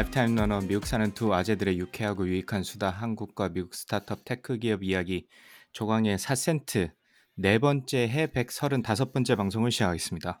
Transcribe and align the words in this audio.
Lifetime 0.00 0.34
learner 0.34 0.60
미국 0.62 0.86
사는 0.86 1.12
두 1.12 1.34
아재들의 1.34 1.78
유쾌하고 1.78 2.26
유익한 2.26 2.62
수다 2.62 2.88
한국과 2.88 3.50
미국 3.50 3.74
스타트업 3.74 4.24
tech 4.24 4.56
기업 4.56 4.82
이야기 4.82 5.26
조광의 5.72 6.16
4센트 6.16 6.90
네 7.34 7.58
번째 7.58 8.08
해 8.08 8.26
135번째 8.28 9.36
방송을 9.36 9.70
시작하겠습니다. 9.70 10.40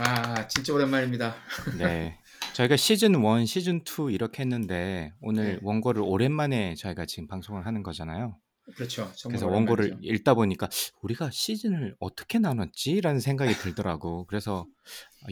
아 0.00 0.48
진짜 0.48 0.74
오랜만입니다. 0.74 1.36
네. 1.78 2.18
저희가 2.54 2.76
시즌 2.76 3.14
1, 3.14 3.46
시즌 3.46 3.84
2 3.86 4.12
이렇게 4.12 4.42
했는데 4.42 5.12
오늘 5.20 5.44
네. 5.44 5.58
원고를 5.62 6.02
오랜만에 6.02 6.74
저희가 6.74 7.06
지금 7.06 7.28
방송을 7.28 7.64
하는 7.64 7.84
거잖아요. 7.84 8.36
그렇죠. 8.76 9.12
그래서 9.24 9.46
원고를 9.46 9.84
오랜만이죠. 9.86 10.14
읽다 10.14 10.34
보니까 10.34 10.68
우리가 11.02 11.30
시즌을 11.30 11.96
어떻게 12.00 12.38
나눴지라는 12.38 13.20
생각이 13.20 13.52
들더라고. 13.54 14.24
그래서 14.26 14.66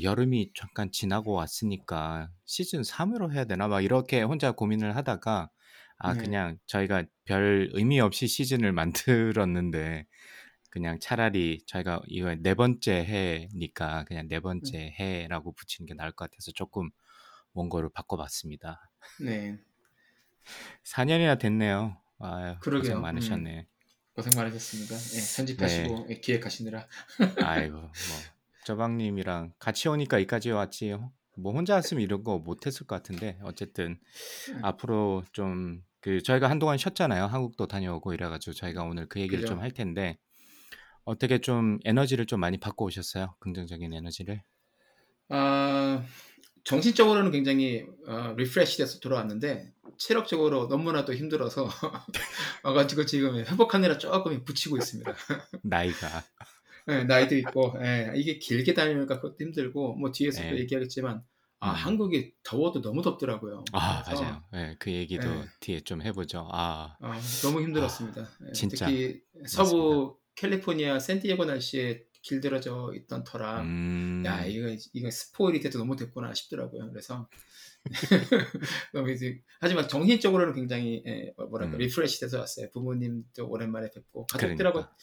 여름이 0.02 0.52
잠깐 0.54 0.92
지나고 0.92 1.32
왔으니까 1.32 2.28
시즌 2.44 2.82
3으로 2.82 3.32
해야 3.32 3.44
되나 3.44 3.68
막 3.68 3.80
이렇게 3.80 4.22
혼자 4.22 4.52
고민을 4.52 4.96
하다가 4.96 5.50
아 5.98 6.14
네. 6.14 6.18
그냥 6.20 6.58
저희가 6.66 7.04
별 7.24 7.70
의미 7.72 8.00
없이 8.00 8.26
시즌을 8.26 8.72
만들었는데 9.46 10.06
그냥 10.68 10.98
차라리 11.00 11.62
저희가 11.66 12.02
이거 12.08 12.34
네 12.34 12.54
번째 12.54 13.04
해니까 13.04 14.04
그냥 14.04 14.26
네 14.28 14.40
번째 14.40 14.94
해라고 14.98 15.52
붙이는 15.52 15.86
게 15.86 15.94
나을 15.94 16.12
것 16.12 16.30
같아서 16.30 16.50
조금 16.52 16.90
원고를 17.52 17.90
바꿔봤습니다. 17.92 18.90
네, 19.20 19.58
4년이나 20.84 21.38
됐네요. 21.38 22.01
아유, 22.22 22.56
그러게요. 22.60 22.80
고생 22.94 23.00
많으셨네. 23.02 23.66
고생 24.14 24.32
많으셨습니다. 24.36 24.94
예, 24.94 25.36
편집하시고 25.36 26.06
예, 26.10 26.14
기획하시느라. 26.20 26.86
아이고 27.44 27.76
뭐 27.78 27.90
쪼박님이랑 28.64 29.54
같이 29.58 29.88
오니까 29.88 30.16
여기까지 30.18 30.50
왔지요. 30.50 31.12
뭐 31.36 31.52
혼자 31.52 31.74
왔으면 31.74 32.02
이런 32.02 32.22
거 32.22 32.38
못했을 32.38 32.86
것 32.86 32.94
같은데 32.96 33.38
어쨌든 33.42 33.98
음. 34.50 34.64
앞으로 34.64 35.24
좀 35.32 35.82
그 36.02 36.20
저희가 36.20 36.50
한동안 36.50 36.78
쉬었잖아요. 36.78 37.26
한국도 37.26 37.68
다녀오고 37.68 38.12
이래가지고 38.12 38.54
저희가 38.54 38.82
오늘 38.82 39.06
그 39.06 39.20
얘기를. 39.20 39.46
좀 39.46 39.60
할 39.60 39.70
텐데 39.70 40.18
어떻게 41.04 41.38
좀 41.38 41.78
에너지를 41.84 42.26
좀 42.26 42.40
많이 42.40 42.58
받고 42.58 42.86
오셨어요? 42.86 43.36
긍정적인 43.38 43.92
에너지를? 43.94 44.42
아 45.28 46.02
정신적으로는 46.64 47.30
굉장히 47.30 47.86
어, 48.08 48.34
refresh 48.36 48.78
돼서 48.78 48.98
돌아왔는데 48.98 49.72
체력적으로 50.06 50.66
너무나도 50.66 51.14
힘들어서 51.14 51.68
와가지고 52.64 53.06
지금 53.06 53.36
회복하느라 53.38 53.98
조금 53.98 54.44
부치고 54.44 54.76
있습니다. 54.76 55.12
나이가 55.62 56.24
예, 56.88 57.04
나이도 57.04 57.36
있고 57.36 57.74
예, 57.80 58.12
이게 58.16 58.38
길게 58.38 58.74
다니니까 58.74 59.20
그것도 59.20 59.36
힘들고 59.40 59.94
뭐 59.94 60.10
뒤에서 60.10 60.42
또 60.42 60.50
네. 60.50 60.60
얘기하겠지만 60.60 61.22
아 61.60 61.70
음. 61.70 61.74
한국이 61.74 62.34
더워도 62.42 62.82
너무 62.82 63.02
덥더라고요. 63.02 63.64
아 63.72 64.02
그래서 64.02 64.22
맞아요. 64.22 64.42
예, 64.54 64.76
그 64.80 64.90
얘기도 64.90 65.22
네. 65.22 65.44
뒤에 65.60 65.80
좀 65.80 66.02
해보죠. 66.02 66.48
아 66.50 66.96
아, 67.00 67.20
너무 67.42 67.62
힘들었습니다. 67.62 68.28
예, 68.48 68.52
진짜 68.52 68.86
특히 68.86 69.20
서부 69.46 70.18
캘리포니아 70.34 70.98
샌디에고 70.98 71.44
날씨에 71.44 72.04
길들여져 72.22 72.94
있던 72.96 73.22
터라 73.22 73.62
음, 73.62 74.22
야 74.26 74.44
이거 74.46 74.74
이거 74.92 75.10
spoil이 75.10 75.60
돼도 75.60 75.78
너무 75.78 75.94
됐구나 75.94 76.34
싶더라고요. 76.34 76.90
그래서 76.90 77.28
너무 78.92 79.10
이제 79.10 79.40
하지만 79.60 79.88
정신적으로는 79.88 80.54
굉장히 80.54 81.02
예, 81.06 81.32
뭐랄까 81.36 81.76
음. 81.76 81.78
refresh 81.78 82.20
돼서 82.20 82.38
왔어요. 82.38 82.70
부모님도 82.72 83.48
오랜만에 83.48 83.90
뵙고 83.90 84.26
가족들하고 84.26 84.74
그러니까. 84.78 84.96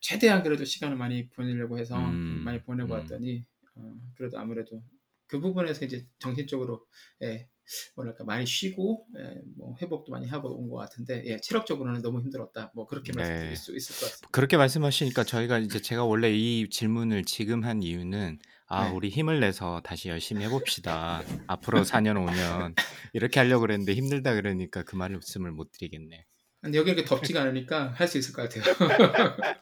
최대한 0.00 0.42
그래도 0.42 0.64
시간을 0.64 0.96
많이 0.96 1.28
보내려고 1.30 1.78
해서 1.78 1.96
음, 1.98 2.42
많이 2.44 2.62
보내고 2.62 2.94
음. 2.94 2.98
왔더니 3.00 3.44
어, 3.76 3.94
그래도 4.16 4.38
아무래도 4.38 4.82
그 5.26 5.40
부분에서 5.40 5.84
이제 5.84 6.06
정신적으로 6.18 6.86
예, 7.22 7.48
뭐랄까 7.96 8.24
많이 8.24 8.46
쉬고 8.46 9.06
예, 9.18 9.40
뭐 9.56 9.76
회복도 9.80 10.10
많이 10.12 10.26
하고 10.26 10.48
온 10.56 10.68
것 10.70 10.76
같은데 10.76 11.22
예, 11.26 11.38
체력적으로는 11.40 12.02
너무 12.02 12.20
힘들었다. 12.20 12.72
뭐 12.74 12.86
그렇게 12.86 13.12
네. 13.12 13.18
말씀드릴 13.22 13.56
수 13.56 13.76
있을 13.76 13.94
것 13.96 14.00
같습니다. 14.10 14.28
그렇게 14.32 14.56
말씀하시니까 14.56 15.24
저희가 15.24 15.58
이제 15.58 15.80
제가 15.80 16.04
원래 16.04 16.30
이 16.32 16.68
질문을 16.70 17.24
지금 17.24 17.64
한 17.64 17.82
이유는 17.82 18.38
아 18.70 18.88
네. 18.88 18.94
우리 18.94 19.08
힘을 19.08 19.40
내서 19.40 19.80
다시 19.82 20.08
열심히 20.10 20.44
해봅시다. 20.44 21.22
앞으로 21.48 21.80
4년 21.82 22.22
5년 22.26 22.74
이렇게 23.14 23.40
하려고 23.40 23.62
그랬는데 23.62 23.94
힘들다 23.94 24.34
그러니까 24.34 24.82
그 24.82 24.94
말씀을 24.96 25.52
못 25.52 25.72
드리겠네. 25.72 26.26
근데 26.60 26.76
여기 26.78 26.90
이렇게 26.90 27.04
덥지가 27.06 27.40
않으니까 27.42 27.92
할 27.94 28.08
수 28.08 28.18
있을 28.18 28.34
것 28.34 28.48
같아요. 28.48 28.64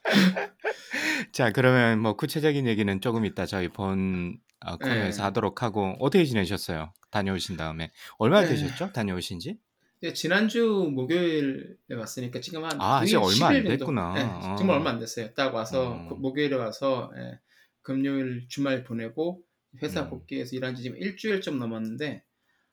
자 1.33 1.51
그러면 1.53 2.01
뭐 2.01 2.15
구체적인 2.15 2.67
얘기는 2.67 3.01
조금 3.01 3.25
이따 3.25 3.47
저희 3.47 3.69
본 3.69 4.39
어, 4.65 4.77
코너에서 4.79 5.19
네. 5.19 5.23
하도록 5.25 5.63
하고 5.63 5.95
어떻게 6.01 6.25
지내셨어요? 6.25 6.93
다녀오신 7.11 7.57
다음에 7.57 7.91
얼마나 8.19 8.47
네. 8.49 8.55
되셨죠? 8.55 8.93
다녀오신지? 8.93 9.59
예, 10.03 10.13
지난주 10.13 10.91
목요일에 10.95 11.95
왔으니까 11.97 12.41
지금 12.41 12.65
한 12.65 12.73
아, 12.81 12.99
아직 12.99 13.17
거의 13.19 13.35
얼마 13.35 13.47
안 13.49 13.55
10일 13.55 13.63
정도. 13.65 13.77
됐구나. 13.79 14.15
예, 14.19 14.23
어. 14.23 14.57
정말 14.59 14.77
얼마 14.79 14.91
안 14.91 14.99
됐어요. 14.99 15.33
딱 15.35 15.55
와서 15.55 15.93
어. 15.93 16.09
그 16.09 16.15
목요일에 16.15 16.57
와서 16.57 17.11
예, 17.17 17.39
금요일 17.87 18.47
주말 18.49 18.83
보내고 18.83 19.43
회사 19.81 20.03
음. 20.03 20.11
복귀해서 20.11 20.57
일한 20.57 20.75
지 20.75 20.83
지금 20.83 20.97
일주일 20.99 21.41
좀 21.41 21.61
넘었는데 21.61 22.25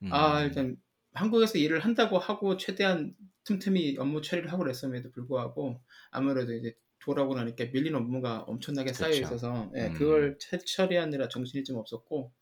음. 0.01 0.09
아 0.11 0.41
일단 0.41 0.75
한국에서 1.13 1.59
일을 1.59 1.81
한다고 1.81 2.17
하고 2.17 2.57
최대한 2.57 3.13
틈틈이 3.43 3.97
업무 3.99 4.23
처리를 4.23 4.51
하고 4.51 4.63
그랬음에도 4.63 5.11
불구하고 5.11 5.79
아무래도 6.09 6.53
이제 6.53 6.73
돌아오고 7.05 7.35
나니까 7.35 7.65
밀린 7.71 7.93
업무가 7.93 8.39
엄청나게 8.47 8.91
쌓여. 8.93 9.11
있어서 9.11 9.71
예, 9.75 9.87
음. 9.87 9.93
그걸 9.93 10.37
처- 10.39 10.57
처리하느라 10.57 11.27
정신이 11.27 11.63
좀 11.63 11.77
없었고 11.77 12.33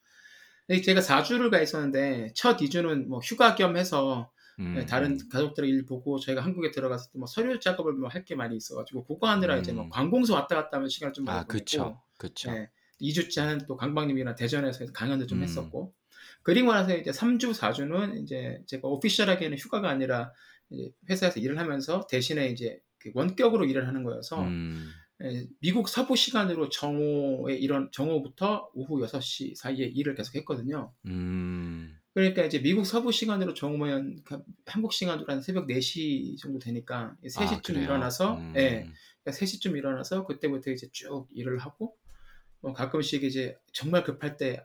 제가 0.86 1.02
4주를 1.02 1.50
가 1.52 1.60
있었는데 1.62 2.32
첫 2.36 2.56
2주는 2.58 3.08
뭐 3.08 3.20
휴가 3.20 3.56
겸 3.56 3.76
해서 3.76 4.32
음, 4.60 4.76
네, 4.76 4.86
다른 4.86 5.14
음. 5.14 5.30
가족들 5.30 5.66
일 5.66 5.86
보고 5.86 6.20
저희가 6.20 6.42
한국에 6.42 6.72
들어가서 6.72 7.10
또뭐 7.12 7.26
서류 7.26 7.60
작업을 7.60 7.94
뭐 7.94 8.08
할 8.10 8.24
게 8.24 8.36
많이 8.36 8.56
있어가지고 8.56 9.06
그거 9.08 9.28
하느라 9.28 9.58
이제 9.58 9.74
뭐 9.74 9.86
음. 9.86 9.90
관공서 9.90 10.36
왔다 10.36 10.56
갔다 10.56 10.78
하면 10.78 10.88
시간을 10.88 11.12
좀 11.14 11.26
많이 11.26 11.40
아 11.40 11.44
보냈고 11.44 11.60
그쵸 11.66 12.02
그쵸. 12.22 12.52
네, 12.52 12.70
2주째 13.02 13.66
또 13.66 13.76
강박님이랑 13.76 14.36
대전에서 14.36 14.86
강연도 14.94 15.26
좀 15.26 15.40
음. 15.40 15.44
했었고 15.44 15.92
그리고 16.44 16.72
나서 16.72 16.96
이제 16.96 17.10
3주 17.10 17.52
4주는 17.52 18.22
이제 18.22 18.62
제가 18.68 18.88
오피셜하게는 18.88 19.58
휴가가 19.58 19.90
아니라 19.90 20.32
이제 20.70 20.92
회사에서 21.10 21.40
일을 21.40 21.58
하면서 21.58 22.06
대신에 22.08 22.50
이제 22.50 22.80
그 23.00 23.12
원격으로 23.16 23.66
일을 23.66 23.88
하는 23.88 24.04
거여서 24.04 24.44
음. 24.44 24.92
예, 25.24 25.48
미국 25.60 25.90
서부 25.90 26.16
시간으로 26.16 26.70
정오에 26.70 27.56
이런 27.56 27.90
정오부터 27.92 28.70
오후 28.76 29.00
6시 29.04 29.56
사이에 29.56 29.86
일을 29.88 30.14
계속 30.14 30.36
했거든요. 30.36 30.94
음. 31.08 31.98
그러니까 32.14 32.44
이제 32.44 32.62
미국 32.62 32.86
서부 32.86 33.12
시간으로 33.12 33.56
정오면 33.56 34.22
그 34.24 34.44
한국 34.66 34.94
시간으로 34.94 35.26
한 35.28 35.42
새벽 35.42 35.68
4시 35.68 36.38
정도 36.38 36.60
되니까 36.60 37.16
3시쯤 37.24 37.78
아? 37.78 37.80
일어나서 37.82 38.38
음. 38.38 38.54
예. 38.58 38.92
그러니까 39.24 39.46
3시쯤 39.46 39.76
일어나서 39.78 40.26
그때부터 40.26 40.72
이제 40.72 40.88
쭉 40.92 41.28
일을 41.34 41.58
하고 41.60 41.96
뭐 42.62 42.74
가끔씩 42.74 43.24
이제 43.24 43.58
정말 43.74 44.04
급할 44.04 44.38
때 44.38 44.64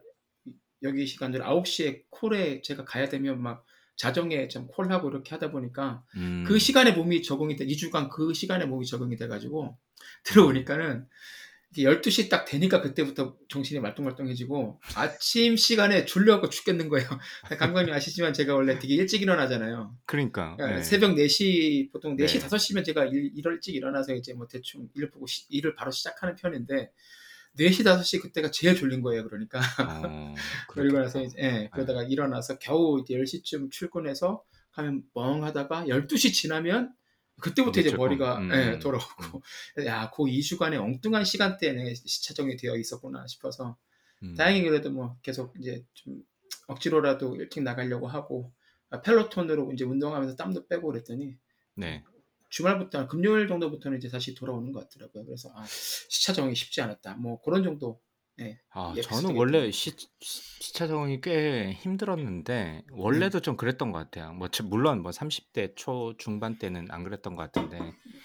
여기 0.83 1.07
시간들 1.07 1.41
9시에 1.41 2.03
콜에 2.11 2.61
제가 2.63 2.85
가야 2.85 3.09
되면 3.09 3.41
막 3.43 3.65
자정에 3.97 4.49
좀 4.49 4.67
콜하고 4.67 5.09
이렇게 5.09 5.31
하다 5.31 5.51
보니까 5.51 6.05
음. 6.17 6.45
그 6.47 6.59
시간에 6.59 6.93
몸이 6.93 7.23
적응이 7.23 7.57
돼 7.57 7.67
2주간 7.67 8.11
그 8.11 8.35
시간에 8.35 8.67
몸이 8.67 8.85
적응이 8.87 9.17
돼 9.17 9.27
가지고 9.27 9.79
들어오니까는 10.25 11.07
이게 11.73 11.83
12시 11.89 12.31
딱 12.31 12.45
되니까 12.45 12.81
그때부터 12.81 13.37
정신이 13.49 13.81
말똥말똥해지고 13.81 14.81
아침 14.95 15.57
시간에 15.57 16.05
졸려갖고 16.05 16.49
죽겠는 16.49 16.89
거예요. 16.89 17.09
강관님 17.59 17.93
아시지만 17.93 18.33
제가 18.33 18.55
원래 18.55 18.79
되게 18.79 18.95
일찍 18.95 19.21
일어나잖아요. 19.23 19.97
그러니까 20.07 20.57
그러니까 20.57 20.79
네. 20.79 20.83
새벽 20.85 21.17
4시 21.17 21.91
보통 21.91 22.17
4시 22.17 22.41
네. 22.41 22.47
5시면 22.47 22.85
제가 22.85 23.07
일, 23.07 23.33
일 23.35 23.45
일찍 23.45 23.75
일어나서 23.75 24.15
이제 24.15 24.33
뭐 24.35 24.47
대충 24.47 24.89
일 24.95 25.11
보고 25.11 25.27
시- 25.27 25.47
일을 25.49 25.75
바로 25.75 25.91
시작하는 25.91 26.37
편인데 26.37 26.93
4시 27.59 27.85
5시 27.85 28.23
그때가 28.23 28.51
제일 28.51 28.77
졸린 28.77 29.03
거예요. 29.03 29.27
그러니까 29.27 29.61
어, 29.81 30.35
그리고 30.69 30.99
나서. 30.99 31.23
이제 31.23 31.37
예, 31.39 31.71
그러다가 31.73 32.03
일어나서 32.03 32.59
겨우 32.59 33.01
이제 33.01 33.15
10시쯤 33.15 33.71
출근해서 33.71 34.45
가면 34.73 35.05
멍하다가 35.15 35.87
12시 35.87 36.33
지나면 36.33 36.95
그때부터 37.41 37.81
이제 37.81 37.95
머리가 37.95 38.39
음, 38.39 38.51
예, 38.53 38.79
돌아오고 38.79 39.43
야, 39.87 40.11
그 40.11 40.25
2주간의 40.25 40.81
엉뚱한 40.81 41.25
시간대에 41.25 41.95
시차정이 41.95 42.57
되어 42.57 42.77
있었구나 42.77 43.27
싶어서 43.27 43.77
음. 44.23 44.35
다행히 44.35 44.63
그래도 44.63 44.91
뭐 44.91 45.17
계속 45.23 45.55
이제 45.59 45.85
좀 45.95 46.23
억지로라도 46.67 47.37
일찍 47.37 47.63
나가려고 47.63 48.07
하고 48.07 48.53
아, 48.91 49.01
펠로톤으로 49.03 49.73
이제 49.73 49.85
운동하면서 49.85 50.37
땀도 50.37 50.67
빼고 50.69 50.89
그랬더니 50.89 51.37
네. 51.75 52.03
주말부터 52.61 53.07
금요일 53.07 53.49
정도부터는 53.49 53.99
이제 53.99 54.09
다시 54.09 54.35
돌아오는 54.35 54.73
것 54.73 54.89
같더라고요. 54.89 55.27
그래서 55.27 55.51
아, 55.55 55.65
시차 55.67 56.33
적응이 56.33 56.55
쉽지 56.55 56.81
않았다. 56.81 57.17
뭐 57.17 57.41
그런 57.43 57.63
정도. 57.63 58.01
네. 58.39 58.59
아, 58.71 58.93
예, 58.97 59.01
저는 59.01 59.35
원래 59.37 59.63
좀- 59.63 59.71
시, 59.73 59.93
시- 60.21 60.63
시차 60.63 60.87
적응이 60.87 61.21
꽤 61.23 61.73
힘들었는데 61.73 62.85
원래도 62.93 63.41
좀 63.41 63.57
그랬던 63.57 63.93
것 63.93 63.99
같아요. 63.99 64.33
뭐 64.35 64.49
저- 64.49 64.63
물론 64.65 65.03
뭐 65.03 65.11
30대 65.11 65.75
초 65.75 66.15
중반 66.19 66.59
때는 66.59 66.87
안 66.91 67.03
그랬던 67.05 67.35
것 67.37 67.51
같은데 67.51 67.79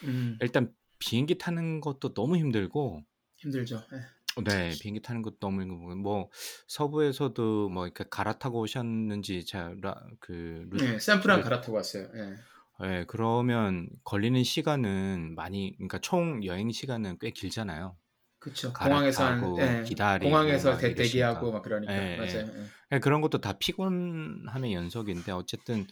음, 0.04 0.38
일단 0.42 0.74
비행기 1.00 1.38
타는 1.38 1.80
것도 1.82 2.14
너무 2.14 2.38
힘들고 2.38 3.04
힘들죠. 3.38 3.82
예. 3.94 4.42
네, 4.44 4.72
비행기 4.82 5.02
타는 5.02 5.22
것도 5.24 5.40
너무 5.40 5.62
힘들고 5.62 5.96
뭐 5.96 6.30
서부에서도 6.68 7.70
뭐 7.70 7.86
이렇게 7.86 8.04
갈아타고 8.10 8.60
오셨는지 8.62 9.46
잘그 9.46 10.70
네, 10.78 11.00
샌프란 11.00 11.40
그- 11.40 11.44
갈아타고 11.46 11.74
왔어요. 11.78 12.08
예. 12.16 12.36
예, 12.84 13.06
그러면 13.08 13.88
걸리는 14.04 14.44
시간은 14.44 15.36
많이 15.36 15.74
그러니까 15.78 16.00
총 16.00 16.44
여행 16.46 16.72
시간은 16.72 17.18
꽤 17.20 17.30
길잖아요. 17.32 17.96
그렇죠. 18.40 18.74
공항에서 18.74 19.24
한 19.24 19.44
예, 19.60 19.84
기다리고 19.84 20.32
공항에서 20.32 20.72
막 20.72 20.80
대, 20.80 20.96
대기하고. 20.96 21.52
막 21.52 21.62
그러니까 21.62 21.94
예, 21.94 21.96
예. 21.96 22.18
맞아요. 22.18 22.48
예. 22.58 22.68
예, 22.94 23.00
그런 23.00 23.22
것도 23.22 23.40
다 23.40 23.54
피곤함의 23.54 24.74
연속인데 24.74 25.32
어쨌든 25.32 25.86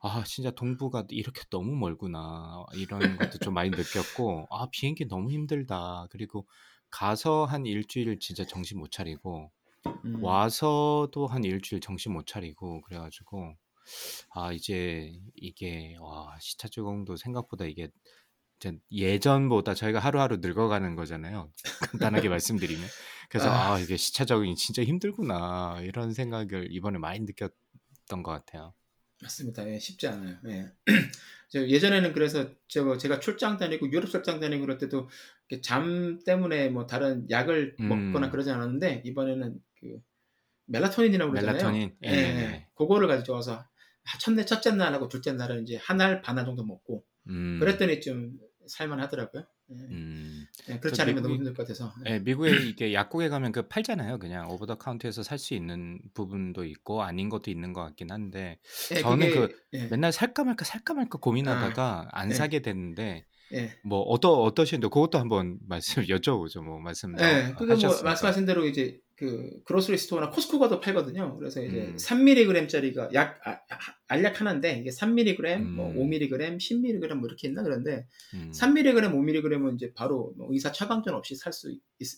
아 0.00 0.22
진짜 0.26 0.50
동부가 0.50 1.06
이렇게 1.10 1.42
너무 1.50 1.76
멀구나 1.76 2.64
이런 2.74 3.16
것도 3.16 3.38
좀 3.38 3.54
많이 3.54 3.70
느꼈고 3.70 4.48
아 4.50 4.68
비행기 4.70 5.06
너무 5.08 5.30
힘들다 5.30 6.06
그리고 6.10 6.46
가서 6.90 7.44
한 7.44 7.66
일주일 7.66 8.18
진짜 8.20 8.44
정신 8.44 8.78
못 8.78 8.90
차리고 8.90 9.50
음. 10.04 10.22
와서도 10.22 11.26
한 11.26 11.44
일주일 11.44 11.80
정신 11.80 12.12
못 12.12 12.26
차리고 12.26 12.82
그래가지고 12.82 13.54
아 14.34 14.52
이제 14.52 15.12
이게 15.34 15.96
와 16.00 16.36
시차 16.40 16.68
적응도 16.68 17.16
생각보다 17.16 17.64
이게 17.64 17.88
예전보다 18.90 19.74
저희가 19.74 19.98
하루하루 19.98 20.38
늙어가는 20.38 20.96
거잖아요. 20.96 21.50
간단하게 21.92 22.28
말씀드리면 22.28 22.82
그래서 23.28 23.50
아. 23.50 23.74
아 23.74 23.78
이게 23.80 23.96
시차 23.96 24.24
적응이 24.24 24.56
진짜 24.56 24.82
힘들구나 24.82 25.80
이런 25.82 26.12
생각을 26.12 26.68
이번에 26.70 26.98
많이 26.98 27.20
느꼈던 27.20 28.22
것 28.22 28.30
같아요. 28.30 28.74
맞습니다. 29.22 29.68
예, 29.70 29.78
쉽지 29.78 30.08
않아요. 30.08 30.36
예. 30.48 30.66
저 31.50 31.66
예전에는 31.66 32.12
그래서 32.12 32.50
저 32.68 32.96
제가 32.98 33.20
출장 33.20 33.56
다니고 33.56 33.90
유럽 33.92 34.08
출장 34.08 34.40
다니고 34.40 34.62
그럴 34.62 34.78
때도 34.78 35.08
잠 35.62 36.18
때문에 36.24 36.68
뭐 36.68 36.86
다른 36.86 37.28
약을 37.30 37.76
음. 37.80 37.88
먹거나 37.88 38.30
그러지 38.30 38.50
않았는데 38.50 39.02
이번에는 39.04 39.58
그 39.80 40.00
멜라토닌이라고 40.66 41.32
그러잖아요. 41.32 41.56
멜라토닌 41.56 41.96
예, 42.04 42.08
예, 42.08 42.12
예. 42.12 42.32
네. 42.32 42.68
그거를 42.74 43.08
가져와서 43.08 43.64
첫째 44.20 44.44
첫째 44.44 44.70
날하고 44.72 45.08
둘째 45.08 45.32
날은 45.32 45.62
이제 45.64 45.76
한 45.76 46.00
알 46.00 46.20
반 46.22 46.38
알 46.38 46.44
정도 46.44 46.64
먹고 46.64 47.04
음, 47.28 47.58
그랬더니 47.60 48.00
좀 48.00 48.32
살만하더라고요. 48.66 49.44
예. 49.70 49.74
음, 49.76 50.44
예, 50.68 50.78
그렇지 50.78 50.96
저 50.96 51.02
않으면 51.04 51.22
너무 51.22 51.34
미국이- 51.34 51.38
힘들 51.38 51.54
것 51.54 51.62
같아서. 51.66 51.92
예. 52.06 52.12
예, 52.14 52.18
미국에 52.18 52.50
이게 52.68 52.92
약국에 52.94 53.28
가면 53.30 53.52
그 53.52 53.66
팔잖아요. 53.68 54.18
그냥 54.18 54.48
오버 54.50 54.66
더 54.66 54.76
카운트에서 54.76 55.22
살 55.22 55.38
수 55.38 55.54
있는 55.54 55.98
부분도 56.14 56.64
있고 56.64 57.02
아닌 57.02 57.28
것도 57.30 57.50
있는 57.50 57.72
것 57.72 57.82
같긴 57.82 58.10
한데 58.10 58.58
예, 58.92 59.00
저는 59.00 59.30
그게- 59.30 59.54
예, 59.74 59.86
맨날 59.88 60.12
살까 60.12 60.44
말까 60.44 60.64
살까 60.64 60.94
말까 60.94 61.18
고민하다가 61.18 62.08
안 62.12 62.28
네. 62.28 62.34
사게 62.34 62.60
됐는데 62.60 63.26
예. 63.52 63.72
뭐 63.84 64.00
어떠 64.02 64.32
어떠신데 64.42 64.88
그것도 64.88 65.18
한번 65.18 65.58
말씀 65.66 66.02
여쭤보죠. 66.10 66.62
뭐 66.62 66.78
말씀 66.78 67.14
예, 67.20 67.22
나- 67.50 67.54
그게 67.54 67.74
뭐. 67.74 68.02
말씀하신 68.02 68.44
대로 68.46 68.66
이제 68.66 68.98
그 69.16 69.62
그로스리 69.64 69.96
스토어나 69.96 70.30
코스코 70.30 70.58
가도 70.58 70.80
팔거든요. 70.80 71.36
그래서 71.38 71.62
이제 71.62 71.86
음. 71.86 71.96
3mg짜리가 71.96 73.14
약 73.14 73.40
아, 73.46 73.52
아, 73.52 73.78
알약 74.08 74.40
하나인데 74.40 74.78
이게 74.80 74.90
3mg, 74.90 75.60
뭐 75.62 75.90
음. 75.90 75.96
5mg, 75.96 76.56
10mg 76.58 77.14
뭐 77.14 77.28
이렇게 77.28 77.48
있나 77.48 77.62
그런데 77.62 78.06
음, 78.34 78.50
3mg, 78.52 79.12
5mg은 79.12 79.76
이제 79.76 79.92
바로 79.94 80.34
뭐 80.36 80.48
의사 80.50 80.72
처방전 80.72 81.14
없이 81.14 81.36
살 81.36 81.52
수 81.52 81.72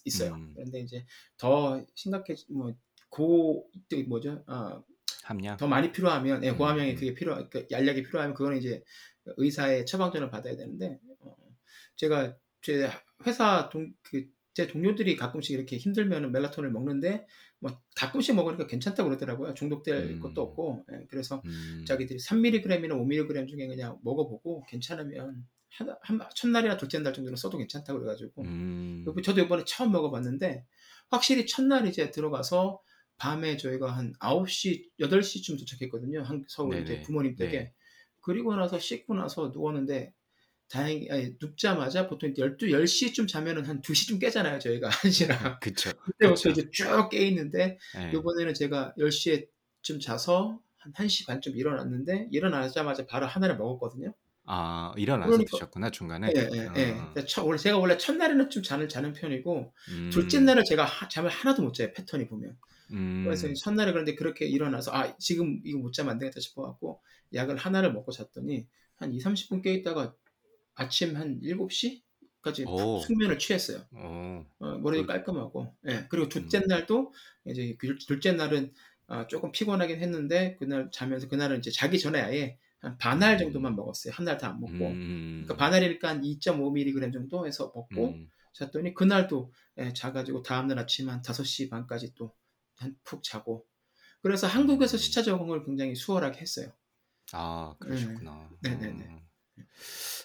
있어요. 0.05 0.35
음. 0.35 0.53
그런데 0.55 0.81
이제 0.81 1.05
더 1.37 1.85
심각해 1.95 2.35
뭐고 2.49 3.69
뭐죠? 4.09 4.43
아, 4.47 4.83
함량. 5.25 5.57
더 5.59 5.67
많이 5.67 5.93
필요하면 5.93 6.45
예, 6.45 6.51
음, 6.51 6.57
고함량이 6.57 6.93
음. 6.93 6.95
그게 6.97 7.15
필요 7.15 7.49
그 7.51 7.67
알약이 7.71 8.05
필요하면 8.05 8.35
그거는 8.35 8.59
이제 8.59 8.83
의사의 9.37 9.85
처방전을 9.85 10.31
받아야 10.31 10.57
되는데 10.57 10.99
어, 11.21 11.37
제가 11.97 12.37
제 12.63 12.89
회사 13.27 13.69
동 13.69 13.93
그 14.03 14.25
제 14.57 14.67
동료들이 14.67 15.17
가끔씩 15.17 15.53
이렇게 15.55 15.77
힘들면 15.77 16.33
멜라톤을 16.33 16.71
먹는데 16.71 17.27
뭐 17.59 17.79
가끔씩 17.95 18.35
먹으니까 18.37 18.67
괜찮다고 18.67 19.11
그러더라고요. 19.11 19.53
중독될 19.53 20.13
음. 20.15 20.21
것도 20.21 20.41
없고 20.41 20.87
예, 20.93 21.05
그래서 21.11 21.43
음, 21.45 21.85
자기들이 21.87 22.19
3mg이나 22.21 22.89
5mg 22.89 23.49
중에 23.49 23.67
그냥 23.67 23.99
먹어보고 24.03 24.65
괜찮으면 24.67 25.45
한, 25.69 25.95
한 26.01 26.21
첫날이나 26.35 26.79
둘째 26.79 26.99
날 27.01 27.13
정도는 27.13 27.37
써도 27.37 27.59
괜찮다고 27.59 27.99
그래가지고 27.99 28.45
음, 28.45 29.05
저도 29.23 29.43
이번에 29.43 29.65
처음 29.67 29.93
먹어봤는데 29.93 30.65
확실히 31.11 31.45
첫날 31.45 31.87
이제 31.87 32.11
들어가서 32.11 32.81
밤에 33.19 33.59
저희가 33.59 33.91
한 33.95 34.15
9시, 34.21 34.89
8시쯤 35.01 35.59
도착했거든요. 35.59 36.23
한- 36.23 36.47
서울 36.49 36.79
이제. 36.83 37.03
부모님 37.03 37.37
댁에. 37.37 37.51
네. 37.59 37.73
그리고 38.23 38.57
나서 38.57 38.79
씻고 38.79 39.15
나서 39.17 39.51
누웠는데 39.53 40.15
다행히 40.69 41.09
아니, 41.11 41.37
눕자마자 41.41 42.09
보통 42.09 42.35
12, 42.37 42.73
10시쯤 42.73 43.29
자면은 43.29 43.65
한 43.67 43.81
2시쯤 43.83 44.21
깨잖아요. 44.21 44.59
저희가 44.59 44.89
1시랑. 44.91 45.61
그쵸. 45.61 45.91
그때부터 46.05 46.35
그쵸. 46.35 46.51
이제 46.51 46.71
쭉 46.73 47.09
깨 47.11 47.27
있는데 47.29 47.79
예. 47.99 48.11
이번에는 48.17 48.53
제가 48.55 48.95
10시에쯤 48.99 50.01
자서 50.03 50.61
한 50.79 50.93
1시 50.93 51.27
반쯤 51.27 51.57
일어났는데 51.57 52.29
일어나자마자 52.33 53.07
바로 53.07 53.27
하나를 53.27 53.57
먹었거든요. 53.57 54.13
아 54.49 54.93
일어나서 54.97 55.31
그러니까- 55.33 55.57
드셨구나 55.57 55.91
중간에. 55.91 56.33
예, 56.37 56.49
예, 56.53 56.69
예. 56.77 56.91
어, 56.93 57.11
그래서 57.13 57.27
첫- 57.27 57.43
원래 57.45 57.59
제가 57.59 57.79
원래 57.79 57.97
첫날에는 57.97 58.49
좀 58.51 58.63
잠을 58.63 58.89
자는 58.89 59.13
편이고 59.13 59.73
음, 59.91 60.11
둘째 60.13 60.39
날은 60.41 60.63
제가 60.69 60.85
하- 60.85 61.09
잠을 61.09 61.31
하나도 61.31 61.63
못 61.63 61.75
자요. 61.75 61.93
패턴이 61.93 62.29
보면. 62.29 62.57
음, 62.93 63.23
그래서 63.25 63.49
첫날에 63.55 63.91
그런데 63.91 64.15
그렇게 64.15 64.47
일어나서 64.47 64.93
아 64.95 65.17
지금 65.19 65.61
이거 65.65 65.79
못 65.81 65.93
자면 65.93 66.13
안 66.13 66.19
되겠다 66.19 66.39
싶어 66.39 66.63
갖고 66.63 67.01
약을 67.35 67.57
하나를 67.57 67.93
먹고 67.93 68.13
잤더니 68.13 68.67
한 68.97 69.13
2, 69.13 69.19
30분 69.19 69.63
깨 69.65 69.73
있다가 69.75 70.15
아침 70.77 71.17
한 71.17 71.41
7시까지 71.43 72.65
오. 72.65 72.99
숙면을 72.99 73.39
취했어요. 73.39 73.85
어, 73.93 74.45
어, 74.59 74.79
머리도 74.79 75.03
그- 75.03 75.07
깔끔하고 75.07 75.77
예 75.89 76.07
그리고 76.11 76.29
둘째 76.29 76.61
음. 76.61 76.67
날도 76.67 77.13
이제 77.47 77.77
그 77.79 77.97
둘째 77.99 78.33
날은 78.33 78.73
아, 79.09 79.27
조금 79.29 79.53
피곤하긴 79.53 79.99
했는데 80.01 80.57
그날 80.59 80.91
자면서 80.93 81.29
그날은 81.29 81.59
이제 81.59 81.71
자기 81.71 81.99
전에 81.99 82.21
아예 82.21 82.59
한 82.81 82.99
반알 82.99 83.39
정도만 83.39 83.77
먹었어요. 83.77 84.13
한 84.15 84.25
날 84.27 84.39
다 84.39 84.49
안 84.51 84.61
먹고 84.61 85.01
음, 85.01 85.45
그러니까 85.45 85.57
반알이니까 85.57 86.09
한 86.09 86.25
2.5mg 86.25 87.13
정도 87.13 87.47
해서 87.47 87.73
먹고 87.75 88.21
음, 88.21 88.31
잤더니 88.55 88.95
그날도 88.95 89.53
예, 89.79 89.93
자가지고 89.93 90.43
다음날 90.43 90.79
아침 90.79 91.09
한 91.11 91.23
5시 91.23 91.69
반까지 91.71 92.15
또 92.15 92.35
한 92.79 92.95
푹 93.05 93.23
자고 93.23 93.67
그래서 94.23 94.47
한국에서 94.49 94.97
음. 94.97 94.99
시차 94.99 95.23
적응을 95.23 95.65
굉장히 95.65 95.95
수월하게 95.95 96.41
했어요. 96.41 96.73
아 97.33 97.77
그러셨구나. 97.79 98.51
네, 98.61 98.77
네, 98.79 98.93
네. 98.93 99.09
어. 99.09 99.26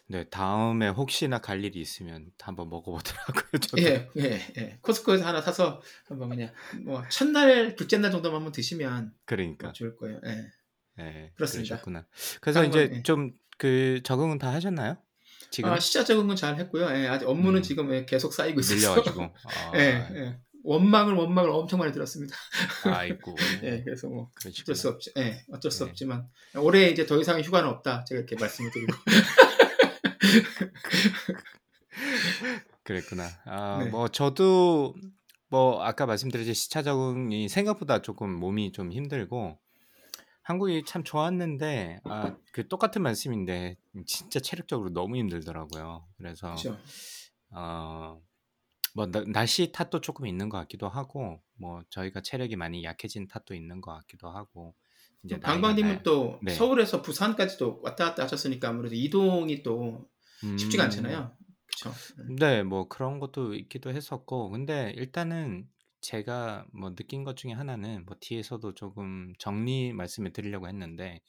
네 0.07 0.25
다음에 0.29 0.89
혹시나 0.89 1.39
갈 1.39 1.63
일이 1.63 1.79
있으면 1.79 2.31
한번 2.41 2.69
먹어보더라고요. 2.69 3.59
저도. 3.61 3.81
예, 3.81 4.09
예, 4.17 4.53
예. 4.57 4.77
코스코에서 4.81 5.25
하나 5.25 5.41
사서 5.41 5.81
한번 6.05 6.29
그냥 6.29 6.51
뭐 6.83 7.01
첫날, 7.09 7.75
둘째 7.75 7.97
날 7.97 8.11
정도만 8.11 8.37
한번 8.37 8.51
드시면 8.51 9.13
그러니까. 9.25 9.67
뭐 9.67 9.73
좋을 9.73 9.95
거예요. 9.95 10.19
예. 10.25 10.51
네, 10.97 11.31
그렇습니다. 11.35 11.75
그러셨구나. 11.75 12.05
그래서 12.41 12.65
이제 12.65 12.89
예. 12.93 13.03
좀그 13.03 14.01
적응은 14.03 14.37
다 14.37 14.51
하셨나요? 14.51 14.97
지금 15.49 15.69
아, 15.69 15.79
시차 15.79 16.03
적응은 16.03 16.35
잘 16.35 16.57
했고요. 16.57 16.89
예, 16.91 17.07
아직 17.07 17.25
업무는 17.27 17.59
음. 17.59 17.63
지금 17.63 17.93
예, 17.93 18.05
계속 18.05 18.33
쌓이고 18.33 18.59
있어서. 18.59 18.75
밀려가지고. 18.75 19.21
아, 19.45 19.71
예, 19.75 20.07
예. 20.15 20.39
원망을 20.63 21.15
원망을 21.15 21.49
엄청 21.49 21.79
많이 21.79 21.91
들었습니다. 21.91 22.35
아이고. 22.85 23.35
예, 23.63 23.81
그래서 23.83 24.07
뭐 24.07 24.29
그러시구나. 24.35 24.63
어쩔 24.63 24.75
수 24.75 24.89
없지. 24.89 25.11
예, 25.17 25.43
어쩔 25.51 25.71
수 25.71 25.85
네. 25.85 25.89
없지만 25.89 26.27
올해 26.55 26.89
이제 26.89 27.05
더 27.05 27.19
이상 27.19 27.39
휴가는 27.41 27.67
없다. 27.69 28.05
제가 28.05 28.19
이렇게 28.19 28.35
말씀을 28.35 28.71
드리고. 28.71 28.93
그랬구나. 32.83 33.29
아, 33.45 33.83
네. 33.83 33.89
뭐 33.89 34.07
저도 34.07 34.95
뭐 35.49 35.83
아까 35.83 36.05
말씀드렸듯이 36.05 36.53
시차 36.53 36.83
적응이 36.83 37.49
생각보다 37.49 38.01
조금 38.01 38.31
몸이 38.31 38.71
좀 38.71 38.91
힘들고 38.91 39.59
한국이 40.43 40.83
참 40.85 41.03
좋았는데 41.03 42.01
아, 42.05 42.35
그 42.51 42.67
똑같은 42.67 43.01
말씀인데 43.01 43.77
진짜 44.05 44.39
체력적으로 44.39 44.91
너무 44.91 45.17
힘들더라고요. 45.17 46.05
그래서 46.17 46.47
그렇죠. 46.47 46.77
어, 47.51 48.21
뭐 48.93 49.07
나- 49.07 49.23
날씨 49.25 49.71
탓도 49.71 50.01
조금 50.01 50.25
있는 50.27 50.49
것 50.49 50.57
같기도 50.59 50.89
하고 50.89 51.41
뭐 51.55 51.83
저희가 51.89 52.21
체력이 52.21 52.55
많이 52.57 52.83
약해진 52.83 53.27
탓도 53.27 53.53
있는 53.55 53.81
것 53.81 53.93
같기도 53.93 54.29
하고 54.29 54.75
이제 55.23 55.39
방방님은 55.39 56.03
또 56.03 56.41
네. 56.41 56.51
서울에서 56.51 57.01
부산까지도 57.01 57.81
왔다 57.83 58.05
갔다 58.05 58.23
하셨으니까 58.23 58.69
아무래도 58.69 58.95
이동이 58.95 59.63
또 59.63 60.09
쉽지가 60.55 60.83
음, 60.83 60.85
않잖아요. 60.85 61.37
그렇죠. 61.67 62.01
네, 62.39 62.63
뭐 62.63 62.87
그런 62.87 63.19
것도 63.19 63.53
있기도 63.55 63.91
했었고, 63.91 64.49
근데 64.51 64.93
일단은 64.95 65.67
제가 66.01 66.65
뭐 66.73 66.95
느낀 66.95 67.23
것 67.23 67.37
중에 67.37 67.51
하나는 67.53 68.05
뭐 68.05 68.15
뒤에서도 68.19 68.73
조금 68.73 69.33
정리 69.39 69.93
말씀을 69.93 70.33
드리려고 70.33 70.67
했는데 70.67 71.21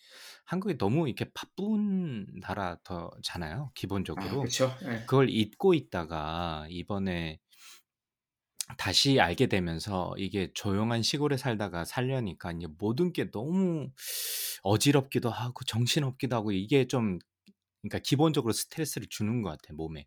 한국이 0.46 0.78
너무 0.78 1.08
이렇게 1.08 1.30
바쁜 1.34 2.26
나라더잖아요. 2.40 3.72
아, 4.14 4.38
기본적으로. 4.38 4.38
그렇죠. 4.38 4.70
예. 4.84 5.02
그걸 5.06 5.30
잊고 5.30 5.74
있다가 5.74 6.66
이번에 6.70 7.40
다시 8.78 9.20
알게 9.20 9.46
되면서 9.46 10.14
이게 10.18 10.52
조용한 10.54 11.02
시골에 11.02 11.36
살다가 11.36 11.84
살려니까 11.84 12.52
이제 12.52 12.66
모든 12.78 13.12
게 13.12 13.30
너무 13.30 13.90
어지럽기도 14.62 15.30
하고 15.30 15.64
정신없기도 15.64 16.36
하고 16.36 16.52
이게 16.52 16.86
좀 16.86 17.18
그러니까 17.82 17.98
기본적으로 18.00 18.52
스트레스를 18.52 19.08
주는 19.10 19.42
것 19.42 19.50
같아요, 19.50 19.76
몸에. 19.76 20.06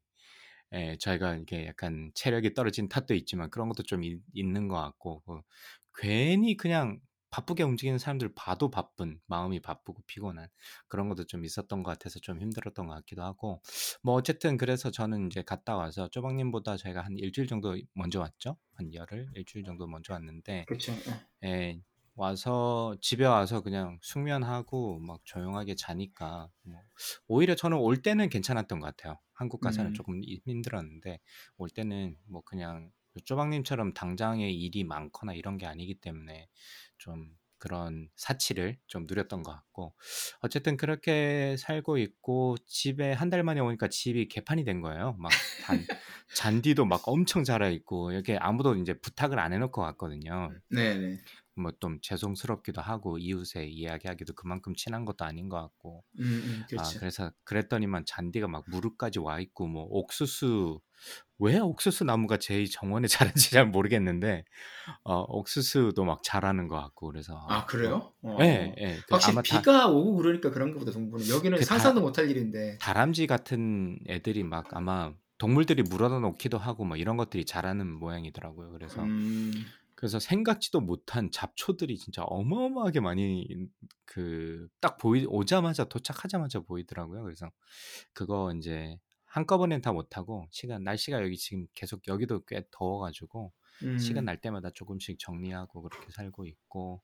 예, 0.73 0.97
저희가 0.99 1.35
이게 1.37 1.67
약간 1.67 2.11
체력이 2.15 2.53
떨어진 2.53 2.89
탓도 2.89 3.15
있지만 3.15 3.49
그런 3.51 3.69
것도 3.69 3.83
좀 3.83 4.03
있, 4.03 4.19
있는 4.33 4.67
것 4.67 4.75
같고 4.77 5.21
그 5.25 5.41
괜히 6.01 6.57
그냥 6.57 6.99
바쁘게 7.29 7.63
움직이는 7.63 7.97
사람들 7.97 8.33
봐도 8.35 8.69
바쁜 8.71 9.19
마음이 9.25 9.59
바쁘고 9.61 10.03
피곤한 10.07 10.47
그런 10.87 11.09
것도 11.09 11.25
좀 11.25 11.43
있었던 11.43 11.83
것 11.83 11.91
같아서 11.91 12.19
좀 12.19 12.39
힘들었던 12.39 12.87
것 12.87 12.93
같기도 12.95 13.23
하고 13.23 13.61
뭐 14.01 14.13
어쨌든 14.15 14.57
그래서 14.57 14.91
저는 14.91 15.27
이제 15.27 15.41
갔다 15.41 15.75
와서 15.75 16.07
쪼박님보다 16.09 16.77
저희가 16.77 17.01
한 17.01 17.17
일주일 17.17 17.47
정도 17.47 17.75
먼저 17.93 18.19
왔죠 18.21 18.57
한 18.75 18.93
열흘 18.93 19.27
일주일 19.35 19.65
정도 19.65 19.87
먼저 19.87 20.13
왔는데 20.13 20.65
그렇죠. 20.67 20.93
예. 21.43 21.47
예, 21.49 21.81
와서 22.15 22.95
집에 23.01 23.25
와서 23.25 23.61
그냥 23.61 23.99
숙면하고 24.01 24.99
막 24.99 25.19
조용하게 25.25 25.75
자니까 25.75 26.49
뭐 26.63 26.79
오히려 27.27 27.55
저는 27.55 27.77
올 27.77 28.01
때는 28.01 28.29
괜찮았던 28.29 28.79
것 28.79 28.85
같아요. 28.95 29.19
한국 29.33 29.59
가서는 29.59 29.91
음. 29.91 29.93
조금 29.93 30.21
이- 30.23 30.39
힘들었는데 30.45 31.19
올 31.57 31.69
때는 31.69 32.15
뭐 32.25 32.41
그냥 32.45 32.89
쪼박님처럼 33.25 33.93
당장에 33.93 34.49
일이 34.49 34.83
많거나 34.85 35.33
이런 35.33 35.57
게 35.57 35.65
아니기 35.65 35.95
때문에 35.95 36.47
좀 37.05 37.29
그런 37.59 38.09
사치를 38.15 38.79
좀 38.87 39.05
누렸던 39.07 39.43
것 39.43 39.51
같고 39.51 39.95
어쨌든 40.41 40.77
그렇게 40.77 41.55
살고 41.57 41.97
있고 41.99 42.57
집에 42.67 43.11
한 43.13 43.29
달 43.29 43.43
만에 43.43 43.59
오니까 43.61 43.87
집이 43.89 44.27
개판이 44.27 44.65
된 44.65 44.81
거예요. 44.81 45.13
막 45.19 45.39
단, 45.59 45.87
잔디도 46.33 46.85
막 46.85 47.01
엄청 47.07 47.43
자라 47.43 47.69
있고 47.69 48.11
이렇게 48.11 48.37
아무도 48.37 48.75
이제 48.75 48.93
부탁을 48.99 49.39
안 49.39 49.53
해놓고 49.53 49.81
왔거든요. 49.81 50.55
네네. 50.69 51.25
뭐 51.55 51.71
좀 51.79 51.99
죄송스럽기도 52.01 52.81
하고 52.81 53.17
이웃에 53.17 53.65
이야기하기도 53.67 54.33
그만큼 54.33 54.75
친한 54.75 55.05
것도 55.05 55.23
아닌 55.25 55.49
것 55.49 55.61
같고 55.61 56.03
음, 56.19 56.23
음, 56.25 56.63
아 56.75 56.93
그렇죠. 56.93 56.99
그래서 56.99 57.31
그랬더니만 57.45 58.05
잔디가 58.05 58.47
막 58.47 58.65
무릎까지 58.67 59.19
와 59.19 59.39
있고 59.39 59.67
뭐 59.67 59.83
옥수수 59.89 60.81
왜 61.39 61.59
옥수수 61.59 62.03
나무가 62.05 62.37
제일 62.37 62.69
정원에 62.69 63.07
자란지 63.37 63.51
잘 63.51 63.65
모르겠는데 63.67 64.45
어 65.03 65.21
옥수수도 65.27 66.05
막 66.05 66.21
자라는 66.23 66.67
것 66.67 66.75
같고 66.77 67.07
그래서 67.07 67.35
아, 67.49 67.55
아, 67.55 67.65
그거 67.65 67.77
그래요? 67.77 68.13
어. 68.23 68.37
예, 68.41 68.73
예. 68.79 68.95
그 68.97 69.05
확실히 69.11 69.33
아마 69.33 69.41
다, 69.41 69.59
비가 69.59 69.87
오고 69.87 70.15
그러니까 70.15 70.49
그런가 70.51 70.79
보다, 70.79 70.91
동부는. 70.91 71.27
여기는 71.29 71.57
그 71.57 71.65
다, 71.65 71.75
상상도 71.75 72.01
못할 72.01 72.29
일인데. 72.29 72.77
다람쥐 72.79 73.27
같은 73.27 73.99
애들이 74.07 74.43
막 74.43 74.65
아마 74.75 75.13
동물들이 75.37 75.83
물어다 75.83 76.19
놓기도 76.19 76.57
하고 76.57 76.85
뭐 76.85 76.95
이런 76.97 77.17
것들이 77.17 77.45
자라는 77.45 77.91
모양이더라고요. 77.91 78.71
그래서 78.71 79.03
음, 79.03 79.51
그래서 79.95 80.19
생각지도 80.19 80.79
못한 80.81 81.29
잡초들이 81.31 81.97
진짜 81.97 82.23
어마어마하게 82.23 83.01
많이 83.01 83.47
그 84.05 84.67
딱 84.81 84.97
보이 84.97 85.25
오자마자 85.27 85.85
도착하자마자 85.85 86.59
보이더라고요. 86.61 87.23
그래서 87.23 87.49
그거 88.13 88.53
이제 88.57 88.97
한꺼번엔 89.35 89.81
다 89.81 89.91
못하고 89.91 90.47
시간 90.49 90.85
날씨가 90.85 91.21
여기 91.21 91.35
지금 91.35 91.67
계속 91.73 92.07
여기도 92.07 92.45
꽤 92.45 92.63
더워가지고 92.71 93.51
시간 93.99 94.23
음, 94.23 94.25
날 94.27 94.39
때마다 94.39 94.69
조금씩 94.69 95.19
정리하고 95.19 95.81
그렇게 95.81 96.09
살고 96.09 96.45
있고 96.45 97.01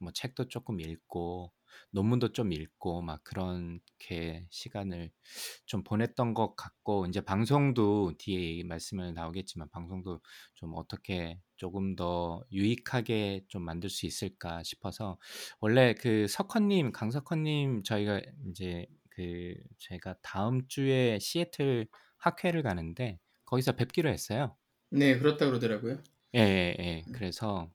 뭐 0.00 0.10
책도 0.12 0.48
조금 0.48 0.80
읽고 0.80 1.52
논문도 1.92 2.32
좀 2.32 2.52
읽고 2.52 3.02
막 3.02 3.22
그렇게 3.22 4.44
시간을 4.50 5.12
좀 5.64 5.84
보냈던 5.84 6.34
것 6.34 6.56
같고 6.56 7.06
이제 7.06 7.20
방송도 7.20 8.14
뒤에 8.18 8.64
말씀을 8.64 9.14
나오겠지만 9.14 9.68
방송도 9.70 10.20
좀 10.54 10.72
어떻게 10.74 11.38
조금 11.54 11.94
더 11.94 12.42
유익하게 12.50 13.44
좀 13.46 13.62
만들 13.62 13.88
수 13.88 14.04
있을까 14.06 14.64
싶어서 14.64 15.16
원래 15.60 15.94
그 15.94 16.26
석헌님 16.26 16.90
강석헌님 16.90 17.84
저희가 17.84 18.20
이제 18.48 18.88
그 19.14 19.54
제가 19.78 20.16
다음 20.22 20.66
주에 20.68 21.18
시애틀 21.18 21.86
학회를 22.16 22.62
가는데 22.62 23.18
거기서 23.44 23.72
뵙기로 23.72 24.08
했어요. 24.08 24.56
네, 24.90 25.18
그렇다 25.18 25.46
그러더라고요. 25.46 26.02
예, 26.34 26.40
예, 26.40 26.76
예. 26.78 27.04
그래서 27.12 27.70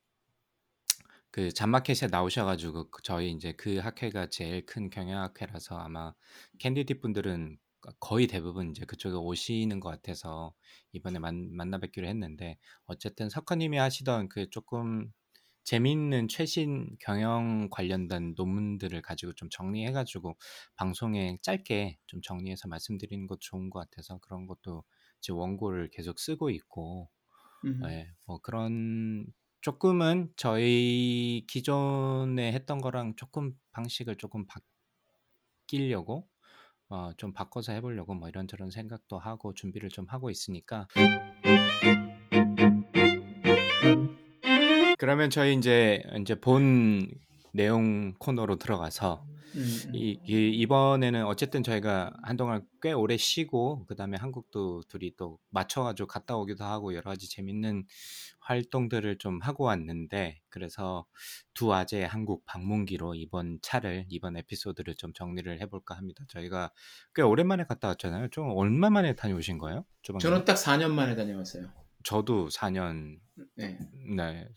그 1.30 1.52
잔마켓에 1.52 2.08
나오셔가지고 2.08 2.90
그 2.90 3.04
저희 3.04 3.32
이제 3.32 3.52
그 3.52 3.78
학회가 3.78 4.28
제일 4.30 4.66
큰 4.66 4.90
경영학회라서 4.90 5.78
아마 5.78 6.14
캔디디 6.58 7.00
분들은 7.00 7.60
거의 8.00 8.26
대부분 8.26 8.72
이제 8.72 8.86
그쪽에 8.86 9.16
오시는 9.16 9.80
것 9.80 9.90
같아서 9.90 10.54
이번에 10.94 11.20
만, 11.20 11.56
만나 11.56 11.78
뵙기로 11.78 12.08
했는데 12.08 12.58
어쨌든 12.86 13.30
석헌님이 13.30 13.78
하시던 13.78 14.30
그 14.30 14.50
조금 14.50 15.12
재미있는 15.68 16.30
최신 16.30 16.96
경영 16.98 17.68
관련된 17.70 18.36
논문들을 18.38 19.02
가지고 19.02 19.34
좀 19.34 19.50
정리해가지고 19.50 20.38
방송에 20.76 21.38
짧게 21.42 21.98
좀 22.06 22.22
정리해서 22.22 22.70
말씀드리는 22.70 23.28
것도 23.28 23.40
좋은 23.40 23.70
것 23.70 23.80
같아서 23.80 24.18
그런 24.20 24.48
것도 24.48 24.86
이제 25.20 25.34
원고를 25.34 25.90
계속 25.90 26.20
쓰고 26.20 26.52
있고 26.52 27.10
음, 27.66 27.82
네, 27.82 28.10
뭐 28.24 28.40
그런 28.40 29.26
조금은 29.60 30.32
저희 30.38 31.46
기존에 31.50 32.54
했던 32.54 32.78
거랑 32.78 33.18
조금 33.18 33.52
방식을 33.72 34.16
조금 34.16 34.46
바뀌려고 35.68 36.30
어, 36.88 37.12
좀 37.18 37.34
바꿔서 37.34 37.74
해보려고 37.74 38.14
뭐 38.14 38.30
이런저런 38.30 38.72
생각도 38.72 39.20
하고 39.20 39.54
준비를 39.54 39.90
좀 39.90 40.06
하고 40.08 40.30
있으니까 40.30 40.88
그러면 44.98 45.30
저희 45.30 45.56
이제 45.56 46.04
이제 46.20 46.36
본 46.36 47.10
내용 47.54 48.14
코너로 48.16 48.58
들어가서 48.58 49.26
음, 49.56 49.62
음. 49.88 49.96
이, 49.96 50.20
이 50.28 50.52
이번에는 50.60 51.26
어쨌든 51.26 51.64
저희가 51.64 52.12
한동안 52.22 52.66
꽤 52.82 52.92
오래 52.92 53.16
쉬고 53.18 53.86
그다음에 53.86 54.18
한국도 54.18 54.84
둘이 54.88 55.16
또 55.18 55.40
맞춰가지고 55.50 56.08
갔다 56.08 56.36
오기도 56.36 56.64
하고 56.64 56.94
여러 56.94 57.10
가지 57.10 57.30
재밌는 57.30 57.86
활동들을 58.42 59.18
좀 59.18 59.40
하고 59.42 59.66
왔는데 59.66 60.42
그래서 60.50 61.06
두 61.54 61.74
아재의 61.74 62.08
한국 62.08 62.46
방문기로 62.46 63.16
이번 63.16 63.60
차를 63.62 64.06
이번 64.10 64.38
에피소드를 64.38 64.96
좀 64.96 65.14
정리를 65.14 65.60
해볼까 65.62 65.96
합니다. 65.96 66.24
저희가 66.28 66.72
꽤 67.16 67.22
오랜만에 67.22 67.64
갔다 67.64 67.88
왔잖아요. 67.90 68.30
좀 68.30 68.52
얼마 68.56 68.90
만에 68.90 69.16
다녀오신 69.16 69.58
거예요? 69.58 69.86
저는 70.20 70.46
딱 70.46 70.56
4년 70.56 70.92
만에 70.92 71.16
다녀왔어요. 71.16 71.72
저도 72.04 72.50
4년 72.50 73.20
네. 73.56 73.80
네 74.16 74.48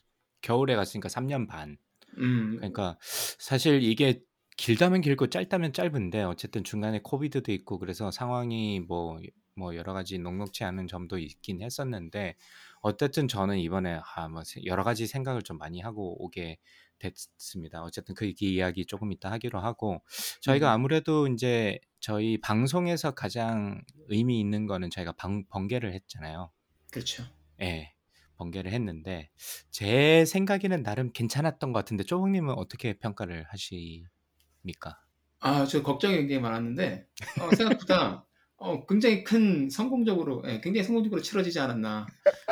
겨울에 0.42 0.76
갔으니까 0.76 1.08
3년 1.08 1.46
반. 1.48 1.76
음, 2.18 2.56
그러니까 2.56 2.98
사실 3.38 3.82
이게 3.82 4.22
길다면 4.56 5.00
길고 5.00 5.28
짧다면 5.28 5.72
짧은데 5.72 6.22
어쨌든 6.22 6.64
중간에 6.64 7.00
코비드도 7.02 7.52
있고 7.52 7.78
그래서 7.78 8.10
상황이 8.10 8.80
뭐, 8.80 9.18
뭐 9.54 9.74
여러 9.76 9.92
가지 9.92 10.18
녹록치 10.18 10.64
않은 10.64 10.86
점도 10.86 11.18
있긴 11.18 11.62
했었는데 11.62 12.36
어쨌든 12.82 13.28
저는 13.28 13.58
이번에 13.58 14.00
아, 14.16 14.28
뭐 14.28 14.42
세- 14.44 14.60
여러 14.64 14.84
가지 14.84 15.06
생각을 15.06 15.42
좀 15.42 15.58
많이 15.58 15.80
하고 15.80 16.22
오게 16.24 16.58
됐습니다. 16.98 17.82
어쨌든 17.82 18.14
그 18.14 18.30
이야기 18.40 18.84
조금 18.84 19.12
이따 19.12 19.30
하기로 19.32 19.58
하고 19.60 20.02
저희가 20.42 20.70
음. 20.70 20.74
아무래도 20.74 21.26
이제 21.28 21.78
저희 22.00 22.38
방송에서 22.38 23.12
가장 23.12 23.82
의미 24.08 24.38
있는 24.40 24.66
거는 24.66 24.90
저희가 24.90 25.12
방, 25.12 25.44
번개를 25.48 25.94
했잖아요. 25.94 26.50
그렇죠. 26.90 27.22
예, 27.62 27.94
번개를 28.40 28.72
했는데 28.72 29.28
제 29.70 30.24
생각에는 30.24 30.82
나름 30.82 31.12
괜찮았던 31.12 31.72
것 31.72 31.80
같은데 31.80 32.04
쪼박님은 32.04 32.54
어떻게 32.54 32.94
평가를 32.94 33.44
하십니까? 33.48 34.98
아, 35.40 35.64
저 35.64 35.82
걱정이 35.82 36.16
굉장히 36.16 36.40
많았는데, 36.40 37.06
어, 37.40 37.48
생각보다, 37.86 38.26
어, 38.56 38.86
굉장히 38.86 39.24
큰 39.24 39.70
성공적으로, 39.70 40.42
예, 40.46 40.60
굉장히 40.60 40.84
성공적으로 40.84 41.22
치러지지 41.22 41.58
않았나. 41.60 42.06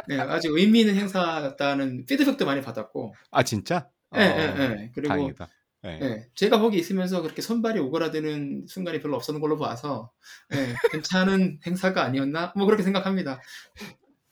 네, 0.08 0.18
아주 0.18 0.48
의미 0.56 0.80
있는 0.80 0.94
행사였다는 0.96 2.06
피드백도 2.06 2.46
많이 2.46 2.62
받았고, 2.62 3.14
아 3.30 3.42
진짜? 3.42 3.88
예, 4.16 4.20
어, 4.20 4.22
예, 4.22 4.62
예. 4.62 4.90
그리고, 4.94 5.08
다행이다. 5.08 5.48
예. 5.84 5.88
예, 6.02 6.26
제가 6.34 6.58
거기 6.58 6.78
있으면서 6.78 7.22
그렇게 7.22 7.42
손발이 7.42 7.78
오그라드는 7.78 8.66
순간이 8.68 9.00
별로 9.00 9.16
없었는 9.16 9.40
걸로 9.40 9.58
봐서, 9.58 10.10
예, 10.54 10.74
괜찮은 10.92 11.60
행사가 11.66 12.02
아니었나? 12.02 12.54
뭐 12.56 12.64
그렇게 12.64 12.82
생각합니다. 12.82 13.40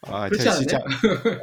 아, 0.03 0.29
그렇지 0.29 0.51
제가 0.51 0.57
진짜? 0.57 0.77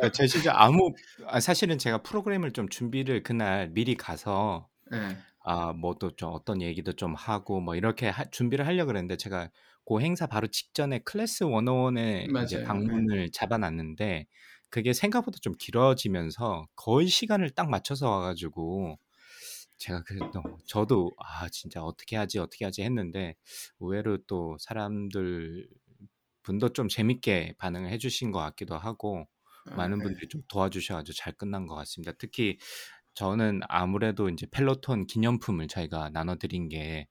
아, 0.01 0.10
제가 0.10 0.27
진짜 0.27 0.53
아무, 0.55 0.93
아, 1.27 1.39
사실은 1.39 1.77
제가 1.77 2.03
프로그램을 2.03 2.51
좀 2.53 2.69
준비를 2.69 3.24
그날 3.24 3.69
미리 3.72 3.95
가서 3.95 4.69
예, 4.91 5.24
아, 5.45 5.74
뭐 5.74 5.95
또 6.00 6.12
좀 6.17 6.31
어떤 6.33 6.62
얘기도 6.62 6.93
좀 6.93 7.15
하고 7.15 7.62
뭐 7.62 7.75
이렇게 7.75 8.10
하- 8.10 8.25
준비를 8.25 8.67
하려고 8.67 8.88
그랬는데 8.89 9.17
제가 9.17 9.50
그 9.86 10.01
행사 10.01 10.27
바로 10.27 10.48
직전에 10.48 11.00
클래스 11.01 11.45
101에 11.45 12.29
이제 12.38 12.57
맞아요. 12.57 12.63
예. 12.63 12.63
방문을 12.63 13.31
잡아 13.31 13.57
놨는데 13.60 14.27
그게 14.69 14.93
생각보다 14.93 15.38
좀 15.41 15.53
길어지면서 15.60 16.67
거의 16.75 17.07
시간을 17.07 17.51
딱 17.51 17.69
맞춰서 17.69 18.10
와 18.12 18.22
가지고 18.22 19.00
제가 19.77 20.03
그래도 20.03 20.45
저도 20.67 21.12
'아 21.17 21.50
진짜 21.50 21.81
어떻게 21.83 22.15
하지, 22.17 22.39
어떻게 22.39 22.65
하지.' 22.65 22.83
했는데 22.83 23.36
의외로 23.79 24.17
또 24.27 24.57
사람들 24.60 25.67
분도 26.43 26.69
좀 26.73 26.88
재밌게 26.89 27.55
반응을 27.57 27.89
해 27.89 27.97
주신 27.97 28.31
것 28.31 28.39
같기도 28.39 28.77
하고 28.77 29.27
아 29.71 29.75
많은 29.77 29.97
네. 30.00 30.03
분들이 30.03 30.27
좀 30.29 30.41
도와주셔 30.50 30.95
가지고 30.95 31.15
잘 31.15 31.33
끝난 31.33 31.67
것 31.67 31.75
같습니다. 31.75 32.12
특히 32.19 32.57
저는 33.15 33.62
아무래도 33.69 34.27
인제 34.29 34.47
Peloton 34.51 35.07
기념품을 35.07 35.67
저희가 35.67 36.09
나눠 36.09 36.35
드린 36.35 36.67
게 36.69 37.07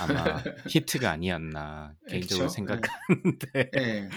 아마 0.00 0.24
히트가 0.68 1.10
아니었나 1.10 1.94
예 2.10 2.12
개인적으로. 2.12 2.46
예. 2.46 2.48
생각하는데 2.48 3.72
예. 3.76 4.08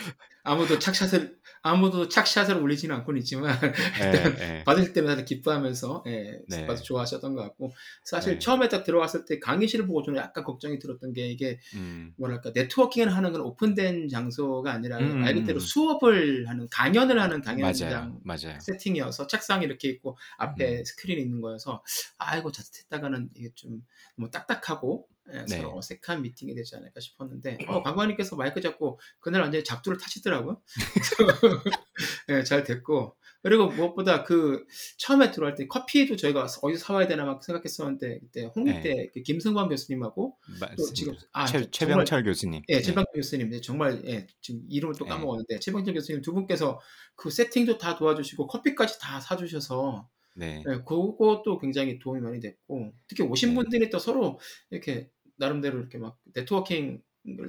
아무도 0.46 0.80
착샷을 0.80 1.38
아무도 1.64 2.08
착샷을 2.08 2.58
올리지는 2.58 2.96
않고는 2.98 3.20
있지만 3.22 3.58
일단 4.00 4.38
예 4.40 4.60
예. 4.60 4.64
받으실 4.64 4.94
때마다 4.94 5.24
기뻐하면서 5.24 6.04
예 6.08 6.40
네. 6.48 6.68
좋아하셨던 6.84 7.34
것 7.34 7.42
같고 7.42 7.74
사실 8.04 8.34
네. 8.34 8.40
처음에 8.40 8.70
딱 8.70 8.84
들어갔을 8.84 9.26
때 9.26 9.40
강의실을 9.40 9.88
보고 9.88 10.04
저는 10.04 10.20
약간 10.20 10.44
걱정이 10.44 10.78
들었던 10.78 11.14
게 11.14 11.28
이게 11.28 11.60
음. 11.74 12.14
뭐랄까 12.18 12.52
네트워킹을 12.54 13.16
하는 13.16 13.32
건 13.32 13.42
오픈된 13.42 14.10
장소가 14.10 14.72
아니라 14.72 15.00
말 15.00 15.34
그대로 15.34 15.58
음음음음. 15.58 15.60
수업을 15.60 16.48
하는 16.48 16.68
강연을 16.70 17.20
하는. 17.20 17.42
강연장 17.42 18.20
맞아요. 18.24 18.60
세팅이어서 18.62 19.28
책상이 19.28 19.66
이렇게 19.66 19.90
있고 19.90 20.18
앞에 20.38 20.80
음. 20.80 20.86
스크린이 20.86 21.22
있는 21.22 21.42
거여서 21.42 21.84
'아 22.20 22.38
이거 22.38 22.52
자칫했다가는 22.52 23.30
이게 23.36 23.50
좀 23.56 23.82
너무 24.16 24.30
딱딱하고 24.30 25.08
예 25.10 25.15
네. 25.28 25.46
서로 25.48 25.78
어색한 25.78 26.22
미팅이 26.22 26.56
되지 26.56 26.76
않을까.' 26.76 27.00
싶었는데 27.00 27.58
어 27.68 27.82
관장님께서 27.84 28.36
마이크 28.36 28.62
잡고 28.62 29.00
그날 29.20 29.42
완전히 29.42 29.64
작두를 29.64 29.98
타시더라고요. 29.98 30.62
예잘 32.30 32.64
됐고 32.64 33.16
그리고 33.42 33.68
무엇보다 33.68 34.24
그 34.24 34.66
처음에 34.98 35.30
들어갈 35.32 35.54
때 35.56 35.68
커피도 35.68 36.16
저희가 36.16 36.48
어디서 36.62 36.84
사 36.84 36.94
와야 36.96 37.08
되나 37.08 37.26
막 37.26 37.44
생각했었는데 37.44 38.20
그때 38.20 38.42
네. 38.42 38.52
홍익대 38.56 39.12
그 39.14 39.22
김승관 39.22 39.70
교수님하고 39.70 40.36
또 40.78 40.94
지금. 40.94 41.14
아 41.32 41.46
최 41.46 41.70
최병철 41.70 42.24
교수님. 42.24 42.64
예 42.70 42.78
네. 42.78 42.82
최병철 42.82 43.14
교수님 43.16 43.50
네 43.52 43.62
정말 43.62 44.02
예 44.08 44.26
지금 44.42 44.62
이름을 44.70 44.96
또 44.98 45.06
예. 45.06 45.10
까먹었는데 45.10 45.60
최병철 45.60 45.94
교수님 45.94 46.22
두 46.22 46.34
분께서 46.34 46.80
그 47.16 47.30
세팅도 47.30 47.78
다 47.78 47.96
도와주시고 47.98 48.48
커피까지 48.48 49.00
다 49.00 49.20
사 49.20 49.38
주셔서 49.38 50.10
네. 50.36 50.64
예 50.68 50.72
그것도 50.80 51.60
굉장히 51.60 52.00
도움이 52.00 52.22
많이 52.22 52.40
됐고 52.40 52.94
특히 53.08 53.24
오신 53.24 53.50
네. 53.50 53.56
분들이 53.56 53.90
또 53.92 54.00
서로 54.00 54.40
이렇게 54.72 55.10
나름대로 55.38 55.80
이렇게 55.80 55.98
막 55.98 56.20
네트워킹을 56.36 57.02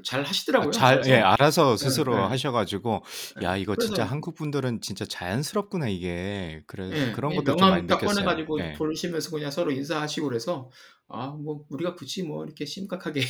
잘아 0.05 0.23
하시더라고요. 0.25 0.73
잘예 0.73 0.91
그래서 0.91 1.21
알아서 1.21 1.77
예 1.85 1.87
스스로 1.87 2.17
예. 2.17 2.29
하셔 2.29 2.51
가지고 2.53 3.03
예. 3.39 3.43
'야 3.43 3.57
이거 3.57 3.77
진짜 3.77 4.05
그래서 4.05 4.07
한국 4.07 4.35
분들은 4.35 4.81
진짜 4.81 5.05
자연스럽구나 5.05 5.89
이게.' 5.89 6.63
그래서 6.67 6.95
예. 6.95 7.11
그런 7.11 7.35
예 7.35 7.43
것도 7.45 7.57
좀 7.57 7.69
많이 7.69 7.87
느꼈어요. 7.87 8.25
가지고 8.25 8.61
예. 8.61 8.73
부르시면서 8.73 9.31
그냥 9.31 9.51
서로 9.51 9.73
인사하시고 9.73 10.29
그래서 10.29 10.71
'아 11.09 11.31
뭐 11.31 11.65
우리가 11.69 11.97
굳이 11.97 12.23
뭐 12.23 12.45
이렇게 12.45 12.65
심각하게 12.65 13.21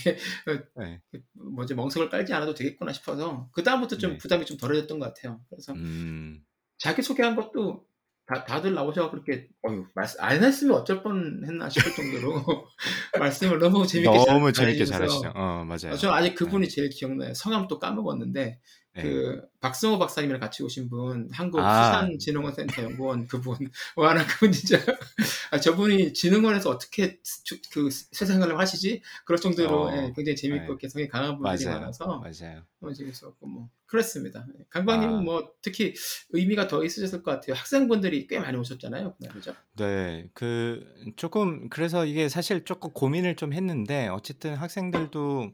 어 0.48 0.62
네. 0.74 1.00
그 1.12 1.20
뭐지 1.34 1.74
멍석을 1.74 2.10
깔지 2.10 2.34
않아도 2.34 2.52
되겠구나.' 2.54 2.92
싶어서 2.92 3.48
그다음부터 3.52 3.96
좀 3.98 4.16
네. 4.16 4.18
부담이 4.18 4.44
좀 4.44 4.56
덜어졌던 4.58 4.98
것 4.98 5.06
같아요. 5.14 5.42
그래서 5.48 5.74
음. 5.74 6.46
자기소개한 6.78 7.36
것도 7.36 7.86
다 8.26 8.44
다들 8.44 8.74
나오셔 8.74 9.02
갖고 9.02 9.22
그렇게 9.22 9.48
어유 9.66 9.86
말씀 9.94 10.22
안 10.22 10.42
했으면 10.42 10.76
어쩔 10.76 11.02
뻔했나 11.02 11.68
싶을 11.68 11.94
정도로 11.94 12.44
말씀을 13.18 13.58
너무 13.58 13.86
재밌게 13.86 14.18
잘 14.18 14.34
너무 14.34 14.52
잘해 14.52 14.72
재밌게 14.72 14.84
잘하시죠. 14.84 15.32
어아 15.34 15.64
맞아요. 15.64 15.96
저는 15.96 16.14
아직 16.14 16.30
예. 16.30 16.34
그분이 16.34 16.68
제일 16.68 16.90
기억나요. 16.90 17.34
성함 17.34 17.68
또 17.68 17.78
까먹었는데 17.78 18.58
네. 18.96 19.02
그 19.02 19.42
박승호 19.60 19.98
박사님이랑 19.98 20.40
같이 20.40 20.62
오신 20.62 20.88
분 20.88 21.28
한국 21.32 21.60
아. 21.60 21.84
수산진흥원 21.84 22.54
센터 22.54 22.82
연구원 22.82 23.26
그분 23.26 23.56
와나 23.96 24.26
그분 24.26 24.52
진짜 24.52 24.78
아 25.50 25.60
저분이 25.60 26.12
진흥원에서 26.12 26.70
어떻게 26.70 27.20
주 27.22 27.56
그 27.72 27.90
세상을 27.90 28.58
하시지? 28.58 29.02
그럴 29.24 29.38
정도로 29.38 29.90
예 29.92 30.00
어. 30.08 30.12
굉장히 30.14 30.36
재밌고 30.36 30.74
예. 30.74 30.76
개성이 30.78 31.08
강한 31.08 31.38
분들이 31.38 31.64
맞아요. 31.66 31.80
많아서 31.80 32.20
맞아요. 32.20 32.62
너무 32.80 32.94
재밌었고 32.94 33.46
뭐 33.46 33.68
그랬습니다. 33.86 34.46
예. 34.58 34.64
강박님은 34.70 35.14
아. 35.14 35.20
뭐 35.20 35.52
특히 35.62 35.94
의미가 36.30 36.68
더 36.68 36.84
있으셨을 36.84 37.22
것 37.22 37.32
같아요. 37.32 37.54
학생분들이 37.56 38.26
꽤 38.26 38.38
많이 38.38 38.56
오셨잖아요, 38.56 39.14
그날 39.18 39.32
그죠? 39.32 39.54
네. 39.76 40.28
그 40.34 40.84
쪼끔 41.16 41.68
그래서 41.68 42.06
이게 42.06 42.28
사실 42.28 42.64
쪼끔 42.64 42.90
고민을 42.92 43.36
좀 43.36 43.52
했는데 43.52 44.08
어쨌든 44.08 44.54
학생들도 44.54 45.52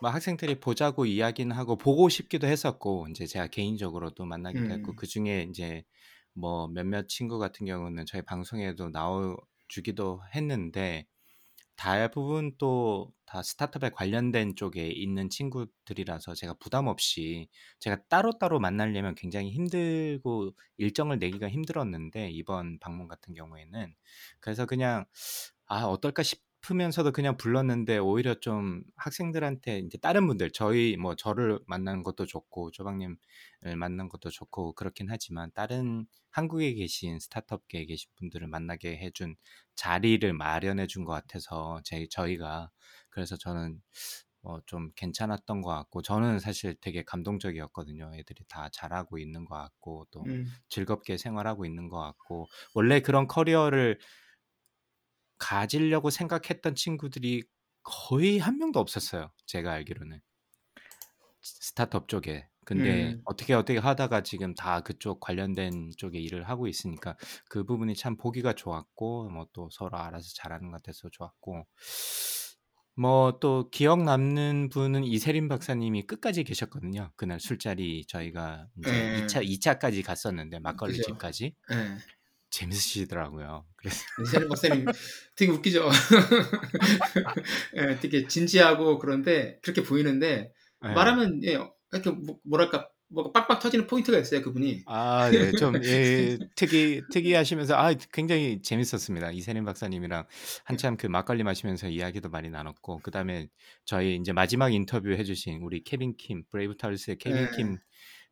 막 0.00 0.14
학생들이 0.14 0.60
보자고 0.60 1.06
이야기는 1.06 1.54
하고 1.56 1.76
보고 1.76 2.08
싶기도 2.08 2.46
했었고 2.46 3.06
인제 3.08 3.26
제가 3.26 3.46
개인적으로도 3.48 4.24
만나기도 4.26 4.72
했고 4.72 4.92
음. 4.92 4.96
그중에 4.96 5.42
인제 5.42 5.84
뭐 6.34 6.68
몇몇 6.68 7.08
친구 7.08 7.38
같은 7.38 7.66
경우는 7.66 8.04
저희 8.06 8.22
방송에도 8.22 8.90
나와 8.90 9.36
주기도 9.68 10.20
했는데 10.34 11.06
대부분 11.76 12.56
또 12.58 13.12
다 13.26 13.42
스타트업에 13.42 13.90
관련된 13.90 14.54
쪽에 14.54 14.86
있는 14.88 15.28
친구들이라서 15.30 16.34
제가 16.34 16.54
부담 16.60 16.86
없이 16.86 17.48
제가 17.80 18.04
따로따로 18.08 18.60
만나려면 18.60 19.16
굉장히 19.16 19.50
힘들고 19.50 20.52
일정을 20.76 21.18
내기가 21.18 21.48
힘들었는데 21.48 22.30
이번 22.30 22.78
방문 22.78 23.08
같은 23.08 23.34
경우에는 23.34 23.94
그래서 24.40 24.64
그냥 24.66 25.06
'아 25.66 25.84
어떨까?' 25.86 26.22
싶 26.22 26.40
으면서도 26.70 27.12
그냥 27.12 27.36
불렀는데 27.36 27.98
오히려 27.98 28.34
좀 28.40 28.82
학생들한테 28.96 29.78
인제 29.78 29.98
다른 29.98 30.26
분들 30.26 30.50
저희 30.52 30.96
뭐 30.96 31.14
저를 31.14 31.60
만나는 31.66 32.02
것도 32.02 32.26
좋고 32.26 32.70
조방님을 32.72 33.16
만난 33.76 34.08
것도 34.08 34.30
좋고 34.30 34.74
그렇긴 34.74 35.06
하지만 35.10 35.50
다른 35.54 36.06
한국에 36.30 36.74
계신 36.74 37.18
스타트업계에 37.20 37.84
계신 37.86 38.10
분들을 38.16 38.46
만나게 38.48 38.96
해준 38.98 39.36
자리를 39.76 40.32
마련해 40.32 40.86
준 40.88 41.04
것 41.04 41.12
같아서 41.12 41.80
제 41.84 42.06
저희가 42.10 42.70
그래서 43.10 43.36
저는 43.36 43.80
어 44.42 44.60
좀 44.66 44.90
괜찮았던 44.96 45.60
것 45.62 45.70
같고 45.70 46.02
저는 46.02 46.38
사실 46.40 46.76
되게 46.80 47.02
감동적이었거든요. 47.04 48.12
애들이 48.14 48.44
다 48.48 48.68
잘하고 48.72 49.18
있는 49.18 49.44
것 49.44 49.56
같고 49.56 50.06
또 50.10 50.26
음. 50.26 50.60
즐겁게 50.68 51.16
생활하고 51.18 51.64
있는 51.66 51.88
것 51.88 51.98
같고 52.00 52.46
원래 52.74 53.00
그런 53.00 53.26
커리어를 53.26 53.98
가지려고 55.38 56.10
생각했던 56.10 56.74
친구들이 56.74 57.44
거의 57.82 58.38
한 58.38 58.58
명도 58.58 58.80
없었어요, 58.80 59.32
제가 59.46 59.72
알기로는. 59.72 60.20
스 61.42 61.68
스타트업 61.68 62.08
쪽에. 62.08 62.48
근데 62.64 63.14
음. 63.14 63.22
어떻게, 63.24 63.54
어떻게 63.54 63.78
하다가 63.78 64.22
지금 64.24 64.52
다 64.54 64.80
그쪽 64.80 65.20
관련된 65.20 65.92
쪽에 65.96 66.18
일을 66.18 66.48
하고 66.48 66.66
있으니까 66.66 67.16
그 67.48 67.62
부분이 67.64 67.94
참 67.94 68.16
보기가 68.16 68.54
좋았고 68.54 69.30
뭐 69.30 69.46
또 69.52 69.68
서로 69.70 69.96
알아서 69.98 70.28
잘하는 70.34 70.70
것 70.72 70.82
같아서 70.82 71.08
좋았고 71.12 71.64
뭐 72.98 73.38
또 73.40 73.68
기억 73.70 74.02
남는 74.04 74.70
분은 74.70 75.04
이세림 75.04 75.48
박사님이 75.48 76.06
끝까지 76.06 76.44
계셨거든요. 76.44 77.12
그날 77.16 77.40
술자리 77.40 78.06
저희가 78.06 78.68
2차 78.82 79.42
예. 79.42 79.44
2 79.44 79.60
차까지 79.60 80.02
갔었는데 80.02 80.60
막걸리. 80.60 81.00
집까지. 81.02 81.54
예. 81.72 81.98
재밌으시더라고요. 82.50 83.64
그래서 83.76 83.98
이세림 84.22 84.48
박사님 84.48 84.86
되게 85.36 85.52
웃기죠. 85.52 85.88
예 87.76 87.98
되게 88.00 88.26
진지하고 88.26 88.98
그런데 88.98 89.58
그렇게 89.62 89.82
보이는데 89.82 90.52
예. 90.84 90.88
말하면 90.88 91.42
예 91.44 91.58
이렇게 91.92 92.10
뭐 92.10 92.38
뭐랄까 92.44 92.88
뭐가 93.08 93.30
빵빵 93.30 93.60
터지는 93.60 93.86
포인트가 93.86 94.18
있어요, 94.18 94.42
그분이. 94.42 94.82
아 94.86 95.30
네. 95.30 95.52
좀 95.58 95.74
예 95.84 96.38
특이 96.56 97.02
특이하시면서 97.12 97.76
아 97.76 97.94
굉장히 98.12 98.60
재밌었습니다. 98.62 99.30
이세림 99.30 99.64
박사님이랑 99.64 100.20
예. 100.20 100.24
한참 100.64 100.96
그 100.96 101.06
막걸리 101.06 101.44
마시면서 101.44 101.88
이야기도 101.88 102.28
많이 102.30 102.50
나눴고 102.50 103.00
그 103.04 103.10
다음에 103.12 103.46
저희 103.84 104.16
인제 104.16 104.32
마지막 104.32 104.72
인터뷰 104.74 105.12
해 105.12 105.22
주신 105.22 105.60
우리 105.62 105.84
Kevin 105.84 106.16
Kim 106.16 106.42
Brave 106.50 106.76
Turtles의 106.76 107.18
Kevin 107.18 107.42
예. 107.42 107.56
Kim 107.56 107.78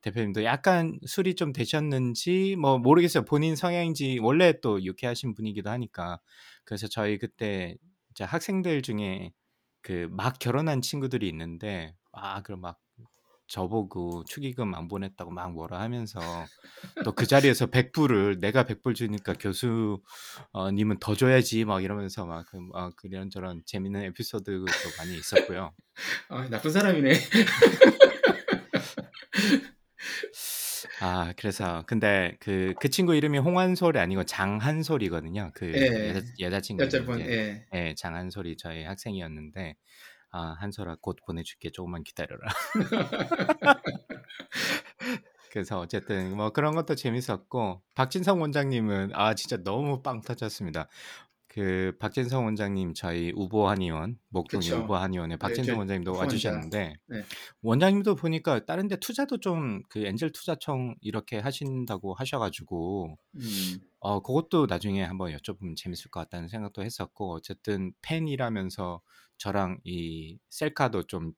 대표님도 0.05 0.45
약간 0.45 0.99
술이 1.07 1.35
좀 1.35 1.53
드셨는지 1.53 2.57
뭐 2.61 2.79
모르겠어요. 2.79 3.25
본인 3.25 3.57
성향인지 3.57 4.19
원래 4.23 4.55
또 4.61 4.83
유쾌하신 4.85 5.35
분이기도 5.35 5.71
하니까. 5.71 6.21
그래서 6.65 6.87
저희 6.89 7.19
그때 7.19 7.77
이제 8.11 8.25
학생들 8.25 8.83
중에 8.83 9.33
그 9.83 10.09
막 10.11 10.39
결혼한 10.39 10.83
친구들이 10.83 11.29
있는데 11.29 11.95
아 12.13 12.43
그럼 12.43 12.61
막 12.63 12.79
저보고 13.49 14.25
축의금 14.25 14.75
안 14.75 14.89
보냈다고 14.89 15.31
막 15.31 15.53
뭐라 15.53 15.81
하면서 15.81 16.21
또 17.05 17.13
그 17.15 17.27
자리에서 17.27 17.67
100 17.67 17.93
불을 17.93 18.41
내가 18.41 18.65
100불 18.65 18.95
주니까 18.95 19.35
교수 19.35 20.01
어 20.53 20.71
님은 20.71 20.99
더 21.01 21.15
줘야지 21.15 21.65
막 21.67 21.85
이러면서 21.85 22.27
막그막 22.27 22.97
그런 22.97 23.31
저런 23.31 23.63
재밌는 23.67 24.03
에피소드도 24.05 24.65
많이 24.99 25.15
있었고요. 25.17 25.73
아 26.31 26.49
나쁜 26.49 26.71
사람이네. 26.73 27.13
아 31.07 31.33
그래서 31.37 31.85
근데 31.87 32.37
그 32.41 32.75
그 32.81 32.89
친구 32.89 33.15
이름이 33.15 33.39
홍한솔이 33.39 33.99
아니고 33.99 34.25
장한솔이거든요. 34.25 35.51
그 35.55 35.85
여자 36.07 36.21
예. 36.21 36.23
여자 36.41 36.61
친구 36.61 36.85
여자분 36.85 37.21
이름이. 37.21 37.31
예. 37.31 37.67
예 37.75 37.95
장한솔이 37.97 38.57
저희 38.57 38.85
학생이었는데 38.85 39.77
"아 40.33 40.57
한솔아 40.61 40.97
곧 41.03 41.17
보내 41.27 41.43
줄게. 41.43 41.71
조금만 41.73 42.05
기다려라." 42.05 42.49
그래서 45.51 45.79
어쨌든 45.79 46.37
뭐 46.37 46.51
그런 46.51 46.75
것도 46.75 46.97
재밌었고 46.97 47.83
박진성 47.95 48.41
원장님은 48.41 49.11
아 49.15 49.35
진짜 49.35 49.57
너무 49.63 50.03
빵 50.03 50.21
터졌습니다. 50.21 50.89
그 51.55 51.97
박진성 52.01 52.47
원장님 52.47 52.95
저희 52.95 53.33
우보 53.37 53.69
한의원 53.69 54.19
목동의. 54.31 54.73
우보 54.73 54.97
한의원에 54.97 55.35
네, 55.35 55.39
박진성 55.39 55.75
저 55.75 55.79
원장님도 55.79 56.11
후원자. 56.11 56.25
와주셨는데 56.27 56.95
네. 57.07 57.23
원장님도 57.63 58.17
보니까 58.17 58.65
다른 58.65 58.89
데 58.89 58.97
투자도 58.97 59.39
좀 59.39 59.85
그 59.89 60.05
엔젤 60.05 60.33
투자청 60.33 60.97
이렇게 61.01 61.39
하신다고 61.39 62.15
하셔가지고 62.15 63.17
음. 63.37 63.79
어 64.01 64.21
그것도 64.21 64.67
나중에 64.67 65.05
한번 65.05 65.33
여쭤보면 65.33 65.77
재밌을 65.77 66.11
것 66.11 66.21
같다는 66.21 66.49
생각도 66.49 66.83
했었고 66.83 67.35
어쨌든 67.35 67.93
팬이라면서 68.03 69.01
저랑 69.39 69.79
이 69.85 70.39
셀카도 70.51 71.05
좀 71.05 71.33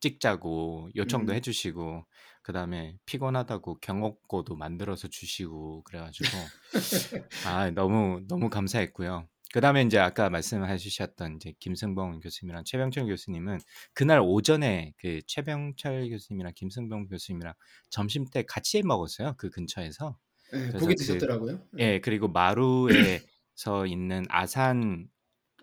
찍자고 0.00 0.90
요청도 0.96 1.32
음. 1.32 1.36
해주시고 1.36 2.04
그 2.42 2.52
다음에 2.52 2.96
피곤하다고 3.06 3.78
경옥고도 3.80 4.56
만들어서 4.56 5.08
주시고 5.08 5.82
그래가지고 5.82 6.28
아 7.46 7.70
너무 7.70 8.22
너무 8.28 8.48
감사했고요. 8.50 9.28
그 9.52 9.60
다음에 9.60 9.82
이제 9.82 9.98
아까 9.98 10.30
말씀해 10.30 10.78
주셨던 10.78 11.36
이제 11.36 11.52
김승봉 11.60 12.20
교수님이랑 12.20 12.64
최병철 12.64 13.06
교수님은 13.06 13.60
그날 13.92 14.20
오전에 14.20 14.94
그 14.96 15.20
최병철 15.26 16.08
교수님이랑 16.08 16.52
김승봉 16.56 17.06
교수님이랑 17.08 17.52
점심 17.90 18.24
때 18.24 18.44
같이 18.48 18.82
먹었어요. 18.82 19.34
그 19.36 19.50
근처에서. 19.50 20.18
네, 20.52 20.70
고기 20.72 20.86
그- 20.86 20.94
드셨더라고요. 20.96 21.62
예, 21.78 22.00
그리고 22.00 22.28
마루에서 22.28 23.86
있는 23.86 24.24
아산 24.28 25.08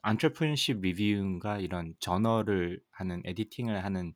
안트레프런십 0.02 0.82
리뷰인가 0.82 1.60
이런 1.60 1.94
저널을 2.00 2.82
하는 2.92 3.22
에디팅을 3.26 3.84
하는 3.84 4.14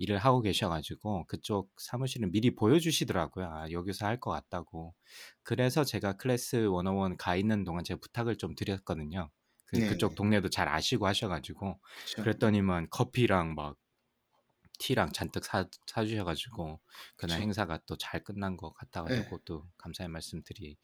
일을 0.00 0.18
하고 0.18 0.40
계셔가지고 0.42 1.26
그쪽 1.28 1.70
사무실은 1.78 2.32
미리 2.32 2.54
보여주시더라고요. 2.56 3.46
아, 3.46 3.70
여기서 3.72 4.06
할 4.06 4.20
것 4.20 4.30
같다고. 4.32 4.94
그래서 5.44 5.84
제가 5.84 6.14
클래스 6.14 6.68
101가 6.68 7.36
있는 7.36 7.64
동안 7.64 7.84
제가 7.84 8.00
부탁을 8.00 8.36
좀 8.36 8.54
드렸거든요. 8.56 9.30
그, 9.66 9.78
네, 9.78 9.86
그쪽 9.86 10.10
네. 10.10 10.14
동네도 10.16 10.50
잘 10.50 10.68
아시고 10.68 11.06
하셔가지고 11.06 11.80
그쵸. 11.94 12.22
그랬더니만 12.22 12.88
커피랑 12.90 13.54
막 13.54 13.76
티랑 14.78 15.12
잔뜩 15.12 15.44
사, 15.44 15.66
사주셔가지고 15.86 16.80
그날 17.16 17.38
그쵸. 17.38 17.42
행사가 17.42 17.80
또 17.86 17.96
잘 17.96 18.24
끝난 18.24 18.56
것 18.56 18.72
같아가지고 18.74 19.38
네. 19.38 19.44
또 19.44 19.68
감사의 19.76 20.08
말씀드리. 20.08 20.78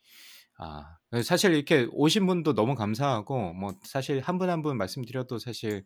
아 0.58 0.98
사실 1.24 1.54
이렇게 1.54 1.88
오신 1.92 2.26
분도 2.26 2.54
너무 2.54 2.74
감사하고 2.74 3.54
뭐 3.54 3.74
사실 3.84 4.20
한 4.20 4.38
분 4.38 4.50
한 4.50 4.62
분 4.62 4.76
말씀드려도 4.78 5.38
사실 5.38 5.84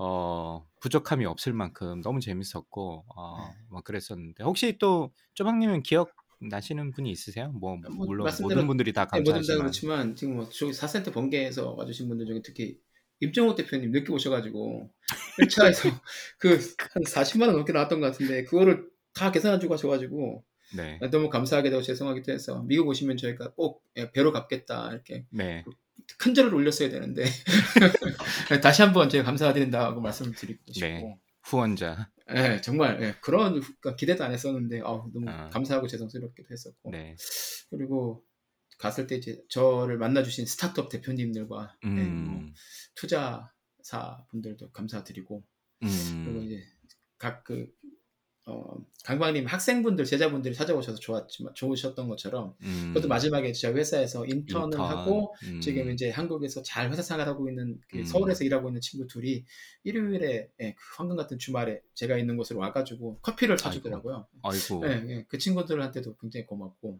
어 0.00 0.64
부족함이 0.80 1.24
없을 1.26 1.52
만큼 1.52 2.00
너무 2.02 2.20
재밌었고 2.20 3.04
어, 3.16 3.38
네. 3.38 3.54
뭐 3.70 3.80
그랬었는데 3.82 4.44
혹시 4.44 4.76
또 4.78 5.12
쪼박님은 5.34 5.82
기억 5.82 6.12
나시는 6.40 6.92
분이 6.92 7.10
있으세요? 7.10 7.50
뭐 7.52 7.76
뭐 7.76 8.06
물론 8.06 8.24
말씀대로 8.26 8.62
모든 8.62 8.66
분들이 8.68 8.92
다 8.92 9.04
네, 9.06 9.08
감사하지만 9.10 9.58
그렇지만 9.58 10.14
지금 10.16 10.36
뭐 10.36 10.48
저기 10.48 10.72
4센터 10.72 11.12
번개에서 11.12 11.72
와주신 11.74 12.08
분들 12.08 12.26
중에 12.26 12.42
특히 12.44 12.78
임정호 13.20 13.56
대표님 13.56 13.90
늦게 13.90 14.12
오셔가지고 14.12 14.88
1차에서 15.40 15.90
그 16.38 16.48
한 16.94 17.02
40만 17.04 17.48
원 17.48 17.56
넘게 17.56 17.72
나왔던 17.72 18.00
것 18.00 18.06
같은데 18.12 18.44
그거를 18.44 18.88
다 19.14 19.32
계산해주고 19.32 19.74
하셔가지고 19.74 20.44
네, 20.76 21.00
너무 21.10 21.28
감사하게 21.30 21.70
되고 21.70 21.82
죄송하기도 21.82 22.30
해서 22.30 22.62
미국 22.62 22.86
오시면 22.88 23.16
저희가 23.16 23.54
꼭 23.54 23.82
예, 23.96 24.12
배로 24.12 24.30
갚겠다 24.32 24.90
이렇게 24.92 25.26
네, 25.30 25.64
큰 26.18 26.34
절을 26.34 26.54
올렸어야 26.54 26.88
되는데. 26.90 27.24
다시 28.62 28.82
한번 28.82 29.08
제가 29.08 29.24
감사드린다고 29.24 30.00
말씀을 30.00 30.34
드리고 30.34 30.60
싶고. 30.72 30.86
네. 30.86 31.18
후원자. 31.42 32.10
예, 32.34 32.60
정말 32.60 33.02
예, 33.02 33.14
그런 33.22 33.62
그 33.80 33.96
기대도 33.96 34.22
안 34.22 34.32
했었는데 34.32 34.80
어, 34.80 35.08
너무 35.14 35.30
어. 35.30 35.48
감사하고 35.50 35.86
죄송스럽기도 35.86 36.48
했었고. 36.50 36.90
네, 36.90 37.16
그리고 37.70 38.22
갔을 38.78 39.06
때 39.06 39.16
이제 39.16 39.42
저를 39.48 39.96
만나주신 39.96 40.44
스타트업 40.44 40.90
대표님들과 40.90 41.76
예, 41.84 41.88
뭐 41.88 41.96
음, 42.02 42.54
투자사 42.94 44.24
분들도 44.30 44.70
감사드리고. 44.72 45.42
그리고 45.80 46.38
음, 46.38 46.42
이제 46.44 46.62
각 47.18 47.44
그 47.44 47.66
어, 48.50 48.64
강광님 49.04 49.44
학생분들 49.44 50.06
제자분들이 50.06 50.54
찾아오셔서 50.54 50.98
좋았지만 50.98 51.54
좋으셨던 51.54 52.08
것처럼 52.08 52.54
음, 52.62 52.92
그것도 52.94 53.06
마지막에 53.06 53.52
저희 53.52 53.74
회사에서 53.74 54.24
인턴을 54.24 54.68
인턴, 54.68 54.80
하고 54.80 55.34
음, 55.44 55.60
지금 55.60 55.90
이제 55.90 56.08
한국에서 56.08 56.62
잘 56.62 56.90
회사 56.90 57.02
생활하고 57.02 57.50
있는 57.50 57.78
그 57.90 57.98
음. 57.98 58.04
서울에서 58.04 58.44
일하고 58.44 58.70
있는 58.70 58.80
친구 58.80 59.06
둘이 59.06 59.44
일요일에 59.84 60.48
예, 60.60 60.72
그 60.72 60.82
황금 60.96 61.16
같은 61.16 61.38
주말에 61.38 61.82
제가 61.92 62.16
있는 62.16 62.38
곳으로 62.38 62.60
와가지고 62.60 63.18
커피를 63.20 63.58
사주더라고요. 63.58 64.26
아이고, 64.42 64.82
예, 64.86 65.04
예, 65.08 65.24
그 65.28 65.36
친구들한테도 65.36 66.16
굉장히 66.16 66.46
고맙고. 66.46 66.98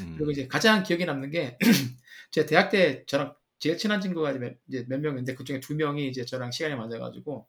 음, 0.00 0.14
그리고 0.16 0.32
이제 0.32 0.48
가장 0.48 0.82
기억에 0.82 1.04
남는 1.04 1.30
게 1.30 1.56
제가 2.32 2.46
대학 2.48 2.70
때 2.70 3.04
저랑 3.06 3.36
제일 3.60 3.78
친한 3.78 4.00
친구가 4.00 4.32
이제 4.32 4.84
몇 4.88 5.00
명인데 5.00 5.36
그 5.36 5.44
중에 5.44 5.60
두 5.60 5.76
명이 5.76 6.08
이제 6.08 6.24
저랑 6.24 6.50
시간이 6.50 6.74
맞아가지고 6.74 7.46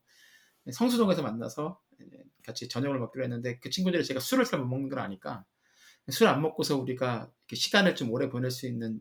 성수동에서 0.72 1.22
만나서 1.22 1.80
같이 2.46 2.68
저녁을 2.68 3.00
먹기로 3.00 3.24
했는데 3.24 3.60
그 3.60 3.70
친구들이 3.70 4.04
제가 4.04 4.20
술을 4.20 4.46
잘 4.46 4.60
못 4.60 4.68
먹는 4.68 4.90
걸 4.90 5.00
아니까 5.00 5.46
술 6.10 6.28
안 6.28 6.42
먹고서 6.42 6.78
우리가 6.78 7.32
시간을 7.54 7.96
좀 7.96 8.12
오래 8.12 8.30
보낼 8.30 8.52
수 8.52 8.68
있는 8.68 9.00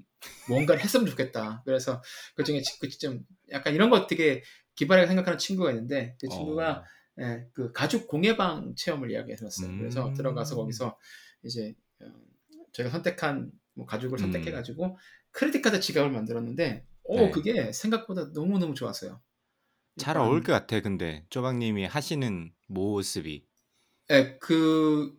뭔가를 0.48 0.82
했으면 0.82 1.06
좋겠다. 1.06 1.62
그래서 1.64 2.02
그 2.34 2.44
중에 2.44 2.60
그좀 2.80 3.24
약간 3.50 3.74
이런 3.74 3.88
거 3.90 4.06
되게 4.06 4.42
기발하게 4.74 5.06
생각하는 5.06 5.38
친구가 5.38 5.70
있는데 5.70 6.16
그 6.20 6.28
친구가 6.28 6.84
어, 7.18 7.22
예, 7.22 7.46
그 7.52 7.72
가죽 7.72 8.06
공예방 8.08 8.74
체험을 8.76 9.10
이야기해줬어요. 9.10 9.76
그래서 9.78 10.08
음. 10.08 10.14
들어가서 10.14 10.54
거기서 10.56 10.98
이제 11.42 11.74
어, 12.00 12.06
저희가 12.72 12.90
선택한 12.92 13.50
뭐 13.74 13.86
가죽을 13.86 14.18
선택해가지고 14.18 14.98
크레딧 15.30 15.62
카드 15.62 15.80
지갑을 15.80 16.10
만들었는데, 16.10 16.84
오 17.04 17.16
네. 17.16 17.30
그게 17.30 17.72
생각보다 17.72 18.32
너무 18.32 18.58
너무 18.58 18.74
좋았어요. 18.74 19.20
잘 19.98 20.16
약간, 20.16 20.28
어울 20.28 20.42
것 20.42 20.52
같아. 20.52 20.80
근데 20.80 21.24
쪼박님이 21.30 21.84
하시는 21.84 22.52
모습이 22.68 23.44
예, 24.10 24.38
그 24.40 25.12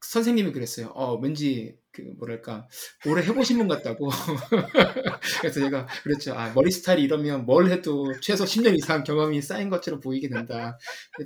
선생님이 0.00 0.52
그랬어요. 0.52 0.88
어 0.94 1.14
왠지 1.16 1.76
그 1.92 2.02
뭐랄까 2.18 2.68
오래 3.06 3.22
해보신 3.22 3.58
분 3.58 3.68
같다고. 3.68 4.08
그래서 5.40 5.60
제가 5.60 5.86
그랬죠. 6.02 6.34
아 6.34 6.52
머리 6.54 6.70
스타일이 6.70 7.02
이러면 7.02 7.44
뭘 7.44 7.70
해도 7.70 8.12
최소 8.20 8.44
10년 8.44 8.76
이상 8.76 9.02
경험이 9.02 9.42
쌓인 9.42 9.68
것처럼 9.68 10.00
보이게 10.00 10.28
된다. 10.28 10.78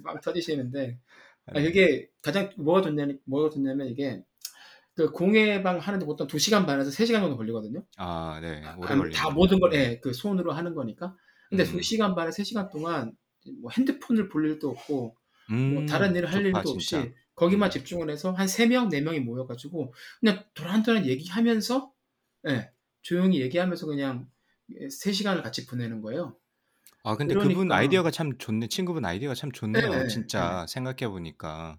빵 0.03 0.21
터지시는데 0.21 0.99
아, 1.47 1.61
이게 1.61 2.09
가장 2.23 2.51
뭐가 2.57 2.83
좋냐면 2.83 3.19
뭐가 3.25 3.51
좋냐면 3.51 3.89
이게 3.89 4.23
그 4.95 5.11
공예방 5.11 5.79
하는데 5.79 6.05
보통 6.05 6.27
2시간 6.27 6.67
반에서 6.67 6.91
3시간 6.91 7.23
정도 7.23 7.37
걸리거든요. 7.37 7.85
아, 7.97 8.39
네, 8.41 8.63
오래 8.77 8.95
아, 8.95 8.97
걸리네. 8.97 9.11
다 9.11 9.31
모든 9.31 9.59
걸 9.59 9.73
예, 9.75 10.01
그 10.01 10.13
손으로 10.13 10.53
하는 10.53 10.75
거니까. 10.75 11.15
근데 11.53 11.65
음. 11.65 11.77
2시간 11.77 12.15
반에 12.15 12.31
3시간 12.31 12.71
동안 12.71 13.13
뭐 13.61 13.71
핸드폰을 13.77 14.29
볼 14.31 14.49
일도 14.49 14.71
없고 14.71 15.17
뭐 15.49 15.57
음, 15.83 15.87
다른 15.87 16.17
일을 16.17 16.29
할 16.33 16.45
좋다, 16.45 16.59
일도 16.61 16.71
없이 16.71 16.89
진짜. 16.89 17.09
거기만 17.35 17.69
음. 17.69 17.71
집중을 17.71 18.09
해서 18.09 18.33
한 18.33 18.47
3명, 18.47 18.89
4명이 18.91 19.21
모여가지고 19.21 19.93
그냥 20.21 20.43
도란도란 20.55 21.05
얘기하면서 21.07 21.93
예, 22.49 22.71
조용히 23.03 23.41
얘기하면서 23.43 23.87
그냥 23.87 24.29
3시간을 24.71 25.43
같이 25.43 25.67
보내는 25.67 26.01
거예요. 26.01 26.37
아, 27.05 27.17
근데 27.17 27.35
그분 27.35 27.53
그러니까- 27.53 27.77
아이디어가 27.77 28.11
참 28.11 28.39
좋네. 28.39 28.69
친구분 28.69 29.05
아이디어가 29.05 29.35
참 29.35 29.53
좋네요. 29.53 29.91
네, 29.91 30.09
진짜 30.09 30.65
생각해 30.69 31.09
보니까? 31.09 31.79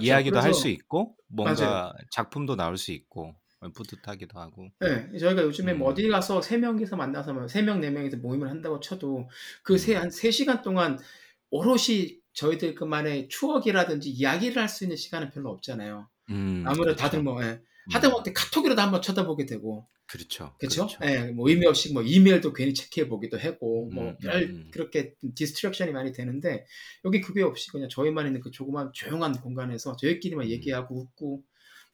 이야기도 0.00 0.38
할 0.38 0.52
수 0.54 0.68
있고 0.68 1.16
뭔가 1.26 1.92
작품도 2.12 2.54
나올 2.54 2.76
수 2.76 2.92
있고 2.92 3.34
뿌듯하기도 3.74 4.38
하고. 4.38 4.68
네, 4.80 5.18
저희가 5.18 5.42
요즘에 5.42 5.74
뭐 5.74 5.88
음. 5.88 5.92
어디 5.92 6.08
가서 6.08 6.40
세 6.42 6.56
명이서 6.58 6.96
만나서 6.96 7.32
뭐세 7.32 7.62
명, 7.62 7.80
네 7.80 7.90
명이서 7.90 8.18
모임을 8.18 8.48
한다고 8.48 8.80
쳐도 8.80 9.28
그 9.62 9.74
음. 9.74 9.78
세한세 9.78 10.30
시간 10.30 10.62
동안 10.62 10.98
오롯이 11.50 12.18
저희들 12.34 12.74
그만의 12.74 13.28
추억이라든지 13.28 14.10
이야기를 14.10 14.60
할 14.62 14.68
수 14.68 14.84
있는 14.84 14.96
시간은 14.96 15.30
별로 15.30 15.50
없잖아요. 15.50 16.08
음, 16.30 16.62
아무래도 16.66 16.84
그렇죠. 16.96 17.02
다들 17.02 17.22
뭐 17.22 17.42
예, 17.42 17.46
음, 17.48 17.60
하다못해 17.90 18.32
카톡이라도 18.32 18.80
한번 18.80 19.02
쳐다보게 19.02 19.46
되고 19.46 19.88
그렇죠. 20.06 20.54
그렇죠? 20.58 20.86
그렇죠. 20.86 20.98
예, 21.04 21.30
뭐 21.32 21.48
의미 21.48 21.66
없이 21.66 21.92
뭐 21.92 22.02
이메일도 22.02 22.52
괜히 22.52 22.74
체크해 22.74 23.08
보기도 23.08 23.38
하고 23.38 23.88
음, 23.88 23.94
뭐 23.94 24.15
별 24.15 24.42
음. 24.44 24.68
그렇게 24.70 25.14
distraction이 25.34 25.92
많이 25.92 26.12
되는데 26.12 26.64
여기 27.04 27.20
그게 27.20 27.42
없이 27.42 27.70
그냥 27.70 27.88
저희만 27.88 28.26
있는 28.26 28.40
그 28.40 28.50
조그만 28.50 28.90
조용한 28.92 29.32
공간에서 29.40 29.96
저희끼리만 29.96 30.46
음. 30.46 30.50
얘기하고 30.50 31.00
웃고 31.00 31.42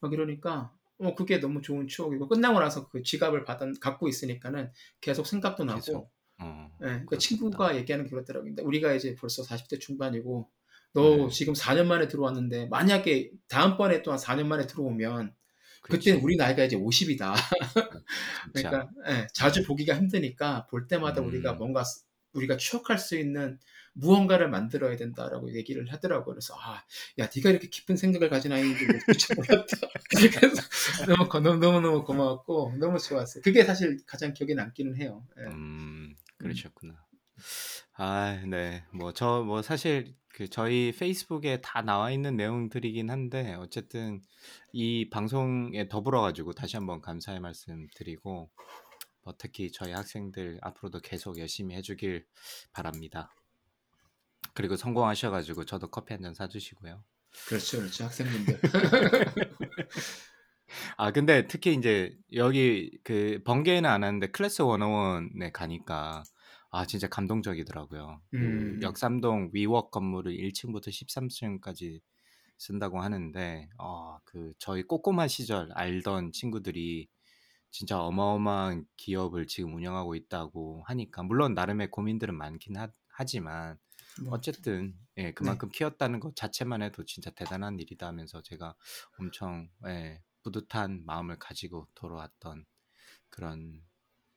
막 0.01 0.13
이러니까 0.13 0.71
어 0.99 1.15
그게 1.15 1.39
너무 1.39 1.61
좋은 1.61 1.87
추억이고 1.87 2.27
끝나고 2.29 2.59
나서 2.59 2.87
그 2.89 3.03
지갑을 3.03 3.43
받아 3.45 3.65
갖고 3.81 4.07
있으니까는 4.07 4.71
계속 5.01 5.27
생각도 5.27 5.65
나고 5.65 5.79
계속. 5.81 6.11
어, 6.39 6.69
예, 6.81 6.85
그러니까 6.85 7.17
그렇겠다. 7.17 7.17
친구가 7.17 7.75
얘기하는 7.77 8.05
게 8.05 8.11
그렇더라고요. 8.11 8.53
우리가 8.63 8.93
이제 8.93 9.15
벌써 9.15 9.43
40대 9.43 9.79
중반이고 9.79 10.49
너 10.93 11.27
네. 11.27 11.29
지금 11.29 11.53
4년 11.53 11.85
만에 11.87 12.07
들어왔는데 12.07 12.67
만약에 12.67 13.31
다음번에 13.47 14.01
또 14.03 14.11
한 14.11 14.19
4년 14.19 14.47
만에 14.47 14.67
들어오면. 14.67 15.35
그때는 15.87 16.21
우리 16.21 16.35
나이가 16.35 16.63
이제 16.63 16.75
50이다. 16.77 17.35
진짜. 17.35 17.35
그러니까 18.53 18.89
예, 19.09 19.27
자주 19.33 19.63
보기가 19.63 19.95
힘드니까 19.95 20.67
볼 20.67 20.87
때마다 20.87 21.21
음. 21.21 21.27
우리가 21.27 21.53
뭔가 21.53 21.83
우리가 22.33 22.57
추억할 22.57 22.97
수 22.97 23.17
있는 23.17 23.59
무언가를 23.95 24.49
만들어야 24.49 24.95
된다라고 24.97 25.53
얘기를 25.55 25.91
하더라고요. 25.91 26.35
그래서 26.35 26.53
아, 26.59 26.83
야, 27.19 27.29
네가 27.33 27.49
이렇게 27.49 27.69
깊은 27.69 27.95
생각을 27.95 28.29
가진 28.29 28.51
아이인지 28.51 28.85
몰랐다. 28.85 29.87
그래서 30.39 30.61
너무 31.07 31.29
너무 31.41 31.59
너무 31.59 31.81
너무 31.81 32.03
고마웠고 32.03 32.73
너무 32.77 32.99
좋았어요. 32.99 33.41
그게 33.41 33.63
사실 33.63 33.97
가장 34.05 34.33
기억에 34.33 34.53
남기는 34.53 34.97
해요. 34.97 35.25
예. 35.39 35.43
음, 35.43 36.15
그러셨구나. 36.37 36.93
아, 37.93 38.41
네. 38.47 38.83
뭐저뭐 38.93 39.61
사실 39.61 40.15
그 40.27 40.49
저희 40.49 40.91
페이스북에 40.91 41.61
다 41.61 41.81
나와 41.81 42.11
있는 42.11 42.35
내용들이긴 42.35 43.09
한데 43.09 43.53
어쨌든 43.55 44.21
이 44.73 45.09
방송에 45.09 45.87
더불어 45.87 46.21
가지고 46.21 46.51
다시 46.51 46.75
한번 46.75 47.01
감사의 47.01 47.39
말씀 47.39 47.87
드리고 47.95 48.49
뭐 49.23 49.33
특히 49.37 49.71
저희 49.71 49.93
학생들 49.93 50.59
앞으로도 50.61 50.99
계속 50.99 51.39
열심히 51.39 51.75
해주길 51.75 52.25
바랍니다. 52.73 53.33
그리고 54.55 54.77
성공하셔 54.77 55.31
가지고 55.31 55.65
저도 55.65 55.89
커피 55.91 56.13
한 56.13 56.23
잔 56.23 56.33
사주시고요. 56.33 57.03
그렇죠, 57.47 57.79
그렇죠. 57.79 58.05
학생분들. 58.05 58.59
아 60.97 61.11
근데 61.11 61.47
특히 61.47 61.73
이제 61.75 62.17
여기 62.33 62.91
그 63.03 63.41
번개는 63.45 63.89
안 63.89 64.03
하는데 64.03 64.27
클래스 64.27 64.63
101에 64.63 65.51
가니까 65.51 66.23
아 66.71 66.85
진짜 66.85 67.07
감동적이더라고요. 67.07 68.21
그 68.33 68.45
음. 68.45 68.79
역삼동 68.81 69.51
위워크 69.53 69.89
건물을 69.91 70.33
1층부터 70.33 70.89
13층까지 70.89 72.01
쓴다고 72.57 73.01
하는데 73.01 73.69
어, 73.79 74.17
그 74.25 74.53
저희 74.59 74.83
꼬꼬마 74.83 75.27
시절 75.27 75.69
알던 75.73 76.31
친구들이 76.33 77.07
진짜 77.71 77.99
어마어마한 78.01 78.85
기업을 78.97 79.47
지금 79.47 79.75
운영하고 79.75 80.15
있다고 80.15 80.83
하니까 80.87 81.23
물론 81.23 81.53
나름의 81.53 81.91
고민들은 81.91 82.35
많긴 82.35 82.77
하, 82.77 82.89
하지만 83.09 83.69
뭐, 83.71 83.84
어쨌든 84.29 84.95
예, 85.17 85.33
그만큼 85.33 85.69
키웠다는 85.69 86.19
것 86.19 86.35
자체만 86.35 86.81
해도 86.81 87.03
진짜 87.05 87.31
대단한 87.31 87.79
일이다 87.79 88.07
하면서 88.07 88.41
제가 88.41 88.75
엄청 89.19 89.69
예, 89.87 90.21
뿌듯한 90.43 91.03
마음을 91.05 91.37
가지고 91.39 91.87
돌아왔던 91.95 92.65
그런 93.29 93.81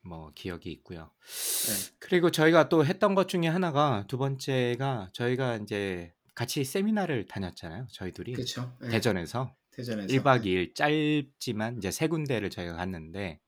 뭐 0.02 0.32
기억이 0.34 0.70
있고요. 0.72 1.10
네. 1.20 1.96
그리고 1.98 2.30
저희가 2.30 2.68
또 2.68 2.84
했던 2.84 3.14
것 3.14 3.28
중에 3.28 3.46
하나가 3.46 4.04
두 4.08 4.18
번째가 4.18 5.10
저희가 5.12 5.56
이제 5.56 6.12
같이 6.34 6.64
세미나를 6.64 7.26
다녔잖아요. 7.26 7.86
저희 7.92 8.12
둘이 8.12 8.32
그렇죠. 8.32 8.76
예, 8.84 8.88
대전에서 8.88 9.54
대전에서 9.72 10.08
1박 10.08 10.44
2일 10.44 10.74
짧지만 10.74 11.78
이제 11.78 11.90
세 11.90 12.08
군데를 12.08 12.50
저희가 12.50 12.74
갔는데 12.74 13.40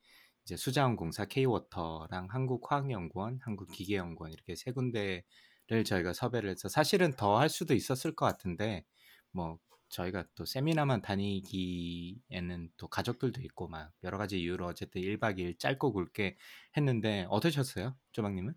이제 0.44 0.56
수자원공사 0.56 1.26
K워터랑 1.26 2.28
한국화학연구원, 2.30 3.38
한국기계연구원 3.42 4.32
이렇게 4.32 4.54
세 4.56 4.72
군데 4.72 5.24
를 5.70 5.84
저희가 5.84 6.12
섭외를 6.12 6.50
해서 6.50 6.68
사실은 6.68 7.12
더 7.16 7.38
할 7.38 7.48
수도 7.48 7.74
있었을 7.74 8.14
것 8.16 8.26
같은데 8.26 8.84
뭐 9.30 9.58
저희가 9.88 10.24
또 10.34 10.44
세미나만 10.44 11.00
다니기에는 11.02 12.70
또 12.76 12.88
가족들도 12.88 13.40
있고 13.42 13.68
막 13.68 13.92
여러 14.04 14.18
가지 14.18 14.40
이유로 14.40 14.66
어쨌든 14.66 15.00
1박 15.02 15.38
2일 15.38 15.58
짧고 15.58 15.92
굵게 15.92 16.36
했는데 16.76 17.26
어떠셨어요? 17.30 17.96
조박님은? 18.12 18.54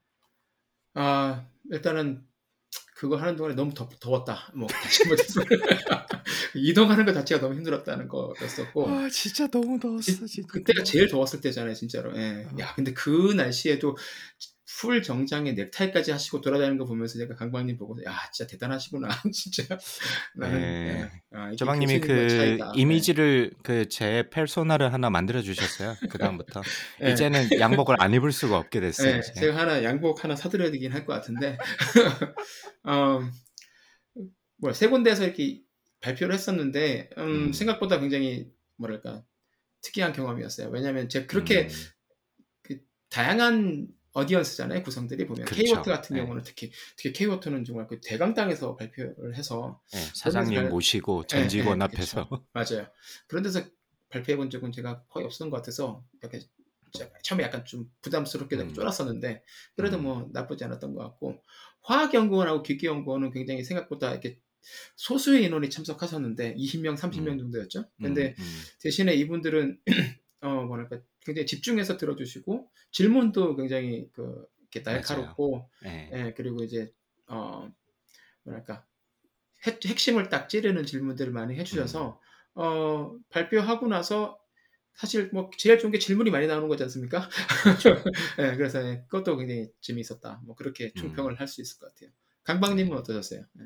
아 0.95 1.45
일단은 1.71 2.25
그거 2.95 3.17
하는 3.17 3.35
동안에 3.35 3.55
너무 3.55 3.73
더, 3.73 3.87
더웠다. 3.89 4.51
뭐 4.55 4.67
다시 4.67 5.07
못했어. 5.07 5.41
이동하는 6.55 7.05
것 7.05 7.13
자체가 7.13 7.41
너무 7.41 7.55
힘들었다는 7.55 8.07
거였었고. 8.07 8.87
아 8.89 9.09
진짜 9.09 9.47
너무 9.47 9.79
더웠어 9.79 10.25
지- 10.25 10.43
그때가 10.43 10.83
제일 10.83 11.07
더웠을 11.09 11.41
때잖아요, 11.41 11.73
진짜로. 11.73 12.15
예. 12.17 12.45
어. 12.45 12.55
야, 12.59 12.73
근데 12.75 12.93
그 12.93 13.33
날씨에도 13.33 13.97
풀 14.79 15.03
정장에 15.03 15.53
넥타이까지 15.53 16.11
하시고 16.11 16.41
돌아다니는 16.41 16.77
거 16.77 16.85
보면서 16.85 17.17
제가 17.17 17.35
강박님 17.35 17.77
보고 17.77 17.95
야, 18.05 18.17
진짜 18.31 18.49
대단하시구나, 18.49 19.07
진짜. 19.33 19.77
나는 20.35 20.59
네. 20.61 21.01
예. 21.01 21.11
아, 21.31 21.51
조박님이 21.55 21.99
그 21.99 22.27
차이다. 22.29 22.71
이미지를 22.75 23.51
그제 23.63 24.29
페르소나를 24.31 24.91
하나 24.91 25.09
만들어 25.09 25.41
주셨어요. 25.41 25.95
그 26.09 26.17
다음부터 26.17 26.61
예. 27.03 27.11
이제는 27.11 27.59
양복을 27.59 27.97
안 27.99 28.13
입을 28.13 28.31
수가 28.31 28.57
없게 28.57 28.79
됐어요. 28.79 29.15
예, 29.15 29.19
이제. 29.19 29.33
제가 29.33 29.57
하나 29.57 29.83
양복 29.83 30.23
하나 30.23 30.35
사드려야 30.35 30.71
되긴 30.71 30.91
할 30.91 31.05
것 31.05 31.13
같은데 31.13 31.57
어, 32.83 33.19
뭐세 34.57 34.87
군데에서 34.87 35.25
이렇게 35.25 35.61
발표를 36.01 36.33
했었는데 36.33 37.09
음, 37.17 37.23
음. 37.23 37.53
생각보다 37.53 37.99
굉장히 37.99 38.47
뭐랄까 38.77 39.23
특이한 39.81 40.13
경험이었어요. 40.13 40.69
왜냐하면 40.69 41.09
제가 41.09 41.27
그렇게 41.27 41.63
음, 41.63 41.69
그 42.61 42.79
다양한 43.09 43.87
어디언스잖아요 44.13 44.83
구성들이 44.83 45.25
보면 45.27 45.45
그렇죠. 45.45 45.63
K워터 45.63 45.91
같은 45.91 46.15
네. 46.15 46.21
경우는 46.21 46.43
특히 46.43 46.71
특히 46.95 47.11
K워터는 47.13 47.65
정말 47.65 47.87
그 47.87 47.99
대강당에서 48.01 48.75
발표를 48.75 49.35
해서 49.35 49.81
네, 49.91 49.99
사장님 50.13 50.55
발- 50.55 50.69
모시고 50.69 51.25
전 51.27 51.41
예, 51.43 51.47
직원 51.47 51.79
예, 51.79 51.83
앞에서 51.85 52.29
그쵸. 52.29 52.45
맞아요. 52.53 52.87
그런 53.27 53.43
데서 53.43 53.61
발표해 54.09 54.37
본 54.37 54.49
적은 54.49 54.71
제가 54.71 55.03
거의 55.09 55.25
없었던 55.25 55.49
것 55.49 55.57
같아서 55.57 56.03
이렇게 56.21 56.41
처음에 57.23 57.43
약간 57.43 57.65
좀 57.65 57.89
부담스럽게 58.01 58.55
음. 58.57 58.73
쫄았었는데 58.73 59.43
그래도 59.75 59.97
음. 59.97 60.03
뭐 60.03 60.29
나쁘지 60.31 60.63
않았던 60.63 60.93
것 60.93 61.01
같고 61.03 61.41
화학연구원하고 61.81 62.61
기계연구원은 62.61 63.31
굉장히 63.31 63.63
생각보다 63.63 64.11
이렇게 64.11 64.39
소수의 64.95 65.43
인원이 65.43 65.69
참석하셨는데 65.71 66.55
20명, 66.55 66.95
30명 66.97 67.33
음. 67.33 67.37
정도였죠. 67.39 67.85
근데 68.01 68.35
음, 68.37 68.43
음. 68.43 68.61
대신에 68.79 69.13
이분들은 69.15 69.79
어 70.41 70.63
뭐랄까 70.65 70.99
굉장히 71.25 71.45
집중해서 71.45 71.97
들어주시고 71.97 72.69
질문도 72.91 73.55
굉장히 73.55 74.09
그 74.13 74.45
이렇게 74.59 74.81
날카롭고 74.89 75.69
네. 75.83 76.09
예, 76.13 76.33
그리고 76.35 76.63
이제 76.63 76.91
어 77.27 77.71
뭐랄까 78.43 78.85
핵, 79.65 79.83
핵심을 79.85 80.29
딱 80.29 80.49
찌르는 80.49 80.85
질문들을 80.85 81.31
많이 81.31 81.55
해주셔서 81.55 82.19
음. 82.55 82.59
어 82.61 83.15
발표하고 83.29 83.87
나서 83.87 84.39
사실 84.93 85.29
뭐 85.33 85.49
제일 85.57 85.79
좋은 85.79 85.91
게 85.91 85.97
질문이 85.97 86.29
많이 86.29 86.45
나오는 86.45 86.67
거지 86.67 86.83
않습니까? 86.83 87.27
예, 88.39 88.55
그래서 88.55 88.85
예, 88.87 89.03
그것도 89.07 89.37
굉장히 89.37 89.69
재미있었다. 89.81 90.41
뭐 90.45 90.55
그렇게 90.55 90.85
음. 90.85 90.91
충평을 90.95 91.39
할수 91.39 91.61
있을 91.61 91.79
것 91.79 91.93
같아요. 91.93 92.11
강박님은 92.43 92.95
어떠셨어요? 92.97 93.39
예. 93.41 93.63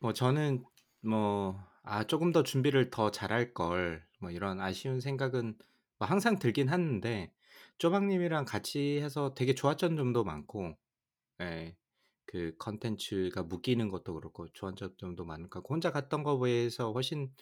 뭐 0.00 0.12
저는 0.12 0.64
뭐 1.00 1.68
아 1.90 2.04
조금 2.04 2.32
더 2.32 2.42
준비를 2.42 2.90
더 2.90 3.10
잘할 3.10 3.54
걸 3.54 4.08
뭐 4.20 4.30
이런 4.30 4.60
아쉬운 4.60 5.00
생각은 5.00 5.56
뭐 5.56 5.77
항상 6.06 6.38
들긴 6.38 6.68
하는데 6.68 7.32
쪼박님이랑 7.78 8.44
같이 8.44 9.00
해서 9.02 9.34
되게 9.34 9.54
좋았던 9.54 9.96
점도 9.96 10.24
많고 10.24 10.76
예. 11.42 11.76
그 12.26 12.54
컨텐츠가 12.58 13.44
묶이는 13.44 13.88
것도 13.90 14.14
그렇고 14.14 14.48
좋았던 14.52 14.92
점도 14.98 15.24
것 15.26 15.50
같고 15.50 15.74
혼자 15.74 15.90
갔던 15.92 16.22
거에 16.24 16.38
비해서 16.40 16.92
훨씬 16.92 17.32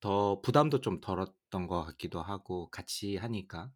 더 0.00 0.40
부담도 0.42 0.80
좀 0.82 1.00
덜었던 1.00 1.66
것 1.68 1.84
같기도 1.84 2.22
하고 2.22 2.70
같이 2.70 3.16
하니까 3.16 3.72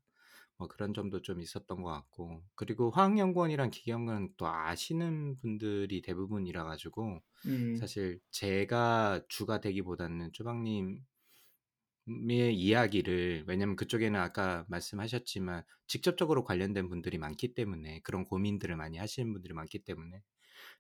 뭐 0.57 0.69
그런 0.69 0.95
점도 0.95 1.23
좀 1.23 1.41
있었던 1.41 1.83
것 1.83 1.91
같고 1.91 2.43
그리고 2.55 2.91
화학연구원이랑 2.91 3.71
기계연구원 3.71 4.35
또 4.37 4.47
아시는 4.49 5.37
분들이 5.39 6.03
대부분이라 6.03 6.65
가지고 6.65 7.21
음, 7.47 7.89
사실 7.89 8.21
제가 8.31 9.23
주가 9.29 9.61
되기보다는 9.61 10.33
쪼박님 10.33 11.05
의 12.31 12.55
이야기를 12.55 13.45
왜냐면 13.47 13.77
그쪽에는 13.77 14.19
아까 14.19 14.65
말씀하셨지만 14.69 15.63
직접적으로 15.87 16.45
관련된 16.45 16.89
분들이 16.89 17.19
많기 17.19 17.55
때문에 17.55 18.01
그런 18.03 18.25
고민들을 18.25 18.77
많이 18.77 18.99
하시는 18.99 19.33
분들이 19.33 19.55
많기 19.55 19.81
때문에 19.81 20.23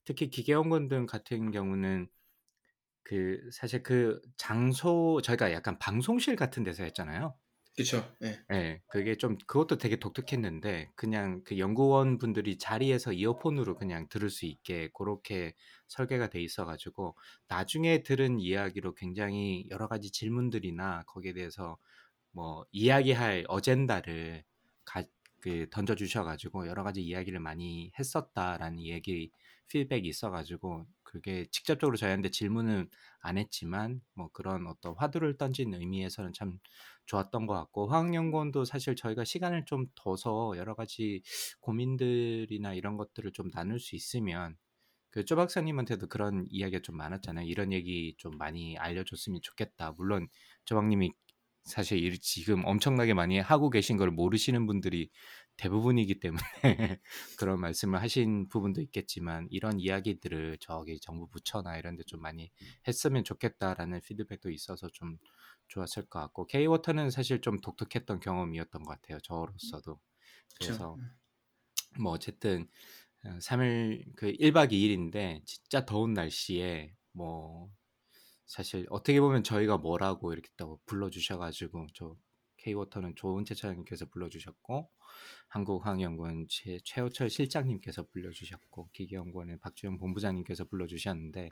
특히 0.04 0.30
기계연구원 0.30 0.88
등 0.88 1.06
같은 1.06 1.50
경우는 1.50 2.08
그 3.04 3.40
사실 3.52 3.82
그 3.82 4.20
장소 4.36 5.20
저희가 5.22 5.52
약간 5.52 5.78
방송실 5.78 6.36
같은 6.36 6.64
데서 6.64 6.84
했잖아요. 6.84 7.34
그렇죠. 7.78 8.12
예. 8.24 8.36
예. 8.52 8.80
그게 8.88 9.14
좀 9.14 9.38
그것도 9.46 9.78
되게 9.78 9.96
독특했는데 10.00 10.90
그냥 10.96 11.44
그 11.44 11.58
연구원 11.58 12.18
분들이 12.18 12.58
자리에서 12.58 13.12
이어폰으로 13.12 13.76
그냥 13.76 14.08
들을 14.08 14.30
수 14.30 14.46
있게 14.46 14.88
고렇게 14.92 15.54
설계가 15.86 16.28
돼 16.28 16.42
있어 16.42 16.64
가지고 16.64 17.16
나중에 17.46 18.02
들은 18.02 18.40
이야기로 18.40 18.94
굉장히 18.94 19.64
여러 19.70 19.86
가지 19.86 20.10
질문들이나 20.10 21.04
거기에 21.06 21.34
대해서 21.34 21.78
뭐 22.32 22.66
이야기할 22.72 23.44
어젠다를 23.46 24.42
가, 24.84 25.04
그 25.40 25.68
던져 25.70 25.94
주셔 25.94 26.24
가지고 26.24 26.66
여러 26.66 26.82
가지 26.82 27.00
이야기를 27.00 27.38
많이 27.38 27.92
했었다라는 27.96 28.82
얘기 28.86 29.30
피드백이 29.68 30.08
있어 30.08 30.30
가지고 30.30 30.86
그게 31.02 31.46
직접적으로 31.50 31.96
저희한테 31.96 32.30
질문은 32.30 32.88
안 33.20 33.38
했지만 33.38 34.00
뭐 34.14 34.28
그런 34.32 34.66
어떤 34.66 34.94
화두를 34.96 35.36
던진 35.38 35.74
의미에서는 35.74 36.32
참 36.34 36.58
좋았던 37.06 37.46
것 37.46 37.54
같고 37.54 37.88
화학연구원도 37.88 38.64
사실 38.64 38.94
저희가 38.96 39.24
시간을 39.24 39.64
좀 39.66 39.86
둬서 39.94 40.54
여러 40.56 40.74
가지 40.74 41.22
고민들이나 41.60 42.74
이런 42.74 42.96
것들을 42.96 43.32
좀 43.32 43.50
나눌 43.50 43.80
수 43.80 43.96
있으면 43.96 44.56
그쪼 45.10 45.36
박사님한테도 45.36 46.08
그런 46.08 46.44
이야기가 46.50 46.82
좀 46.82 46.96
많았잖아요. 46.96 47.46
이런 47.46 47.72
얘기 47.72 48.14
좀 48.18 48.36
많이 48.38 48.76
알려줬으면 48.78 49.40
좋겠다. 49.42 49.92
물론 49.96 50.28
쪼 50.64 50.76
박님이 50.76 51.12
사실 51.64 51.98
일- 51.98 52.18
지금 52.20 52.64
엄청나게 52.64 53.14
많이 53.14 53.38
하고 53.38 53.70
계신 53.70 53.96
걸 53.96 54.10
모르시는 54.10 54.66
분들이 54.66 55.10
대부분이기 55.58 56.20
때문에 56.20 56.40
그런 57.38 57.60
말씀을 57.60 58.00
하신 58.02 58.48
부분도 58.48 58.80
있겠지만 58.82 59.48
이런 59.50 59.80
이야기들을 59.80 60.58
저기 60.60 61.00
정부 61.00 61.28
부처나 61.28 61.78
이런 61.78 61.96
데 61.96 62.04
좀 62.06 62.22
많이 62.22 62.50
했으면 62.86 63.24
좋겠다라는 63.24 64.00
피드백도 64.02 64.50
있어서 64.50 64.88
좀 64.92 65.18
좋았을 65.68 66.06
것 66.06 66.20
같고 66.20 66.46
K-워터는 66.46 67.10
사실 67.10 67.40
좀 67.42 67.60
독특했던 67.60 68.20
경험이었던 68.20 68.82
것 68.84 68.90
같아요. 69.02 69.20
저로서도. 69.20 70.00
그래서 70.60 70.98
그렇죠. 70.98 71.18
뭐 72.00 72.12
어쨌든 72.12 72.68
3일 73.40 74.04
그 74.16 74.32
1박 74.32 74.72
2일인데 74.72 75.44
진짜 75.46 75.84
더운 75.84 76.14
날씨에 76.14 76.94
뭐 77.12 77.70
사실 78.46 78.86
어떻게 78.90 79.20
보면 79.20 79.44
저희가 79.44 79.78
뭐라고 79.78 80.32
이렇게 80.32 80.50
또 80.56 80.80
불러 80.86 81.10
주셔 81.10 81.38
가지고 81.38 81.86
저 81.94 82.16
K-워터는 82.68 83.14
좋은 83.16 83.44
채 83.44 83.54
차장님께서 83.54 84.06
불러주셨고 84.06 84.90
한국항연구원 85.48 86.46
최, 86.48 86.78
최호철 86.84 87.30
실장님께서 87.30 88.06
불러주셨고 88.12 88.90
기계연구원의 88.92 89.58
박주영 89.60 89.98
본부장님께서 89.98 90.64
불러주셨는데 90.64 91.50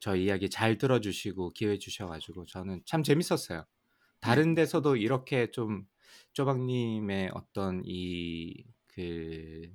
저희 0.00 0.24
이야기 0.24 0.50
잘 0.50 0.78
들어주시고 0.78 1.52
기회 1.52 1.78
주셔가지고 1.78 2.46
저는 2.46 2.82
참 2.84 3.02
재밌었어요. 3.02 3.64
다른 4.20 4.54
네. 4.54 4.62
데서도 4.62 4.96
이렇게 4.96 5.50
좀 5.50 5.86
쪼박님의 6.32 7.30
어떤 7.34 7.82
이 7.84 8.64
그 8.96 9.70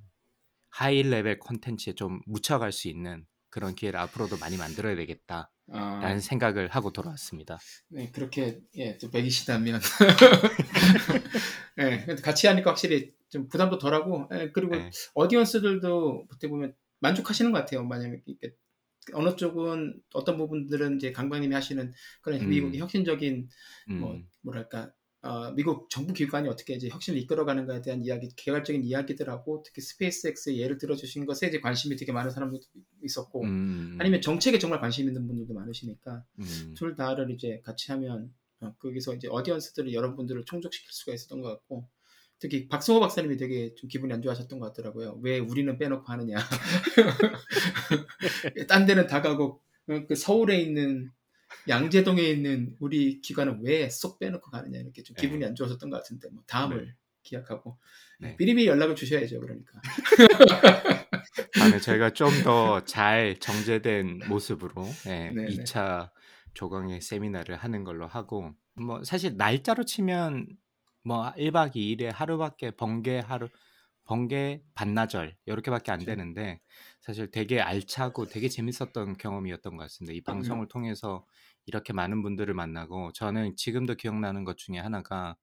high 0.70 1.04
level 1.04 1.38
콘텐츠에 1.38 1.94
좀 1.94 2.22
묻혀갈 2.26 2.72
수 2.72 2.88
있는 2.88 3.28
그런 3.50 3.76
기회를 3.76 4.00
앞으로도 4.00 4.38
많이 4.38 4.58
만들어야 4.58 4.96
되겠다 4.96 5.52
라는 5.72 6.18
아, 6.18 6.20
생각을 6.20 6.68
하고 6.68 6.92
돌아왔습니다. 6.92 7.60
네, 7.88 8.12
그렇게 8.12 8.60
예, 8.76 8.98
또 8.98 9.10
매기시다면 9.10 9.80
예, 11.80 12.06
같이 12.22 12.48
하니까 12.48 12.72
확실히 12.72 13.14
좀 13.30 13.48
부담도 13.48 13.78
덜하고 13.78 14.28
예, 14.34 14.52
그리고 14.52 14.76
네. 14.76 14.92
audience들도 15.14 16.26
어떻게 16.30 16.50
보면 16.50 16.76
만족하시는 17.00 17.52
것 17.52 17.60
같아요. 17.60 17.86
만약에 17.86 18.22
어느 19.14 19.36
쪽은 19.36 20.00
어떤 20.14 20.38
부분들은 20.38 20.98
이제 20.98 21.12
강광님이 21.12 21.56
하시는 21.56 21.92
그런 22.22 22.42
음. 22.42 22.50
미국의 22.50 22.80
혁신적인 22.80 23.50
뭐 24.00 24.12
음, 24.12 24.28
뭐랄까 24.42 24.92
어, 25.24 25.52
미국 25.52 25.88
정부 25.90 26.14
기관이 26.14 26.50
어떻게 26.50 26.74
이제 26.74 26.90
혁신을 26.90 27.20
이끌어가는가에 27.20 27.82
대한 27.82 28.04
이야기, 28.04 28.30
개괄적인 28.36 28.84
이야기들하고 28.84 29.62
특히 29.64 29.82
스페이스X의 29.82 30.60
예를 30.60 30.80
들어주신 30.80 31.28
것에 31.28 31.48
이제 31.48 31.60
관심이 31.60 31.96
되게 31.96 32.12
많은 32.12 32.32
사람들도 32.32 32.66
있었고 33.04 33.44
음, 33.44 33.98
아니면 34.00 34.22
정책에 34.22 34.58
정말 34.58 34.82
관심 34.82 35.08
있는 35.08 35.28
분들도 35.28 35.54
많으시니까 35.54 36.24
음, 36.40 36.74
둘 36.76 36.96
다를 36.96 37.30
이제 37.30 37.62
같이 37.64 37.92
하면 37.92 38.34
어, 38.62 38.74
거기서 38.80 39.14
이제 39.14 39.28
어디언스들을 39.30 39.94
여러분들을 39.94 40.44
충족시킬 40.46 40.92
수가 40.92 41.14
있었던 41.14 41.42
것 41.42 41.50
같고 41.50 41.88
특히 42.40 42.68
박승호 42.68 43.00
박사님이 43.00 43.38
되게 43.38 43.76
좀 43.76 43.88
기분이 43.88 44.12
안 44.12 44.24
좋아하셨던 44.24 44.60
것 44.60 44.66
같더라고요. 44.68 45.20
왜 45.22 45.38
우리는 45.38 45.78
빼놓고 45.78 46.12
하느냐. 46.12 46.38
딴 48.68 48.88
데는 48.88 49.06
다 49.06 49.22
가고 49.22 49.62
어, 49.88 50.06
그 50.08 50.16
서울에 50.16 50.60
있는 50.60 51.12
양재동에 51.68 52.22
있는 52.22 52.76
우리 52.80 53.22
기관은 53.22 53.62
왜 53.64 53.90
쏙 53.90 54.20
빼놓고 54.20 54.50
가느냐 54.52 54.80
이렇게 54.80 55.04
좀 55.04 55.16
기분이 55.16 55.40
네. 55.42 55.48
안 55.48 55.56
좋아졌던 55.56 55.90
것 55.90 55.98
같은데 55.98 56.30
뭐 56.30 56.44
다음을 56.48 56.96
기약하고 57.24 57.78
네. 58.20 58.36
미리미리 58.40 58.68
연락을 58.68 58.96
주셔야죠. 58.96 59.40
그러니까. 59.42 59.80
다음에 61.54 61.80
저희가 61.80 62.12
좀 62.12 62.30
더 62.44 62.82
잘 62.86 63.38
정제된 63.40 64.22
모습으로 64.28 64.86
예, 65.08 65.30
네, 65.30 65.32
네. 65.32 65.46
2차 65.48 66.10
조강의 66.54 67.02
세미나를 67.02 67.56
하는 67.56 67.84
걸로 67.84 68.08
하고 68.08 68.54
뭐 68.74 69.04
사실 69.04 69.38
날짜로 69.38 69.84
치면 69.86 70.48
뭐 71.04 71.32
1박 71.34 71.76
2일에 71.76 72.12
하루밖에 72.14 72.72
번개 72.72 73.20
하루 73.26 73.48
번개 74.06 74.62
반나절 74.74 75.36
이렇게밖에 75.46 75.92
안 75.92 76.00
그렇죠. 76.00 76.12
되는데 76.12 76.60
사실 77.02 77.30
되게 77.32 77.60
알차고 77.60 78.28
되게 78.28 78.48
재밌었던 78.48 79.18
경험이었던 79.18 79.76
것 79.76 79.84
같습니다. 79.84 80.14
음. 80.14 80.16
이 80.16 80.22
방송을 80.22 80.68
통해서 80.68 81.26
이렇게 81.66 81.94
많은 81.94 82.22
분들을 82.22 82.54
만나고 82.54 83.12
저는 83.14 83.56
지금도 83.56 83.96
기억나는 83.96 84.44
것 84.44 84.58
중에 84.58 84.78
하나가 84.78 85.36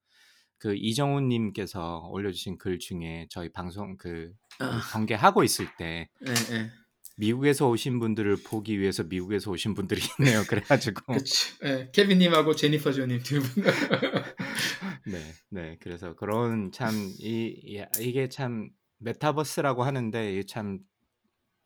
그 0.58 0.74
이정훈 0.76 1.28
님께서 1.28 2.08
올려주신 2.10 2.58
글 2.58 2.78
중에 2.78 3.26
저희 3.30 3.50
방송 3.52 3.96
그 3.96 4.32
아, 4.58 4.80
번개 4.92 5.14
하고 5.14 5.44
있을 5.44 5.68
때 5.76 6.08
예, 6.26 6.54
예. 6.56 6.70
미국에서 7.16 7.68
오신 7.68 7.98
분들을 8.00 8.42
보기 8.44 8.78
위해서 8.78 9.02
미국에서 9.04 9.50
오신 9.50 9.74
분들이 9.74 10.00
있네요. 10.18 10.42
그래가지고 10.48 11.12
그치. 11.12 11.54
예, 11.64 11.90
케빈 11.92 12.18
님하고 12.18 12.54
제니퍼 12.54 12.92
조님 12.92 13.20
두 13.22 13.40
분. 13.40 13.64
네, 15.06 15.32
네. 15.50 15.76
그래서 15.80 16.14
그런 16.14 16.70
참 16.72 16.94
이 17.18 17.82
이게 18.00 18.28
참 18.28 18.70
메타버스라고 18.98 19.84
하는데 19.84 20.42
참 20.44 20.80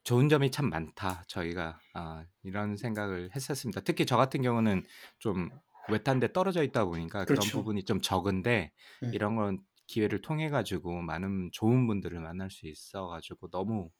좋은 0.04 0.28
점이 0.28 0.50
참 0.50 0.68
많다. 0.68 1.24
저희가 1.28 1.82
아, 1.94 2.24
이런 2.42 2.76
생각을 2.76 3.30
했었습니다. 3.34 3.80
특히 3.82 4.06
저 4.06 4.16
같은 4.16 4.42
경우는 4.42 4.84
좀 5.18 5.50
외딴데 5.86 6.32
떨어져 6.32 6.62
있다 6.62 6.84
보니까 6.84 7.26
그런 7.26 7.50
그렇죠. 7.50 7.50
부분이 7.50 7.84
좀 7.84 8.00
적은데 8.00 8.72
네. 9.00 9.10
이런 9.10 9.36
건 9.36 9.58
기회를 9.86 10.22
통해 10.22 10.48
가지고 10.48 11.02
많은 11.02 11.50
좋은 11.52 11.86
분들을 11.86 12.18
만날 12.20 12.50
수 12.50 12.66
있어 12.68 13.08
가지고 13.08 13.48
너무 13.50 13.90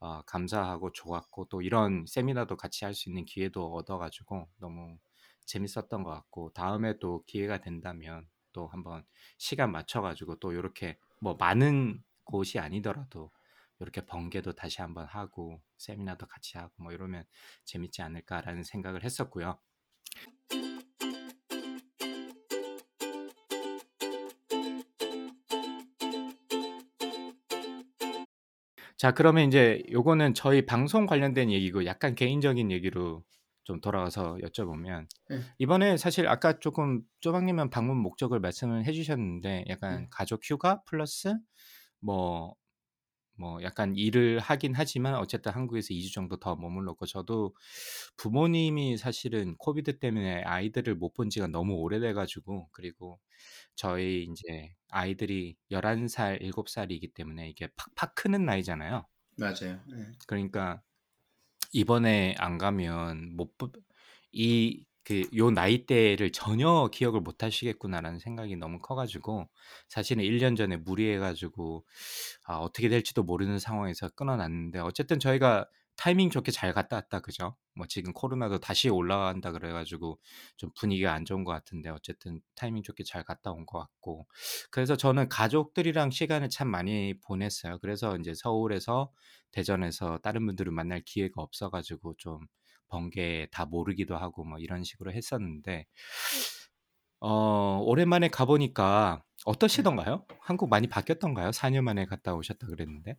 어, 0.00 0.22
감사하고 0.22 0.92
좋았고 0.92 1.46
또 1.50 1.62
이런 1.62 2.04
세미나도 2.06 2.56
같이 2.56 2.84
할 2.84 2.94
수 2.94 3.08
있는 3.10 3.24
기회도 3.24 3.74
얻어 3.74 3.98
가지고 3.98 4.48
너무 4.58 4.98
재밌었던 5.46 6.02
것 6.04 6.10
같고 6.10 6.52
다음에 6.54 6.98
또 7.00 7.24
기회가 7.26 7.58
된다면 7.60 8.28
또 8.52 8.66
한번 8.68 9.04
시간 9.38 9.72
맞춰 9.72 10.00
가지고 10.02 10.36
또 10.40 10.52
이렇게 10.52 10.98
뭐 11.20 11.34
많은 11.36 12.02
곳이 12.24 12.58
아니더라도 12.58 13.30
이렇게 13.80 14.04
번개도 14.06 14.52
다시 14.52 14.80
한번 14.80 15.06
하고 15.06 15.60
세미나도 15.78 16.26
같이 16.26 16.58
하고 16.58 16.72
뭐 16.76 16.92
이러면 16.92 17.24
재밌지 17.64 18.02
않을까라는 18.02 18.62
생각을 18.62 19.04
했었고요. 19.04 19.58
자, 28.96 29.12
그러면 29.12 29.48
이제 29.48 29.82
요거는 29.90 30.34
저희 30.34 30.64
방송 30.64 31.04
관련된 31.06 31.50
얘기고 31.50 31.84
약간 31.84 32.14
개인적인 32.14 32.70
얘기로 32.70 33.22
좀 33.64 33.80
돌아와서 33.80 34.38
여쭤보면 34.42 35.06
네. 35.30 35.40
이번에 35.58 35.96
사실 35.96 36.28
아까 36.28 36.58
조금 36.58 37.02
쪼박님은 37.20 37.70
방문 37.70 37.96
목적을 37.98 38.40
말씀을 38.40 38.84
해주셨는데 38.86 39.64
약간 39.68 40.02
네. 40.02 40.08
가족 40.10 40.40
휴가 40.44 40.82
플러스 40.84 41.34
뭐 42.00 42.54
뭐 43.36 43.62
약간 43.62 43.96
일을 43.96 44.38
하긴 44.40 44.74
하지만 44.74 45.14
어쨌든 45.16 45.52
한국에서 45.52 45.92
2주 45.94 46.12
정도 46.12 46.36
더 46.38 46.56
머물렀고 46.56 47.06
저도 47.06 47.54
부모님이 48.16 48.96
사실은 48.98 49.56
코비드 49.58 49.98
때문에 49.98 50.42
아이들을 50.44 50.94
못 50.96 51.14
본 51.14 51.30
지가 51.30 51.46
너무 51.48 51.74
오래돼 51.74 52.12
가지고 52.12 52.68
그리고 52.72 53.20
저희 53.76 54.24
이제 54.24 54.74
아이들이 54.90 55.56
11살, 55.70 56.40
7살이기 56.42 57.12
때문에 57.14 57.48
이게 57.50 57.68
팍팍 57.76 58.14
크는 58.16 58.44
나이잖아요. 58.46 59.06
맞아요. 59.36 59.84
예. 59.92 60.14
그러니까 60.26 60.82
이번에 61.72 62.34
안 62.38 62.58
가면 62.58 63.36
못 63.36 63.54
이 64.36 64.86
그 65.04 65.28
요 65.36 65.50
나이대를 65.50 66.32
전혀 66.32 66.88
기억을 66.92 67.20
못 67.20 67.42
하시겠구나라는 67.42 68.18
생각이 68.18 68.56
너무 68.56 68.78
커 68.80 68.94
가지고 68.94 69.48
사실은 69.88 70.22
1 70.24 70.38
년 70.38 70.56
전에 70.56 70.76
무리해 70.76 71.18
가지고 71.18 71.84
아, 72.44 72.56
어떻게 72.56 72.88
될지도 72.88 73.22
모르는 73.22 73.58
상황에서 73.58 74.08
끊어 74.10 74.36
놨는데 74.36 74.78
어쨌든 74.80 75.18
저희가 75.20 75.66
타이밍 75.96 76.28
좋게 76.30 76.50
잘 76.50 76.72
갔다 76.74 76.96
왔다 76.96 77.20
그죠? 77.20 77.56
뭐 77.76 77.86
지금 77.86 78.12
코로나도 78.12 78.58
다시 78.58 78.88
올라간다 78.88 79.52
그래 79.52 79.72
가지고 79.72 80.18
좀 80.56 80.70
분위기가 80.74 81.12
안 81.14 81.24
좋은 81.24 81.44
것 81.44 81.52
같은데 81.52 81.88
어쨌든 81.90 82.40
타이밍 82.56 82.82
좋게 82.82 83.04
잘 83.04 83.22
갔다 83.24 83.52
온 83.52 83.64
것 83.66 83.78
같고 83.78 84.26
그래서 84.70 84.96
저는 84.96 85.28
가족들이랑 85.28 86.10
시간을 86.10 86.48
참 86.50 86.68
많이 86.68 87.14
보냈어요. 87.20 87.78
그래서 87.80 88.16
이제 88.18 88.34
서울에서 88.34 89.12
대전에서 89.52 90.18
다른 90.18 90.46
분들을 90.46 90.72
만날 90.72 91.00
기회가 91.04 91.42
없어 91.42 91.70
가지고 91.70 92.14
좀 92.18 92.40
번개 92.94 93.48
다 93.52 93.64
모르기도 93.66 94.16
하고 94.16 94.44
뭐 94.44 94.58
이런 94.58 94.84
식으로 94.84 95.12
했었는데 95.12 95.86
어 97.20 97.80
오랜만에 97.84 98.28
가보니까 98.28 99.22
어떠시던가요? 99.46 100.26
한국 100.40 100.68
많이 100.68 100.86
바뀌었던가요? 100.88 101.50
4년 101.52 101.82
만에 101.84 102.04
갔다 102.06 102.34
오셨다 102.34 102.66
그랬는데. 102.68 103.16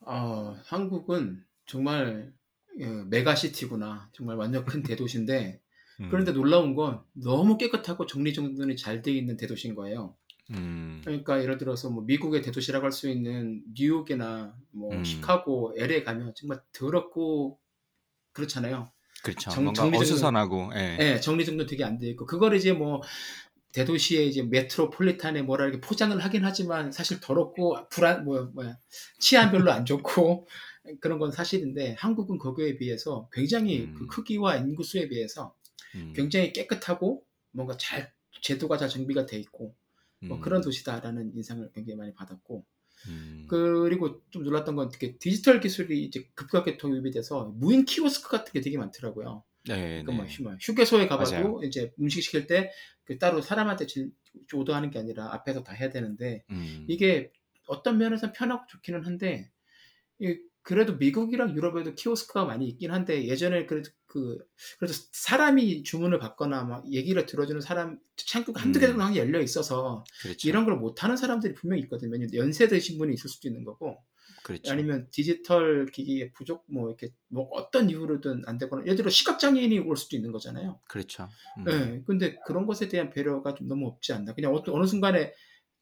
어, 0.00 0.56
한국은 0.64 1.44
정말 1.66 2.32
예, 2.80 2.86
메가시티구나. 2.86 4.10
정말 4.12 4.36
완전 4.36 4.64
큰 4.64 4.82
대도시인데 4.82 5.60
음, 6.00 6.04
그런데 6.06 6.32
놀라운 6.32 6.74
건 6.74 7.02
너무 7.12 7.58
깨끗하고 7.58 8.06
정리정돈이 8.06 8.76
잘 8.76 9.02
돼 9.02 9.12
있는 9.12 9.36
대도시인 9.36 9.74
거예요. 9.74 10.16
음, 10.50 11.02
그러니까 11.04 11.42
예를 11.42 11.58
들어서 11.58 11.90
뭐 11.90 12.04
미국의 12.04 12.42
대도시라고 12.42 12.84
할 12.86 12.92
수 12.92 13.10
있는 13.10 13.62
뉴욕이나 13.74 14.56
뭐 14.72 15.02
음. 15.02 15.04
시카고, 15.04 15.74
LA 15.78 16.04
가면 16.04 16.34
정말 16.36 16.62
더럽고 16.72 17.60
그렇잖아요. 18.32 18.92
그렇죠. 19.22 19.50
정- 19.50 19.64
뭔가 19.64 19.82
정리정돈- 19.82 20.00
어수선하고, 20.02 20.70
예. 20.74 20.96
예, 21.00 21.20
정리정돈 21.20 21.66
되게 21.66 21.84
안 21.84 21.98
돼 21.98 22.08
있고 22.10 22.26
그걸 22.26 22.54
이제 22.54 22.72
뭐 22.72 23.02
대도시의 23.72 24.28
이제 24.28 24.42
메트로폴리탄에 24.42 25.42
뭐라 25.42 25.66
이렇게 25.66 25.80
포장을 25.80 26.18
하긴 26.18 26.44
하지만 26.44 26.90
사실 26.90 27.20
더럽고 27.20 27.76
불안 27.90 28.24
뭐 28.24 28.44
뭐야 28.54 28.78
치안 29.18 29.50
별로 29.50 29.70
안 29.72 29.84
좋고 29.84 30.48
그런 31.00 31.18
건 31.18 31.30
사실인데 31.32 31.94
한국은 31.98 32.38
거기에 32.38 32.76
비해서 32.78 33.28
굉장히 33.32 33.82
음. 33.84 33.94
그 33.94 34.06
크기와 34.06 34.56
인구수에 34.56 35.08
비해서 35.08 35.54
음, 35.96 36.12
굉장히 36.16 36.52
깨끗하고 36.52 37.22
뭔가 37.52 37.76
잘 37.76 38.10
제도가 38.40 38.78
잘 38.78 38.88
정비가 38.88 39.26
돼 39.26 39.38
있고 39.38 39.74
뭐 40.20 40.38
음, 40.38 40.40
그런 40.40 40.62
도시다라는 40.62 41.32
인상을 41.34 41.70
굉장히 41.74 41.96
많이 41.96 42.14
받았고 42.14 42.64
음, 43.08 43.46
그리고 43.48 44.22
좀 44.30 44.42
놀랐던 44.42 44.76
건 44.76 44.90
디지털 45.18 45.60
기술이 45.60 46.04
이제 46.04 46.28
급격하게 46.34 46.76
도입이 46.78 47.10
돼서 47.12 47.52
무인 47.56 47.84
키오스크 47.84 48.28
같은 48.30 48.52
게 48.52 48.60
되게 48.60 48.76
많더라고요. 48.78 49.44
네, 49.66 50.02
그러니까 50.02 50.12
뭐 50.12 50.24
네. 50.24 50.30
휴- 50.30 50.56
휴게소에 50.60 51.06
가봐도 51.08 51.30
맞아요. 51.32 51.60
이제 51.62 51.92
음식 52.00 52.22
시킬 52.22 52.46
때그 52.46 53.18
따로 53.18 53.40
사람한테 53.42 53.86
질- 53.86 54.10
오더하는 54.52 54.90
게 54.90 54.98
아니라 54.98 55.32
앞에서 55.34 55.62
다 55.62 55.72
해야 55.72 55.90
되는데 55.90 56.44
음, 56.50 56.86
이게 56.88 57.32
어떤 57.66 57.98
면에서 57.98 58.32
편하고 58.32 58.64
좋기는 58.68 59.04
한데 59.04 59.50
이- 60.20 60.38
그래도 60.68 60.96
미국이랑 60.96 61.56
유럽에도 61.56 61.94
키오스크가 61.94 62.44
많이 62.44 62.68
있긴 62.68 62.90
한데 62.90 63.26
예전에 63.26 63.64
그래도 63.64 63.90
그 64.04 64.36
그래도 64.78 64.92
사람이 65.12 65.82
주문을 65.82 66.18
받거나 66.18 66.64
막 66.64 66.92
얘기를 66.92 67.24
들어주는 67.24 67.58
사람 67.62 67.98
창구가 68.16 68.60
한두 68.60 68.78
음. 68.78 68.80
개도 68.80 69.02
음. 69.02 69.16
열려 69.16 69.40
있어서 69.40 70.04
그렇죠. 70.20 70.46
이런 70.46 70.66
걸 70.66 70.76
못하는 70.76 71.16
사람들이 71.16 71.54
분명히 71.54 71.84
있거든요. 71.84 72.18
연세 72.34 72.68
드신 72.68 72.98
분이 72.98 73.14
있을 73.14 73.30
수도 73.30 73.48
있는 73.48 73.64
거고 73.64 73.96
그렇죠. 74.42 74.70
아니면 74.70 75.08
디지털 75.10 75.86
기기의 75.86 76.34
부족 76.34 76.66
뭐 76.66 76.88
이렇게 76.88 77.14
뭐 77.28 77.48
어떤 77.52 77.88
이유로든 77.88 78.42
안 78.44 78.58
되거나 78.58 78.82
예를 78.82 78.96
들어 78.96 79.08
시각 79.08 79.38
장애인이 79.38 79.78
올 79.78 79.96
수도 79.96 80.16
있는 80.16 80.32
거잖아요. 80.32 80.80
그렇죠. 80.86 81.30
음, 81.56 81.64
예. 81.70 82.02
근데 82.06 82.38
그런 82.46 82.66
것에 82.66 82.88
대한 82.88 83.08
배려가 83.08 83.54
좀 83.54 83.68
너무 83.68 83.86
없지 83.86 84.12
않나. 84.12 84.34
그냥 84.34 84.54
어느 84.54 84.86
순간에 84.86 85.32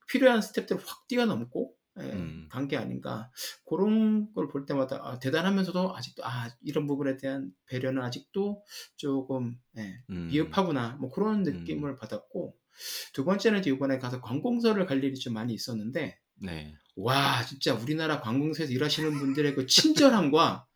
필요한 0.06 0.40
스텝들을 0.40 0.80
확 0.86 1.08
뛰어넘고 1.08 1.74
예, 1.74 1.75
음. 1.98 2.48
간게 2.50 2.76
아닌가. 2.76 3.30
그런 3.68 4.32
걸 4.34 4.48
볼 4.48 4.66
때마다 4.66 5.00
아, 5.02 5.18
대단하면서도 5.18 5.96
아직도 5.96 6.24
아 6.24 6.50
이런 6.62 6.86
부분에 6.86 7.16
대한 7.16 7.50
배려는 7.66 8.02
아직도 8.02 8.62
조금 8.96 9.58
예, 9.78 10.02
음, 10.10 10.28
미흡하구나. 10.28 10.96
뭐 11.00 11.10
그런 11.10 11.42
느낌을 11.42 11.96
받았고 11.96 12.54
두 13.14 13.24
번째는 13.24 13.60
이제 13.60 13.70
이번에 13.70 13.98
가서 13.98 14.20
관공서를 14.20 14.86
갈 14.86 15.02
일이 15.02 15.14
좀 15.14 15.32
많이 15.34 15.54
있었는데 15.54 16.18
네. 16.42 16.74
와 16.96 17.42
진짜 17.44 17.74
우리나라 17.74 18.20
관공서에서 18.20 18.72
일하시는 18.72 19.10
분들의 19.18 19.54
그 19.54 19.66
친절함과 19.66 20.66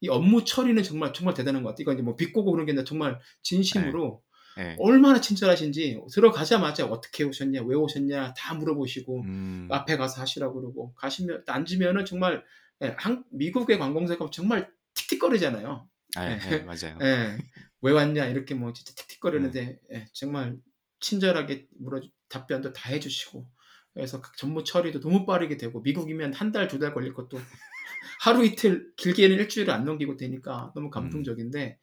이 0.00 0.08
업무 0.08 0.44
처리는 0.44 0.82
정말 0.84 1.12
정말 1.12 1.34
대단한 1.34 1.64
것 1.64 1.70
같아요. 1.70 1.82
이거 1.82 1.92
이제 1.92 2.02
뭐 2.02 2.14
비꼬고 2.14 2.52
그런 2.52 2.66
게 2.66 2.72
아니라 2.72 2.84
정말 2.84 3.18
진심으로 3.42 4.22
네. 4.58 4.76
얼마나 4.80 5.20
친절하신지 5.20 6.00
들어가자마자 6.12 6.84
어떻게 6.86 7.24
오셨냐, 7.24 7.62
왜 7.62 7.76
오셨냐 7.76 8.34
다 8.34 8.54
물어보시고 8.54 9.20
음, 9.22 9.68
앞에 9.70 9.96
가서 9.96 10.20
하시라고 10.20 10.60
그러고 10.60 10.92
가시면 10.94 11.44
앉으면은 11.46 12.04
정말 12.04 12.44
예, 12.82 12.94
한- 12.98 13.24
미국의 13.30 13.78
관공서가 13.78 14.28
정말 14.32 14.70
틱틱거리잖아요. 14.94 15.88
아, 16.16 16.30
예. 16.32 16.38
네, 16.38 16.58
맞아요. 16.64 16.98
예, 17.02 17.38
왜 17.82 17.92
왔냐 17.92 18.26
이렇게 18.26 18.54
뭐 18.54 18.72
진짜 18.72 18.92
틱틱거리는데 18.96 19.64
네. 19.64 19.80
예, 19.92 20.06
정말 20.12 20.56
친절하게 21.00 21.66
물어 21.78 22.00
답변도 22.28 22.72
다 22.72 22.90
해주시고 22.90 23.48
그래서 23.94 24.20
각 24.20 24.36
전무 24.36 24.64
처리도 24.64 25.00
너무 25.00 25.24
빠르게 25.26 25.56
되고 25.56 25.80
미국이면 25.80 26.32
한 26.34 26.52
달 26.52 26.68
두 26.68 26.78
달 26.78 26.92
걸릴 26.94 27.14
것도 27.14 27.38
하루 28.20 28.44
이틀 28.44 28.92
길게는 28.96 29.36
일주일을 29.36 29.72
안 29.72 29.84
넘기고 29.84 30.16
되니까 30.16 30.72
너무 30.74 30.90
감동적인데 30.90 31.78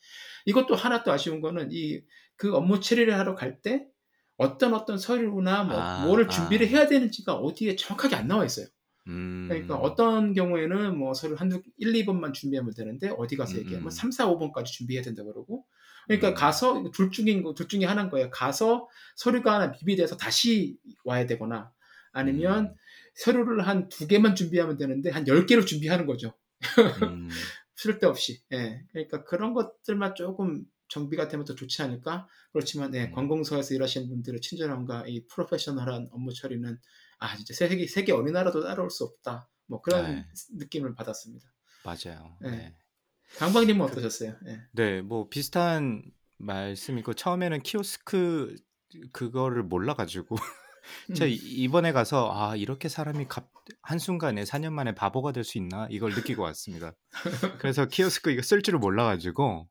이것도 0.46 0.76
하나 0.76 1.04
또 1.04 1.12
아쉬운 1.12 1.42
거는 1.42 1.70
이 1.72 2.02
그 2.38 2.54
업무 2.56 2.80
처리를 2.80 3.18
하러 3.18 3.36
갈 3.36 3.62
때 3.62 3.88
어떤 4.38 4.74
어떤 4.74 4.98
서류나 4.98 5.64
뭐 5.64 5.78
아, 5.78 6.06
뭐를 6.06 6.26
아. 6.26 6.30
준비를 6.30 6.68
해야 6.68 6.88
되는지가 6.88 7.36
어디에 7.36 7.76
정확하게 7.78 8.16
안 8.16 8.28
나와 8.28 8.44
있어요. 8.46 8.68
음, 9.08 9.46
그러니까 9.50 9.76
어떤 9.76 10.34
경우에는 10.34 10.98
뭐 10.98 11.14
서류 11.14 11.36
한두 11.36 11.62
1, 11.78 11.94
2번만 11.94 12.34
준비하면 12.34 12.74
되는데 12.74 13.10
어디 13.18 13.38
가서 13.38 13.54
음, 13.56 13.60
얘기하면 13.60 13.88
음. 13.88 13.90
3, 13.90 14.12
4, 14.12 14.28
5번까지 14.28 14.66
준비해야 14.66 15.04
된다 15.04 15.24
그러고 15.24 15.66
그러니까 16.08 16.30
음. 16.30 16.34
가서 16.34 16.92
둘 16.92 17.12
중인 17.12 17.44
거, 17.44 17.54
둘 17.54 17.68
중에 17.68 17.86
하나인 17.86 18.10
거예요. 18.10 18.30
가서 18.32 18.88
서류가 19.16 19.54
하나 19.54 19.68
미비돼서 19.68 20.18
다시 20.18 20.78
와야 21.06 21.26
되거나 21.28 21.72
아니면 22.12 22.66
음. 22.66 22.76
서류를 23.16 23.66
한 23.68 23.88
두 23.90 24.08
개만 24.08 24.36
준비하면 24.36 24.76
되는데 24.78 25.12
한 25.12 25.24
10개를 25.26 25.66
준비하는 25.66 26.06
거죠. 26.08 26.34
음, 27.04 27.30
쓸데없이. 27.76 28.42
예. 28.54 28.82
그러니까 28.92 29.24
그런 29.24 29.54
것들만 29.54 30.16
조금 30.16 30.64
정비가 30.96 31.28
되면 31.28 31.46
더 31.46 31.54
좋지 31.56 31.82
않을까? 31.82 32.26
그렇지만 32.54 32.92
네, 32.92 33.06
음. 33.08 33.12
관공서에서 33.12 33.74
일하시는 33.74 34.08
분들의 34.08 34.40
친절함과 34.40 35.06
이 35.08 35.26
프로페셔널한 35.28 36.08
업무 36.12 36.34
처리는 36.34 36.78
아 37.20 37.36
진짜 37.36 37.54
세계 37.54 37.86
세계 37.86 38.14
어느 38.14 38.30
나라도 38.30 38.64
따라올 38.64 38.90
수 38.90 39.04
없다. 39.04 39.50
뭐 39.68 39.82
그런 39.82 40.04
네. 40.16 40.26
느낌을 40.54 40.96
받았습니다. 40.96 41.52
맞아요. 41.84 42.38
네. 42.42 42.50
네. 42.52 42.76
강박님은 43.40 43.86
어떠셨어요? 43.86 44.36
예. 44.48 44.62
네, 44.72 45.02
뭐 45.02 45.28
비슷한 45.28 46.04
말씀이고 46.38 47.14
처음에는 47.14 47.62
키오스크 47.64 48.56
그거를 49.12 49.64
몰라가지고 49.64 50.36
제가 51.16 51.26
음. 51.26 51.30
이- 51.32 51.36
이번에 51.64 51.92
가서 51.92 52.32
아 52.34 52.56
이렇게 52.56 52.88
사람이 52.88 53.26
갑 53.28 53.50
한순간에 53.82 54.44
4년 54.44 54.72
만에 54.72 54.94
바보가 54.96 55.32
될 55.34 55.44
수 55.44 55.58
있나 55.58 55.88
이걸 55.90 56.14
느끼고 56.14 56.44
왔습니다. 56.44 56.94
그래서 57.60 57.86
키오스크 57.88 58.30
이거 58.32 58.42
쓸 58.44 58.62
줄을 58.62 58.80
몰라가지고 58.80 59.68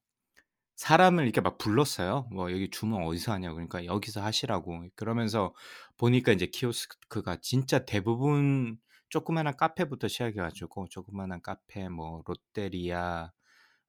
사람을 0.76 1.24
이렇게 1.24 1.40
막 1.40 1.58
불렀어요. 1.58 2.28
뭐 2.32 2.50
여기 2.52 2.68
주문 2.70 3.02
어디서 3.04 3.32
하냐고 3.32 3.54
그러니까 3.56 3.84
여기서 3.84 4.22
하시라고 4.22 4.86
그러면서 4.96 5.54
보니까 5.96 6.32
이제 6.32 6.46
키오스크가 6.46 7.36
진짜 7.42 7.84
대부분 7.84 8.78
조그마한 9.08 9.56
카페부터 9.56 10.08
시작해 10.08 10.34
가지고 10.34 10.88
조그마한 10.88 11.42
카페 11.42 11.88
뭐 11.88 12.22
롯데리아 12.26 13.32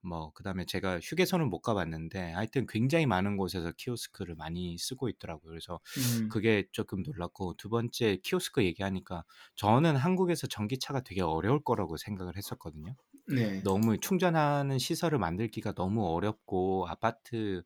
뭐 0.04 0.32
그다음에 0.34 0.66
제가 0.66 1.00
휴게소는 1.00 1.50
못 1.50 1.62
가 1.62 1.74
봤는데 1.74 2.32
하여튼 2.34 2.68
굉장히 2.68 3.06
많은 3.08 3.38
곳에서 3.38 3.72
키오스크를 3.76 4.36
많이 4.36 4.78
쓰고 4.78 5.10
있더라고요. 5.10 5.50
그래서 5.50 5.80
음. 5.98 6.30
그게 6.30 6.66
조금 6.72 7.02
놀랐고 7.04 7.56
두 7.58 7.70
번째 7.70 8.18
키오스크 8.24 8.64
얘기하니까 8.64 9.24
저는 9.56 9.96
한국에서 9.96 10.48
전기차가 10.48 11.02
되게 11.02 11.22
어려울 11.22 11.64
거라고 11.64 11.98
생각을 11.98 12.38
했었거든요. 12.38 12.96
네. 13.28 13.62
너무 13.64 14.00
충전하는 14.00 14.78
시설을 14.78 15.18
만들기가 15.18 15.74
너무 15.74 16.06
어렵고 16.08 16.88
아파트에 16.88 17.64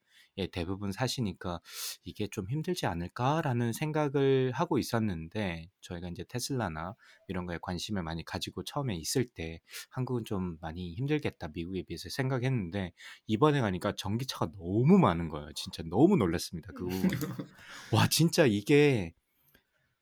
대부분 0.51 0.91
사시니까 0.91 1.59
이게 2.03 2.27
좀 2.27 2.49
힘들지 2.49 2.85
않을까라는 2.85 3.73
생각을 3.73 4.51
하고 4.53 4.79
있었는데 4.79 5.69
저희가 5.81 6.09
이제 6.09 6.23
테슬라나 6.29 6.95
이런 7.27 7.45
거에 7.45 7.57
관심을 7.61 8.03
많이 8.03 8.23
가지고 8.23 8.63
처음에 8.63 8.95
있을 8.95 9.27
때 9.27 9.59
한국은 9.89 10.23
좀 10.25 10.57
많이 10.61 10.93
힘들겠다 10.95 11.49
미국에 11.53 11.83
비해서 11.83 12.09
생각했는데 12.09 12.93
이번에 13.27 13.59
가니까 13.59 13.93
전기차가 13.97 14.51
너무 14.57 14.97
많은 14.97 15.29
거예요. 15.29 15.51
진짜 15.53 15.83
너무 15.83 16.15
놀랐습니다. 16.15 16.71
그 16.73 16.85
부분. 16.85 17.09
와 17.91 18.07
진짜 18.07 18.45
이게 18.45 19.13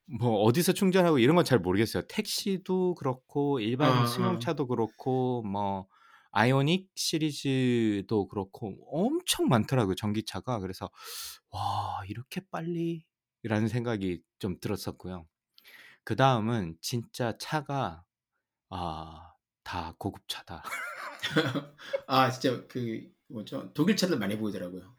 뭐 0.08 0.42
어디서 0.44 0.74
충전하고 0.74 1.20
이런 1.20 1.36
건 1.36 1.44
잘 1.46 1.60
모르겠어요. 1.60 2.04
택시도 2.08 2.96
그렇고 2.96 3.60
일반 3.60 3.92
아, 3.92 4.02
아. 4.04 4.06
승용차도 4.08 4.68
그렇고 4.68 5.44
뭐 5.44 5.88
아이오닉 6.32 6.90
시리즈도 6.96 8.28
그렇고 8.28 8.76
엄청 8.92 9.48
많더라고요 9.50 9.96
전기차가. 9.96 10.60
그래서 10.60 10.90
와 11.52 12.02
이렇게 12.08 12.42
빨리라는 12.52 13.68
생각이 13.70 14.22
좀 14.40 14.60
들었었고요. 14.60 15.26
그 16.04 16.16
다음은 16.16 16.78
진짜 16.82 17.38
차가 17.40 18.04
아 18.70 19.34
다 19.68 19.94
고급차다. 20.00 20.64
아 22.08 22.32
진짜 22.32 22.66
그 22.68 23.12
뭐죠 23.28 23.74
독일 23.74 23.98
차들 23.98 24.18
많이 24.18 24.38
보이더라고요. 24.38 24.96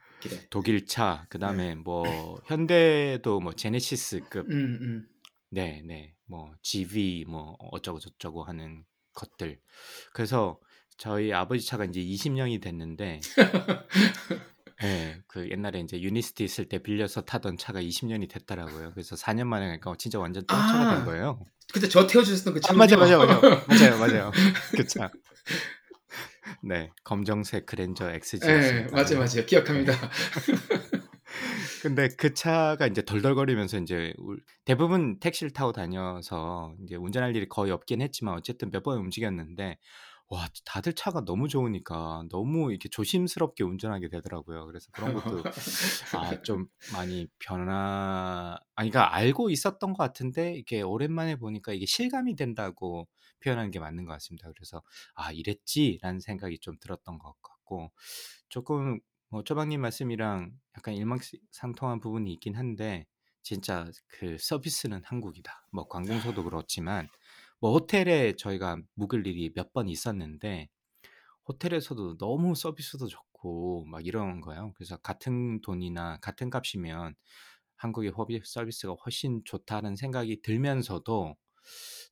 독일차 0.50 1.26
그 1.28 1.38
다음에 1.38 1.74
뭐 1.74 2.40
현대도 2.46 3.40
뭐 3.40 3.52
제네시스급 3.52 4.46
음, 4.50 4.78
음. 4.80 5.08
네, 5.50 5.82
네. 5.86 6.14
뭐 6.26 6.52
GV 6.62 7.24
뭐 7.26 7.56
어쩌고 7.58 7.98
저쩌고 8.00 8.44
하는 8.44 8.84
것들. 9.14 9.58
그래서 10.12 10.58
저희 10.96 11.32
아버지 11.32 11.64
차가 11.66 11.84
이제 11.84 12.00
20년이 12.00 12.60
됐는데 12.60 13.20
예, 14.82 15.22
그 15.26 15.48
옛날에 15.50 15.80
이제 15.80 16.00
유니스티 16.00 16.44
있을 16.44 16.68
때 16.68 16.78
빌려서 16.78 17.22
타던 17.22 17.56
차가 17.56 17.80
20년이 17.80 18.28
됐더라고요. 18.28 18.90
그래서 18.92 19.16
4년 19.16 19.46
만에 19.46 19.66
가니까 19.66 19.94
진짜 19.98 20.18
완전 20.18 20.42
새 20.42 20.46
차가 20.48 20.90
된 20.90 21.02
아, 21.02 21.04
거예요. 21.04 21.40
그때 21.72 21.88
저 21.88 22.06
태워주셨던 22.06 22.54
그 22.54 22.58
아, 22.58 22.60
차군요. 22.60 22.78
맞아, 22.78 22.96
맞아, 22.96 23.18
맞아, 23.18 23.40
맞아요, 23.68 23.98
맞아요. 23.98 24.32
그 24.72 24.86
차. 24.86 25.10
네, 26.68 26.90
검정색 27.04 27.66
그랜저 27.66 28.10
예, 28.10 28.14
XG였습니다. 28.16 28.90
맞아요, 28.94 29.08
네. 29.08 29.14
맞아요. 29.16 29.46
기억합니다. 29.46 29.92
근데 31.82 32.08
그 32.18 32.34
차가 32.34 32.86
이제 32.86 33.04
덜덜거리면서 33.04 33.78
이제 33.78 34.12
울- 34.18 34.42
대부분 34.64 35.18
택시를 35.20 35.52
타고 35.52 35.72
다녀서 35.72 36.74
이제 36.84 36.96
운전할 36.96 37.34
일이 37.36 37.48
거의 37.48 37.70
없긴 37.72 38.00
했지만 38.02 38.34
어쨌든 38.34 38.70
몇 38.70 38.82
번 38.82 38.98
움직였는데 38.98 39.76
와 40.30 40.46
다들 40.66 40.92
차가 40.94 41.24
너무 41.24 41.48
좋으니까 41.48 42.24
너무 42.30 42.70
이렇게 42.70 42.88
조심스럽게 42.90 43.64
운전하게 43.64 44.08
되더라고요. 44.10 44.66
그래서 44.66 44.88
그런 44.92 45.12
것도 45.14 45.42
아 46.12 46.36
좀 46.42 46.66
많이 46.92 47.28
변화 47.38 48.56
아니 48.74 48.90
그러니까 48.90 49.14
알고 49.14 49.50
있었던 49.50 49.92
것 49.94 49.98
같은데 49.98 50.54
이게 50.56 50.82
오랜만에 50.82 51.36
보니까 51.36 51.72
이게 51.72 51.86
실감이 51.86 52.36
된다고 52.36 53.08
표현하는 53.40 53.70
게 53.70 53.78
맞는 53.80 54.04
것 54.04 54.12
같습니다. 54.14 54.50
그래서 54.52 54.82
'아 55.14 55.32
이랬지.'라는 55.32 56.20
생각이 56.20 56.58
좀 56.60 56.76
들었던 56.80 57.18
것 57.18 57.34
같고 57.42 57.92
조금 58.48 59.00
뭐 59.28 59.44
쪼박님 59.44 59.80
말씀이랑 59.80 60.52
약간 60.76 60.94
일맥상통한 60.94 62.00
부분이 62.00 62.32
있긴 62.34 62.56
한데 62.56 63.06
진짜 63.42 63.90
그 64.08 64.36
서비스는 64.38 65.02
한국이다. 65.04 65.66
뭐 65.72 65.88
관공서도 65.88 66.44
그렇지만 66.44 67.08
뭐 67.60 67.72
호텔에 67.72 68.34
저희가 68.36 68.78
묵을 68.94 69.26
일이 69.26 69.52
몇 69.54 69.72
번 69.72 69.88
있었는데 69.88 70.68
호텔에서도 71.48 72.18
너무 72.18 72.54
서비스도 72.54 73.06
좋고 73.08 73.84
막 73.86 74.06
이런 74.06 74.40
거예요. 74.40 74.72
그래서 74.76 74.96
같은 74.98 75.60
돈이나 75.62 76.18
같은 76.20 76.50
값이면 76.50 77.14
한국의 77.76 78.12
서비스가 78.44 78.94
훨씬 79.04 79.42
좋다는 79.44 79.96
생각이 79.96 80.42
들면서도 80.42 81.36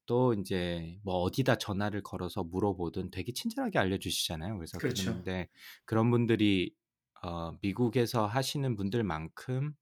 또 0.06 0.32
인제 0.34 1.00
뭐 1.04 1.16
어디다 1.22 1.56
전화를 1.58 2.02
걸어서 2.02 2.44
물어보든 2.44 3.10
되게 3.10 3.32
친절하게 3.32 3.78
알려주시잖아요. 3.78 4.56
그래서 4.58 4.78
그렇죠. 4.78 5.12
그런데 5.20 5.48
그런 5.84 6.10
분들이 6.10 6.74
어 7.22 7.52
미국에서 7.62 8.26
하시는 8.26 8.76
분들만큼 8.76 9.74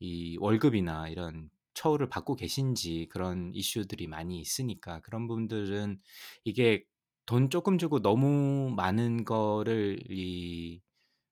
이 0.00 0.36
월급이나 0.40 1.08
이런 1.08 1.50
처우를 1.74 2.08
받고 2.08 2.36
계신지 2.36 3.08
그런 3.10 3.52
이슈들이 3.54 4.06
많이 4.08 4.40
있으니까 4.40 5.00
그런 5.00 5.28
분들은 5.28 6.00
이게 6.44 6.84
돈 7.26 7.50
조금 7.50 7.78
주고 7.78 8.00
너무 8.00 8.70
많은 8.76 9.24
거를 9.24 10.00
이 10.10 10.80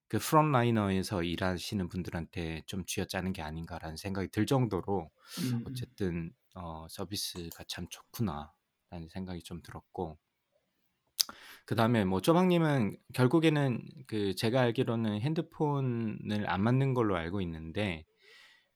그 0.08 0.18
프론라이너에서 0.18 1.22
일하시는 1.24 1.88
분들한테 1.88 2.62
좀 2.66 2.84
쥐어짜는 2.86 3.32
게 3.32 3.42
아닌가라는 3.42 3.96
생각이 3.96 4.28
들 4.28 4.46
정도로 4.46 5.10
음음. 5.38 5.56
어쨌든 5.64 6.32
어 6.56 6.86
'서비스가 6.90 7.64
참 7.68 7.86
좋구나.'라는 7.90 9.08
생각이 9.08 9.42
좀 9.42 9.62
들었고 9.62 10.18
그 11.64 11.74
다음에 11.74 12.04
뭐 12.04 12.20
쪼박님은 12.20 12.96
결국에는 13.14 13.82
그 14.06 14.34
제가 14.34 14.60
알기로는 14.62 15.20
핸드폰을 15.20 16.48
안 16.48 16.62
만든 16.62 16.94
걸로 16.94 17.16
알고 17.16 17.40
있는데 17.42 18.04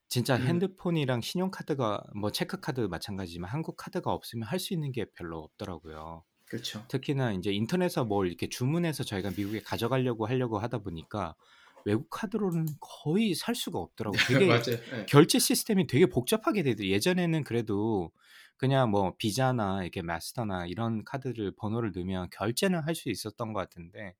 진짜 0.08 0.36
음. 0.36 0.38
핸드폰이랑 0.38 1.20
신용카드가 1.22 2.04
뭐 2.16 2.32
체크카드 2.32 2.82
마찬가지지만 2.82 3.50
한국 3.50 3.76
카드가 3.76 4.12
없으면 4.12 4.48
할 4.48 4.58
수 4.60 4.74
있는 4.74 4.92
게 4.92 5.06
별로 5.14 5.40
없더라고요. 5.40 6.24
그렇죠. 6.46 6.84
특히나 6.88 7.32
인제 7.32 7.52
인터넷에서 7.52 8.04
뭘 8.04 8.28
이렇게 8.28 8.48
주문해서 8.48 9.04
저희가 9.04 9.32
미국에 9.32 9.60
가져가려고 9.60 10.26
하려고 10.26 10.58
하다 10.58 10.78
보니까 10.80 11.36
외국 11.84 12.08
카드로는 12.10 12.66
거의 12.80 13.34
살 13.34 13.54
수가 13.54 13.78
없더라고요. 13.78 14.20
되게 14.26 14.62
맞아요. 14.62 14.78
예. 14.92 15.06
결제 15.06 15.38
시스템이 15.38 15.86
되게 15.86 16.06
복잡하게 16.06 16.62
되더 16.62 16.84
예전에는 16.84 17.44
그래도 17.44 18.12
그냥 18.56 18.90
뭐 18.90 19.14
비자나 19.16 19.82
이렇게 19.82 20.02
마스터나 20.02 20.66
이런 20.66 21.04
카드를 21.04 21.52
번호를 21.56 21.92
넣으면 21.94 22.28
결제는 22.30 22.80
할 22.80 22.94
수 22.94 23.08
있었던 23.10 23.52
것 23.54 23.60
같은데 23.60 24.14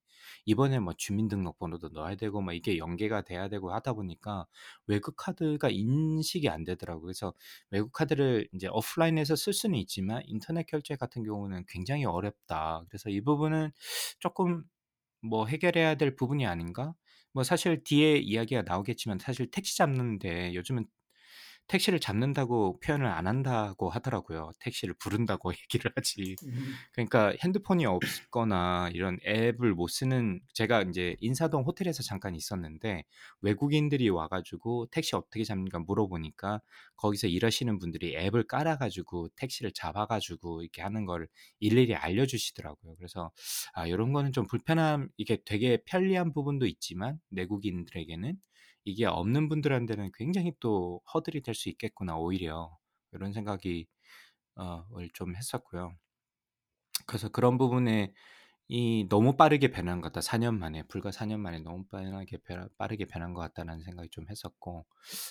이번에 0.46 0.78
뭐 0.78 0.94
주민등록번호도 0.96 1.90
넣어야 1.90 2.14
되고 2.16 2.40
막 2.40 2.52
이게 2.54 2.78
연계가 2.78 3.22
돼야 3.22 3.48
되고 3.48 3.72
하다 3.72 3.92
보니까 3.94 4.46
외국 4.86 5.16
카드가 5.16 5.68
인식이 5.70 6.48
안 6.48 6.64
되더라고요. 6.64 7.02
그래서 7.02 7.34
외국 7.70 7.92
카드를 7.92 8.48
인제 8.52 8.68
오프라인에서 8.68 9.36
쓸 9.36 9.52
수는 9.52 9.78
있지만 9.80 10.22
인터넷 10.26 10.66
결제 10.66 10.96
같은 10.96 11.22
경우는 11.24 11.64
굉장히 11.68 12.04
어렵다. 12.04 12.84
그래서 12.88 13.11
이 13.11 13.20
부분은 13.20 13.70
쪼끔 14.18 14.64
뭐 15.22 15.46
해결해야 15.46 15.96
될 15.96 16.16
부분이 16.16 16.46
아닌가? 16.46 16.94
뭐 17.32 17.42
사실 17.44 17.82
뒤에 17.84 18.16
이야기가 18.18 18.62
나오겠지만 18.62 19.18
사실 19.18 19.50
택시 19.50 19.76
잡는데 19.76 20.54
요즘은 20.54 20.86
택시를 21.70 22.00
잡는다고 22.00 22.80
표현을 22.80 23.06
안 23.06 23.28
한다고 23.28 23.90
하더라고요. 23.90 24.50
택시를 24.58 24.92
부른다고 24.98 25.52
얘기를 25.62 25.92
하지. 25.94 26.34
음. 26.44 26.74
그러니까 26.92 27.32
핸드폰이 27.44 27.86
없거나 27.86 28.90
이런 28.92 29.18
앱을 29.24 29.74
못 29.74 29.86
쓰는 29.86 30.40
제가 30.52 30.82
인제 30.82 31.16
인사동 31.20 31.62
호텔에서 31.62 32.02
잠깐 32.02 32.34
있었는데 32.34 33.04
외국인들이 33.42 34.08
와 34.08 34.26
가지고 34.26 34.86
택시 34.90 35.14
어떻게 35.14 35.44
잡는가 35.44 35.78
물어보니까 35.78 36.60
거기서 36.96 37.28
일하시는 37.28 37.78
분들이 37.78 38.16
앱을 38.16 38.48
깔아 38.48 38.76
가지고 38.76 39.28
택시를 39.36 39.70
잡아 39.72 40.06
가지고 40.06 40.62
이렇게 40.62 40.82
하는 40.82 41.06
걸 41.06 41.28
일일이 41.60 41.94
알려주시더라고요. 41.94 42.96
그래서 42.96 43.30
아 43.74 43.88
요런 43.88 44.12
거는 44.12 44.32
좀 44.32 44.44
불편함 44.48 45.08
이게 45.16 45.38
되게 45.44 45.78
편리한 45.86 46.32
부분도 46.32 46.66
있지만 46.66 47.20
내국인들에게는 47.28 48.36
이게 48.84 49.06
없는 49.06 49.48
분들한테는 49.48 50.10
굉장히 50.14 50.52
또 50.60 51.00
허들이 51.14 51.40
될 51.42 51.54
수 51.54 51.68
있겠구나 51.70 52.16
오히려. 52.18 52.76
요런 53.14 53.32
생각이 53.32 53.86
어을 54.56 55.10
좀 55.14 55.36
했었고요. 55.36 55.94
그래서 57.06 57.28
그런 57.28 57.58
부분에 57.58 58.12
이 58.68 59.06
'너무 59.10 59.36
빠르게 59.36 59.68
변한 59.70 60.00
것 60.00 60.08
같다. 60.12 60.20
4년 60.22 60.58
만에 60.58 60.82
불과 60.88 61.10
4년 61.12 61.40
만에 61.40 61.58
너무 61.60 61.84
빠르게 61.88 62.38
변 62.38 62.68
빠르게 62.78 63.04
변한 63.06 63.34
것 63.34 63.40
같다.'라는 63.42 63.82
생각이 63.84 64.08
좀 64.10 64.26
했었고 64.30 64.86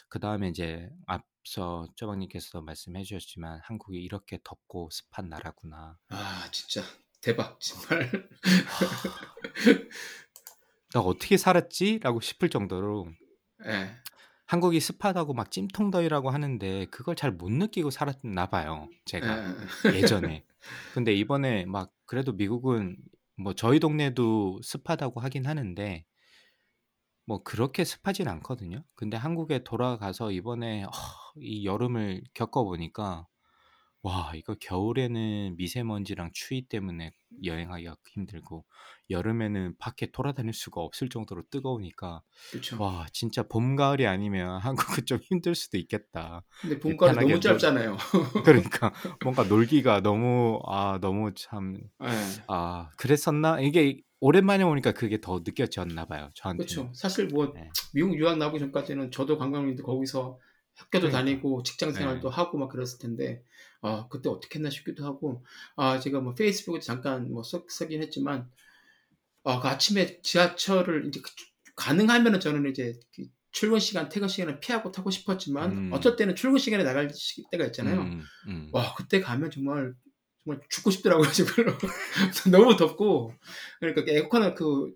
그 0.10 0.20
다음에 0.20 0.50
인제 0.50 0.90
앞서 1.08 1.88
쪼박님께서도 1.98 2.62
말씀해 2.64 3.04
주셨지만 3.04 3.60
'한국이 3.64 4.02
이렇게 4.04 4.40
덥고 4.44 4.90
습한 4.92 5.30
나라구나.' 5.30 5.98
아 6.10 6.50
진짜 6.52 6.82
대박 7.22 7.60
정말. 7.62 8.30
'나 10.94 11.02
어떻게 11.02 11.38
살았지?'라고 11.38 12.20
싶을 12.22 12.50
정도로 12.50 13.08
예. 13.66 13.90
한국이 14.46 14.80
습하다고 14.80 15.34
막 15.34 15.52
찜통더위라고 15.52 16.32
하는데 16.32 16.86
그걸 16.88 17.16
잘 17.16 17.32
못 17.32 17.52
느끼고 17.52 17.92
살았나 17.92 18.48
봐요, 18.48 18.90
제가 19.06 19.56
예예예. 19.86 19.98
예전에. 19.98 20.46
근데 20.94 21.14
이번에 21.14 21.66
막 21.66 21.94
그래도 22.06 22.34
미국은 22.34 22.98
뭐 23.38 23.54
저희 23.54 23.80
동네도 23.80 24.62
습하다고 24.64 25.20
하긴 25.22 25.46
하는데 25.46 26.06
뭐 27.26 27.44
그렇게 27.44 27.84
습하진 27.84 28.28
않거든요. 28.28 28.84
근데 28.96 29.16
한국에 29.18 29.64
돌아가서 29.64 30.32
이번에 30.32 30.86
이 31.38 31.66
여름을 31.66 32.24
겪어 32.34 32.64
보니까 32.64 33.28
와 34.02 34.32
이거 34.36 34.56
겨울에는 34.60 35.58
미세먼지랑 35.58 36.32
추위 36.34 36.62
때문에 36.62 37.12
여행하기가 37.44 37.98
힘들고 38.14 38.66
여름에는 39.10 39.76
밖에 39.78 40.10
돌아다닐 40.12 40.54
수가 40.54 40.82
없을 40.82 41.10
정도로 41.10 41.44
뜨거우니까 41.50 42.22
그쵸. 42.52 42.78
와 42.78 43.08
진짜 43.14 43.44
봄, 43.44 43.76
가을이 43.76 44.08
아니면 44.08 44.60
한국은 45.02 45.06
좀 45.06 45.20
힘들 45.22 45.56
수도 45.56 45.78
있겠다. 45.78 46.44
근데 46.62 46.80
이 46.86 46.98
봄가을이 46.98 47.18
편하게 47.18 47.18
너무 47.18 47.42
놀 47.42 47.42
짧잖아요. 47.42 47.98
그러니까 48.44 48.94
뭔가 49.24 49.44
놀기가 49.46 50.02
너무 50.02 50.62
아 50.68 51.00
너무 51.02 51.34
참 51.36 51.78
예. 52.02 52.44
아 52.48 52.90
그랬었나? 52.98 53.62
이게 53.62 54.02
오랜만에 54.22 54.64
오니까 54.64 54.94
그게 54.94 55.22
더 55.22 55.40
느껴졌나 55.46 56.06
봐요, 56.06 56.30
저한테는. 56.36 56.66
그쵸. 56.66 56.92
사실 56.94 57.28
뭐 57.28 57.54
네. 57.56 57.70
미국 57.94 58.18
유학 58.18 58.38
나오기 58.38 58.60
전까지는 58.60 59.12
저도 59.12 59.38
관광객인데 59.38 59.84
거기서 59.84 60.40
학교도 60.76 61.10
그러니까. 61.10 61.18
다니고 61.18 61.64
직장 61.64 61.92
생활도 61.92 62.30
네. 62.30 62.36
하고 62.36 62.58
막 62.58 62.70
그랬을 62.70 63.00
텐데 63.00 63.44
아 63.82 64.08
그때 64.10 64.30
어떻게 64.30 64.60
했나 64.60 64.70
싶기도 64.70 65.06
하고 65.06 65.44
아 65.76 66.00
제가 66.00 66.20
뭐 66.20 66.34
페이스북에 66.34 66.80
잠깐 66.80 67.32
뭐써 67.32 67.64
쓰긴 67.70 68.02
했지만 68.02 68.50
아 69.44 69.60
그 69.62 69.68
아침에 69.68 70.22
지하철을 70.22 71.06
인제 71.06 71.22
그 71.22 71.32
가능하면은 71.76 72.40
저는 72.40 72.70
이제 72.70 72.94
그 73.16 73.24
출근 73.52 73.80
시간, 73.80 74.10
퇴근 74.10 74.28
시간을 74.28 74.60
피하고 74.60 74.92
타고 74.92 75.10
싶었지만 75.10 75.72
음. 75.72 75.90
어쩔 75.94 76.16
때는 76.16 76.36
출근 76.36 76.60
시간에 76.60 76.84
나갈 76.84 77.10
시 77.14 77.44
때가 77.50 77.66
있잖아요. 77.68 78.02
음 78.02 78.24
음. 78.48 78.70
와 78.72 78.94
그때 78.96 79.22
가면 79.22 79.50
정말 79.50 79.94
정말 80.44 80.62
죽고 80.70 80.92
싶더라고요 80.92 81.32
정말로. 81.32 81.74
너무 82.52 82.76
덥고 82.78 83.34
그러니까 83.80 84.04
그 84.04 84.12
에어컨은 84.12 84.56
그 84.56 84.94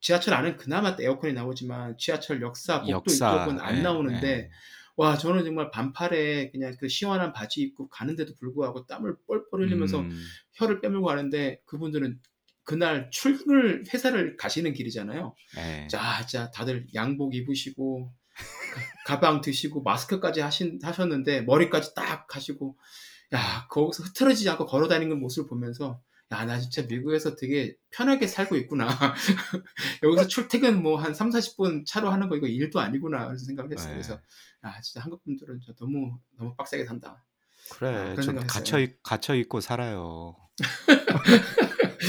지하철 0.00 0.34
안은 0.34 0.56
그나마 0.58 0.96
에어컨이 1.00 1.32
나오지만 1.32 1.96
지하철 1.96 2.42
역사, 2.42 2.82
복도 2.82 2.90
역사. 2.90 3.36
이쪽은 3.44 3.58
안예 3.60 3.80
나오는데 3.80 4.28
예. 4.28 4.50
와 4.96 5.18
저는 5.18 5.44
정말 5.44 5.70
반팔에 5.70 6.50
그냥 6.50 6.74
그 6.78 6.88
시원한 6.88 7.32
바지 7.32 7.62
입고 7.62 7.88
가는데도 7.88 8.34
불구하고 8.36 8.86
땀을 8.86 9.16
뻘뻘 9.26 9.62
흘리면서 9.62 10.00
음. 10.00 10.10
혀를 10.52 10.80
빼물고 10.80 11.06
가는데 11.06 11.60
그분들은 11.64 12.20
그날 12.62 13.10
출근을 13.10 13.84
회사를 13.92 14.36
가시는 14.36 14.72
길이잖아요. 14.72 15.34
예. 15.58 15.88
자 15.88 16.24
진짜 16.26 16.50
다들 16.50 16.86
양복 16.94 17.34
입으시고 17.34 18.12
가 19.04 19.16
가방 19.16 19.40
드시고 19.40 19.82
마스크까지 19.82 20.40
하신 20.40 20.78
하셨는데 20.82 21.42
머리까지 21.42 21.94
딱 21.94 22.34
하시고 22.34 22.78
야 23.34 23.66
거기서 23.68 24.04
흐트러지지 24.04 24.48
않고 24.50 24.66
걸어 24.66 24.88
다니는 24.88 25.18
모습을 25.20 25.48
보면서' 25.48 26.00
야 26.32 26.44
나 26.46 26.58
진짜 26.58 26.82
미국에서 26.82 27.36
되게 27.36 27.76
편하게 27.90 28.26
살고 28.26 28.56
있구나. 28.56 28.88
여기서 30.02 30.26
출퇴근 30.28 30.82
뭐 30.82 30.96
한 30.98 31.14
30-40분 31.14 31.84
차로 31.86 32.10
하는 32.10 32.28
거 32.28 32.36
이거 32.36 32.46
일도 32.46 32.80
아니구나.' 32.80 33.24
그런 33.26 33.38
생각을 33.38 33.72
했어요. 33.72 33.94
예. 33.94 33.94
그래서 33.94 34.20
'야 34.64 34.80
진짜 34.82 35.00
한국 35.02 35.22
분들은 35.24 35.60
진짜 35.60 35.74
너무, 35.78 36.18
너무 36.38 36.54
빡세게 36.56 36.84
산다.' 36.86 37.24
아 37.90 38.10
그래. 38.10 38.18
전 38.20 38.24
생각을 38.26 38.48
갇혀. 38.48 38.78
있 38.78 39.02
갇혀 39.02 39.34
있고 39.34 39.60
살아요. 39.60 40.36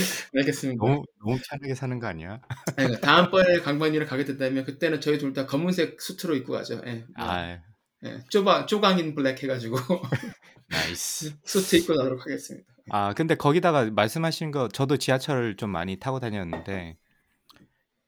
알겠습니다. 0.34 0.86
너무 0.86 1.04
너무 1.20 1.40
편하게 1.50 1.76
사는 1.76 2.00
거 2.00 2.08
아니야? 2.08 2.42
네, 2.78 3.00
다음번에 3.00 3.60
강박이랑 3.62 4.08
가게 4.08 4.26
된다면 4.26 4.66
그때는 4.66 5.00
저희 5.00 5.18
둘 5.18 5.34
다 5.34 5.46
검은색 5.46 6.02
수트로 6.02 6.36
입고 6.36 6.54
가죠. 6.54 6.82
예, 6.86 7.06
뭐, 7.18 7.38
아, 7.38 7.60
예, 8.06 8.24
쪼바 8.30 8.68
쪼강 8.68 9.05
in 9.05 9.16
black 9.16 9.42
해가지고 9.44 9.78
nice. 10.70 11.34
수트 11.46 11.78
입고 11.78 11.94
나도록 11.94 12.22
하겠습니다. 12.26 12.75
아, 12.90 13.14
근데 13.14 13.36
거기다가 13.36 13.90
말씀하신 13.92 14.52
거 14.52 14.68
저도 14.68 14.98
지하철을 14.98 15.58
좀 15.58 15.70
많이 15.72 15.98
타고 15.98 16.20
다녔는데 16.20 16.98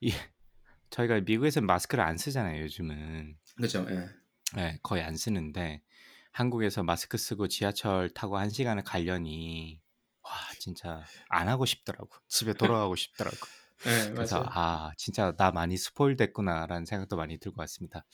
이 0.02 0.12
저희가 0.90 1.20
미국에서 1.22 1.62
마스크를 1.62 2.04
안 2.04 2.18
쓰잖아요, 2.18 2.62
요즘은. 2.64 3.38
그렇죠. 3.56 3.86
예. 3.90 4.10
네, 4.56 4.80
거의 4.82 5.04
안 5.04 5.16
쓰는데 5.18 5.82
한국에서 6.32 6.84
마스크 6.84 7.18
쓰고 7.18 7.48
지하철 7.48 8.10
타고 8.10 8.38
한 8.38 8.50
시간을 8.50 8.84
가려니 8.84 9.82
와, 10.22 10.32
진짜 10.60 11.04
안 11.30 11.48
하고 11.48 11.66
싶더라고. 11.66 12.10
집에 12.28 12.54
돌아가고 12.54 12.96
싶더라고. 12.96 13.38
예, 13.86 14.12
그래서 14.12 14.40
맞아요. 14.42 14.50
아, 14.54 14.92
진짜 14.98 15.34
나 15.38 15.52
많이 15.52 15.78
스포일 15.78 16.16
됐구나라는 16.16 16.86
생각도 16.86 17.16
많이 17.16 17.38
들고 17.38 17.62
왔습니다. 17.62 18.06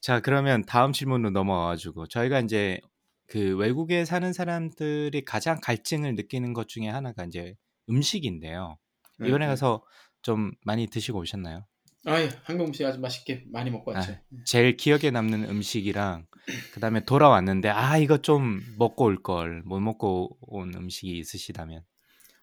자, 0.00 0.20
그러면 0.20 0.64
다음 0.64 0.92
질문으로 0.92 1.30
넘어와 1.30 1.68
가지고 1.68 2.06
저희가 2.06 2.40
이제 2.40 2.80
그 3.28 3.56
외국에 3.56 4.04
사는 4.04 4.32
사람들이 4.32 5.24
가장 5.24 5.60
갈증을 5.60 6.14
느끼는 6.14 6.54
것 6.54 6.66
중에 6.66 6.88
하나가 6.88 7.24
이제 7.24 7.54
음식인데요. 7.88 8.78
예, 9.22 9.28
이번에 9.28 9.44
예. 9.44 9.48
가서 9.48 9.84
좀 10.22 10.52
많이 10.64 10.86
드시고 10.86 11.20
오셨나요? 11.20 11.66
아이, 12.06 12.28
한국 12.42 12.68
음식 12.68 12.86
아주 12.86 12.98
맛있게 12.98 13.44
많이 13.52 13.70
먹고 13.70 13.92
아, 13.92 13.98
왔죠. 13.98 14.12
예. 14.12 14.22
제일 14.46 14.76
기억에 14.76 15.10
남는 15.10 15.44
음식이랑 15.44 16.26
그다음에 16.72 17.04
돌아왔는데 17.04 17.68
아, 17.68 17.98
이거 17.98 18.18
좀 18.18 18.60
먹고 18.78 19.04
올 19.04 19.22
걸. 19.22 19.62
못 19.64 19.78
먹고 19.80 20.38
온 20.40 20.72
음식이 20.74 21.18
있으시다면. 21.18 21.82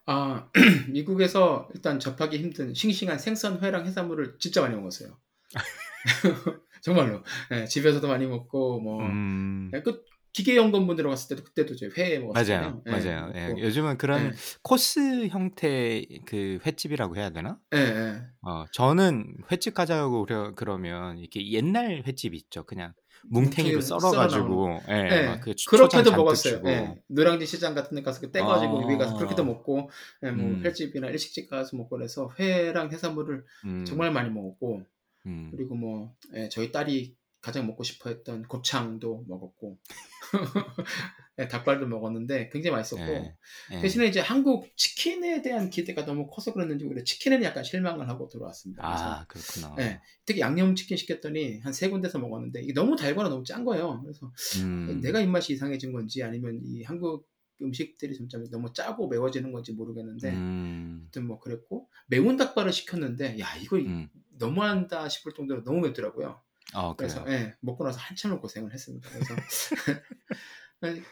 아, 0.06 0.48
미국에서 0.92 1.68
일단 1.74 1.98
접하기 1.98 2.38
힘든 2.38 2.74
싱싱한 2.74 3.18
생선, 3.18 3.60
회랑 3.60 3.86
해산물을 3.86 4.36
진짜 4.38 4.60
많이 4.60 4.76
먹었어요. 4.76 5.18
정말로. 6.82 7.24
예, 7.50 7.64
집에서도 7.64 8.06
많이 8.06 8.26
먹고 8.26 8.78
뭐 8.80 9.04
음. 9.04 9.72
예, 9.74 9.82
그 9.82 10.04
기계연금분 10.36 10.96
들어갔을 10.96 11.34
때도 11.34 11.44
그때도 11.44 11.72
이제 11.72 11.88
회 11.96 12.18
맞아요. 12.18 12.26
먹었잖아요. 12.26 12.82
맞아요. 12.84 13.32
예, 13.34 13.48
먹고. 13.48 13.60
요즘은 13.62 13.96
그런 13.96 14.26
예, 14.26 14.30
코스 14.62 15.28
형태 15.28 16.04
그 16.26 16.58
횟집이라고 16.66 17.16
해야 17.16 17.30
되나? 17.30 17.58
예, 17.74 17.78
예. 17.78 18.22
어, 18.42 18.66
저는 18.70 19.34
횟집 19.50 19.72
가자고 19.72 20.26
그러, 20.26 20.54
그러면 20.54 21.16
이렇게 21.18 21.50
옛날 21.52 22.02
횟집 22.06 22.34
있죠. 22.34 22.64
그냥 22.64 22.92
뭉탱이로 23.30 23.48
뭉탱이로 23.48 23.80
썰어 23.80 23.98
썰어 23.98 24.10
가지고 24.12 24.78
예, 24.90 25.08
예, 25.10 25.26
막그 25.26 25.54
그렇게도 25.68 26.10
먹었어요. 26.14 26.60
예, 26.66 27.00
노량진 27.08 27.46
시장 27.46 27.74
같은 27.74 27.94
데 27.96 28.02
가서 28.02 28.20
그 28.20 28.30
떼가지고 28.30 28.82
여기 28.82 28.98
가서 28.98 29.16
그렇게도 29.16 29.42
아. 29.42 29.46
먹고, 29.46 29.88
예, 30.22 30.32
뭐 30.32 30.46
음. 30.46 30.62
횟집이나 30.66 31.08
일식집 31.08 31.48
가서 31.48 31.78
먹고 31.78 31.96
그래서 31.96 32.30
회랑 32.38 32.92
해산물을 32.92 33.42
음. 33.64 33.84
정말 33.86 34.12
많이 34.12 34.28
먹었고, 34.28 34.82
음. 35.24 35.48
그리고 35.50 35.76
뭐 35.76 36.12
예, 36.34 36.50
저희 36.50 36.70
딸이 36.70 37.16
가장 37.46 37.64
먹고 37.68 37.84
싶어 37.84 38.10
했던 38.10 38.42
곱창도 38.48 39.24
먹었고, 39.28 39.78
예, 41.38 41.46
닭발도 41.46 41.86
먹었는데 41.86 42.48
굉장히 42.50 42.74
맛있었고, 42.76 43.04
예. 43.04 43.36
예. 43.70 43.80
대신에 43.80 44.06
이제 44.06 44.18
한국 44.18 44.76
치킨에 44.76 45.42
대한 45.42 45.70
기대가 45.70 46.04
너무 46.04 46.26
커서 46.28 46.52
그랬는지 46.52 46.84
오히려 46.84 47.04
치킨에는 47.04 47.44
약간 47.44 47.62
실망을 47.62 48.08
하고 48.08 48.28
들어왔습니다. 48.28 48.82
그래서 48.82 49.04
아, 49.04 49.24
그렇구나. 49.28 49.76
예, 49.78 50.00
특히 50.24 50.40
양념치킨 50.40 50.96
시켰더니 50.96 51.60
한 51.60 51.72
세 51.72 51.88
군데서 51.88 52.18
먹었는데 52.18 52.62
이게 52.62 52.72
너무 52.72 52.96
달거나 52.96 53.28
너무 53.28 53.44
짠 53.44 53.64
거예요. 53.64 54.02
그래서 54.02 54.32
음. 54.64 55.00
내가 55.02 55.20
입맛이 55.20 55.52
이상해진 55.52 55.92
건지 55.92 56.22
아니면 56.24 56.58
이 56.64 56.82
한국 56.82 57.28
음식들이 57.62 58.16
점점 58.16 58.44
너무 58.50 58.72
짜고 58.72 59.06
매워지는 59.08 59.52
건지 59.52 59.72
모르겠는데 59.72 60.30
음. 60.32 61.00
아무튼 61.02 61.26
뭐 61.26 61.38
그랬고 61.38 61.88
매운 62.08 62.36
닭발을 62.36 62.72
시켰는데 62.72 63.38
야 63.38 63.46
이거 63.62 63.76
음. 63.76 64.08
너무한다 64.38 65.08
싶을 65.08 65.32
정도로 65.32 65.64
너무 65.64 65.80
맵더라고요. 65.86 66.40
어, 66.74 66.94
그래서. 66.96 67.24
예, 67.28 67.54
먹고 67.60 67.84
나서 67.84 67.98
한참을 67.98 68.40
고생을 68.40 68.72
했습니다. 68.72 69.08
그래서 69.10 69.34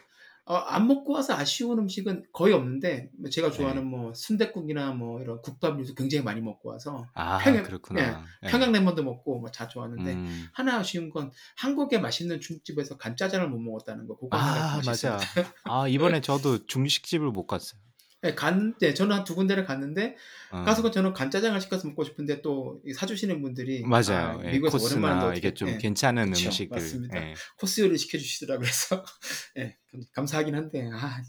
어, 0.47 0.57
안 0.57 0.87
먹고 0.87 1.15
와서 1.15 1.35
아쉬운 1.35 1.79
음식은 1.79 2.25
거의 2.31 2.53
없는데 2.53 3.11
제가 3.33 3.51
좋아하는 3.51 3.85
네. 3.85 3.89
뭐 3.89 4.13
순댓국이나 4.13 4.93
뭐 4.93 5.23
이런 5.23 5.41
국밥류도 5.41 5.95
굉장히 5.95 6.23
많이 6.23 6.43
먹고 6.43 6.69
와서 6.69 7.07
아, 7.15 7.39
평양- 7.39 7.63
그렇구나. 7.65 8.27
예. 8.43 8.49
평양냉면도 8.49 9.03
먹고 9.05 9.39
뭐 9.41 9.51
다 9.51 9.69
좋아하는데 9.69 10.13
음. 10.13 10.47
하나 10.53 10.77
아쉬운 10.81 11.09
건 11.09 11.31
한국의 11.57 12.03
맛있는 12.03 12.41
중국집에서 12.41 12.99
간짜장을 12.99 13.49
못 13.49 13.59
먹었다는 13.59 14.07
거. 14.07 14.17
그거 14.19 14.37
아, 14.37 14.83
좀 14.83 14.91
맞아. 14.91 15.19
아, 15.65 15.89
이번에 15.89 16.21
저도 16.21 16.67
중식집을 16.67 17.31
못 17.31 17.47
갔어요. 17.47 17.81
네, 18.25 18.35
간, 18.35 18.75
네, 18.81 18.95
저는 18.95 19.15
한 19.15 19.25
두 19.25 19.35
군데를 19.35 19.65
갔는데 19.67 20.17
어. 20.51 20.63
가서 20.65 20.91
저는 20.91 21.13
간짜장을 21.13 21.61
시켜서 21.61 21.87
먹고 21.89 22.05
싶은데 22.05 22.41
또 22.41 22.81
사주시는 22.97 23.43
분들이 23.43 23.83
맞아요. 23.83 24.39
아, 24.39 24.45
예, 24.47 24.53
미국에서 24.53 24.79
오랜만에 24.79 25.15
코스나 25.15 25.35
이게 25.35 25.53
좀 25.53 25.69
예, 25.71 25.79
괜찮은 25.79 26.31
그쵸, 26.31 26.47
음식들. 26.47 26.77
맞습니다. 26.77 27.19
예. 27.23 27.35
코스 27.59 27.83
요리 27.83 27.99
시켜주시더라고요. 27.99 28.65
그래서 28.65 29.05
예, 29.59 29.77
감사하긴 30.13 30.55
한데 30.55 30.89
아, 30.91 31.23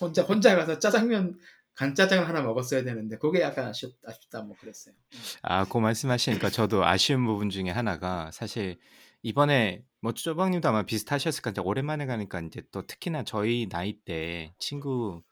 혼자 0.00 0.22
혼자 0.22 0.54
가서 0.54 0.78
짜장면 0.78 1.36
간짜장을 1.74 2.26
하나 2.28 2.42
먹었어야 2.42 2.84
되는데 2.84 3.18
그게 3.18 3.40
약간 3.42 3.66
아쉽, 3.66 3.94
아쉽다 4.06 4.42
뭐 4.42 4.56
그랬어요. 4.60 4.94
아, 5.42 5.64
그 5.64 5.78
말씀하시니까 5.78 6.50
저도 6.50 6.84
아쉬운 6.84 7.24
부분 7.26 7.50
중에 7.50 7.70
하나가 7.70 8.30
사실 8.32 8.78
이번에 9.22 9.82
뭐 10.00 10.12
쪼박님도 10.12 10.68
아마 10.68 10.84
비슷하셨을 10.84 11.42
것 11.42 11.50
같은데 11.50 11.68
오랜만에 11.68 12.06
가니까 12.06 12.40
이제 12.40 12.62
또 12.70 12.86
특히나 12.86 13.24
저희 13.24 13.68
나이 13.68 13.94
때 14.04 14.54
친구 14.58 15.22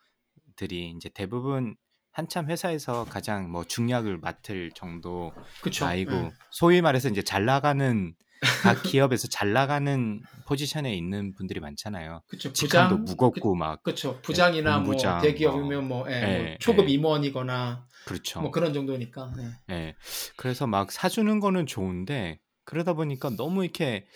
들이 0.56 0.92
이제 0.96 1.08
대부분 1.08 1.76
한참 2.12 2.48
회사에서 2.48 3.04
가장 3.04 3.50
뭐 3.50 3.64
중약을 3.64 4.18
맡을 4.18 4.70
정도 4.72 5.32
그쵸? 5.60 5.84
나이고 5.84 6.12
예. 6.12 6.30
소위 6.50 6.80
말해서 6.80 7.08
이제 7.08 7.22
잘 7.22 7.44
나가는 7.44 8.14
각 8.62 8.82
기업에서 8.82 9.26
잘 9.28 9.52
나가는 9.52 10.20
포지션에 10.46 10.94
있는 10.94 11.34
분들이 11.34 11.58
많잖아요. 11.60 12.22
그쵸. 12.28 12.52
직함도 12.52 12.96
부장 12.98 13.04
무겁고 13.04 13.54
막 13.56 13.82
그쵸. 13.82 14.20
부장이나 14.22 14.78
뭐 14.78 14.84
본부장, 14.84 15.20
대기업이면 15.22 15.88
뭐, 15.88 16.08
예, 16.10 16.20
뭐 16.20 16.28
예, 16.28 16.56
초급 16.60 16.88
예. 16.88 16.92
임원이거나 16.92 17.86
그렇죠. 18.06 18.40
뭐 18.40 18.50
그런 18.50 18.72
정도니까. 18.72 19.32
예. 19.70 19.74
예. 19.74 19.94
그래서 20.36 20.66
막 20.66 20.92
사주는 20.92 21.40
거는 21.40 21.66
좋은데 21.66 22.38
그러다 22.64 22.92
보니까 22.92 23.30
너무 23.30 23.64
이렇게 23.64 24.06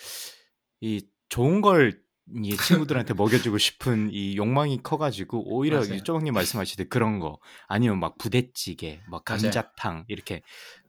이 0.80 1.04
좋은 1.28 1.60
걸 1.60 2.00
이 2.36 2.56
친구들한테 2.56 3.14
먹여주고 3.14 3.58
싶은 3.58 4.10
이 4.12 4.36
욕망이 4.36 4.82
커가지고 4.82 5.54
오히려 5.54 5.80
맞아요. 5.80 5.94
이 5.94 6.02
쪼박님 6.02 6.34
말씀하시듯 6.34 6.88
그런 6.90 7.18
거 7.20 7.38
아니면 7.66 7.98
막 8.00 8.18
부대찌개, 8.18 9.00
막 9.08 9.24
맞아요. 9.26 9.42
감자탕 9.42 10.04
이렇게 10.08 10.42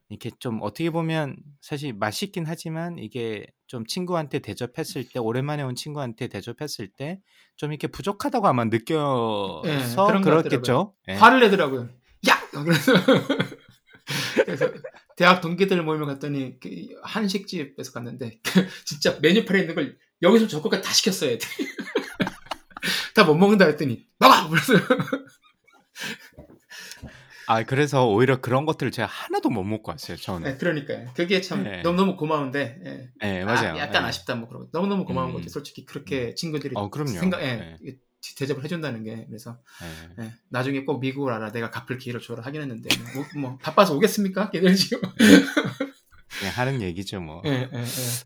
이렇게 0.09 0.31
좀 0.39 0.59
어떻게 0.61 0.89
보면 0.89 1.37
사실 1.61 1.93
맛있긴 1.93 2.45
하지만 2.47 2.97
이게 2.97 3.45
좀 3.67 3.85
친구한테 3.85 4.39
대접했을 4.39 5.07
때 5.07 5.19
오랜만에 5.19 5.63
온 5.63 5.75
친구한테 5.75 6.27
대접했을 6.27 6.87
때 6.89 7.19
좀 7.59 7.73
이렇게 7.73 7.87
부족하다고 7.87 8.47
아마 8.47 8.63
느껴서 8.63 9.61
것 9.95 10.21
그렇겠죠. 10.23 10.95
예. 11.09 11.13
화를 11.15 11.41
내더라고요. 11.41 11.89
야! 12.29 12.39
그래서 12.63 12.93
그래서 14.45 14.71
대학 15.17 15.41
동기들 15.41 15.83
모임을 15.83 16.05
갔더니 16.07 16.57
그 16.61 16.69
한식집에서 17.03 17.91
갔는데 17.91 18.39
진짜 18.85 19.19
메뉴판에 19.21 19.59
있는 19.59 19.75
걸 19.75 19.97
여기서 20.21 20.47
저거까지 20.47 20.83
다 20.83 20.93
시켰어요. 20.93 21.31
애들이. 21.31 21.49
다못 23.15 23.37
먹는다 23.37 23.65
했더니 23.65 24.05
먹어! 24.17 24.49
그래서 24.49 24.73
아 27.47 27.63
그래서 27.63 28.07
오히려 28.07 28.39
그런 28.41 28.65
것들을 28.65 28.91
제가 28.91 29.07
하나도 29.07 29.49
못 29.49 29.63
먹고 29.63 29.91
왔어요. 29.91 30.17
저는. 30.17 30.51
네, 30.51 30.57
그러니까요. 30.57 31.09
그게 31.15 31.41
참 31.41 31.63
네. 31.63 31.81
너무 31.81 31.97
너무 31.97 32.15
고마운데 32.15 32.79
예. 32.85 33.09
예, 33.39 33.43
맞아요. 33.43 33.73
아, 33.73 33.79
약간 33.79 34.03
예. 34.03 34.07
아쉽다 34.07 34.35
뭐 34.35 34.47
그런 34.47 34.63
거. 34.63 34.69
너무 34.71 34.87
너무 34.87 35.03
고마운 35.03 35.29
음. 35.29 35.33
것 35.33 35.39
같아요. 35.39 35.49
솔직히 35.49 35.83
그렇게 35.83 36.35
친구들이 36.35 36.73
어, 36.77 36.89
그럼요. 36.89 37.17
생각 37.17 37.41
예, 37.41 37.45
예. 37.47 37.77
이게 37.81 37.97
대접을 38.37 38.63
해준다는 38.63 39.03
게 39.03 39.25
그래서 39.27 39.57
예. 40.19 40.23
예, 40.25 40.33
나중에 40.49 40.85
꼭 40.85 40.99
미국을 40.99 41.33
알아 41.33 41.51
내가 41.51 41.71
갚을 41.71 41.97
기회를 41.97 42.21
줘라 42.21 42.43
하긴 42.43 42.61
했는데 42.61 42.89
뭐, 43.15 43.25
뭐 43.41 43.57
바빠서 43.57 43.95
오겠습니까? 43.95 44.51
걔들 44.51 44.75
지금 44.75 45.01
그냥 46.37 46.53
하는 46.55 46.81
얘기죠, 46.81 47.19
뭐. 47.21 47.41
예, 47.45 47.49
예, 47.49 47.53
예. 47.63 47.69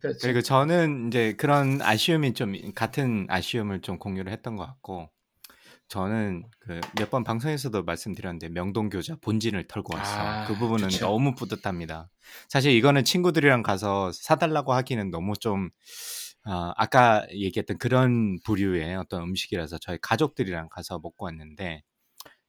그렇죠. 0.02 0.20
그리고 0.22 0.42
저는 0.42 1.08
이제 1.08 1.34
그런 1.38 1.82
아쉬움이 1.82 2.34
좀 2.34 2.54
같은 2.76 3.26
아쉬움을 3.30 3.82
좀 3.82 3.98
공유를 4.00 4.32
했던 4.32 4.56
것 4.56 4.66
같고 4.66 5.10
저는 5.90 6.44
그 6.60 6.80
몇 7.00 7.10
번 7.10 7.24
방송에서도 7.24 7.84
말씀드렸는데 7.84 8.50
명동 8.50 8.90
교자 8.90 9.16
본진을 9.22 9.68
털고 9.68 9.96
왔어요. 9.96 10.26
아, 10.28 10.46
그 10.48 10.56
부분은 10.56 10.90
좋죠. 10.90 11.06
너무 11.08 11.36
뿌듯합니다. 11.36 12.10
사실 12.50 12.72
이거는 12.74 13.04
친구들이랑 13.06 13.64
가서 13.64 14.12
사달라고 14.14 14.74
하기는 14.74 15.12
너무 15.12 15.34
좀 15.38 15.70
아, 16.46 16.74
아까 16.78 17.26
얘기했던 17.32 17.78
그런 17.78 18.40
부류의 18.44 18.96
어떤 18.96 19.24
음식이라서 19.24 19.78
저희 19.82 19.98
가족들이랑 20.02 20.70
가서 20.70 21.00
먹고 21.00 21.26
왔는데 21.26 21.84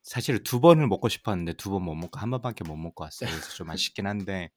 사실 0.03 0.43
두 0.45 0.61
번을 0.61 0.87
먹고 0.89 1.09
싶었는데 1.09 1.55
두 1.55 1.71
번 1.71 1.83
못 1.85 1.95
먹고 1.95 2.19
한 2.21 2.31
번밖에 2.31 2.65
못 2.65 2.77
먹고 2.77 3.05
왔어요. 3.05 3.31
그래서 3.31 3.51
좀 3.55 3.71
아쉽긴 3.71 4.07
한데 4.07 4.51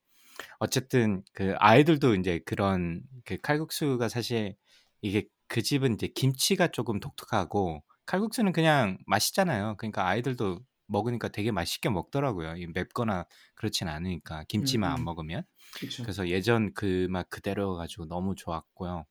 어쨌든 0.59 1.23
그 1.33 1.55
아이들도 1.59 2.15
이제 2.15 2.39
그런 2.45 3.01
그 3.25 3.37
칼국수가 3.37 4.09
사실 4.09 4.55
이게 5.01 5.27
그 5.47 5.61
집은 5.61 5.93
이제 5.95 6.07
김치가 6.07 6.67
조금 6.67 6.99
독특하고 6.99 7.83
칼국수는 8.05 8.51
그냥 8.53 8.97
맛있잖아요. 9.07 9.75
그러니까 9.77 10.07
아이들도 10.07 10.59
먹으니까 10.87 11.29
되게 11.29 11.51
맛있게 11.51 11.89
먹더라고요. 11.89 12.55
이 12.57 12.67
맵거나 12.67 13.25
그렇진 13.55 13.87
않으니까 13.89 14.45
김치만 14.47 14.91
음, 14.91 14.93
안 14.93 15.01
음. 15.01 15.05
먹으면. 15.05 15.43
그쵸. 15.71 16.03
그래서 16.03 16.27
예전 16.29 16.73
그 16.73 17.07
맛 17.09 17.29
그대로 17.29 17.75
가지고 17.75 18.05
너무 18.07 18.35
좋았고요. 18.35 19.05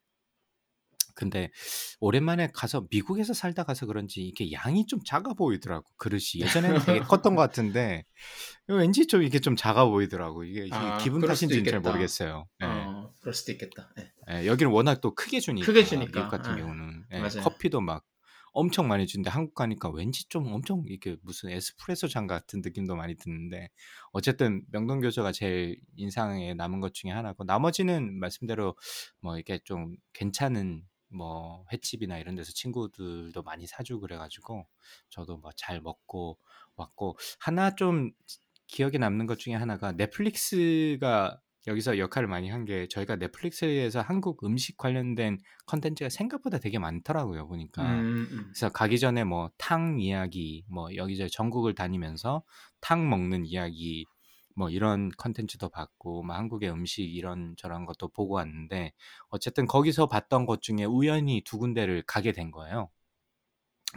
근데 1.16 1.50
오랜만에 1.98 2.50
가서 2.52 2.86
미국에서 2.90 3.32
살다 3.32 3.64
가서 3.64 3.86
그런지 3.86 4.20
이게 4.20 4.52
양이 4.52 4.86
좀 4.86 5.00
작아 5.04 5.32
보이더라고 5.32 5.84
그릇이 5.96 6.40
예전에는 6.42 6.80
되게 6.84 7.00
컸던 7.32 7.34
것 7.34 7.42
같은데 7.42 8.04
왠지 8.68 9.06
좀 9.06 9.22
이게 9.22 9.40
좀 9.40 9.56
작아 9.56 9.86
보이더라고 9.86 10.44
이게, 10.44 10.68
아, 10.70 10.98
기분 10.98 11.22
탓인지는 11.22 11.64
잘. 11.64 11.80
모르겠어요. 11.80 12.46
예. 12.62 12.66
어, 12.66 13.12
그럴 13.20 13.34
수도 13.34 13.52
있겠다. 13.52 13.90
예. 13.98 14.42
예, 14.42 14.46
여기는 14.46 14.70
워낙 14.70 15.00
또 15.00 15.14
크게 15.14 15.40
주니까 15.40 15.66
크게 15.66 15.84
주니까, 15.84 16.12
미국 16.12 16.30
같은 16.30 16.52
예. 16.52 16.62
경우는. 16.62 17.04
커피도 17.42 17.80
막 17.80 18.04
엄청 18.52 18.88
많이 18.88 19.06
주는데 19.06 19.28
한국 19.28 19.54
가니까 19.54 19.90
왠지 19.90 20.26
좀 20.30 20.46
엄청 20.50 20.82
이게 20.88 21.16
무슨 21.20 21.50
에스프레소 21.50 22.08
잔 22.08 22.26
같은 22.26 22.62
느낌도 22.64 22.96
많이 22.96 23.14
드는데 23.14 23.68
어쨌든 24.12 24.62
명동 24.72 25.00
교조가 25.00 25.32
제일 25.32 25.78
인상에 25.96 26.54
남은 26.54 26.80
것 26.80 26.94
중에 26.94 27.10
하나고 27.10 27.44
나머지는 27.44 28.18
말씀대로 28.18 28.74
뭐 29.20 29.38
이게 29.38 29.58
좀 29.64 29.94
괜찮은 30.14 30.82
뭐 31.08 31.64
횟집이나 31.72 32.18
이런 32.18 32.34
데서 32.36 32.52
친구들도 32.52 33.42
많이 33.42 33.66
사주고 33.66 34.00
그래가지고 34.00 34.66
저도 35.10 35.38
뭐 35.38 35.50
잘 35.56 35.80
먹고 35.80 36.38
왔고 36.76 37.16
하나 37.40 37.74
좀 37.74 38.10
기억에 38.68 38.98
남는 38.98 39.26
것 39.26 39.38
중에 39.38 39.54
하나가 39.54 39.92
넷플릭스가 39.92 41.40
여기서 41.68 41.98
역할을 41.98 42.28
많이 42.28 42.48
한 42.48 42.64
게 42.64 42.86
저희가 42.88 43.16
넷플릭스에서 43.16 44.00
한국 44.00 44.44
음식 44.44 44.76
관련된 44.76 45.38
컨텐츠가 45.66 46.10
생각보다 46.10 46.58
되게 46.58 46.78
많더라고요 46.78 47.48
보니까 47.48 47.82
음, 47.94 48.28
음. 48.30 48.44
그래서 48.52 48.68
가기 48.70 48.98
전에 49.00 49.24
뭐 49.24 49.50
탕 49.58 49.98
이야기 50.00 50.64
뭐 50.68 50.94
여기저기 50.94 51.30
전국을 51.30 51.74
다니면서 51.74 52.42
탕 52.80 53.08
먹는 53.10 53.46
이야기 53.46 54.04
뭐 54.56 54.70
이런 54.70 55.10
컨텐츠도 55.18 55.68
봤고 55.68 56.22
뭐 56.24 56.34
한국의 56.34 56.70
음식 56.70 57.02
이런 57.02 57.54
저런 57.56 57.86
것도 57.86 58.08
보고 58.08 58.34
왔는데 58.34 58.92
어쨌든 59.28 59.66
거기서 59.66 60.08
봤던 60.08 60.46
것 60.46 60.62
중에 60.62 60.84
우연히 60.84 61.42
두 61.44 61.58
군데를 61.58 62.02
가게 62.06 62.32
된 62.32 62.50
거예요 62.50 62.90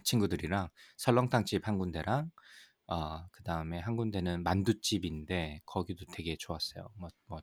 친구들이랑 0.04 0.70
설렁탕집 0.98 1.68
한 1.68 1.78
군데랑 1.78 2.32
어, 2.90 3.28
그 3.32 3.44
다음에 3.44 3.80
한 3.80 3.96
군데는 3.96 4.42
만두집인데 4.44 5.62
거기도 5.66 6.06
되게 6.12 6.36
좋았어요. 6.36 6.90
뭐, 6.96 7.10
뭐, 7.28 7.40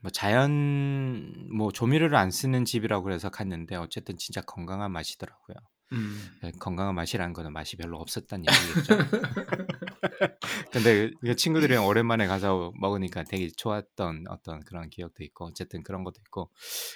뭐 0.00 0.10
자연 0.10 1.48
뭐 1.56 1.70
조미료를 1.70 2.16
안 2.16 2.32
쓰는 2.32 2.64
집이라고 2.64 3.04
그래서 3.04 3.30
갔는데 3.30 3.76
어쨌든 3.76 4.18
진짜 4.18 4.40
건강한 4.40 4.90
맛이더라고요. 4.90 5.56
음. 5.92 6.38
예, 6.44 6.50
건강한 6.58 6.94
맛이라는 6.94 7.32
거는 7.32 7.52
맛이 7.52 7.76
별로 7.76 7.98
없었다는 7.98 8.44
얘기겠죠. 8.46 8.98
근데 10.72 11.10
그 11.20 11.36
친구들이랑 11.36 11.84
오랜만에 11.86 12.26
가서 12.26 12.72
먹으니까 12.76 13.24
되게 13.24 13.48
좋았던 13.56 14.24
어떤 14.28 14.60
그런 14.60 14.88
기억도 14.88 15.22
있고 15.24 15.46
어쨌든 15.46 15.82
그런 15.82 16.04
것도 16.04 16.16
있고 16.20 16.50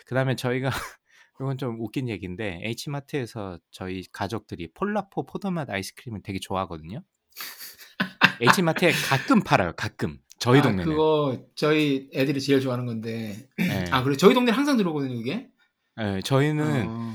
그 0.07 0.14
다음에 0.14 0.34
저희가 0.37 0.70
이건 1.41 1.59
좀 1.59 1.80
웃긴 1.80 2.09
얘기인데 2.09 2.61
H마트에서 2.62 3.59
저희 3.70 4.05
가족들이 4.11 4.72
폴라포 4.72 5.26
포도맛 5.26 5.68
아이스크림을 5.68 6.22
되게 6.22 6.39
좋아하거든요. 6.39 7.03
H마트에 8.41 8.93
가끔 8.93 9.41
팔아요. 9.43 9.72
가끔 9.76 10.18
저희 10.39 10.61
아, 10.61 10.62
동네는. 10.62 10.84
그거 10.84 11.47
저희 11.55 12.09
애들이 12.14 12.41
제일 12.41 12.61
좋아하는 12.61 12.87
건데. 12.87 13.49
예. 13.61 13.84
아, 13.91 14.03
그래. 14.03 14.16
저희 14.16 14.34
동네 14.34 14.53
항상 14.53 14.76
들어오거든요, 14.76 15.16
그게. 15.16 15.49
예, 15.99 16.20
저희는 16.22 16.87
어. 16.89 17.14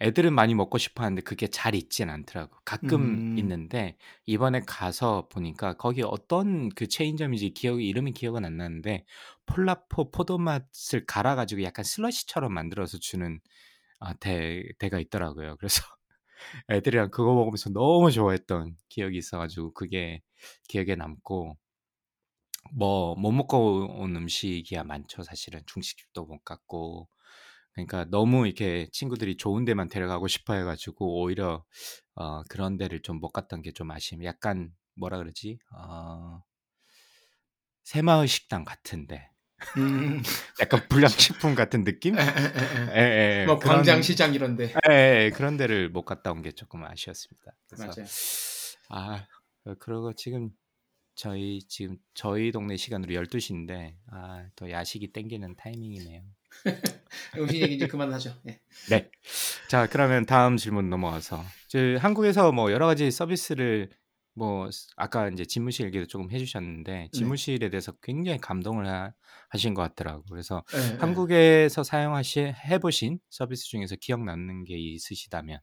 애들은 0.00 0.32
많이 0.34 0.54
먹고 0.54 0.78
싶어 0.78 1.04
하는데 1.04 1.20
그게 1.22 1.46
잘 1.48 1.74
있진 1.74 2.08
않더라고. 2.10 2.56
가끔 2.64 3.20
음. 3.32 3.38
있는데 3.38 3.96
이번에 4.26 4.60
가서 4.66 5.28
보니까 5.28 5.74
거기 5.76 6.02
어떤 6.02 6.70
그 6.70 6.86
체인점인지 6.88 7.50
기억이 7.50 7.86
이름이 7.86 8.12
기억은 8.12 8.44
안 8.44 8.56
나는데 8.56 9.04
폴라포 9.46 10.10
포도맛을 10.10 11.04
갈아 11.06 11.34
가지고 11.36 11.62
약간 11.64 11.84
슬러시처럼 11.84 12.52
만들어서 12.54 12.98
주는 12.98 13.40
아, 14.00 14.14
대, 14.14 14.64
대가 14.78 14.98
있더라고요. 15.00 15.56
그래서 15.58 15.82
애들이랑 16.70 17.10
그거 17.10 17.34
먹으면서 17.34 17.70
너무 17.70 18.10
좋아했던 18.10 18.76
기억이 18.88 19.18
있어 19.18 19.38
가지고 19.38 19.74
그게 19.74 20.22
기억에 20.68 20.96
남고 20.96 21.56
뭐 22.72 23.14
못 23.16 23.32
먹고 23.32 24.00
온 24.00 24.16
음식이야 24.16 24.84
많죠. 24.84 25.22
사실은 25.22 25.62
중식집도 25.66 26.24
못 26.26 26.44
갔고 26.44 27.08
그러니까 27.72 28.04
너무 28.10 28.46
이렇게 28.46 28.88
친구들이 28.92 29.36
좋은 29.36 29.64
데만 29.64 29.88
데려가고 29.88 30.28
싶어 30.28 30.54
해가지고 30.54 31.20
오히려 31.22 31.64
어, 32.14 32.42
그런 32.44 32.76
데를 32.76 33.00
좀 33.02 33.20
못 33.20 33.30
갔던 33.32 33.62
게 33.62 33.72
좀 33.72 33.90
아쉬움. 33.90 34.24
약간 34.24 34.70
뭐라 34.96 35.18
그러지? 35.18 35.58
어, 35.76 36.42
새마을 37.84 38.28
식당 38.28 38.64
같은데 38.64 39.30
음. 39.76 40.22
약간 40.60 40.88
불량식품 40.88 41.54
같은 41.54 41.84
느낌? 41.84 42.18
에, 42.18 42.22
에, 42.22 42.24
에, 42.24 42.28
에. 42.28 42.96
예, 42.96 43.40
예, 43.42 43.46
뭐 43.46 43.58
그런- 43.58 43.76
광장시장 43.76 44.32
이런데. 44.34 44.72
예, 44.90 45.24
예, 45.26 45.30
그런 45.34 45.56
데를 45.56 45.90
못 45.90 46.04
갔다 46.04 46.32
온 46.32 46.42
게 46.42 46.52
조금 46.52 46.84
아쉬웠습니다. 46.84 47.52
그래서 47.68 47.86
맞아요. 47.86 48.06
아 48.88 49.26
어, 49.66 49.74
그러고 49.78 50.14
지금 50.14 50.50
저희 51.20 51.60
지금 51.68 51.98
저희 52.14 52.50
동네 52.50 52.78
시간으로 52.78 53.12
12시인데 53.12 53.92
아, 54.10 54.46
또 54.56 54.70
야식이 54.70 55.12
땡기는 55.12 55.54
타이밍이네요. 55.54 56.22
음식 57.36 57.60
얘기 57.60 57.74
이제 57.74 57.86
그만하죠. 57.86 58.32
예. 58.48 58.58
네. 58.88 59.10
자, 59.68 59.86
그러면 59.86 60.24
다음 60.24 60.56
질문 60.56 60.88
넘어가서 60.88 61.44
저 61.68 61.78
한국에서 61.98 62.52
뭐 62.52 62.72
여러 62.72 62.86
가지 62.86 63.10
서비스를 63.10 63.90
뭐 64.32 64.70
아까 64.96 65.28
이제 65.28 65.44
집무실 65.44 65.88
얘기도 65.88 66.06
조금 66.06 66.30
해주셨는데 66.30 67.10
집무실에 67.12 67.68
대해서 67.68 67.92
굉장히 68.02 68.38
감동을 68.38 68.88
하, 68.88 69.12
하신 69.50 69.74
것 69.74 69.82
같더라고. 69.82 70.24
그래서 70.30 70.64
예, 70.74 70.94
예. 70.94 70.96
한국에서 71.00 71.82
사용하시 71.82 72.54
해보신 72.64 73.18
서비스 73.28 73.66
중에서 73.66 73.94
기억 74.00 74.24
남는 74.24 74.64
게 74.64 74.78
있으시다면 74.78 75.60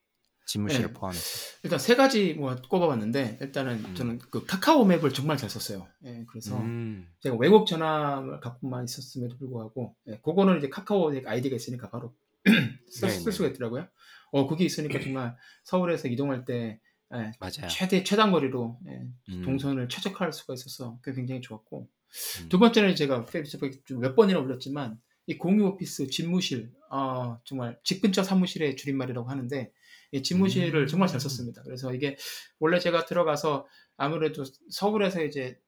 집무실을 0.47 0.87
네. 0.87 0.93
포함해서. 0.93 1.57
일단 1.63 1.77
세 1.77 1.95
가지 1.95 2.33
뭐 2.33 2.55
꼽아봤는데 2.55 3.39
일단은 3.41 3.85
음. 3.85 3.95
저는 3.95 4.19
그 4.19 4.45
카카오 4.45 4.85
맵을 4.85 5.13
정말 5.13 5.37
잘 5.37 5.49
썼어요. 5.49 5.87
예, 6.05 6.25
그래서 6.27 6.57
음, 6.57 7.07
제가 7.19 7.35
외국 7.35 7.67
전화를 7.67 8.39
갖고만 8.39 8.85
있었음에도 8.85 9.37
불구하고 9.37 9.95
예, 10.07 10.19
그거는 10.23 10.57
이제 10.57 10.69
카카오 10.69 11.11
아이디가 11.25 11.55
있으니까 11.55 11.89
바로 11.89 12.15
쓸, 12.89 13.09
네네. 13.09 13.19
쓸 13.19 13.31
수가 13.33 13.49
있더라고요. 13.49 13.87
어 14.31 14.47
그게 14.47 14.65
있으니까 14.65 14.99
정말 14.99 15.35
서울에서 15.65 16.07
이동할 16.07 16.45
때 16.45 16.79
예, 17.13 17.31
맞아요. 17.39 17.67
최대 17.69 18.03
최단거리로 18.03 18.79
예, 18.87 19.07
음, 19.29 19.41
동선을 19.43 19.89
최적화할 19.89 20.31
수가 20.31 20.53
있어서 20.53 20.97
그게 21.01 21.17
굉장히 21.17 21.41
좋았고 21.41 21.89
음. 22.41 22.49
두 22.49 22.57
번째는 22.57 22.95
제가 22.95 23.25
페이스북에 23.25 23.81
좀몇 23.83 24.15
번이나 24.15 24.39
올렸지만 24.39 24.97
이 25.25 25.37
공유 25.37 25.65
오피스 25.65 26.07
집무실 26.07 26.71
어, 26.89 27.37
정말 27.43 27.77
집 27.83 28.01
근처 28.01 28.23
사무실의 28.23 28.77
줄임말이라고 28.77 29.29
하는데 29.29 29.57
이 29.59 29.71
집무실을 30.23 30.81
음. 30.83 30.87
정말 30.87 31.07
잘 31.09 31.19
썼습니다. 31.19 31.63
그래서 31.63 31.93
이게 31.93 32.17
원래 32.59 32.79
제가 32.79 33.05
들어가서 33.05 33.67
아무래도 33.97 34.43
서울에서 34.69 35.23
이제 35.23 35.59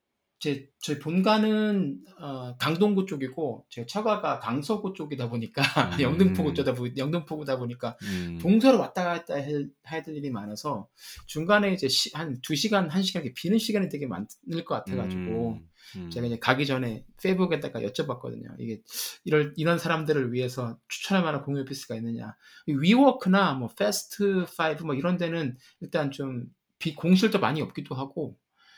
제 0.42 0.70
저희 0.82 1.00
본가는 1.00 2.00
어, 2.22 2.56
강동구 2.58 3.06
쪽이고 3.08 3.66
제 3.70 3.86
처가가 3.86 4.40
강서구 4.40 4.94
쪽이다 4.94 5.28
보니까 5.30 5.62
음. 6.00 6.02
영등포구 6.02 6.54
쪽다 6.54 6.74
보 6.76 6.88
영등포구다 6.96 7.58
보니까 7.58 7.98
음, 8.04 8.40
동서로 8.42 8.80
왔다 8.80 9.04
갔다 9.04 9.36
해- 9.36 9.66
해야 9.92 10.02
될 10.02 10.16
일이 10.16 10.30
많아서 10.32 10.88
중간에 11.28 11.74
이제 11.74 11.90
시- 11.90 12.12
한 12.14 12.40
2 12.42 12.56
시간, 12.56 12.90
1 12.90 13.04
시간 13.04 13.24
이렇게 13.24 13.34
비는 13.36 13.58
시간이 13.60 13.90
되게 13.90 14.08
많을 14.08 14.28
것 14.66 14.76
같아가지고 14.76 15.58
음, 15.60 15.70
음. 15.98 16.10
제가 16.10 16.28
이제 16.28 16.40
가기 16.40 16.66
전에 16.66 17.06
페이스북에다가 17.22 17.82
여쭤봤거든요. 17.82 18.56
이게 18.60 18.82
이럴, 19.24 19.54
이런 19.58 19.80
사람들을 19.80 20.34
위해서 20.34 20.78
추천할 20.88 21.24
만한 21.24 21.42
공유 21.42 21.62
오피스가 21.62 21.96
있느냐. 21.96 22.36
이 22.68 22.74
위워크나 22.74 23.54
뭐 23.54 23.70
패스트 23.70 24.46
5뭐 24.46 24.98
이런 24.98 25.18
데는 25.18 25.58
일단 25.82 26.12
좀 26.12 26.46
비, 26.78 26.96
공실도 26.96 27.40
많이 27.40 27.62
없기도 27.62 27.96
하고 27.96 28.38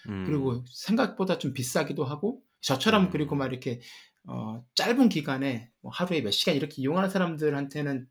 음, 0.09 0.26
그리고 0.26 0.64
생각보다 0.68 1.38
좀 1.38 1.53
비싸기도 1.53 2.03
하고 2.03 2.41
저처럼 2.62 3.05
음. 3.05 3.09
그리고 3.12 3.36
막 3.36 3.47
이렇게 3.47 3.82
어, 4.28 4.64
짧은 4.76 5.09
기간에 5.09 5.70
뭐 5.82 5.91
하루에 5.91 6.22
몇 6.22 6.32
시간 6.32 6.55
이렇게 6.55 6.82
이용하는 6.82 7.09
사람들한테는 7.09 8.07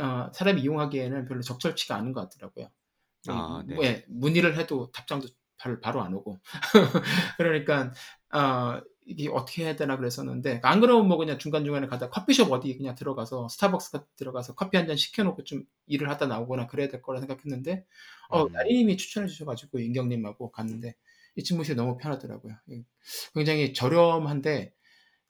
어, 0.00 0.30
사람이 0.34 0.60
이용하기에는 0.62 1.26
별로 1.26 1.40
적절치가 1.40 1.96
않은 1.96 2.12
것 2.12 2.28
같더라고요. 2.28 2.70
아, 3.28 3.62
네. 3.66 3.74
뭐, 3.74 3.84
예, 3.84 4.04
문의를 4.08 4.56
해도 4.56 4.90
답장도 4.92 5.28
바로, 5.60 5.80
바로 5.80 6.02
안 6.02 6.14
오고 6.14 6.38
그러니까 7.38 7.92
어, 8.32 8.80
이게 9.06 9.28
어떻게 9.28 9.64
해야 9.64 9.76
되나 9.76 9.96
그랬었는데 9.96 10.60
안 10.62 10.80
그러면 10.80 11.08
뭐 11.08 11.16
그냥 11.16 11.38
중간 11.38 11.64
중간에 11.64 11.86
가다 11.86 12.10
커피숍 12.10 12.50
어디 12.52 12.76
그냥 12.76 12.94
들어가서 12.94 13.48
스타벅스 13.48 13.98
들어가서 14.16 14.54
커피 14.54 14.76
한 14.76 14.86
잔 14.86 14.96
시켜놓고 14.96 15.44
좀 15.44 15.64
일을 15.86 16.08
하다 16.10 16.26
나오거나 16.26 16.66
그래야 16.66 16.88
될 16.88 17.02
거라 17.02 17.20
생각했는데 17.20 17.84
어, 18.30 18.44
음. 18.44 18.52
나리님이 18.52 18.96
추천해 18.96 19.26
주셔가지고 19.28 19.80
인경님하고 19.80 20.50
갔는데 20.52 20.94
이 21.36 21.44
집무실 21.44 21.76
너무 21.76 21.96
편하더라고요. 21.96 22.54
예, 22.72 22.82
굉장히 23.34 23.72
저렴한데 23.74 24.72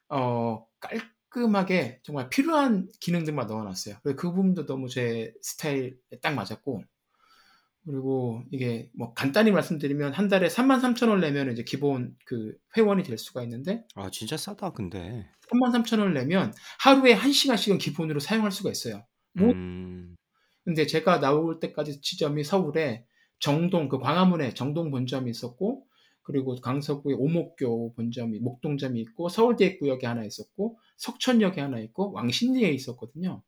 어, 0.08 0.66
깔끔하게 0.80 2.00
정말 2.02 2.28
필요한 2.30 2.88
기능들만 3.00 3.46
넣어놨어요. 3.46 3.96
그 4.02 4.16
부분도 4.16 4.66
너무 4.66 4.88
제 4.88 5.32
스타일에 5.42 5.94
딱 6.22 6.34
맞았고 6.34 6.82
그리고 7.86 8.42
이게 8.50 8.90
뭐 8.94 9.14
간단히 9.14 9.50
말씀드리면 9.50 10.12
한 10.12 10.28
달에 10.28 10.48
33,000원 10.48 11.20
내면 11.20 11.50
이제 11.50 11.64
기본 11.64 12.14
그 12.26 12.54
회원이 12.76 13.02
될 13.02 13.16
수가 13.18 13.42
있는데 13.44 13.84
아 13.94 14.10
진짜 14.10 14.36
싸다 14.36 14.72
근데. 14.72 15.26
33,000원을 15.50 16.12
내면 16.12 16.52
하루에 16.78 17.16
1시간씩은 17.16 17.78
기본으로 17.80 18.20
사용할 18.20 18.52
수가 18.52 18.70
있어요. 18.70 19.04
뭐 19.32 19.50
음. 19.50 20.16
근데 20.64 20.86
제가 20.86 21.20
나올 21.20 21.58
때까지 21.58 22.00
지점이 22.00 22.44
서울에 22.44 23.06
정동 23.38 23.88
그 23.88 23.98
광화문에 23.98 24.54
정동 24.54 24.90
본점이 24.90 25.30
있었고 25.30 25.86
그리고 26.22 26.54
강서구에 26.54 27.14
오목교 27.14 27.94
본점이 27.94 28.38
목동점이 28.38 29.00
있고 29.00 29.28
서울대입구역에 29.28 30.06
하나 30.06 30.22
있었고 30.24 30.78
석천역에 30.98 31.60
하나 31.60 31.80
있고 31.80 32.12
왕십리에 32.12 32.70
있었거든요. 32.70 33.42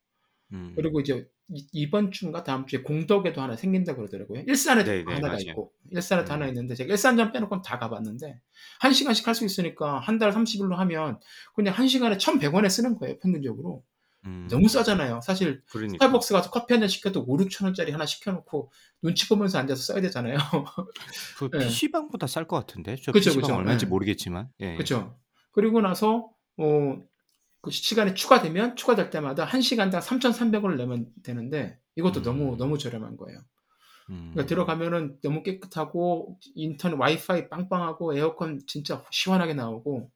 음. 0.52 0.72
그리고 0.76 1.00
이제 1.00 1.26
이- 1.54 1.66
이번 1.72 2.10
주인가 2.12 2.42
다음 2.44 2.66
주에 2.66 2.82
공덕에도 2.82 3.40
하나 3.42 3.56
생긴다 3.56 3.94
그러더라고요. 3.96 4.42
일산에도 4.46 4.90
네, 4.90 4.98
네, 5.04 5.12
하나가 5.12 5.28
맞아요. 5.34 5.40
있고 5.50 5.72
일산에도 5.90 6.30
음. 6.30 6.32
하나 6.32 6.46
있는데 6.48 6.74
제가 6.74 6.90
일산점 6.90 7.32
빼놓고는 7.32 7.62
다 7.62 7.78
가봤는데 7.78 8.40
한 8.80 8.92
시간씩 8.92 9.26
할 9.26 9.34
수 9.34 9.44
있으니까 9.44 9.98
한 10.00 10.18
달 10.18 10.30
30일로 10.32 10.74
하면 10.74 11.18
그냥 11.54 11.74
한 11.74 11.88
시간에 11.88 12.16
1,100원에 12.16 12.68
쓰는 12.70 12.96
거예요 12.98 13.18
평균적으로. 13.20 13.82
음. 14.24 14.46
너무 14.48 14.68
싸잖아요. 14.68 15.20
사실 15.24 15.62
그러니까. 15.68 15.94
스타벅스 16.06 16.32
가서 16.32 16.50
커피 16.50 16.74
한 16.74 16.80
잔 16.80 16.88
시켜도 16.88 17.24
5, 17.26 17.36
6천 17.38 17.64
원짜리 17.64 17.90
하나 17.90 18.06
시켜놓고 18.06 18.70
눈치 19.02 19.28
보면서 19.28 19.58
앉아서 19.58 19.82
써야 19.82 20.00
되잖아요. 20.00 20.36
그 21.38 21.50
예. 21.54 21.58
PC방보다 21.58 22.26
쌀 22.28 22.46
것 22.46 22.56
같은데. 22.56 22.94
저 23.02 23.10
그쵸, 23.10 23.30
PC방 23.30 23.42
그쵸. 23.48 23.54
얼마인지 23.56 23.86
예. 23.86 23.88
모르겠지만. 23.88 24.48
예. 24.60 24.74
그렇죠. 24.74 25.18
그리고 25.50 25.80
나서 25.80 26.30
어, 26.56 27.02
그 27.62 27.70
시간이 27.70 28.14
추가되면 28.14 28.76
추가될 28.76 29.10
때마다 29.10 29.44
한 29.44 29.60
시간당 29.62 30.00
3,300원을 30.00 30.76
내면 30.76 31.06
되는데 31.22 31.78
이것도 31.96 32.20
음. 32.20 32.22
너무 32.24 32.56
너무 32.56 32.78
저렴한 32.78 33.16
거예요. 33.16 33.38
음. 34.10 34.30
그러니까 34.32 34.46
들어가면은 34.46 35.18
너무 35.22 35.42
깨끗하고 35.42 36.38
인터넷 36.54 36.96
와이파이 36.96 37.48
빵빵하고 37.48 38.16
에어컨 38.16 38.60
진짜 38.66 39.04
시원하게 39.10 39.54
나오고 39.54 40.10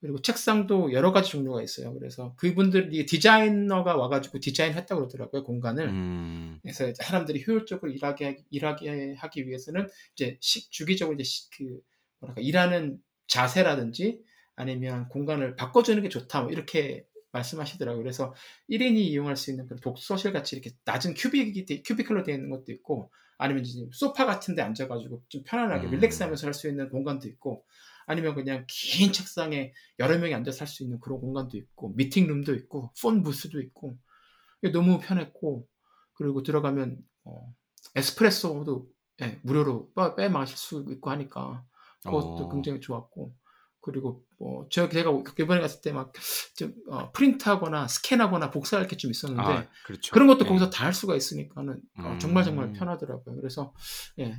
그리고 0.00 0.20
책상도 0.20 0.92
여러 0.92 1.12
가지 1.12 1.30
종류가 1.30 1.62
있어요. 1.62 1.94
그래서 1.94 2.34
그분들이 2.36 3.06
디자이너가 3.06 3.96
와가지고 3.96 4.40
디자인했다고 4.40 5.00
그러더라고요 5.02 5.44
공간을. 5.44 5.88
음. 5.88 6.58
그래서 6.62 6.92
사람들이 6.94 7.44
효율적으로 7.46 7.92
일하게 7.92 8.42
일하게 8.50 9.14
하기 9.14 9.46
위해서는 9.46 9.86
이제 10.16 10.38
시- 10.40 10.68
주기적으로 10.70 11.14
이제 11.14 11.22
시- 11.24 11.50
그 11.50 11.80
뭐랄까 12.18 12.40
일하는 12.40 12.98
자세라든지 13.28 14.20
아니면 14.62 15.08
공간을 15.08 15.56
바꿔주는 15.56 16.02
게 16.02 16.08
좋다 16.08 16.42
뭐 16.42 16.50
이렇게 16.52 17.04
말씀하시더라고요. 17.32 18.02
그래서 18.02 18.34
1인이 18.68 18.96
이용할 18.98 19.36
수 19.36 19.50
있는 19.50 19.66
그런 19.66 19.80
독서실 19.80 20.32
같이 20.32 20.56
이렇게 20.56 20.76
낮은 20.84 21.14
큐빅이 21.14 21.64
돼- 21.66 21.82
큐비클로 21.82 22.22
되어 22.24 22.34
있는 22.34 22.50
것도 22.50 22.72
있고 22.72 23.10
아니면 23.38 23.64
이제 23.64 23.86
소파 23.92 24.26
같은 24.26 24.54
데 24.54 24.62
앉아가지고 24.62 25.22
좀 25.28 25.42
편안하게 25.44 25.86
음. 25.88 25.90
릴렉스 25.92 26.22
하면서 26.22 26.46
할 26.46 26.54
수 26.54 26.68
있는 26.68 26.90
공간도 26.90 27.28
있고 27.28 27.64
아니면 28.06 28.34
그냥 28.34 28.64
긴 28.68 29.12
책상에 29.12 29.72
여러 29.98 30.18
명이 30.18 30.34
앉아서 30.34 30.60
할 30.60 30.66
수 30.68 30.82
있는 30.82 31.00
그런 31.00 31.20
공간도 31.20 31.56
있고 31.56 31.90
미팅룸도 31.96 32.54
있고 32.56 32.92
폰 33.00 33.22
부스도 33.22 33.60
있고 33.62 33.96
너무 34.72 35.00
편했고 35.00 35.66
그리고 36.14 36.42
들어가면 36.42 36.98
어, 37.24 37.52
에스프레소도 37.96 38.86
예, 39.22 39.40
무료로 39.42 39.92
빼, 39.94 40.14
빼 40.16 40.28
마실 40.28 40.56
수 40.56 40.84
있고 40.90 41.10
하니까 41.10 41.64
그것도 42.04 42.36
어. 42.46 42.48
굉장히 42.52 42.80
좋았고 42.80 43.34
그리고 43.82 44.24
뭐 44.38 44.66
제가 44.70 44.88
제가 44.88 45.10
이번에 45.38 45.60
갔을 45.60 45.80
때 45.82 45.92
막좀 45.92 46.74
어, 46.88 47.10
프린트하거나 47.12 47.88
스캔하거나 47.88 48.50
복사할 48.50 48.86
게 48.86 48.96
좀 48.96 49.10
있었는데 49.10 49.42
아, 49.42 49.68
그렇죠. 49.84 50.12
그런 50.12 50.28
것도 50.28 50.44
예. 50.44 50.48
거기서 50.48 50.70
다 50.70 50.84
할 50.86 50.94
수가 50.94 51.16
있으니까는 51.16 51.80
어, 51.98 52.02
음. 52.12 52.18
정말 52.18 52.44
정말 52.44 52.72
편하더라고요. 52.72 53.36
그래서 53.36 53.74
예. 54.20 54.38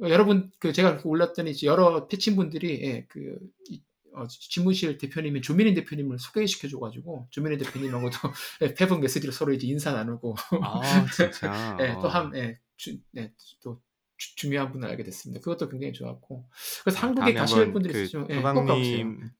여러분 0.00 0.50
그 0.58 0.72
제가 0.72 0.98
이제 1.46 1.66
여러 1.68 2.08
패친 2.08 2.34
분들이 2.36 2.80
예, 2.82 3.06
그 3.08 3.38
이- 3.70 3.82
어, 4.16 4.26
집무실 4.28 4.98
대표님인 4.98 5.42
조민희 5.42 5.74
대표님을 5.74 6.18
소개시켜 6.20 6.68
줘가지고 6.68 7.26
조민희 7.30 7.58
대표님하고도 7.58 8.16
예, 8.62 8.74
페북 8.74 9.00
메시지로 9.00 9.32
서로 9.32 9.52
이제 9.52 9.66
인사 9.66 9.92
나누고 9.92 10.36
아, 10.62 11.06
진짜. 11.10 11.30
예, 11.80 11.94
또한 12.00 12.30
예, 12.36 12.58
주- 12.76 12.98
예, 13.16 13.32
또 13.62 13.80
주- 14.16 14.36
중요한 14.36 14.70
분을 14.72 14.88
알게 14.88 15.02
됐습니다. 15.04 15.40
그것도 15.42 15.68
굉장히 15.68 15.92
좋았고 15.92 16.48
그래서 16.84 16.98
한국에 17.00 17.34
가실 17.34 17.72
분들이 17.72 17.92
그 17.94 18.02
있으면 18.02 18.26
예. 18.30 18.36
조박님 18.36 19.30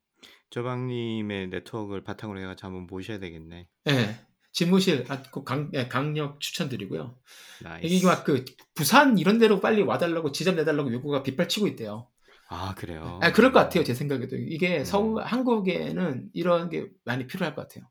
조박님의 0.51 1.49
네트워크를 1.49 2.05
바탕으로 2.05 2.41
해가지고 2.41 2.66
한번 2.68 2.87
모셔야 2.87 3.18
되겠네. 3.18 3.68
예, 3.89 4.16
집무실 4.53 5.05
아, 5.09 5.20
그 5.22 5.43
강, 5.45 5.70
예, 5.75 5.89
강력 5.89 6.41
추천드리고요. 6.41 7.16
nice. 7.62 7.86
이게 7.87 8.07
막 8.07 8.25
그 8.25 8.45
부산 8.75 9.18
이런 9.18 9.39
데로 9.39 9.61
빨리 9.61 9.83
와달라고 9.83 10.33
지점 10.33 10.57
내달라고 10.57 10.93
요구가 10.93 11.22
빗발치고 11.22 11.66
있대요. 11.68 12.09
아 12.49 12.75
그래요. 12.77 13.18
아, 13.22 13.33
그럴 13.33 13.53
것 13.53 13.59
같아요. 13.61 13.83
제 13.85 13.95
생각에도 13.95 14.37
이게 14.37 14.81
음. 14.81 14.85
서울 14.85 15.22
한국에는 15.22 16.31
이런 16.35 16.68
게 16.70 16.89
많이 17.05 17.27
필요할 17.27 17.55
것 17.55 17.62
같아요. 17.68 17.89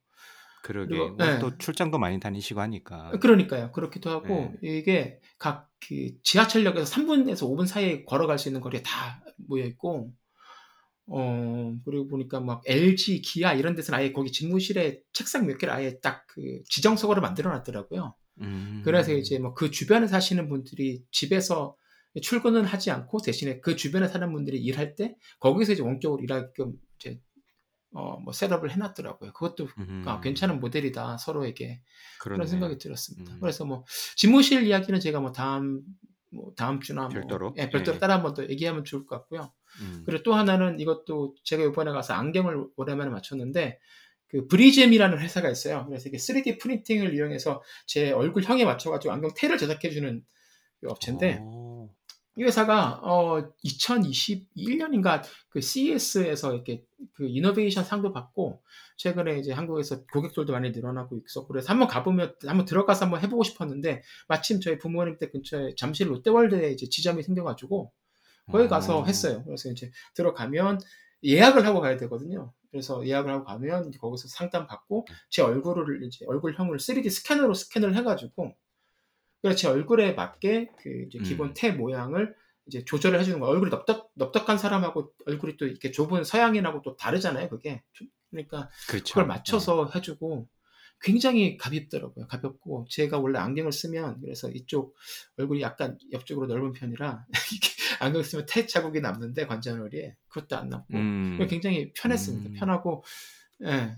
그러게. 0.64 0.95
그리고, 0.95 1.09
뭐 1.16 1.26
네. 1.26 1.39
또 1.39 1.55
출장도 1.57 1.99
많이 1.99 2.20
다니시고 2.20 2.59
하니까. 2.61 3.11
그러니까요. 3.20 3.72
그렇기도 3.72 4.09
하고 4.09 4.55
네. 4.61 4.78
이게 4.80 5.20
각 5.38 5.70
그 5.88 6.11
지하철역에서 6.24 6.86
3분에서 6.95 7.39
5분 7.49 7.68
사이에 7.68 8.05
걸어갈 8.05 8.39
수 8.39 8.47
있는 8.49 8.61
거리에 8.61 8.82
다 8.84 9.22
모여 9.47 9.66
있고 9.66 10.14
어 11.07 11.76
그리고 11.84 12.07
보니까 12.07 12.39
막 12.39 12.61
LG, 12.66 13.22
기아 13.22 13.53
이런 13.53 13.76
데서는 13.76 13.99
아예 13.99 14.14
거기 14.14 14.32
집무실에 14.32 15.01
책상 15.11 15.45
몇 15.45 15.57
개를 15.57 15.74
아예 15.74 15.99
딱 15.99 16.24
그 16.28 16.64
지정석으로 16.70 17.22
만들어 17.22 17.51
놨더라고요. 17.51 18.16
음. 18.41 18.82
그래서 18.84 19.14
이제 19.14 19.38
뭐 19.39 19.53
그 19.53 19.70
주변에 19.70 20.07
사시는 20.07 20.49
분들이 20.49 21.03
집에서 21.11 21.76
출근은 22.22 22.64
하지 22.66 22.89
않고 22.91 23.20
대신에 23.20 23.59
그 23.59 23.76
주변에 23.76 24.07
사는 24.07 24.32
분들이 24.32 24.59
일할 24.59 24.95
때 24.95 25.16
거기서 25.39 25.74
이제 25.74 25.84
원격으로 25.84 26.24
일하게끔 26.24 26.74
이제 26.97 27.20
어 27.94 28.18
뭐 28.24 28.34
셋업을 28.34 28.72
해놨더라고요. 28.72 29.34
그것도 29.34 29.68
음. 29.80 30.04
아, 30.08 30.20
괜찮은 30.22 30.60
모델이다 30.60 31.18
서로에게 31.18 31.82
그런 32.20 32.38
그렇네요. 32.38 32.48
생각이 32.48 32.78
들었습니다. 32.78 33.34
음. 33.34 33.39
그래서 33.39 33.66
뭐 33.66 33.86
집무실 34.16 34.66
이야기는 34.66 35.00
제가 35.00 35.20
뭐 35.20 35.32
다음 35.32 35.82
뭐 36.32 36.52
다음 36.56 36.80
주나 36.80 37.04
뭐 37.04 37.10
별도로? 37.10 37.54
예, 37.58 37.70
별도로 37.70 37.96
예. 37.96 38.00
따라 38.00 38.16
한번 38.16 38.34
더 38.34 38.44
얘기하면 38.44 38.84
좋을 38.84 39.06
것 39.06 39.18
같고요. 39.18 39.52
음. 39.82 40.04
그리고 40.06 40.24
또 40.24 40.34
하나는 40.34 40.80
이것도 40.80 41.36
제가 41.44 41.64
이번에 41.64 41.91
가서 41.91 42.14
안경을 42.14 42.66
오랜만에 42.76 43.12
맞췄는데 43.12 43.80
그 44.30 44.48
브리즘이라는 44.48 45.20
회사가 45.20 45.50
있어요. 45.50 45.86
그래서 45.88 46.10
이게 46.10 46.18
3D 46.18 46.60
프린팅을 46.60 47.14
이용해서 47.14 47.62
제 47.86 48.12
얼굴형에 48.12 48.66
맞춰가지고 48.66 49.14
안경 49.14 49.30
테를 49.36 49.58
제작해주는 49.60 50.24
그 50.82 50.88
업체인데 50.89 51.39
오. 51.44 51.72
이 52.36 52.44
회사가 52.44 53.00
어 53.04 53.52
2021년인가 53.64 55.24
그 55.50 55.62
CES에서 55.62 56.54
이렇게 56.54 56.84
그 57.14 57.28
이노베이션 57.28 57.84
상도 57.84 58.12
받고 58.12 58.62
최근에 58.98 59.40
이제 59.40 59.52
한국에서 59.52 60.06
고객들도 60.06 60.52
많이 60.52 60.72
늘어나고 60.72 61.20
있어. 61.26 61.46
그래서 61.48 61.70
한번 61.70 61.88
가보면 61.88 62.36
한번 62.46 62.66
들어가서 62.66 63.06
한번 63.06 63.22
해보고 63.22 63.44
싶었는데 63.44 64.02
마침 64.28 64.62
저희 64.62 64.78
부모님 64.78 65.18
댁 65.20 65.32
근처에 65.32 65.76
잠실 65.76 66.10
롯데월드에 66.10 66.72
이제 66.72 66.88
지점이 66.90 67.22
생겨가지고 67.24 67.92
거기 68.52 68.68
가서 68.68 69.00
어. 69.00 69.06
했어요. 69.06 69.44
그래서 69.46 69.70
이제 69.70 69.92
들어가면 70.16 70.80
예약을 71.24 71.66
하고 71.66 71.82
가야 71.82 71.98
되거든요. 71.98 72.52
그래서 72.72 73.06
예약을 73.06 73.32
하고 73.32 73.46
가면 73.46 73.90
이제 73.90 74.00
거기서 74.00 74.28
상담 74.28 74.66
받고 74.68 75.06
제 75.30 75.42
얼굴을 75.42 76.04
이제 76.04 76.26
얼굴형을 76.28 76.78
3D 76.78 77.10
스캐너로 77.10 77.54
스캔을 77.54 77.96
해가지고 77.96 78.56
그래서 79.44 79.58
제 79.58 79.68
얼굴에 79.68 80.14
맞게 80.14 80.70
그 80.80 81.06
이제 81.08 81.20
기본 81.20 81.50
음. 81.50 81.54
태 81.54 81.72
모양을 81.72 82.34
이제 82.66 82.86
조절을 82.86 83.20
해주는 83.20 83.41
거. 83.41 83.48
얼굴이 83.48 83.70
넙덕 83.70 84.12
넙덕한 84.16 84.58
사람하고 84.58 85.12
얼굴이 85.26 85.58
또 85.58 85.68
이렇게 85.68 85.91
좁은 85.91 86.24
서양인하고 86.24 86.82
또 86.82 86.96
다르잖아요. 86.96 87.50
그게 87.50 87.84
그러니까 88.32 88.70
그렇죠. 88.88 89.16
그걸 89.16 89.28
맞춰서 89.28 89.91
해주고 89.94 90.48
굉장히 91.02 91.58
가볍더라고요. 91.58 92.28
가볍고 92.28 92.88
제가 92.89 93.20
원래 93.20 93.38
안경을 93.38 93.74
쓰면 93.74 94.22
그래서 94.22 94.50
이쪽 94.50 94.96
얼굴이 95.38 95.62
약간 95.62 95.98
옆쪽으로 96.14 96.48
넓은 96.48 96.72
편이라 96.72 97.26
이렇게 97.52 97.70
안경 98.00 98.24
쓰면 98.24 98.46
태 98.48 98.66
자국이 98.66 99.02
남는데 99.02 99.46
관자놀이에 99.46 100.16
그것도 100.30 100.56
안 100.56 100.70
남고 100.70 100.94
음. 100.94 101.46
굉장히 101.50 101.91
편했습니다. 101.91 102.50
음. 102.52 102.54
편하고 102.54 103.04
예. 103.66 103.98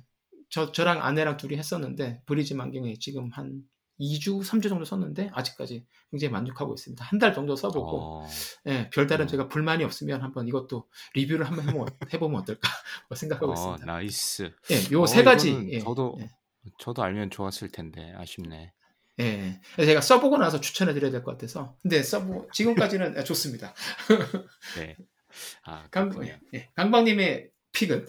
저 0.50 0.72
저랑 0.72 1.04
아내랑 1.04 1.38
둘이 1.38 1.56
했었는데 1.58 2.24
브리즘 2.26 2.60
안경이 2.60 2.98
지금 2.98 3.30
한 3.32 3.62
2주, 4.00 4.43
3주 4.43 4.70
정도 4.70 4.84
썼는데 4.86 5.32
아직까지 5.34 5.86
굉장히 6.12 6.32
만족하고 6.32 6.74
있습니다. 6.74 7.04
한 7.06 7.20
달 7.20 7.34
정도 7.34 7.56
써보고 7.56 8.22
어. 8.24 8.28
예, 8.68 8.89
별다른 8.91 9.26
어. 9.26 9.28
제가 9.28 9.48
불만이 9.48 9.84
없으면 9.84 10.22
한번 10.22 10.48
이것도 10.48 10.88
리뷰를 11.14 11.46
한번 11.48 11.68
해보면, 11.70 11.88
해보면 12.14 12.41
어떨까 12.41 12.70
뭐 13.10 13.16
생각하고 13.16 13.52
어, 13.52 13.54
있습니다. 13.54 13.86
nice. 13.86 14.51
예, 14.72 14.91
요 14.93 15.02
어, 15.04 15.08
세 15.08 15.24
가지. 15.24 15.58
예, 15.72 15.80
저도 15.80 16.18
예, 16.20 16.30
저도 16.80 17.04
알면 17.04 17.30
좋았을 17.30 17.70
텐데 17.70 18.14
아쉽네. 18.18 18.74
예. 19.22 19.62
그래서 19.74 19.89
제가 19.89 20.02
써보고 20.02 20.38
나서 20.38 20.60
추천해드려야 20.60 21.10
될 21.12 21.24
것 21.24 21.32
같아서. 21.32 21.78
근데 21.82 22.04
써보 22.04 22.50
지금까지는 22.52 23.16
좋습니다. 23.24 23.74
네. 24.78 24.98
아, 25.64 25.88
강, 25.91 26.10
그렇군요. 26.10 26.38
예, 26.54 26.70
강박님의 26.76 27.49
pick은 27.72 28.08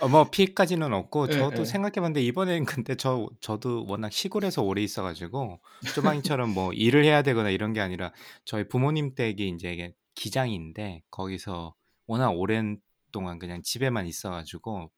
어 0.00 0.08
뭐 0.08 0.30
피해까지는 0.30 0.92
없고 0.92 1.28
예, 1.28 1.32
저도 1.32 1.62
예. 1.62 1.64
생각해 1.64 1.94
봤는데 1.94 2.22
이번엔 2.22 2.64
근데 2.66 2.94
저 2.94 3.28
저도 3.40 3.84
워낙 3.88 4.12
시골에서 4.12 4.62
오래 4.62 4.82
있어 4.82 5.02
가지고 5.02 5.60
쪼방이처럼 5.92 6.50
뭐 6.50 6.72
일을 6.72 7.04
해야 7.04 7.22
되거나 7.22 7.50
이런 7.50 7.72
게 7.72 7.80
아니라 7.80 8.12
저희 8.44 8.68
부모님 8.68 9.14
댁이 9.14 9.46
인제 9.48 9.72
이게 9.72 9.94
기장인데 10.14 11.02
거기서 11.10 11.74
워낙 12.06 12.30
오랜 12.30 12.80
동안 13.12 13.38
그냥 13.38 13.62
집에만 13.62 14.06
있어 14.06 14.30
가지고 14.30 14.90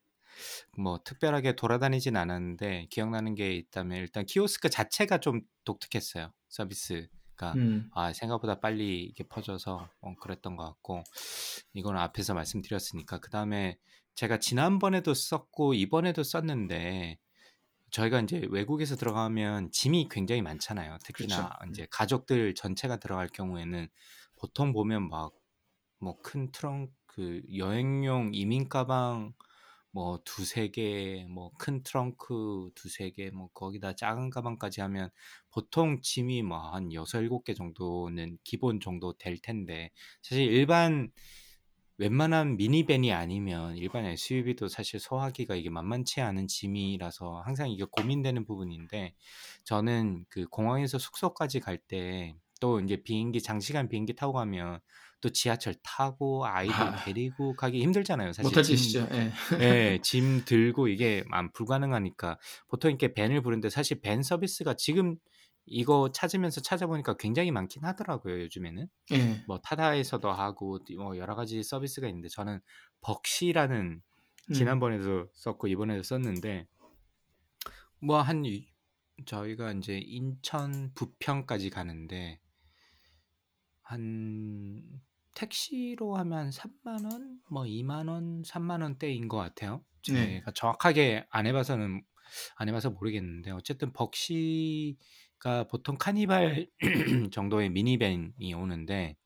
뭐 0.78 1.01
특별하게 1.05 1.57
돌아다니진 1.57 2.16
않았는데 2.16 2.86
기억나는 2.90 3.34
게 3.34 3.55
있다면 3.55 3.98
일단 3.98 4.26
키오스크 4.26 4.68
자체가 4.70 5.18
좀 5.18 5.42
독특했어요. 5.64 6.32
서비스가 6.48 7.55
음. 7.57 7.88
아 7.94 8.12
생각보다 8.12 8.61
빨리 8.61 9.03
이렇게 9.05 9.24
퍼져서 9.24 9.88
어 10.01 10.14
그랬던 10.20 10.57
것 10.57 10.64
같고 10.64 11.03
이거는 11.74 12.01
앞에서 12.01 12.34
말씀드렸으니까 12.34 13.18
그다음에 13.18 13.76
제가 14.14 14.38
지난번에도 14.38 15.14
썼고 15.14 15.74
이번에도 15.74 16.22
썼는데 16.22 17.18
저희가 17.90 18.20
인제 18.20 18.48
외국에서 18.50 18.96
들어가면 18.96 19.72
짐이 19.72 20.08
굉장히 20.11 20.42
많잖아요. 20.42 20.98
특히나 21.04 21.38
그렇죠. 21.42 21.50
음. 21.64 21.68
인제 21.68 21.88
가족들 21.90 22.54
전체가 22.54 22.98
들어갈 22.98 23.28
경우에는 23.28 23.88
보통 24.36 24.72
보면 24.72 25.08
막 25.11 25.32
뭐 26.00 26.20
큰 26.22 26.52
트렁크 26.52 27.42
여행용 27.56 28.32
이민 28.34 28.68
가방 28.68 29.34
뭐2-3개뭐 29.92 31.52
큰 31.58 31.82
트렁크 31.82 32.70
2-3개뭐 32.74 33.50
거기다 33.54 33.94
작은 33.94 34.30
가방까지 34.30 34.80
하면 34.82 35.11
보통 35.50 36.00
짐이 36.02 36.42
뭐한 36.42 36.92
6-7개 36.92 37.54
정도는 37.54 38.38
기본 38.44 38.80
정도 38.80 39.12
될 39.18 39.38
텐데 39.38 39.90
사실 40.22 40.44
일반 40.52 41.11
웬만한 42.01 42.57
미니밴이 42.57 43.12
아니면 43.12 43.76
일반 43.76 44.07
SUV도 44.07 44.68
사실 44.68 44.98
소화하기가 44.98 45.55
이게 45.55 45.68
만만치 45.68 46.22
않은 46.22 46.48
짐이라서 46.48 47.42
항상 47.44 47.68
이게 47.70 47.84
고민되는 47.84 48.46
부분인데 48.46 49.14
저는 49.64 50.24
그 50.30 50.46
공항에서 50.46 50.96
숙소까지 50.98 51.61
갈 51.61 51.76
때또 51.76 52.80
인제 52.80 53.03
비행기 53.03 53.42
장시간 53.42 53.90
비행기 53.90 54.14
타고 54.14 54.32
가면 54.32 54.80
또 55.20 55.28
지하철 55.28 55.74
타고 55.82 56.46
아이들 56.46 56.72
아. 56.72 56.96
데리고 57.05 57.55
가기 57.55 57.82
힘들잖아요. 57.82 58.32
사실 58.32 58.62
짐 58.62 58.76
짓이죠. 58.76 59.07
예. 59.12 59.30
예. 59.61 59.98
짐 60.03 60.46
들고 60.46 60.88
이게 60.88 61.22
안 61.30 61.53
불가능하니까 61.53 62.38
보통 62.68 62.90
이렇게 62.92 63.12
밴을 63.12 63.42
부르는데 63.42 63.68
사실 63.68 64.01
밴 64.01 64.22
서비스가 64.22 64.72
지금 64.72 65.16
이거 65.70 66.10
찾으면서 66.12 66.60
찾아보니까 66.60 67.16
굉장히 67.16 67.50
많긴 67.52 67.84
하더라고요, 67.84 68.40
요즘에는. 68.42 68.88
예. 69.12 69.44
뭐 69.46 69.60
타다에서도 69.60 70.30
하고 70.30 70.84
띠뭐 70.84 71.16
여러 71.16 71.34
가지 71.36 71.62
서비스가 71.62 72.08
있는데 72.08 72.28
저는 72.28 72.60
벅시라는 73.02 74.02
음. 74.50 74.52
지난번에도 74.52 75.28
썼고 75.34 75.68
이번에도 75.68 76.02
썼는데 76.02 76.66
뭐한이 78.00 78.68
저희가 79.26 79.70
인제 79.72 79.98
인천 79.98 80.92
부평까지 80.94 81.70
가는데 81.70 82.40
한 83.82 84.82
택시로 85.34 86.16
하면 86.16 86.38
한 86.38 86.50
3만 86.50 87.10
원 87.12 87.40
뭐 87.50 87.64
2만 87.64 88.08
원, 88.08 88.42
3만 88.42 88.82
원대인 88.82 89.28
것 89.28 89.36
같아요. 89.36 89.84
네. 90.08 90.38
제가 90.40 90.52
정확하게 90.52 91.26
안 91.30 91.46
해 91.46 91.52
봐서는 91.52 92.02
안 92.56 92.68
해 92.68 92.72
봐서 92.72 92.90
모르겠는데 92.90 93.50
어쨌든 93.50 93.92
벅시 93.92 94.96
가 95.41 95.64
보통 95.64 95.97
카니발 95.99 96.68
정도의 97.32 97.70
미니밴이 97.70 98.55
오는데 98.55 99.16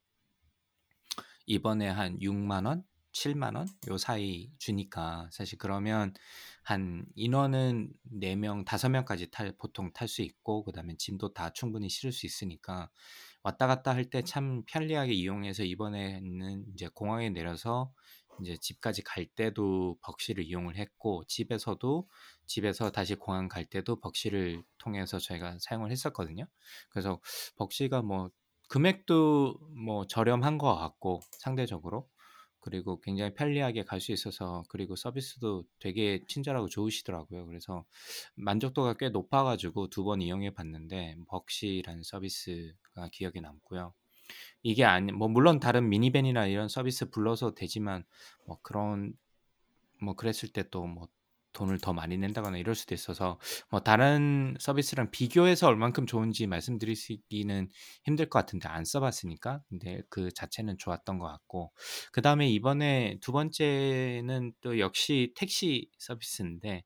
이번에 1.46 1.88
한 1.88 2.18
6만 2.20 2.64
원, 2.66 2.84
7만 3.12 3.54
원 3.54 3.66
요 3.88 3.96
사이 3.98 4.50
주니까 4.58 5.28
사실 5.32 5.58
그러면 5.58 6.12
한 6.64 7.06
인원은 7.14 7.92
4 8.20 8.34
명, 8.36 8.64
5 8.64 8.88
명까지 8.88 9.30
탈 9.30 9.54
보통 9.58 9.92
탈 9.92 10.08
수 10.08 10.22
있고 10.22 10.64
그다음에 10.64 10.96
짐도 10.98 11.32
다 11.34 11.50
충분히 11.50 11.88
실을 11.88 12.12
수 12.12 12.26
있으니까 12.26 12.90
왔다 13.44 13.66
갔다 13.66 13.94
할 13.94 14.10
때 14.10 14.22
참 14.22 14.62
편리하게 14.66 15.12
이용해서 15.12 15.64
이번에는 15.64 16.64
인제 16.70 16.88
공항에 16.94 17.30
내려서 17.30 17.92
인제 18.38 18.56
집까지 18.58 19.02
갈 19.02 19.26
때도 19.26 19.98
벅시를 20.02 20.44
이용을 20.44 20.76
했고 20.76 21.24
집에서도 21.28 22.08
집에서 22.46 22.90
다시 22.90 23.14
공항 23.14 23.48
갈 23.48 23.64
때도 23.64 24.00
벅시를 24.00 24.62
통해서 24.78 25.18
저희가 25.18 25.58
사용을 25.60 25.90
했었거든요. 25.92 26.46
그래서 26.90 27.20
벅시가 27.56 28.02
뭐 28.02 28.30
금액도 28.68 29.58
뭐 29.84 30.06
저렴한 30.06 30.58
것 30.58 30.74
같고 30.76 31.20
상대적으로 31.32 32.08
그리고 32.60 33.00
굉장히 33.00 33.34
편리하게 33.34 33.84
갈 33.84 34.00
수 34.00 34.10
있어서 34.12 34.64
그리고 34.68 34.96
서비스도 34.96 35.64
되게 35.78 36.24
친절하고 36.28 36.68
좋으시더라고요. 36.68 37.46
그래서 37.46 37.84
만족도가 38.36 38.94
꽤 38.94 39.08
높아 39.10 39.44
가지고 39.44 39.88
2번 39.90 40.20
이용해 40.22 40.50
봤는데 40.54 41.16
벅시라는 41.28 42.02
서비스가 42.02 43.08
기억에 43.12 43.40
남고요. 43.40 43.94
이게 44.62 44.84
아니 44.84 45.12
뭐 45.12 45.28
물론 45.28 45.60
다른 45.60 45.88
미니밴이나 45.88 46.46
이런 46.46 46.68
서비스 46.68 47.10
불러서 47.10 47.54
되지만 47.54 48.04
뭐 48.46 48.58
그런 48.62 49.14
뭐 50.02 50.14
그랬을 50.16 50.50
때 50.52 50.64
또 50.70 50.86
뭐 50.86 51.08
돈을 51.54 51.78
더 51.78 51.92
많이 51.92 52.18
낸다거나 52.18 52.58
이럴 52.58 52.74
수도 52.74 52.96
있어서 52.96 53.38
뭐 53.70 53.78
다른 53.78 54.56
서비스랑 54.58 55.12
비교해서 55.12 55.68
얼만큼 55.68 56.04
좋은지 56.06 56.48
말씀드리기는 56.48 57.68
힘들 58.04 58.28
것 58.28 58.40
같은데 58.40 58.68
안 58.68 58.84
써 58.84 58.98
봤으니까. 59.00 59.62
근데 59.68 60.02
그 60.10 60.32
자체는 60.32 60.78
좋았던 60.78 61.20
것 61.20 61.28
같고 61.28 61.72
그 62.12 62.22
다음에 62.22 62.48
이번에 62.50 63.18
두 63.20 63.30
번째는 63.32 64.52
또 64.62 64.80
역시 64.80 65.32
택시 65.36 65.88
서비스인데 65.98 66.82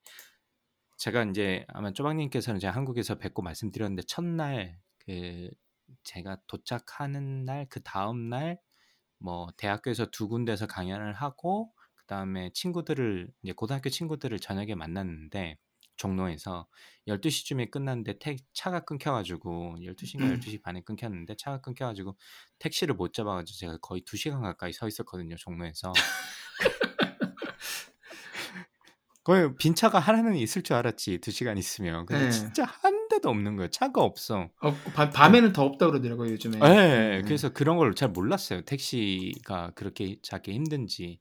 제가 0.98 1.22
인제 1.22 1.64
아마 1.68 1.92
쪼박님께서는 1.92 2.60
제가 2.60 2.74
한국에서 2.74 3.16
뵙고 3.18 3.42
말씀드렸는데 3.42 4.02
첫날 4.06 4.78
그 4.98 5.48
제가 6.04 6.38
도착하는 6.46 7.44
날 7.44 7.66
그 7.70 7.82
다음 7.82 8.28
날 8.30 8.58
뭐 9.18 9.48
대학교에서 9.56 10.06
2 10.06 10.28
군데서 10.28 10.66
강연을 10.66 11.12
하고 11.14 11.72
그다음에 11.96 12.50
친구들을 12.54 13.28
이제 13.42 13.52
고등학교 13.52 13.90
친구들을 13.90 14.38
저녁에 14.40 14.74
만났는데 14.74 15.56
종로에서 15.96 16.68
12 17.08 17.30
시쯤에 17.30 17.66
끝났는데 17.70 18.18
택 18.20 18.38
차가 18.54 18.80
끊겨 18.80 19.12
가지고 19.12 19.76
12 19.82 20.06
인가 20.14 20.26
12시 20.26 20.62
반에 20.62 20.82
끊겼는데 20.82 21.34
차가 21.36 21.60
끊겨 21.60 21.86
가지고 21.86 22.16
택시를 22.60 22.94
못 22.94 23.12
잡아 23.12 23.34
가지고 23.34 23.56
제가 23.58 23.78
거의 23.82 24.02
2 24.04 24.16
시간 24.16 24.42
가까이 24.42 24.72
서 24.72 24.86
있었거든요, 24.88 25.36
종로에서. 25.36 25.92
거의 29.24 29.54
빈 29.56 29.74
차가 29.74 29.98
하나는 29.98 30.36
있을 30.36 30.62
줄 30.62 30.76
알았지 30.76 31.20
2 31.20 31.30
시간 31.30 31.58
있으면. 31.58 32.06
근데 32.06 32.26
예. 32.26 32.30
진짜 32.30 32.64
한 32.64 32.97
대도 33.18 33.28
없는 33.30 33.56
거예요. 33.56 33.68
차가 33.70 34.02
없어. 34.02 34.48
밤그 34.94 35.12
밤에는 35.12 35.52
더 35.52 35.64
없다고 35.64 35.92
그러더라고요, 35.92 36.30
요즘에. 36.32 36.58
예. 36.62 37.16
예. 37.18 37.22
그래서 37.24 37.52
그런 37.52 37.76
걸 37.76 37.94
잘 37.94 38.10
몰랐어요. 38.10 38.62
택시가 38.62 39.72
그렇게 39.74 40.16
잡기 40.22 40.52
힘든지. 40.52 41.20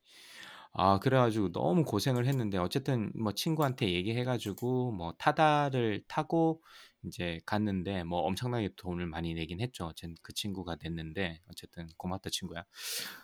아 0.79 0.99
그래 0.99 1.17
가지고 1.17 1.51
너무 1.51 1.83
고생을 1.85 2.27
했는데 2.27 2.57
어쨌든 2.59 3.11
뭐 3.19 3.31
친구한테 3.31 3.91
얘기해 3.93 4.23
가지고 4.23 4.91
뭐 4.91 5.13
타다를 5.17 6.03
타고 6.07 6.61
인제 7.03 7.39
갔는데 7.47 8.03
뭐 8.03 8.19
엄청나게 8.21 8.69
돈을 8.75 9.07
많이 9.07 9.33
내긴 9.33 9.59
했죠. 9.59 9.85
어쨌든 9.87 10.15
그 10.21 10.33
친구가 10.33 10.77
냈는데 10.83 11.39
어쨌든 11.49 11.87
고맙다 11.97 12.29
친구야. 12.29 12.63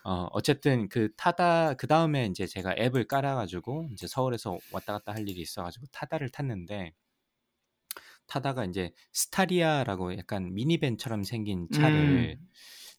어 0.04 0.26
어쨌든 0.32 0.88
그 0.88 1.10
타다 1.16 1.74
그 1.74 1.86
다음에 1.86 2.26
인제 2.26 2.46
제가 2.46 2.74
앱을 2.78 3.04
깔아 3.06 3.36
가지고 3.36 3.86
인제 3.90 4.06
서울에서 4.08 4.58
왔다 4.72 4.94
갔다 4.94 5.12
할 5.12 5.28
일이 5.28 5.40
있어 5.42 5.62
가지고 5.62 5.86
타다를 5.92 6.30
탔는데 6.30 6.92
타다가 8.26 8.64
인제 8.64 8.92
스타리아라고 9.12 10.16
약간 10.18 10.54
미니밴처럼 10.54 11.24
생긴 11.24 11.68
차를 11.70 12.38
음. 12.38 12.48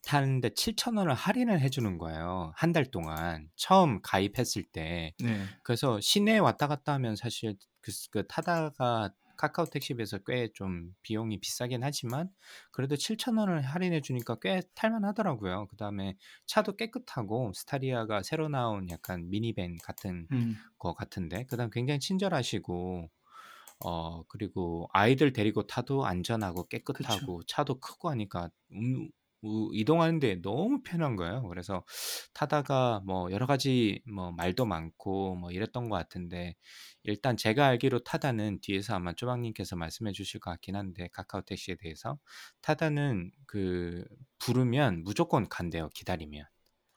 타는데 0.06 0.52
7,000 0.56 0.98
원을 0.98 1.14
할인을 1.16 1.60
해 1.62 1.70
주는 1.70 1.98
거예요, 1.98 2.52
한 2.56 2.74
달 2.74 2.86
동안 2.92 3.50
처음 3.56 4.02
가입했을 4.02 4.64
때. 4.72 5.14
네. 5.18 5.56
그래서 5.64 6.00
시내 6.02 6.38
왔다 6.40 6.68
갔다 6.68 6.94
하면 6.94 7.16
사실 7.16 7.56
그스그 7.82 8.28
타다가 8.28 9.14
카카오 9.38 9.66
택시에 9.66 9.96
비해서 9.98 10.18
꽤 10.20 10.50
좀 10.54 10.94
비용이 11.02 11.40
비싸긴 11.42 11.84
하지만 11.84 12.30
그래도 12.72 12.96
7,000 12.98 13.38
원을 13.38 13.62
할인해 13.64 14.02
주니까 14.02 14.38
꽤 14.40 14.62
탈 14.76 14.92
만하더라고요. 14.92 15.68
그 15.68 15.76
다음에 15.78 16.16
차도 16.48 16.76
깨끗하고 16.78 17.52
스타리아가 17.54 18.24
새로 18.24 18.48
나온 18.50 18.90
약간 18.90 19.30
미니밴 19.30 19.78
같은 19.84 20.28
음. 20.32 20.64
거 20.78 20.94
같은데 20.94 21.46
그다음에 21.46 21.70
굉장히 21.74 22.00
친절하시고 22.00 23.10
어 23.80 24.24
그리고 24.28 24.88
아이들 24.94 25.34
데리고 25.34 25.68
타도 25.68 26.06
안전하고 26.06 26.68
그쵸. 26.92 27.28
깨끗하고 27.28 27.44
차도 27.48 27.80
크고 27.80 28.10
하니까 28.10 28.50
음 28.74 29.10
우 29.48 29.70
이동하는 29.76 30.20
데 30.20 30.42
너무 30.42 30.82
편한 30.82 31.16
거예요. 31.16 31.48
그래서 31.48 31.84
타다가 32.34 33.02
뭐 33.06 33.32
여러 33.32 33.46
가지 33.46 34.02
뭐 34.12 34.32
말도 34.32 34.66
많고 34.66 35.36
뭐 35.36 35.52
이랬던 35.52 35.90
것 35.90 35.96
같은데 35.98 36.56
일단 37.04 37.38
제가 37.38 37.68
알기로 37.68 38.00
타다는 38.04 38.60
뒤에서 38.62 38.96
아마 38.96 39.14
쪼박님께서 39.14 39.76
말씀해 39.76 40.14
주실 40.14 40.40
것 40.40 40.50
같긴 40.52 40.76
한데 40.76 41.10
카카오 41.14 41.42
택시에 41.42 41.76
대해서 41.76 42.18
타다는 42.62 43.32
그 43.46 44.04
부르면 44.40 45.04
무조건 45.04 45.48
간대요, 45.50 45.90
기다리면. 45.94 46.46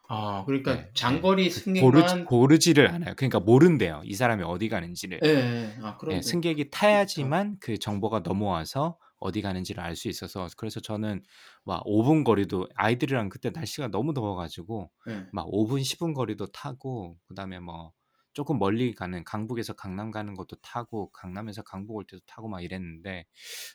아, 0.09 0.45
그러니까 0.47 0.75
네, 0.75 0.91
장거리 0.95 1.51
고르지, 1.51 1.61
승객만 1.61 2.25
고르지를 2.25 2.89
않아요. 2.89 3.15
그러니까 3.17 3.41
모른대요. 3.41 4.03
이 4.05 4.15
사람이 4.15 4.43
어디 4.43 4.69
가는지를. 4.69 5.21
예, 5.25 5.29
예. 5.29 5.79
아, 5.83 5.99
예, 6.11 6.21
그런데 6.21 6.23
승객이 6.23 6.71
타야지만 6.71 7.59
그 7.61 7.79
정보가 7.79 8.21
넘어와서 8.21 8.99
어디 9.21 9.43
가는지를 9.43 9.83
알 9.83 9.97
수 9.97 10.09
있어서 10.09 10.49
그래서 10.57 10.81
저는 10.81 11.23
막 11.65 11.83
5분 11.85 12.25
거리도 12.25 12.69
아이들이랑 12.75 13.29
그때 13.29 13.51
날씨가 13.51 13.89
너무 13.89 14.15
더워가지고 14.15 14.91
예. 15.09 15.27
막 15.33 15.47
5분 15.49 15.83
10분 15.83 16.15
거리도 16.15 16.47
타고 16.53 17.19
그다음에 17.27 17.59
뭐 17.61 17.93
조금 18.33 18.59
멀리 18.59 18.95
가는 18.95 19.25
강북에서 19.25 19.75
강남 19.75 20.11
가는 20.11 20.35
것도 20.35 20.57
타고 20.63 21.11
강남에서 21.13 21.63
강북 21.63 21.97
올 21.97 22.05
때도 22.07 22.23
타고 22.27 22.49
막 22.49 22.63
이랬는데 22.63 23.27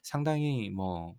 상당히 0.03 0.69
뭐 0.69 1.15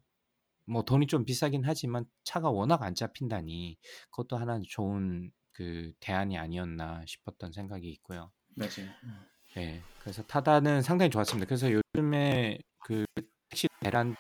뭐 0.66 0.82
돈이 0.84 1.06
좀 1.06 1.24
비싸긴 1.24 1.62
하지만 1.64 2.04
차가 2.24 2.50
워낙 2.50 2.82
안 2.82 2.94
잡힌다니 2.94 3.78
그것도 4.10 4.36
하나 4.36 4.60
좋은 4.68 5.30
그 5.52 5.92
대안이 6.00 6.36
아니었나 6.38 7.04
싶었던 7.06 7.52
생각이 7.52 7.88
있고요. 7.90 8.32
맞아요. 8.56 8.88
음. 9.04 9.20
네, 9.56 9.82
그래서 10.00 10.22
타다는 10.24 10.82
상당히 10.82 11.10
좋았습니다. 11.10 11.46
그래서 11.46 11.70
요즘에 11.70 12.58
그 12.84 13.04
택시 13.48 13.68
대란 13.80 14.16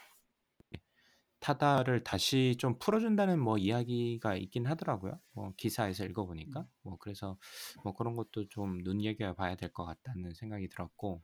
타다를 1.40 2.02
다시 2.04 2.56
좀 2.58 2.78
풀어준다는 2.78 3.38
뭐 3.38 3.58
이야기가 3.58 4.36
있긴 4.36 4.66
하더라고요. 4.66 5.20
뭐 5.32 5.52
기사에서 5.56 6.04
읽어보니까 6.06 6.66
뭐 6.82 6.96
그래서 6.98 7.36
뭐 7.82 7.94
그런 7.94 8.16
것도 8.16 8.48
좀 8.48 8.78
눈여겨봐야 8.78 9.56
될 9.56 9.70
것 9.72 9.84
같다는 9.84 10.32
생각이 10.34 10.68
들었고 10.68 11.22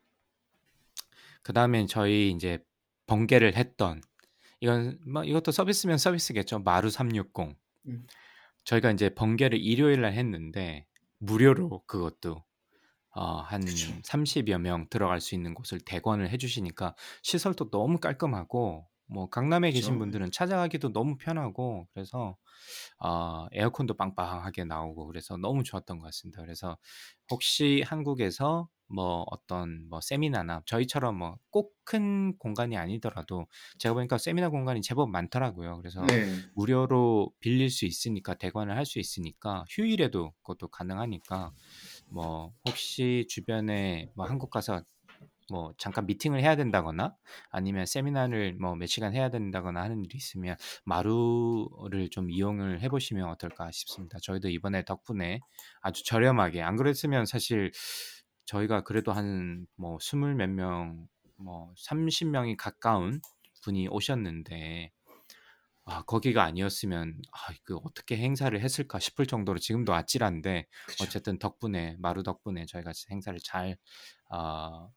그 1.43 1.53
다음에 1.53 1.87
저희 1.87 2.31
이제 2.31 2.59
번개를 3.07 3.57
했던 3.57 4.01
이건 4.61 4.99
뭐 5.07 5.25
이것도 5.25 5.53
서비스면 5.53 5.99
서비스겠죠. 5.99 6.61
마루 6.61 6.91
360 6.91 7.57
음. 7.89 8.07
저희가 8.65 8.91
이제 8.91 9.09
번개를 9.15 9.59
일요일 9.59 10.03
날 10.03 10.13
했는데 10.13 10.87
무료로 11.19 11.85
그것도 11.87 12.45
어, 13.13 13.37
한 13.41 13.65
그쵸. 13.65 13.93
30여 14.03 14.59
명 14.59 14.89
들어갈 14.89 15.21
수 15.21 15.35
있는 15.35 15.55
곳을 15.55 15.81
대관을 15.81 16.31
해주시니까 16.31 16.95
시설도 17.23 17.71
너무 17.71 17.99
깔끔하고 17.99 18.87
뭐 19.11 19.29
강남에 19.29 19.73
계신 19.73 19.95
그쵸. 19.95 19.99
분들은 19.99 20.31
찾아가기도 20.33 20.93
너무 20.93 21.17
편하고 21.19 21.89
그래서 21.95 22.37
어, 22.99 23.47
에어컨도 23.53 23.95
빵빵하게 23.97 24.65
나오고 24.65 25.07
그래서 25.07 25.37
너무 25.37 25.65
좋았던 25.65 25.99
것 25.99 26.05
같습니다. 26.07 26.43
그래서 26.43 26.79
혹시 27.31 27.83
한국에서 27.87 28.69
뭐 28.89 29.25
어떤 29.31 29.89
뭐 29.89 30.01
세미나나 30.01 30.63
저희처럼 30.67 31.17
뭐 31.19 31.39
꼭 31.51 31.71
큰 31.91 32.39
공간이 32.39 32.77
아니더라도 32.77 33.47
제가 33.79 33.95
보니까 33.95 34.17
세미나 34.17 34.49
공간이 34.51 34.81
제법 34.81 35.11
많더라고요. 35.11 35.77
그래서 35.79 36.01
네. 36.07 36.25
무료로 36.55 37.33
빌릴 37.41 37.69
수 37.71 37.85
있으니까 37.85 38.35
대관을 38.35 38.77
할 38.77 38.85
수 38.87 39.01
있으니까 39.01 39.65
휴일에도 39.69 40.31
그것도 40.43 40.69
가능하니까 40.69 41.53
뭐 42.09 42.53
혹시 42.65 43.27
주변에 43.29 44.09
뭐 44.15 44.27
한국 44.27 44.51
가서 44.51 44.83
뭐 45.51 45.73
잠깐 45.79 46.07
미팅을 46.07 46.41
해야 46.41 46.57
된다거나 46.57 47.15
아니면 47.51 47.87
세미나를 47.87 48.55
뭐 48.61 48.75
몇 48.77 48.87
시간 48.87 49.15
해야 49.15 49.31
된다거나 49.31 49.83
하는 49.83 50.05
일이 50.05 50.17
있으면 50.17 50.57
마루를 50.85 52.09
좀 52.11 52.31
이용을 52.31 52.81
해보시면 52.83 53.29
어떨까 53.29 53.71
싶습니다. 53.73 54.19
저희도 54.23 54.49
이번에 54.49 54.85
덕분에 54.85 55.41
아주 55.83 56.05
저렴하게 56.05 56.63
안 56.63 56.77
그랬으면 56.77 57.27
사실 57.27 57.71
저희가 58.47 58.83
그래도 58.83 59.13
한 59.13 59.67
뭐 59.77 59.99
스물 60.01 60.35
몇 60.35 60.49
명, 60.51 61.07
뭐 61.37 61.73
30명이 61.79 62.57
가까운 62.59 63.21
분이 63.63 63.89
오셨는데 63.89 64.91
아, 65.87 66.03
거기가 66.03 66.45
아니었으면 66.45 67.21
아, 67.33 67.53
그 67.65 67.77
어떻게 67.77 68.17
행사를 68.17 68.59
했을까 68.61 68.99
싶을 69.01 69.27
정도로 69.27 69.59
지금도 69.59 69.93
아찔한데 69.95 70.67
그쵸. 70.87 71.05
어쨌든 71.05 71.39
덕분에 71.39 71.97
마루 71.99 72.23
덕분에 72.23 72.67
저희가 72.67 72.93
행사를 73.11 73.39
잘 73.43 73.77
어, 74.31 74.91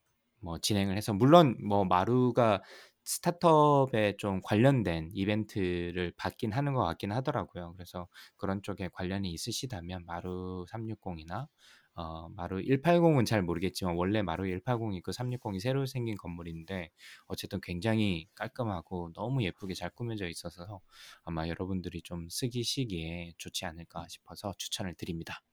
뭐 0.44 0.60
진행을 0.60 0.98
해서 0.98 1.14
물론 1.14 1.58
뭐 1.66 1.86
마루가 1.86 2.62
스타트업에 3.06 4.16
좀 4.18 4.42
관련된 4.42 5.10
이벤트를 5.14 6.14
받긴 6.18 6.54
하는 6.54 6.74
것 6.74 6.84
같긴 6.86 7.12
하더라고요. 7.12 7.74
그래서 7.74 8.08
그런 8.38 8.62
쪽에 8.62 8.90
관련이 8.94 9.32
있으시다면 9.32 10.06
마루 10.06 10.66
360이나 10.70 11.48
어, 11.96 12.28
마루 12.30 12.60
180은 12.60 13.26
잘 13.26 13.44
모르겠지만 13.44 13.96
원래 13.96 14.22
마루 14.22 14.46
180이 14.46 15.02
그 15.04 15.12
360이 15.12 15.60
새로 15.60 15.86
생긴 15.86 16.16
건물인데 16.18 16.90
어쨌든 17.28 17.60
굉장히 17.62 18.28
깔끔하고 18.36 19.12
너무 19.14 19.44
예쁘게 19.44 19.76
잘 19.76 19.90
꾸며져 19.92 20.28
있어서 20.28 20.82
아마 21.24 21.48
여러분들이 21.48 22.02
좀 22.02 22.30
쓰기 22.30 22.64
시기에 22.64 23.34
좋지 23.38 23.66
않을까 23.66 24.08
싶어서 24.10 24.54
추천을 24.58 24.96
드립니다. 24.96 25.44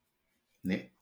네. 0.63 0.93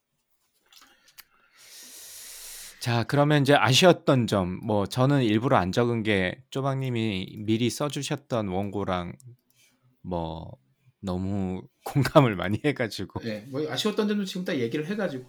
자, 2.79 3.03
그러면 3.03 3.41
이제 3.41 3.53
아쉬웠던 3.53 4.27
점, 4.27 4.59
뭐 4.63 4.85
저는 4.85 5.23
일부러 5.23 5.57
안 5.57 5.71
적은 5.71 6.01
게 6.03 6.41
쪼박님이 6.49 7.37
미리 7.39 7.69
써 7.69 7.89
주셨던 7.89 8.47
원고랑 8.47 9.13
뭐 10.01 10.51
너무 11.01 11.61
공감을 11.83 12.35
많이 12.35 12.59
해 12.63 12.73
가지고, 12.73 13.21
예. 13.25 13.45
뭐 13.49 13.69
아쉬웠던 13.69 14.07
점도 14.07 14.23
지금 14.23 14.45
딱 14.45 14.53
얘기를 14.57 14.85
해 14.87 14.95
가지고 14.95 15.25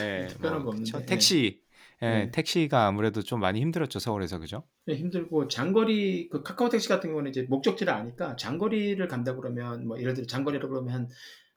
예, 0.00 0.26
특별한 0.28 0.62
뭐 0.62 0.72
거. 0.72 0.78
없는데. 0.78 1.00
예. 1.00 1.04
택시, 1.06 1.60
예, 2.02 2.06
예. 2.06 2.30
택시가 2.32 2.86
아무래도 2.86 3.22
좀 3.22 3.40
많이 3.40 3.60
힘들었죠 3.60 3.98
서울에서 3.98 4.38
그죠? 4.38 4.62
네, 4.86 4.94
힘들고 4.96 5.48
장거리 5.48 6.28
그 6.30 6.42
카카오 6.42 6.70
택시 6.70 6.88
같은 6.88 7.10
경우는 7.10 7.30
이제 7.30 7.42
목적지를 7.42 7.92
아니까 7.92 8.36
장거리를 8.36 9.06
간다 9.08 9.34
그러면 9.36 9.86
뭐 9.86 9.98
예를 10.00 10.14
들어 10.14 10.26
장거리라고 10.26 10.70
그러면 10.70 10.94
한 10.94 11.08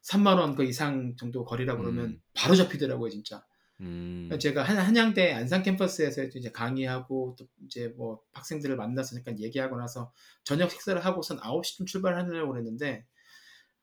3만 0.02 0.38
원그 0.40 0.64
이상 0.66 1.16
정도 1.16 1.46
거리라 1.46 1.78
그러면 1.78 2.06
음. 2.06 2.22
바로 2.34 2.56
잡히더라고요 2.56 3.10
진짜. 3.10 3.42
음, 3.82 4.30
제가 4.40 4.64
한, 4.64 4.78
한양대 4.78 5.34
안산 5.34 5.64
캠퍼스에서 5.64 6.24
이제 6.24 6.52
강의하고 6.52 7.36
또 7.38 7.48
이제 7.66 7.88
뭐 7.98 8.22
학생들을 8.34 8.76
만나서 8.76 9.16
잠깐 9.16 9.40
얘기하고 9.40 9.78
나서 9.78 10.14
저녁 10.44 10.70
식사를 10.72 11.04
하고선 11.04 11.40
9시쯤 11.40 11.88
출발하려고 11.88 12.52
그랬는데 12.52 13.06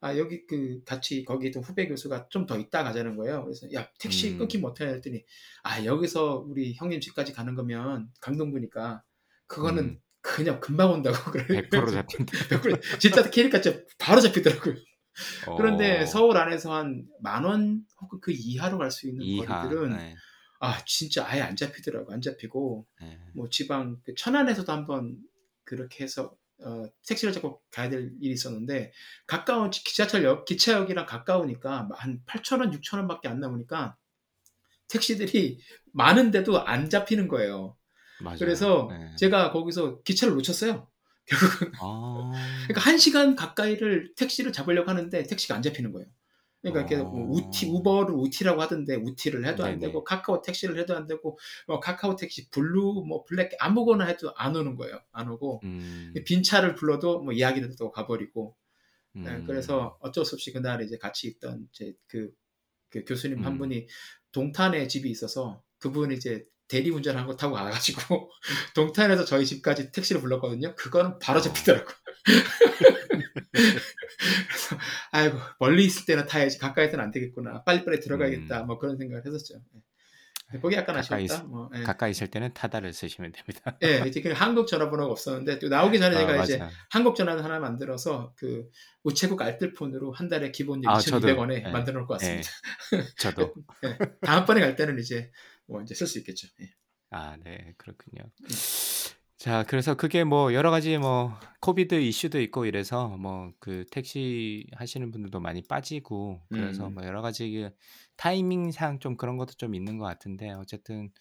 아 0.01 0.17
여기 0.17 0.47
그 0.47 0.81
같이 0.85 1.25
거기 1.25 1.49
있던 1.49 1.63
후배 1.65 1.89
교수가 1.89 2.29
좀 2.31 2.47
더 2.47 2.57
있다 2.57 2.85
가자는 2.85 3.17
거예요. 3.17 3.45
그래서 3.45 3.67
야 3.75 3.89
택시 3.99 4.31
음. 4.31 4.39
끊기면 4.39 4.71
어떡하냐 4.71 4.95
했더니 4.95 5.25
아 5.65 5.85
여기서 5.85 6.45
우리 6.49 6.75
형님 6.75 7.01
집까지 7.01 7.33
가는 7.33 7.55
거면 7.57 8.09
강동구니까 8.21 9.03
그거는 9.47 9.85
음. 9.85 10.01
그냥 10.21 10.61
금방 10.61 10.93
온다고 10.93 11.17
그래. 11.33 11.69
100% 11.69 11.93
잡힌다. 11.93 12.33
100% 12.33 13.01
진짜 13.01 13.31
진짜 13.31 13.83
바로 13.99 14.21
잡히더라고요. 14.21 14.75
그런데 15.57 16.03
어, 16.03 16.07
서울 16.07 16.37
안에서 16.37 16.73
한 16.75 17.07
만 17.23 17.45
원 17.45 17.85
혹은 18.01 18.21
그 18.21 18.33
이하로 18.33 18.79
갈 18.79 18.91
수 18.91 19.09
있는 19.09 19.25
이하, 19.25 19.61
거리들은 19.63 19.97
네, 19.97 20.15
아 20.61 20.83
진짜 20.87 21.27
아예 21.27 21.41
안 21.43 21.57
잡히더라고 21.57 22.13
안 22.13 22.21
잡히고 22.21 22.87
네. 23.01 23.19
뭐 23.35 23.49
지방 23.51 24.01
그 24.05 24.15
천안에서도 24.15 24.71
한번 24.73 25.17
그렇게 25.65 26.05
해서 26.05 26.35
어, 26.61 26.89
택시를 27.07 27.33
잡고 27.33 27.63
가야 27.71 27.89
될 27.89 28.11
일이 28.21 28.33
있었는데 28.35 28.93
가까운 29.27 29.71
지- 29.71 29.85
기차철역 29.85 30.45
기차역이랑 30.45 31.07
가까우니까 31.07 31.89
한 31.95 32.21
8천 32.27 32.61
원 32.61 32.73
6천 32.73 32.99
원밖에 32.99 33.29
안 33.29 33.39
나오니까 33.41 33.97
택시들이 34.89 35.61
많은데도 35.93 36.65
안 36.65 36.89
잡히는 36.91 37.29
거예요. 37.29 37.77
맞아요. 38.21 38.39
그래서 38.39 38.89
네. 38.91 39.15
제가 39.17 39.53
거기서 39.53 40.03
기차를 40.03 40.35
놓쳤어요. 40.35 40.89
결국은 41.29 41.73
아, 41.81 42.33
그러니까 42.69 42.81
한 42.81 42.99
시간 42.99 43.37
가까이를 43.37 44.15
택시를 44.17 44.53
잡으려고 44.53 44.91
하는데 44.91 45.23
택시가 45.23 45.55
안 45.55 45.63
잡히는 45.63 45.93
거예요. 45.93 46.09
그러니까 46.61 46.81
이렇게 46.81 46.97
어. 46.97 47.09
뭐 47.09 47.31
우티 47.31 47.67
우버를 47.71 48.15
우티라고 48.15 48.61
하던데 48.61 48.97
우티를 48.97 49.47
해도 49.47 49.65
안 49.65 49.79
네네. 49.79 49.87
되고 49.87 50.03
카카오 50.03 50.43
택시를 50.43 50.79
해도 50.79 50.97
안 50.97 51.07
되고 51.07 51.39
뭐 51.69 51.79
카카오 51.79 52.17
택시 52.17 52.51
블루 52.51 53.05
뭐 53.07 53.25
블랙 53.25 53.53
아무거나 53.61 54.07
해도 54.07 54.33
안 54.37 54.57
오는 54.57 54.75
거예요. 54.75 55.01
안 55.13 55.29
오고 55.29 55.61
음, 55.65 56.15
빈 56.27 56.43
차를 56.43 56.75
불러도 56.75 57.23
뭐 57.23 57.33
이야기를 57.33 57.69
듣고 57.71 57.93
가버리고 57.93 58.57
네, 59.13 59.31
음, 59.31 59.45
그래서 59.47 59.99
어쩔 60.01 60.25
수 60.25 60.35
없이 60.35 60.53
그날 60.53 60.83
이제 60.83 60.99
같이 60.99 61.29
있던 61.29 61.69
이제 61.73 61.95
그, 62.07 62.31
그 62.91 63.05
교수님 63.05 63.45
한 63.45 63.55
음. 63.55 63.59
분이 63.59 63.87
동탄에 64.33 64.87
집이 64.89 65.11
있어서 65.11 65.63
그분이 65.79 66.17
이제 66.17 66.45
대리 66.69 66.91
운전한 66.91 67.27
거 67.27 67.35
타고 67.37 67.55
가가지고 67.55 68.31
동탄에서 68.75 69.25
저희 69.25 69.47
집까지 69.47 69.91
택시를 69.91 70.21
불렀거든요. 70.21 70.75
그거는 70.77 71.19
바로 71.19 71.39
어. 71.39 71.43
잡히더라고. 71.43 71.91
그래서 73.53 74.77
아이고 75.13 75.39
멀리 75.59 75.85
있을 75.85 76.05
때는 76.07 76.27
타야지 76.27 76.59
가까이서는 76.59 77.03
안 77.05 77.11
되겠구나. 77.11 77.65
빨리빨리 77.65 78.01
들어가야겠다. 78.01 78.63
뭐 78.65 78.79
그런 78.79 78.97
생각을 78.99 79.25
했었죠. 79.25 79.55
예. 79.75 79.81
거기 80.61 80.77
약간 80.77 80.97
음. 80.97 81.03
가까이 81.03 81.25
아쉬웠다. 81.25 81.45
있- 81.45 81.49
뭐, 81.51 81.71
예. 81.75 81.83
가까이 81.83 82.11
있을 82.11 82.29
때는 82.29 82.55
타다를 82.55 82.95
쓰시면 82.95 83.33
됩니다. 83.33 83.77
예, 83.83 84.03
이제 84.09 84.23
그 84.23 84.31
한국 84.33 84.67
전화번호가 84.67 85.13
없었는데 85.13 85.59
또 85.59 85.69
나오기 85.69 85.99
전에 85.99 86.17
아, 86.17 86.19
제가 86.21 86.43
이제 86.43 86.57
맞아. 86.57 86.73
한국 86.91 87.17
전화를 87.17 87.45
하나 87.45 87.59
만들어서 87.59 88.33
그 88.37 88.67
우체국 89.05 89.43
알뜰폰으로 89.43 90.13
한 90.13 90.29
달에 90.29 90.51
기본 90.51 90.81
아, 90.87 90.99
저도, 91.01 91.27
2,200원에 91.27 91.67
예, 91.67 91.71
만들어 91.71 91.99
놓을 91.99 92.07
것 92.07 92.15
같습니다. 92.19 92.49
저도. 93.19 93.55
예, 93.85 93.99
다음번에 94.23 94.61
갈 94.61 94.75
때는 94.75 94.99
이제 94.99 95.31
뭐 95.69 95.83
이제 95.83 95.95
쓸 95.95 96.07
수 96.09 96.19
있겠죠. 96.21 96.49
예. 96.63 96.71
아, 97.11 97.37
네, 97.39 97.75
그렇군요. 97.79 98.31
자, 99.37 99.65
그래서 99.69 99.95
그게 99.95 100.25
뭐 100.25 100.53
여러 100.53 100.71
가지 100.73 100.99
뭐 100.99 101.33
코비드 101.61 101.95
이슈도 101.95 102.41
있고 102.41 102.65
이래서 102.67 103.09
뭐 103.19 103.53
그 103.61 103.85
택시 103.91 104.67
하시는 104.73 105.11
분들도 105.13 105.39
많이 105.41 105.63
빠지고 105.63 106.43
그래서 106.51 106.89
음. 106.89 106.95
뭐 106.95 107.05
여러 107.05 107.23
가지 107.23 107.51
그 107.53 107.71
타이밍상 108.17 108.99
좀 108.99 109.17
그런 109.17 109.37
것도 109.37 109.53
좀 109.55 109.75
있는 109.75 109.99
것 109.99 110.07
같은데 110.07 110.51
어쨌든 110.53 111.13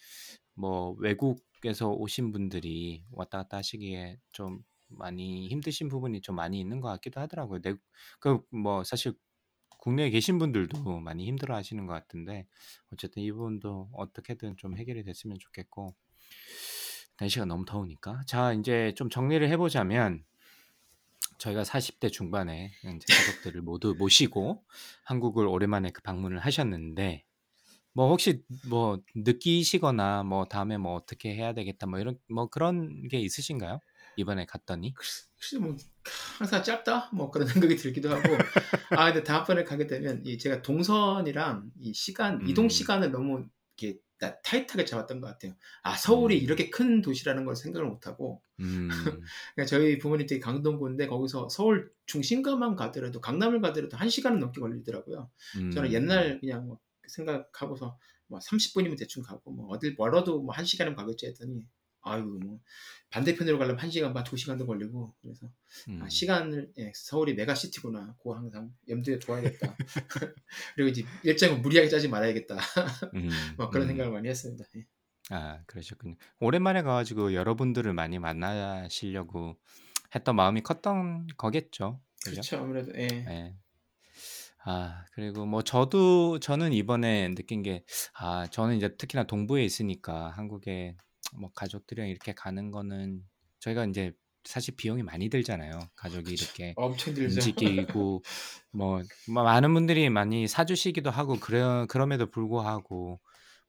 뭐 0.55 0.95
외국에서 0.99 1.91
오신 1.91 2.31
분들이 2.31 3.03
왔다 3.11 3.39
갔다 3.39 3.57
하시기에 3.57 4.17
좀 4.31 4.61
많이 4.89 5.47
힘드신 5.49 5.89
부분이 5.89 6.21
좀 6.21 6.35
많이 6.35 6.59
있는 6.59 6.79
것 6.81 6.89
같기도 6.89 7.19
하더라고요. 7.21 7.61
내, 7.61 7.75
그 8.19 8.39
뭐 8.51 8.83
사실 8.83 9.13
국내에 9.87 10.09
계신 10.09 10.37
분들도 10.37 10.99
많이 10.99 11.25
힘들어 11.25 11.55
하시는 11.55 11.85
것 11.85 11.93
같은데 11.93 12.45
어쨌든 12.91 13.23
이 13.23 13.31
부분도 13.31 13.89
어떻게든 13.93 14.57
좀 14.57 14.75
해결이 14.75 15.05
됐으면 15.05 15.37
좋겠고 15.39 15.95
날씨가 17.21 17.45
너무 17.45 17.63
더우니까. 17.63 18.23
자, 18.27 18.51
이제 18.51 18.93
좀 18.97 19.09
정리를 19.09 19.47
해보자면 19.47 20.25
저희가 21.37 21.63
40대 21.63 22.09
중반에 22.09 22.73
이제 22.83 23.13
가족들을 23.13 23.61
모두 23.61 23.95
모시고 23.97 24.61
한국을 25.05 25.47
오랜만에 25.47 25.91
그 25.91 26.01
방문을 26.01 26.39
하셨는데 26.39 27.23
뭐 27.93 28.09
혹시 28.09 28.43
뭐 28.69 29.01
느끼시거나 29.15 30.23
뭐 30.23 30.43
다음에 30.43 30.77
뭐 30.77 30.95
어떻게 30.95 31.33
해야 31.33 31.53
되겠다 31.53 31.87
뭐 31.87 31.99
이런 31.99 32.19
뭐 32.29 32.47
그런 32.47 33.07
게 33.07 33.21
있으신가요? 33.21 33.79
이번에 34.17 34.45
갔더니 34.45 34.93
글쎄 34.93 35.59
뭐 35.59 35.75
항상 36.39 36.63
짧다 36.63 37.11
뭐 37.13 37.31
그런 37.31 37.47
생각이 37.69 37.75
들기도 37.77 38.09
하고 38.09 38.23
아 38.93 39.05
근데 39.13 39.23
다음번에 39.23 39.63
가게 39.63 39.87
되면 39.87 40.25
이 40.25 40.37
제가 40.37 40.61
동선이랑 40.61 41.71
이 41.79 41.93
시간 41.93 42.41
이동 42.45 42.65
음. 42.65 42.69
시간을 42.69 43.11
너무 43.11 43.45
이렇게 43.77 43.99
나- 44.19 44.35
타이트하게 44.41 44.85
잡았던 44.85 45.21
것 45.21 45.27
같아요. 45.27 45.53
아 45.83 45.95
서울이 45.95 46.37
음. 46.39 46.43
이렇게 46.43 46.69
큰 46.71 47.01
도시라는 47.01 47.45
걸 47.45 47.55
생각을 47.55 47.87
못하고 47.87 48.41
음, 48.59 48.89
그러니까 49.55 49.65
저희 49.67 49.99
부모님 49.99 50.25
댁이 50.27 50.41
강동구인데 50.41 51.07
거기서 51.07 51.49
서울 51.49 51.91
중심가만 52.07 52.75
가더라도 52.75 53.21
강남을 53.21 53.61
가더라도 53.61 53.97
한 53.97 54.09
시간은 54.09 54.39
넘게 54.39 54.59
걸리더라고요. 54.61 55.29
저는 55.73 55.89
음, 55.89 55.93
옛날 55.93 56.39
그냥 56.39 56.65
뭐 56.67 56.79
생각하고서 57.07 57.97
뭐 58.27 58.39
30분이면 58.39 58.97
대충 58.97 59.23
가고 59.23 59.51
뭐 59.51 59.67
어딜 59.69 59.95
멀어도 59.97 60.41
뭐 60.41 60.53
한 60.55 60.65
시간은 60.65 60.95
가겠지 60.95 61.27
했더니 61.27 61.63
아유 62.07 62.39
뭐 62.41 62.59
반대편으로 63.09 63.57
가려면 63.57 63.79
한 63.79 63.89
시간 63.89 64.13
반두 64.13 64.35
시간도 64.35 64.65
걸리고 64.65 65.15
그래서 65.21 65.49
음. 65.89 66.01
아, 66.03 66.09
시간을 66.09 66.71
예, 66.77 66.91
서울이 66.93 67.33
메가시티구나 67.35 68.15
그거 68.17 68.35
항상 68.35 68.71
염두에 68.89 69.19
둬야겠다 69.19 69.75
그리고 70.75 70.89
이제 70.89 71.05
일정을 71.23 71.59
무리하게 71.59 71.89
짜지 71.89 72.09
말아야겠다 72.09 72.57
음, 73.15 73.29
뭐 73.57 73.69
그런 73.69 73.85
음. 73.85 73.87
생각을 73.89 74.11
많이 74.11 74.27
했습니다 74.27 74.65
예. 74.75 74.85
아, 75.29 75.59
그러셨군요. 75.65 76.15
오랜만에 76.39 76.81
가가지고 76.83 77.33
여러분들을 77.33 77.91
많이 77.93 78.17
만나시려고 78.19 79.57
했던 80.15 80.35
마음이 80.35 80.61
컸던 80.61 81.27
거겠죠. 81.37 81.99
그죠? 82.23 82.31
그렇죠 82.31 82.57
아무래도 82.57 82.93
예. 82.95 83.07
예. 83.27 83.55
아, 84.63 85.05
그리고 85.13 85.45
뭐 85.45 85.61
저도 85.61 86.39
저는 86.39 86.73
이번에 86.73 87.33
느낀 87.35 87.63
게, 87.63 87.85
아, 88.13 88.47
저는 88.47 88.75
이제 88.75 88.95
특히나 88.97 89.23
동부에 89.23 89.63
있으니까 89.63 90.29
한국에 90.31 90.95
뭐 91.33 91.51
가족들이랑 91.53 92.09
이렇게 92.09 92.33
가는 92.33 92.71
거는 92.71 93.23
저희가 93.59 93.85
이제 93.85 94.13
사실 94.43 94.75
비용이 94.75 95.03
많이 95.03 95.29
들잖아요. 95.29 95.79
가족이 95.95 96.33
이렇게 96.33 96.77
움직이고 97.25 98.23
뭐, 98.71 99.01
뭐 99.27 99.43
많은 99.43 99.73
분들이 99.73 100.09
많이 100.09 100.47
사주시기도 100.47 101.09
하고 101.11 101.39
그래 101.39 101.85
그럼에도 101.89 102.29
불구하고 102.31 103.19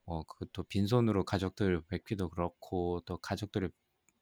뭐 0.06 0.24
그것도 0.24 0.64
빈손으로 0.64 1.24
가족들 1.24 1.82
뵙기도 1.88 2.30
그렇고 2.30 3.00
또 3.06 3.18
가족들을 3.18 3.70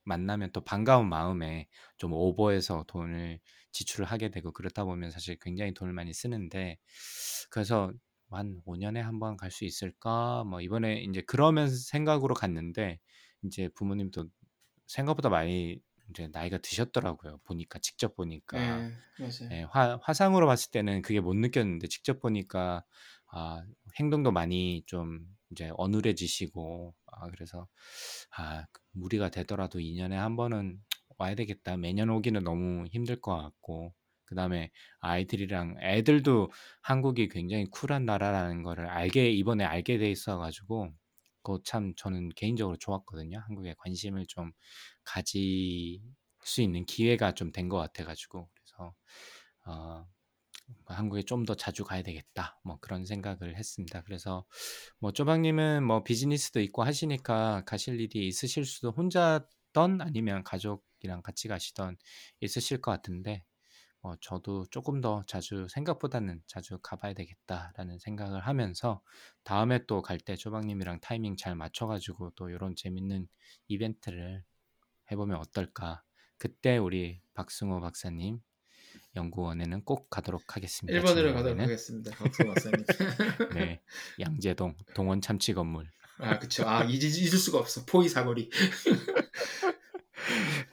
만나면 0.05 0.53
또 0.53 0.63
반가운 0.65 1.09
마음에 1.09 1.69
좀 1.99 2.13
오버해서 2.13 2.85
돈을 2.89 3.41
지출을 3.73 4.07
하게 4.07 4.31
되고 4.31 4.53
그렇다 4.53 4.85
보면 4.85 5.11
사실 5.11 5.39
굉장히 5.41 5.75
돈을 5.75 5.93
많이 5.93 6.13
쓰는데 6.15 6.79
그래서 7.51 7.93
한 8.31 8.61
5년에 8.65 9.01
한 9.01 9.19
번 9.21 9.37
갈 9.37 9.51
수 9.51 9.65
있을까? 9.65 10.45
뭐 10.45 10.61
이번에 10.61 11.03
이제 11.03 11.23
그러면서 11.23 11.77
생각으로 11.77 12.35
갔는데 12.35 12.99
이제 13.45 13.69
부모님도 13.75 14.29
생각보다 14.87 15.29
많이 15.29 15.81
이제 16.11 16.29
나이가 16.33 16.59
드셨더라고요. 16.59 17.39
보니까 17.45 17.79
직접 17.81 18.15
보니까 18.17 18.59
예, 18.59 18.93
맞아요 19.19 19.51
예, 19.53 19.63
화, 19.71 19.99
화상으로 20.03 20.47
봤을 20.47 20.71
때는 20.73 21.03
그게 21.03 21.21
못 21.21 21.35
느꼈는데 21.35 21.89
직접 21.89 22.21
보니까 22.21 22.85
아, 23.33 23.63
행동도 24.01 24.33
많이 24.33 24.83
좀 24.87 25.27
이제 25.51 25.71
어눌해지시고 25.77 26.95
아, 27.07 27.31
그래서 27.31 27.69
아, 28.37 28.67
무리가 28.93 29.31
되더라도 29.31 29.81
2년에 29.81 30.17
한 30.17 30.37
번은 30.37 30.81
와야 31.19 31.35
되겠다. 31.35 31.77
매년 31.77 32.11
오기는 32.11 32.43
너무 32.45 32.87
힘들 32.89 33.21
것 33.21 33.37
같고 33.37 33.95
그다음에 34.27 34.71
아이들이랑 35.01 35.77
애들도 35.81 36.51
한국이 36.83 37.29
굉장히 37.29 37.67
쿨한 37.67 38.05
나라라는 38.07 38.63
거를 38.63 38.87
알게 38.89 39.31
이번에 39.31 39.65
알게 39.65 39.99
돼 39.99 40.11
있어 40.11 40.39
가지고 40.39 40.93
그거 41.47 41.61
참 41.65 41.95
저는 41.97 42.31
개인적으로 42.37 42.77
좋았거든요. 42.79 43.39
한국에 43.47 43.75
관심을 43.79 44.27
좀 44.29 44.53
가질 45.05 46.01
수 46.45 46.63
있는 46.63 46.85
기회가 46.87 47.33
좀 47.35 47.53
된 47.53 47.69
것 47.69 47.79
같아 47.79 48.05
가지고 48.05 48.49
그래서 48.55 48.95
어, 49.67 50.07
한국에 50.87 51.23
좀 51.23 51.45
더 51.47 51.55
자주 51.55 51.85
가야 51.85 52.03
되겠다. 52.03 52.59
뭐 52.65 52.79
그런 52.81 53.05
생각을 53.07 53.57
했습니다. 53.57 54.03
그래서 54.03 54.47
뭐 55.01 55.13
쪼박님은 55.13 55.85
뭐 55.85 56.03
비즈니스도 56.05 56.61
있고 56.63 56.83
하시니까 56.85 57.65
가실 57.67 58.01
일이 58.01 58.27
있으실 58.29 58.65
수도 58.65 58.91
혼자던 58.93 60.01
아니면 60.01 60.43
가족이랑 60.45 61.23
같이 61.23 61.49
가시던 61.49 61.97
있으실 62.41 62.81
것 62.81 62.91
같은데 62.93 63.45
어, 64.07 64.15
저도 64.21 64.67
조금 64.71 65.01
더 65.01 65.25
자주 65.27 65.67
생각보다는 65.69 66.41
자주 66.47 66.79
가봐야 66.81 67.13
되겠다라는 67.13 67.99
생각을 67.99 68.41
하면서 68.47 69.03
다음에 69.43 69.85
또 69.87 70.01
갈 70.01 70.19
때 70.21 70.37
쪼박님이랑 70.37 71.01
타이밍 71.01 71.37
잘 71.37 71.57
맞춰가지고 71.57 72.31
또 72.37 72.49
이런 72.49 72.77
재밌는 72.77 73.27
이벤트를 73.67 74.45
해보면 75.11 75.39
어떨까. 75.39 76.05
그때 76.39 76.77
우리 76.77 77.21
박승호 77.35 77.81
박사님 77.81 78.39
연구원에는 79.17 79.83
꼭 79.85 80.09
가도록 80.09 80.55
하겠습니다. 80.55 81.01
1번으로 81.01 81.15
지난 81.17 81.35
가도록. 81.35 81.61
하겠습니다 81.61 82.11
박수 82.13 82.45
박사님 82.45 82.85
네, 83.55 83.81
양재동 84.21 84.77
동원 84.95 85.21
참치 85.21 85.53
건물. 85.53 85.91
아 86.19 86.39
그쵸 86.39 86.63
아 86.69 86.85
잊을, 86.85 87.05
잊을 87.07 87.39
수가 87.39 87.59
없어 87.59 87.85
포이 87.85 88.09
사거리 88.09 88.51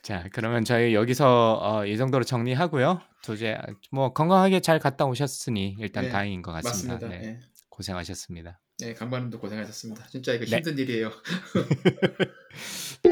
자, 0.02 0.26
그러면 0.34 0.66
저희 0.66 0.94
여기서 0.94 1.60
어, 1.62 1.86
이 1.86 1.98
정도로 1.98 2.24
정리하고요. 2.24 3.02
도저히 3.24 3.56
뭐 3.92 4.12
건강하게 4.14 4.60
잘 4.60 4.80
갔다 4.80 5.06
오셨으니 5.06 5.78
일단 5.80 6.06
네, 6.06 6.10
다행인 6.10 6.42
것 6.42 6.52
같습니다. 6.52 6.94
맞습니다 6.96 7.22
네, 7.22 7.28
예. 7.28 7.40
고생하셨습니다. 7.70 8.60
네, 8.80 8.94
강반님도 8.94 9.40
고생하셨습니다. 9.40 10.08
진짜 10.08 10.34
이거 10.34 10.46
네. 10.46 10.58
힘든 10.58 10.78
일이에요. 10.78 11.12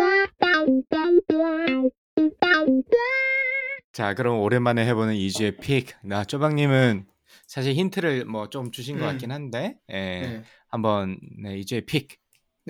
자, 3.93 4.13
그럼 4.13 4.39
오랜만에 4.39 4.85
해보는 4.87 5.15
2주의 5.15 5.59
픽. 5.59 5.89
나 6.03 6.23
쪼박님은 6.23 7.05
사실 7.47 7.73
힌트를 7.73 8.25
뭐 8.25 8.49
좀 8.49 8.71
주신 8.71 8.97
것 8.97 9.05
음. 9.05 9.09
같긴 9.11 9.31
한데, 9.31 9.77
예, 9.89 9.93
네. 9.93 10.43
한번 10.67 11.19
네, 11.41 11.55
2주의 11.57 11.85
pick. 11.85 12.19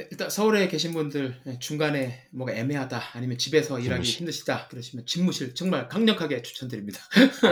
네, 0.01 0.07
일단 0.09 0.29
서울에 0.29 0.67
계신 0.67 0.93
분들 0.93 1.41
네, 1.43 1.59
중간에 1.59 2.27
뭐가 2.31 2.53
애매하다 2.53 2.99
아니면 3.13 3.37
집에서 3.37 3.79
일하기 3.79 4.03
집무실. 4.03 4.19
힘드시다 4.21 4.67
그러시면 4.67 5.05
집무실 5.05 5.53
정말 5.53 5.87
강력하게 5.87 6.41
추천드립니다. 6.41 6.99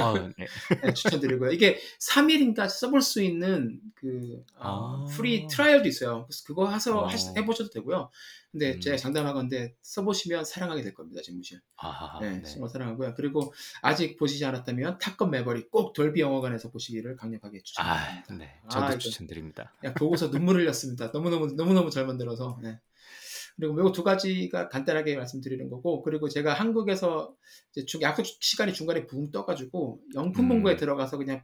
어, 0.02 0.14
네. 0.38 0.48
네, 0.84 0.94
추천드리고요. 0.94 1.52
이게 1.52 1.80
3일인가 2.00 2.68
써볼 2.68 3.02
수 3.02 3.22
있는 3.22 3.80
그 3.94 4.44
어, 4.56 5.06
아. 5.06 5.06
free 5.12 5.46
trial도 5.48 5.88
있어요. 5.88 6.26
그래서 6.28 6.44
그거 6.48 6.72
해서 6.72 7.00
어. 7.00 7.08
하시- 7.08 7.36
해보셔도 7.38 7.70
되고요. 7.70 8.10
근데 8.52 8.74
음. 8.74 8.82
제가 8.82 8.98
장담하건데 8.98 9.76
써보시면 9.84 10.44
사랑하게 10.44 10.82
될 10.82 10.96
겁니다. 10.96 11.22
집무실. 11.24 11.62
아, 11.78 12.18
네, 12.20 12.38
네. 12.38 12.42
정말 12.42 12.72
사랑하고요. 12.72 13.14
그리고 13.16 13.54
아직 13.84 14.18
보시지 14.18 14.44
않았다면 14.44 14.98
탑건 14.98 15.30
매버릭 15.30 15.70
꼭 15.70 15.94
돌비 15.94 16.20
영화관에서 16.22 16.72
보시기를 16.72 17.16
강력하게 17.16 17.60
아, 17.78 18.24
추천드립니다. 18.24 18.36
네. 18.40 18.60
저도 18.72 18.86
아, 18.86 18.98
추천드립니다. 18.98 19.76
그냥 19.80 19.94
보고서 19.94 20.32
눈물 20.32 20.56
흘렸습니다. 20.56 21.12
너무너무 21.14 21.54
너무너무 21.54 21.92
잘 21.92 22.08
만들어서. 22.08 22.39
네. 22.61 22.80
그리고 23.56 23.80
이거 23.80 23.91
두 23.91 24.03
가지가 24.03 24.70
간단하게 24.70 25.18
말씀드리는 25.18 25.70
거고 25.70 26.02
그리고 26.02 26.30
제가 26.30 26.53
한국에서 26.53 27.36
이제 27.72 27.86
중- 27.86 28.02
약속 28.02 28.26
시간이 28.26 28.74
중간에 28.74 29.06
붕 29.06 29.32
떠가지고 29.32 30.02
영품 30.16 30.48
본고에 30.48 30.74
음. 30.76 30.78
들어가서 30.78 31.18
그냥 31.18 31.44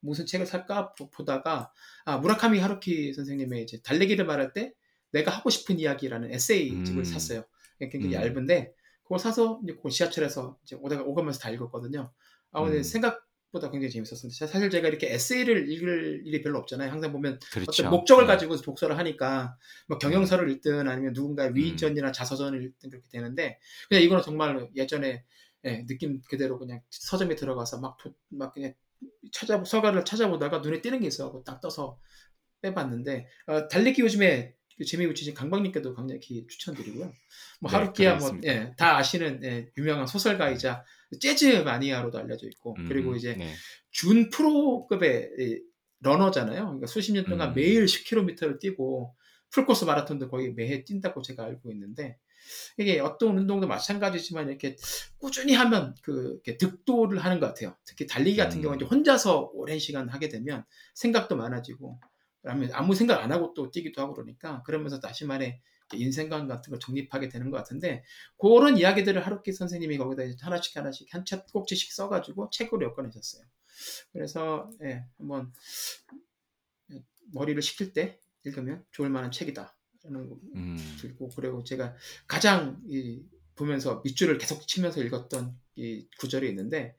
무슨 0.00 0.26
책을 0.26 0.44
살까 0.46 0.92
보- 0.94 1.08
보다가 1.10 1.72
아 2.04 2.18
무라카미 2.18 2.58
하루키 2.58 3.14
선생님의 3.14 3.62
이제 3.62 3.80
달래기를 3.82 4.26
말할 4.26 4.52
때 4.52 4.72
내가 5.12 5.30
하고 5.30 5.48
싶은 5.48 5.78
이야기라는 5.78 6.32
에세이집을 6.32 7.00
음. 7.00 7.04
샀어요. 7.04 7.44
굉장히 7.78 8.06
음. 8.06 8.12
얇은데 8.12 8.74
그걸 9.02 9.18
사서 9.18 9.60
이제 9.64 9.74
그걸 9.74 9.90
지하철에서 9.90 10.58
이제 10.64 10.76
오다가 10.76 11.02
오가면서 11.04 11.38
다 11.40 11.50
읽었거든요. 11.50 12.12
아 12.52 12.62
근데 12.62 12.78
음. 12.78 12.82
생각 13.54 13.60
책보다 13.60 13.70
굉장히 13.70 13.90
재밌었습니다. 13.90 14.46
사실 14.46 14.68
제가 14.70 14.88
이렇게 14.88 15.12
에세이를 15.12 15.70
읽을 15.70 16.22
일이 16.26 16.42
별로 16.42 16.58
없잖아요. 16.58 16.90
항상 16.90 17.12
보면 17.12 17.38
그렇죠. 17.52 17.82
어떤 17.82 17.90
목적을 17.90 18.24
네. 18.24 18.26
가지고 18.28 18.56
독서를 18.56 18.98
하니까 18.98 19.56
뭐 19.86 19.98
경영서를 19.98 20.50
읽든 20.50 20.88
아니면 20.88 21.12
누군가의 21.12 21.50
음. 21.50 21.54
위전이나 21.54 22.12
자서전을 22.12 22.62
읽든 22.64 22.90
그렇게 22.90 23.08
되는데 23.10 23.58
그냥 23.88 24.02
이거는 24.02 24.22
정말 24.22 24.68
예전에 24.74 25.24
예, 25.66 25.86
느낌 25.86 26.20
그대로 26.28 26.58
그냥 26.58 26.82
서점에 26.90 27.36
들어가서 27.36 27.80
막, 27.80 27.96
도- 27.96 28.14
막 28.28 28.52
그냥 28.52 28.74
찾아 29.32 29.64
서가를 29.64 30.04
찾아보다가 30.04 30.58
눈에 30.58 30.82
띄는 30.82 31.00
게 31.00 31.06
있어갖고 31.06 31.42
딱 31.44 31.60
떠서 31.60 31.98
빼봤는데 32.60 33.26
어, 33.46 33.68
달리기 33.68 34.02
요즘에 34.02 34.54
그 34.76 34.84
재미 34.84 35.06
붙이신 35.06 35.34
강박님께도 35.34 35.94
강력히 35.94 36.46
추천드리고요. 36.48 37.12
뭐 37.60 37.70
네, 37.70 37.76
하루키야 37.76 38.10
뭐 38.16 38.18
그렇습니다. 38.30 38.52
예, 38.52 38.74
다 38.76 38.96
아시는 38.96 39.40
예, 39.44 39.70
유명한 39.78 40.06
소설가이자 40.06 40.84
재즈 41.18 41.62
마니아로도 41.62 42.18
알려져 42.18 42.46
있고 42.48 42.74
그리고 42.88 43.10
음, 43.10 43.16
이제 43.16 43.34
네. 43.34 43.52
준 43.90 44.30
프로급의 44.30 45.30
이 45.38 45.60
러너잖아요. 46.00 46.64
그러니까 46.64 46.86
수십 46.86 47.12
년 47.12 47.24
동안 47.24 47.50
음. 47.50 47.54
매일 47.54 47.86
10km를 47.86 48.60
뛰고 48.60 49.14
풀코스 49.50 49.84
마라톤도 49.84 50.28
거의 50.28 50.52
매해 50.52 50.84
뛴다고 50.84 51.22
제가 51.22 51.44
알고 51.44 51.70
있는데 51.72 52.18
이게 52.76 53.00
어떤 53.00 53.38
운동도 53.38 53.66
마찬가지지만 53.66 54.48
이렇게 54.48 54.76
꾸준히 55.18 55.54
하면 55.54 55.94
그 56.02 56.40
이렇게 56.44 56.58
득도를 56.58 57.18
하는 57.18 57.40
것 57.40 57.46
같아요. 57.46 57.76
특히 57.84 58.06
달리기 58.06 58.36
같은 58.36 58.58
음. 58.58 58.62
경우는 58.62 58.80
이제 58.80 58.88
혼자서 58.88 59.50
오랜 59.54 59.78
시간 59.78 60.08
하게 60.08 60.28
되면 60.28 60.64
생각도 60.94 61.36
많아지고 61.36 61.98
아무 62.72 62.94
생각 62.94 63.22
안 63.22 63.32
하고 63.32 63.54
또 63.54 63.70
뛰기도 63.70 64.02
하고 64.02 64.14
그러니까 64.14 64.62
그러면서 64.64 65.00
다시 65.00 65.24
말해 65.24 65.60
인생관 65.94 66.48
같은 66.48 66.70
걸 66.70 66.80
정립하게 66.80 67.28
되는 67.28 67.50
것 67.50 67.56
같은데 67.56 68.04
그런 68.38 68.76
이야기들을 68.78 69.24
하루키 69.24 69.52
선생님이 69.52 69.98
거기다 69.98 70.22
하나씩 70.40 70.76
하나씩 70.76 71.12
한책 71.12 71.46
꼭지씩 71.52 71.92
써가지고 71.92 72.50
책으로 72.50 72.86
엮어내셨어요. 72.86 73.44
그래서 74.12 74.70
예, 74.82 75.04
한번 75.18 75.52
머리를 77.32 77.60
식힐 77.62 77.92
때 77.92 78.18
읽으면 78.44 78.84
좋을 78.92 79.08
만한 79.10 79.30
책이다. 79.30 79.76
라는 80.04 80.28
거 80.28 80.38
음. 80.54 80.76
들고 81.00 81.30
그리고 81.34 81.64
제가 81.64 81.94
가장 82.26 82.82
이, 82.86 83.22
보면서 83.56 84.02
밑줄을 84.04 84.36
계속 84.38 84.66
치면서 84.68 85.02
읽었던 85.02 85.56
이 85.76 86.06
구절이 86.18 86.48
있는데 86.50 86.94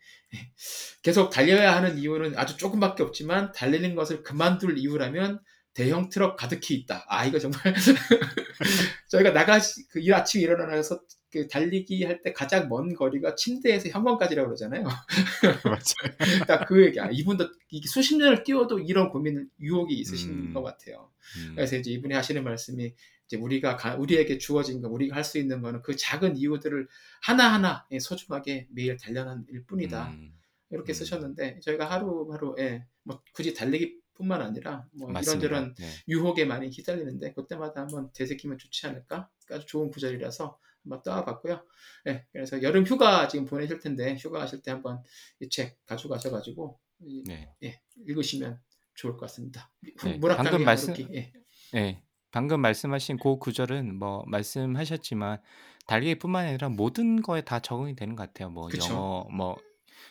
계속 1.03 1.29
달려야 1.29 1.75
하는 1.75 1.97
이유는 1.97 2.37
아주 2.37 2.57
조금밖에 2.57 3.03
없지만 3.03 3.51
달리는 3.51 3.93
것을 3.95 4.23
그만둘 4.23 4.77
이유라면 4.77 5.41
대형 5.75 6.09
트럭 6.09 6.35
가득히 6.37 6.73
있다. 6.75 7.05
아 7.07 7.25
이거 7.25 7.37
정말 7.37 7.61
저희가 9.09 9.31
나가 9.31 9.59
그 9.89 9.99
일 9.99 10.13
아침 10.13 10.41
에 10.41 10.43
일어나서 10.45 11.01
그 11.31 11.47
달리기 11.47 12.03
할 12.05 12.21
때 12.21 12.31
가장 12.33 12.69
먼 12.69 12.93
거리가 12.95 13.35
침대에서 13.35 13.89
현관까지라고 13.89 14.47
그러잖아요. 14.47 14.83
맞아요. 15.65 16.15
딱 16.47 16.65
그 16.67 16.85
얘기야. 16.85 17.09
이분도 17.11 17.49
이게 17.69 17.87
수십 17.87 18.15
년을 18.17 18.43
뛰어도 18.43 18.79
이런 18.79 19.09
고민 19.09 19.49
유혹이 19.59 19.93
있으신 19.95 20.29
음. 20.31 20.53
것 20.53 20.63
같아요. 20.63 21.11
음. 21.37 21.53
그래서 21.55 21.75
이제 21.75 21.91
이분이 21.91 22.13
하시는 22.13 22.41
말씀이 22.43 22.93
이제 23.27 23.37
우리가 23.37 23.75
가- 23.75 23.95
우리에게 23.95 24.37
주어진 24.37 24.81
거, 24.81 24.87
우리가 24.87 25.15
할 25.15 25.23
수 25.25 25.37
있는 25.39 25.61
거는 25.61 25.81
그 25.81 25.95
작은 25.97 26.37
이유들을 26.37 26.87
하나하나 27.23 27.85
예, 27.91 27.99
소중하게 27.99 28.67
매일 28.71 28.95
단련한 28.97 29.45
일 29.49 29.65
뿐이다. 29.65 30.09
음. 30.11 30.31
이렇게 30.69 30.93
음. 30.93 30.95
쓰셨는데 30.95 31.59
저희가 31.61 31.89
하루하루 31.89 32.55
예, 32.59 32.85
뭐 33.03 33.21
굳이 33.33 33.53
달리기 33.53 33.97
뿐만 34.15 34.41
아니라 34.41 34.85
뭐 34.93 35.09
맞습니다. 35.09 35.45
이런저런 35.47 35.75
네. 35.75 35.89
유혹에 36.07 36.45
많이 36.45 36.69
휘달리는데 36.69 37.33
그때마다 37.33 37.81
한번 37.81 38.11
되새기면 38.13 38.57
좋지 38.57 38.87
않을까? 38.87 39.29
아주 39.51 39.65
좋은 39.67 39.89
구절이라서 39.91 40.57
한번 40.83 41.03
떠와봤고요. 41.03 41.63
예, 42.07 42.25
그래서 42.31 42.61
여름 42.63 42.85
휴가 42.85 43.27
지금 43.27 43.45
보내실 43.45 43.79
텐데 43.79 44.15
휴가 44.15 44.39
가실 44.39 44.61
때 44.61 44.71
한번 44.71 45.01
이 45.39 45.49
책 45.49 45.77
가져가셔가지고 45.85 46.79
이- 47.05 47.23
네. 47.25 47.53
예, 47.63 47.81
읽으시면 48.07 48.59
좋을 48.95 49.13
것 49.13 49.21
같습니다. 49.21 49.71
네, 49.81 50.19
방금 50.19 50.63
말씀- 50.63 50.95
예. 51.13 51.31
네. 51.73 52.01
방금 52.31 52.61
말씀하신 52.61 53.17
그 53.17 53.37
구절은 53.37 53.95
뭐 53.97 54.23
말씀하셨지만 54.27 55.41
달리기뿐만 55.87 56.47
아니라 56.47 56.69
모든 56.69 57.21
거에 57.21 57.41
다 57.41 57.59
적응이 57.59 57.95
되는 57.95 58.15
것 58.15 58.23
같아요. 58.27 58.49
뭐 58.49 58.67
그쵸. 58.67 58.93
영어 58.93 59.27
뭐 59.31 59.55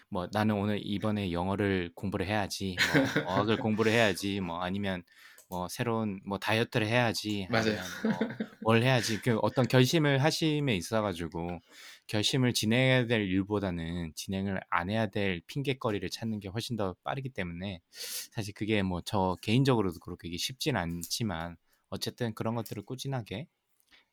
뭐 0.09 0.29
나는 0.33 0.57
오늘 0.57 0.81
이번에 0.85 1.33
영어를 1.33 1.91
공부를 1.95 2.27
해야지, 2.27 2.81
뭐 2.87 3.11
어학을 3.23 3.57
공부를 3.59 3.93
해야지, 3.93 4.41
뭐 4.41 4.61
아니면 4.61 5.03
뭐 5.49 5.69
새로운 5.69 6.21
뭐 6.27 6.39
다이어트를 6.39 6.87
해야지, 6.87 7.47
맞아요. 7.51 7.79
아니면 7.79 7.85
뭐뭘 8.61 8.83
해야지 8.83 9.21
그 9.21 9.39
어떤 9.43 9.67
결심을 9.69 10.23
하심에 10.23 10.75
있어가지고 10.77 11.61
결심을 12.07 12.53
진행해야 12.55 13.07
될 13.07 13.23
일보다는 13.23 14.13
진행을 14.15 14.61
안 14.71 14.91
해야 14.91 15.07
될 15.09 15.43
핑계거리를 15.47 16.09
찾는 16.11 16.41
게 16.41 16.49
훨씬 16.49 16.77
더 16.77 16.95
빠르기 17.05 17.29
때문에 17.31 17.81
사실 17.91 18.55
그게 18.55 18.83
뭐 18.83 19.03
저 19.05 19.37
개인적으로도 19.43 20.01
그렇게 20.01 20.35
쉽진 20.37 20.77
않지만 20.77 21.57
어쨌든 21.91 22.35
그런 22.35 22.55
것들을 22.55 22.85
꾸준하게 22.85 23.49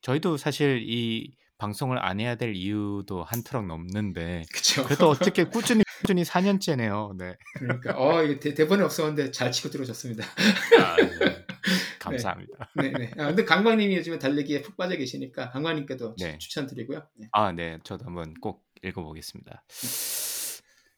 저희도 0.01 0.38
사실 0.38 0.81
이 0.88 1.35
방송을 1.62 2.04
안 2.04 2.20
해야 2.20 2.34
될 2.36 2.56
이유도 2.56 3.24
한 3.24 3.44
트럭 3.44 3.68
넘는데 3.68 4.44
그쵸. 4.52 4.84
그래도 4.84 5.10
어떻게 5.10 5.44
꾸준히 5.44 5.84
꾸준히 6.02 6.24
4년째네요. 6.24 7.16
네. 7.20 7.36
그러니까 7.54 7.94
어 8.00 8.24
이게 8.24 8.40
대, 8.40 8.56
대본에 8.56 8.82
없었는데 8.84 9.30
잘 9.30 9.52
치고 9.52 9.70
들어오셨습니다. 9.70 10.26
아, 10.26 10.96
네. 10.96 11.46
감사합니다. 12.00 12.72
네 12.76 12.90
네. 12.90 13.12
아, 13.20 13.28
근데 13.28 13.46
강광님이 13.46 13.96
요즘에 13.98 14.18
달리기에 14.18 14.64
푹 14.64 14.76
빠져 14.76 14.96
계시니까 14.96 15.52
강광님께도 15.52 16.16
네. 16.20 16.40
추천드리고요. 16.40 17.08
네. 17.18 17.28
아, 17.32 17.52
네. 17.52 17.78
저도 17.84 18.06
한번 18.06 18.34
꼭 18.42 18.66
읽어보겠습니다. 18.82 19.64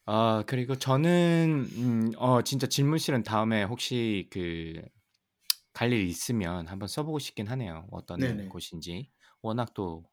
아, 0.06 0.44
그리고 0.48 0.76
저는 0.76 1.68
음, 1.76 2.12
어 2.18 2.42
진짜 2.42 2.68
질문실은 2.68 3.24
다음에 3.24 3.64
혹시 3.64 4.28
그 4.32 4.82
갈 5.76 5.92
일 5.92 6.08
있으면 6.08 6.68
한번 6.68 6.88
써보고 6.88 7.18
싶긴 7.18 7.48
하네요. 7.48 7.88
어떤 7.92 8.20
네네. 8.20 8.46
곳인지. 8.46 9.10
워낙 9.42 9.74
또 9.74 10.04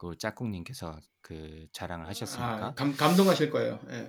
그 0.00 0.16
짝꿍님께서 0.16 0.98
그 1.20 1.66
자랑을 1.72 2.08
하셨으니까. 2.08 2.68
아, 2.68 2.74
감, 2.74 2.96
감동하실 2.96 3.50
거예요. 3.50 3.78
예. 3.90 4.08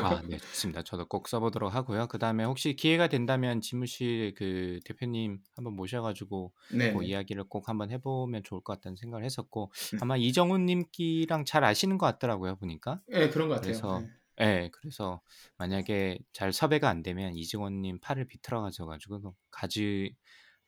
아, 0.00 0.22
네, 0.24 0.38
좋습니다. 0.38 0.84
저도 0.84 1.06
꼭 1.06 1.26
써보도록 1.26 1.74
하고요. 1.74 2.06
그 2.06 2.20
다음에 2.20 2.44
혹시 2.44 2.76
기회가 2.76 3.08
된다면 3.08 3.60
지무실 3.60 4.34
그 4.36 4.78
대표님 4.84 5.40
한번 5.56 5.74
모셔가지고 5.74 6.52
네. 6.74 6.92
그 6.92 7.02
이야기를 7.02 7.42
꼭 7.48 7.68
한번 7.68 7.90
해보면 7.90 8.44
좋을 8.44 8.60
것 8.60 8.74
같다는 8.74 8.94
생각을 8.94 9.24
했었고 9.24 9.72
음. 9.94 9.98
아마 10.00 10.16
이정훈님 10.16 10.84
끼랑 10.92 11.44
잘 11.44 11.64
아시는 11.64 11.98
것 11.98 12.06
같더라고요 12.06 12.54
보니까. 12.54 13.00
예, 13.10 13.28
그런 13.28 13.48
것 13.48 13.56
같아요. 13.56 13.72
그래서 13.72 14.04
예. 14.40 14.44
예, 14.44 14.70
그래서 14.72 15.20
만약에 15.58 16.20
잘 16.32 16.52
섭외가 16.52 16.88
안 16.88 17.02
되면 17.02 17.34
이정훈님 17.34 17.98
팔을 17.98 18.28
비틀어 18.28 18.62
가져가지고 18.62 19.34
가지 19.50 20.14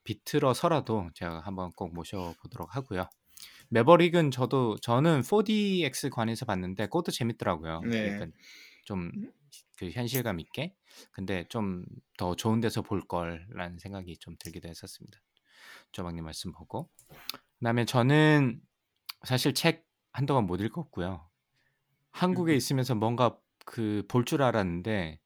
비틀어서라도 0.02 1.10
제가 1.14 1.42
한번 1.44 1.70
꼭 1.76 1.94
모셔보도록 1.94 2.74
하고요. 2.74 3.09
매버릭은 3.74 4.30
저도 4.30 4.76
저는 4.78 5.22
4DX 5.22 6.10
관에서 6.10 6.46
봤는데 6.46 6.86
그것도 6.86 7.10
재밌더라고요. 7.12 7.80
네. 7.82 8.10
그러니까 8.10 8.38
좀그 8.84 9.90
현실감 9.92 10.38
있게 10.40 10.74
근데 11.12 11.44
좀 11.48 11.84
더 12.16 12.36
좋은 12.36 12.60
데서 12.60 12.82
볼 12.82 13.01
걸라는 13.09 13.78
생각이 13.78 14.16
좀 14.18 14.36
들기도 14.38 14.68
했었습니다. 14.68 15.18
조박님 15.92 16.24
말씀 16.24 16.52
보고 16.52 16.88
그다음에 17.59 17.84
저는 17.84 18.60
사실 19.24 19.52
책 19.55 19.84
한동안 20.12 20.46
못 20.46 20.60
읽었고요. 20.60 21.28
한국에 22.12 22.52
음. 22.52 22.56
있으면서 22.56 22.94
뭔가 22.94 23.36
그 23.64 24.05
볼 24.09 24.24
줄 24.24 24.42
알았는데 24.42 25.18
야. 25.20 25.23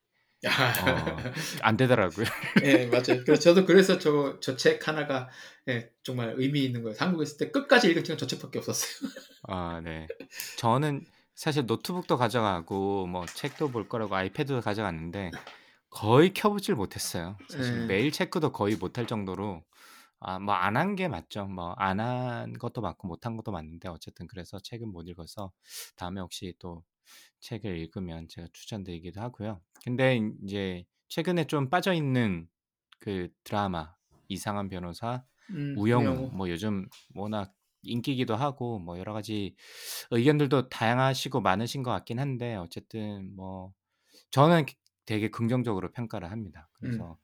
어, 0.77 1.33
안 1.63 1.77
되더라고요. 1.77 2.27
예, 2.63 2.87
맞아요. 2.87 3.25
그래서 3.25 3.41
저도 3.41 3.67
그래서 3.67 3.99
저 3.99 4.39
저 4.41 4.57
책 4.57 4.87
하나가 4.89 5.29
예, 5.69 5.91
정말 6.03 6.35
의미 6.37 6.65
있는 6.65 6.83
거예요. 6.83 6.97
한국에 6.99 7.23
있을 7.25 7.39
때 7.39 7.51
끝까지 7.51 7.89
읽은 7.91 8.05
책은 8.05 8.19
저 8.19 8.27
책밖에 8.27 8.59
없었어요. 8.59 9.11
아, 9.49 9.81
네. 9.83 10.11
저는 10.59 11.05
사실 11.35 11.67
노트북도 11.67 12.17
가져가고 12.17 13.07
뭐 13.07 13.27
책도 13.27 13.71
볼 13.71 13.89
거라고 13.89 14.15
아이패드도 14.17 14.61
가져갔는데 14.61 15.31
거의 15.91 16.33
켜보질 16.35 16.75
못했어요. 16.75 17.39
사실 17.49 17.81
네. 17.81 17.87
메일 17.87 18.13
체크도 18.13 18.53
거의 18.53 18.77
못할 18.77 19.07
정도로 19.07 19.65
아, 20.21 20.39
뭐 20.41 20.55
안 20.55 20.77
한 20.77 20.97
게 20.97 21.09
맞죠. 21.09 21.47
뭐 21.47 21.75
안 21.79 22.01
한 22.01 22.53
것도 22.59 22.81
맞고 22.83 23.09
못한 23.09 23.37
것도 23.37 23.53
맞는데 23.53 23.89
어쨌든 23.89 24.27
그래서 24.29 24.59
책은 24.61 24.89
못 24.89 25.09
읽어서 25.09 25.53
다음에 25.97 26.21
혹시 26.21 26.55
또 26.59 26.85
책을 27.41 27.79
읽으면 27.79 28.29
제가 28.29 28.49
추천드리기도 28.53 29.21
하고요. 29.21 29.61
근데 29.85 30.21
이제 30.45 30.85
최근에 31.09 31.47
좀 31.47 31.71
빠져 31.71 31.93
있는 31.93 32.49
그 32.99 33.29
드라마 33.45 33.95
이상한 34.29 34.69
변호사 34.69 35.25
음, 35.51 35.75
우영우 35.77 36.05
우영우. 36.05 36.31
뭐 36.33 36.51
요즘 36.51 36.89
워낙 37.15 37.55
인기기도 37.83 38.37
하고 38.37 38.79
뭐 38.79 38.99
여러 38.99 39.13
가지 39.13 39.55
의견들도 40.11 40.69
다양하시고 40.69 41.41
많으신 41.41 41.83
것 41.83 41.91
같긴 41.93 42.19
한데 42.19 42.57
어쨌든 42.57 43.35
뭐 43.37 43.73
저는 44.31 44.67
되게 45.07 45.31
긍정적으로 45.31 45.91
평가를 45.93 46.31
합니다. 46.31 46.69
음. 46.73 46.79
그래서 46.81 47.19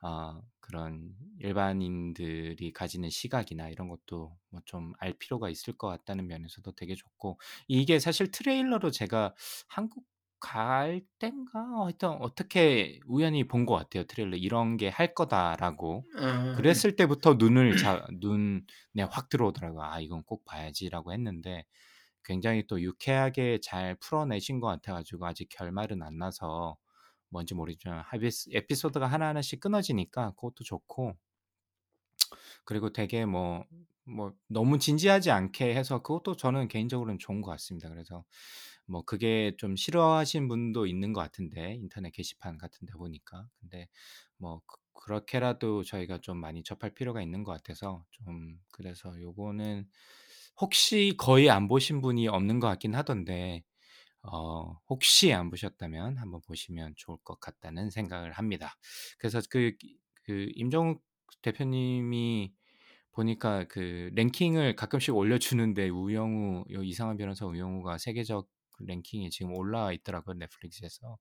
아 0.00 0.40
그런 0.68 1.14
일반인들이 1.40 2.72
가지는 2.72 3.10
시각이나 3.10 3.68
이런 3.70 3.88
것도 3.88 4.36
뭐 4.50 4.60
좀 4.66 4.92
알 5.00 5.14
필요가 5.18 5.48
있을 5.50 5.74
것 5.78 5.88
같다는 5.88 6.26
면에서도 6.28 6.70
되게 6.72 6.94
좋고 6.94 7.38
이게 7.68 7.98
사실 8.00 8.30
트레일러로 8.30 8.90
제가 8.90 9.34
한국 9.68 10.04
갈 10.40 11.02
땐가? 11.18 11.58
하여튼 11.84 12.10
어떻게 12.20 13.00
우연히 13.06 13.46
본 13.48 13.66
것 13.66 13.74
같아요 13.76 14.04
트레일러. 14.04 14.36
이런 14.36 14.76
게 14.76 14.88
할 14.88 15.14
거다라고. 15.14 16.04
어, 16.16 16.54
그랬을 16.56 16.94
때부터 16.96 17.34
눈을 17.34 17.76
자, 17.76 18.06
눈에 18.20 18.62
확 19.10 19.28
들어오더라고요. 19.30 19.82
아 19.82 20.00
이건 20.00 20.22
꼭 20.24 20.44
봐야지라고 20.44 21.12
했는데 21.12 21.64
굉장히 22.24 22.66
또 22.66 22.80
유쾌하게 22.82 23.60
잘 23.62 23.96
풀어내신 23.96 24.60
것 24.60 24.66
같아가지고 24.68 25.26
아직 25.26 25.48
결말은 25.50 26.02
안 26.02 26.18
나서 26.18 26.76
뭔지 27.30 27.54
모르지만 27.54 28.02
하비스- 28.04 28.50
에피소드가 28.52 29.06
하나하나씩 29.06 29.60
끊어지니까 29.60 30.32
그것도 30.32 30.64
좋고 30.64 31.16
그리고 32.64 32.92
되게 32.92 33.24
뭐, 33.26 33.64
뭐 34.04 34.32
너무 34.48 34.78
진지하지 34.78 35.30
않게 35.30 35.74
해서 35.74 36.02
그것도 36.02 36.36
저는 36.36 36.68
개인적으로는 36.68 37.18
좋은 37.18 37.40
것 37.42 37.50
같습니다. 37.52 37.88
그래서 37.88 38.24
뭐 38.86 39.02
그게 39.04 39.54
좀 39.58 39.76
싫어하신 39.76 40.48
분도 40.48 40.86
있는 40.86 41.12
것 41.12 41.20
같은데 41.20 41.74
인터넷 41.74 42.10
게시판 42.10 42.58
같은 42.58 42.86
데 42.86 42.92
보니까 42.94 43.48
근데 43.60 43.88
뭐 44.38 44.62
그- 44.66 44.76
그렇게라도 44.94 45.84
저희가 45.84 46.18
좀 46.20 46.38
많이 46.38 46.62
접할 46.62 46.94
필요가 46.94 47.22
있는 47.22 47.44
것 47.44 47.52
같아서 47.52 48.04
좀 48.10 48.58
그래서 48.72 49.20
요거는 49.20 49.86
혹시 50.60 51.14
거의 51.18 51.50
안 51.50 51.68
보신 51.68 52.00
분이 52.02 52.28
없는 52.28 52.60
것 52.60 52.66
같긴 52.68 52.94
하던데 52.94 53.62
어, 54.22 54.78
혹시 54.88 55.32
안 55.32 55.50
보셨다면 55.50 56.18
한번 56.18 56.40
보시면 56.42 56.94
좋을 56.96 57.18
것 57.24 57.40
같다는 57.40 57.90
생각을 57.90 58.32
합니다. 58.32 58.76
그래서 59.18 59.40
그, 59.50 59.72
그 60.24 60.48
임정욱 60.54 61.02
대표님이 61.42 62.52
보니까 63.12 63.64
그 63.68 64.10
랭킹을 64.14 64.76
가끔씩 64.76 65.14
올려주는데 65.14 65.88
우영우 65.88 66.64
요 66.70 66.82
이상한 66.82 67.16
변호사 67.16 67.46
우영우가 67.46 67.98
세계적 67.98 68.48
랭킹이 68.80 69.30
지금 69.30 69.56
올라와 69.56 69.92
있더라고요 69.92 70.34
넷플릭스에서. 70.36 71.18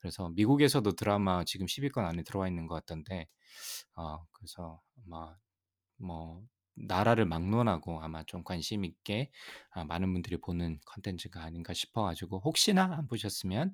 그래서 0.00 0.28
미국에서도 0.30 0.90
드라마 0.92 1.44
지금 1.44 1.66
10위권 1.66 2.04
안에 2.04 2.22
들어와 2.22 2.48
있는 2.48 2.66
것 2.66 2.74
같던데, 2.76 3.28
어, 3.96 4.26
그래서 4.32 4.80
아마 5.06 5.36
뭐 5.96 6.42
나라를 6.86 7.24
막론하고 7.24 8.00
아마 8.02 8.22
좀 8.24 8.44
관심 8.44 8.84
있게 8.84 9.30
아, 9.70 9.84
많은 9.84 10.12
분들이 10.12 10.36
보는 10.36 10.80
컨텐츠가 10.86 11.42
아닌가 11.42 11.72
싶어가지고 11.72 12.40
혹시나 12.44 12.94
안 12.96 13.06
보셨으면 13.06 13.72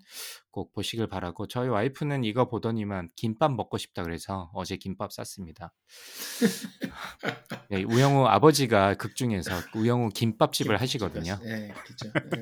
꼭 0.51 0.73
보시길 0.73 1.07
바라고 1.09 1.47
저희 1.47 1.69
와이프는 1.69 2.25
이거 2.25 2.49
보더니만 2.49 3.11
김밥 3.17 3.53
먹고 3.53 3.79
싶다 3.79 4.03
그래서 4.03 4.51
어제 4.55 4.77
김밥 4.77 5.13
쌌습니다. 5.13 5.73
네, 7.71 7.83
우영우 7.85 8.27
아버지가 8.27 8.95
극 8.95 9.17
중에서 9.17 9.53
우영우 9.75 10.11
김밥집을 10.11 10.81
하시거든요. 10.81 11.39
네, 11.43 11.73
그렇죠. 11.73 12.13
네. 12.31 12.41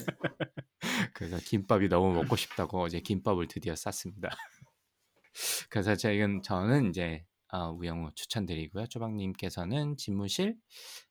그래서 1.14 1.39
김밥이 1.39 1.89
너무 1.89 2.12
먹고 2.14 2.36
싶다고 2.36 2.82
어제 2.82 3.01
김밥을 3.01 3.48
드디어 3.48 3.76
쌌습니다. 3.76 4.28
그래서 5.70 5.97
저희는 5.97 6.43
저는 6.43 6.90
이제 6.90 7.24
어, 7.52 7.70
우영우 7.70 8.10
추천드리고요. 8.14 8.86
조박님께서는 8.86 9.96
집무실, 9.98 10.56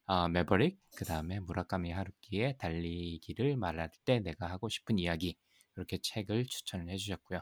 어, 0.08 0.28
매버릭, 0.28 0.80
그 0.96 1.06
다음에 1.06 1.40
무라카미 1.40 1.92
하루키의 1.92 2.58
달리기를 2.58 3.56
말할 3.58 3.92
때 4.06 4.20
내가 4.20 4.48
하고 4.48 4.68
싶은 4.68 5.00
이야기 5.00 5.38
이렇게 5.78 6.00
책을 6.02 6.48
추천을 6.48 6.90
해주셨고요. 6.90 7.42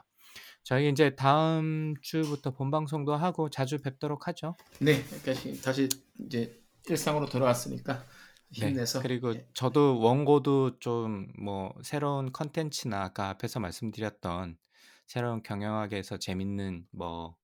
저희 0.62 0.90
이제 0.90 1.16
다음 1.16 1.94
주부터 2.02 2.52
본 2.52 2.70
방송도 2.70 3.16
하고 3.16 3.50
자주 3.50 3.78
뵙도록 3.82 4.28
하죠. 4.28 4.54
네, 4.80 5.02
다시 5.24 5.60
다시 5.62 5.88
이제 6.24 6.62
일상으로 6.88 7.26
돌아왔으니까 7.26 8.04
힘내서. 8.52 9.00
네, 9.00 9.02
그리고 9.02 9.32
네. 9.32 9.46
저도 9.54 9.98
원고도 10.00 10.78
좀 10.78 11.26
뭐 11.38 11.74
새로운 11.82 12.32
컨텐츠나 12.32 13.02
아까 13.02 13.30
앞에서 13.30 13.60
말씀드렸던 13.60 14.58
새로운 15.06 15.42
경영학에서 15.42 16.18
재밌는 16.18 16.86
뭐 16.92 17.36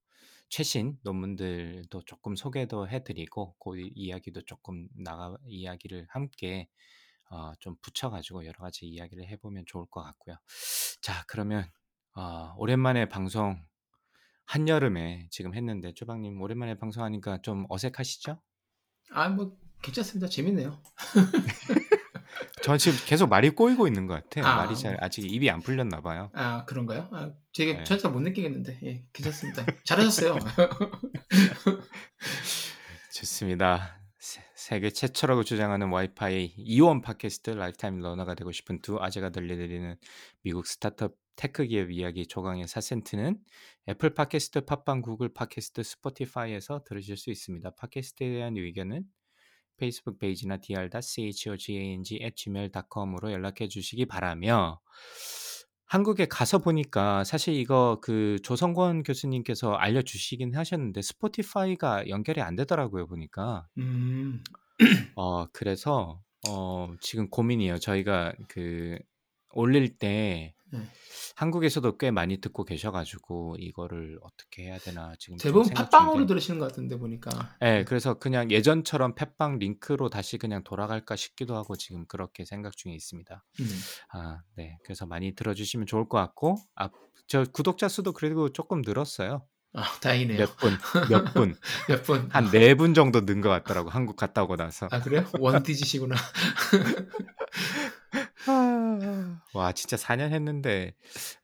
최신 0.49 0.97
논문들도 1.03 2.03
조금 2.05 2.35
소개도 2.35 2.87
해드리고 2.87 3.55
그 3.59 3.89
이야기도 3.95 4.41
조금 4.43 4.87
나가 4.95 5.35
이야기를 5.45 6.07
함께 6.09 6.69
어, 7.29 7.53
좀 7.59 7.75
붙여가지고 7.81 8.45
여러 8.45 8.57
가지 8.59 8.85
이야기를 8.85 9.27
해보면 9.27 9.65
좋을 9.67 9.85
것 9.87 10.01
같고요. 10.01 10.37
자 11.01 11.23
그러면 11.27 11.69
어, 12.15 12.53
오랜만에 12.57 13.09
방송 13.09 13.61
한여름에 14.45 15.27
지금 15.29 15.53
했는데 15.53 15.93
쪼박님 15.93 16.41
오랜만에 16.41 16.77
방송하니까 16.77 17.41
좀 17.41 17.65
어색하시죠? 17.69 18.41
아, 19.11 19.29
뭐 19.29 19.57
괜찮습니다. 19.81 20.27
재밌네요. 20.29 20.81
저 22.67 22.77
지금 22.77 22.97
계속 23.05 23.29
말이 23.29 23.49
꼬이고 23.49 23.87
있는 23.87 24.07
것 24.07 24.13
같아요. 24.15 24.45
아. 24.45 24.55
말이 24.57 24.75
잘 24.75 24.97
아직 25.01 25.23
입이 25.31 25.49
안 25.49 25.61
풀렸나 25.61 26.01
봐요. 26.01 26.29
아, 26.33 26.65
그런가요? 26.65 27.07
아, 27.11 27.31
되게 27.53 27.77
네. 27.77 27.83
전혀 27.85 28.09
못 28.09 28.19
느끼겠는데. 28.19 28.79
예, 28.83 29.05
괜찮습니다. 29.13 29.65
잘하셨어요. 29.85 30.37
좋습니다. 33.13 33.99
세- 34.19 34.43
세계 34.55 34.89
최초라고 34.89 35.43
주장하는 35.43 35.89
와이파이 35.89 36.53
이원 36.57 37.01
팟캐스트 37.01 37.51
lifetime 37.51 37.99
learner가 37.99 38.35
되고 38.35 38.51
싶은 38.51 38.81
두 38.81 38.97
아재가 39.01 39.29
들려드리는 39.29 39.95
미국 40.43 40.67
스타트업 40.67 41.15
tech 41.35 41.65
기업 41.65 41.91
이야기 41.91 42.27
조강의 42.27 42.65
4센트는 42.65 43.37
애플 43.89 44.13
팟캐스트, 44.13 44.65
팟빵, 44.65 45.01
구글 45.01 45.33
팟캐스트, 45.33 45.83
스포티파이에서 45.83 46.83
들으실 46.83 47.15
수 47.15 47.29
있습니다. 47.29 47.69
팟캐스트에 47.75 48.29
대한 48.29 48.57
의견은 48.57 49.03
페이스북 49.77 50.19
페이지나 50.19 50.57
dr.chogang@gmail.com으로 50.57 53.31
연락해 53.31 53.69
주시기 53.69 54.05
바라며 54.05 54.81
한국에 55.85 56.25
가서 56.25 56.57
보니까 56.57 57.23
사실 57.23 57.53
이거 57.53 57.99
그 58.01 58.39
조성권 58.43 59.03
교수님께서 59.03 59.75
알려 59.75 60.01
주시긴 60.01 60.53
하셨는데 60.53 61.01
스포티파이가 61.01 62.09
연결이 62.09 62.41
안 62.41 62.57
되더라고요 62.57 63.07
보니까. 63.07 63.69
음, 63.77 64.43
어 65.15 65.45
그래서 65.53 66.21
어 66.49 66.93
지금 66.99 67.29
고민이에요. 67.29 67.79
저희가 67.79 68.33
그 68.49 68.99
올릴 69.51 69.97
때 69.97 70.53
네. 70.71 70.79
한국에서도 71.35 71.97
꽤 71.97 72.09
많이 72.11 72.39
듣고 72.41 72.63
계셔가지고 72.65 73.57
이거를 73.59 74.17
어떻게 74.21 74.63
해야 74.63 74.77
되나 74.79 75.13
지금 75.19 75.37
좀 75.37 75.51
대부분 75.51 75.73
팟빵으로 75.73 76.25
들으시는 76.25 76.59
것 76.59 76.67
같은데 76.69 76.97
보니까. 76.97 77.55
네, 77.61 77.83
그래서 77.83 78.15
그냥 78.15 78.49
예전처럼 78.51 79.13
팟빵 79.15 79.59
링크로 79.59 80.09
다시 80.09 80.37
그냥 80.37 80.63
돌아갈까 80.63 81.15
싶기도 81.15 81.55
하고 81.55 81.75
지금 81.75 82.05
그렇게 82.07 82.43
생각 82.43 82.75
중에 82.75 82.93
있습니다. 82.93 83.43
음. 83.59 83.65
아, 84.13 84.39
네. 84.55 84.77
그래서 84.83 85.05
많이 85.05 85.35
들어주시면 85.35 85.85
좋을 85.85 86.09
것 86.09 86.17
같고, 86.17 86.57
아, 86.75 86.89
저 87.27 87.43
구독자 87.43 87.87
수도 87.87 88.13
그래도 88.13 88.51
조금 88.51 88.81
늘었어요. 88.83 89.45
아, 89.73 89.83
다행이네요. 90.01 90.39
몇 90.39 90.57
분, 90.57 90.71
몇 91.09 91.33
분, 91.33 91.55
몇 91.87 92.03
분? 92.03 92.29
한 92.31 92.49
네 92.51 92.73
분 92.73 92.93
정도 92.95 93.25
는 93.25 93.41
것 93.41 93.49
같더라고. 93.49 93.89
한국 93.91 94.15
갔다 94.15 94.41
오고 94.43 94.55
나서. 94.55 94.87
아, 94.91 95.01
그래요? 95.01 95.25
원디지시구나. 95.37 96.15
와, 99.53 99.71
진짜 99.71 99.97
4년 99.97 100.31
했는데 100.31 100.93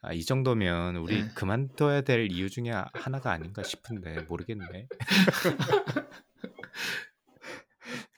아, 0.01 0.13
이 0.13 0.23
정도면 0.23 0.97
우리 0.97 1.23
네. 1.23 1.29
그만둬야 1.35 2.01
될 2.01 2.31
이유 2.31 2.49
중에 2.49 2.71
하나가 2.93 3.31
아닌가 3.31 3.63
싶은데 3.63 4.21
모르겠네. 4.21 4.87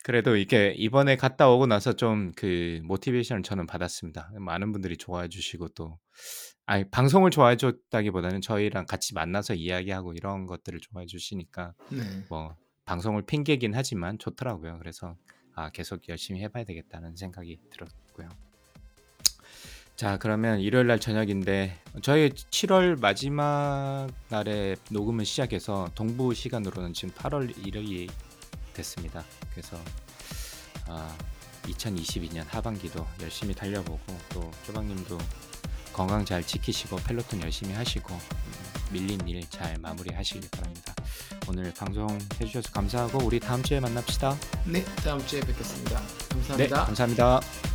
그래도 0.04 0.36
이게 0.38 0.72
이번에 0.78 1.16
갔다 1.16 1.50
오고 1.50 1.66
나서 1.66 1.94
좀 1.94 2.34
그 2.36 2.80
모티베이션을 2.84 3.42
저는 3.42 3.66
받았습니다. 3.66 4.32
많은 4.38 4.72
분들이 4.72 4.98
좋아해 4.98 5.30
주시고 5.30 5.70
또 5.70 5.98
아니 6.68 6.88
방송을 6.90 7.32
좋아해 7.32 7.58
줬다기보다는 7.58 8.42
저희랑 8.42 8.86
같이 8.86 9.16
만나서 9.16 9.56
이야기하고 9.56 10.14
이런 10.14 10.46
것들을 10.46 10.80
좋아해 10.80 11.08
주시니까 11.08 11.74
네. 11.92 12.26
뭐 12.30 12.56
방송을 12.86 13.26
핑계긴 13.26 13.74
하지만 13.74 14.20
좋더라고요. 14.20 14.78
그래서 14.78 15.16
아 15.56 15.72
계속 15.72 16.08
열심히 16.10 16.42
해봐야 16.42 16.66
되겠다는 16.66 17.16
생각이 17.16 17.60
들었고요. 17.72 18.30
자 19.96 20.18
그러면 20.18 20.60
일요일 20.60 20.88
날 20.88 21.00
저녁인데 21.00 21.80
저희 22.02 22.30
7월 22.30 23.00
마지막 23.00 24.08
날에 24.28 24.76
녹음을 24.92 25.24
시작해서 25.26 25.90
동부 25.96 26.34
시간으로는 26.34 26.94
지금 26.94 27.14
8월 27.14 27.56
1일이 27.56 28.10
됐습니다. 28.74 29.24
그래서 29.52 29.78
아, 30.88 31.16
2022년 31.64 32.44
하반기도 32.50 33.08
열심히 33.22 33.56
달려보고 33.56 34.18
또 34.34 34.52
조박님도 34.66 35.18
건강 35.94 36.26
잘 36.26 36.44
지키시고 36.44 36.98
펠로톤 36.98 37.42
열심히 37.42 37.74
하시고 37.74 38.14
음, 38.14 38.54
밀린 38.92 39.26
일 39.30 39.42
잘 39.50 39.78
마무리하시길 39.80 40.50
바랍니다. 40.52 40.94
오늘 41.48 41.74
방송 41.74 42.06
해주셔서 42.42 42.70
감사하고 42.74 43.20
우리 43.24 43.40
다음 43.40 43.64
주에 43.64 43.80
만납시다. 43.80 44.36
네, 44.66 44.84
다음 45.06 45.26
주에 45.26 45.40
뵙겠습니다. 45.40 46.02
네, 46.02 46.28
감사합니다. 46.30 46.86
감사합니다. 46.86 47.75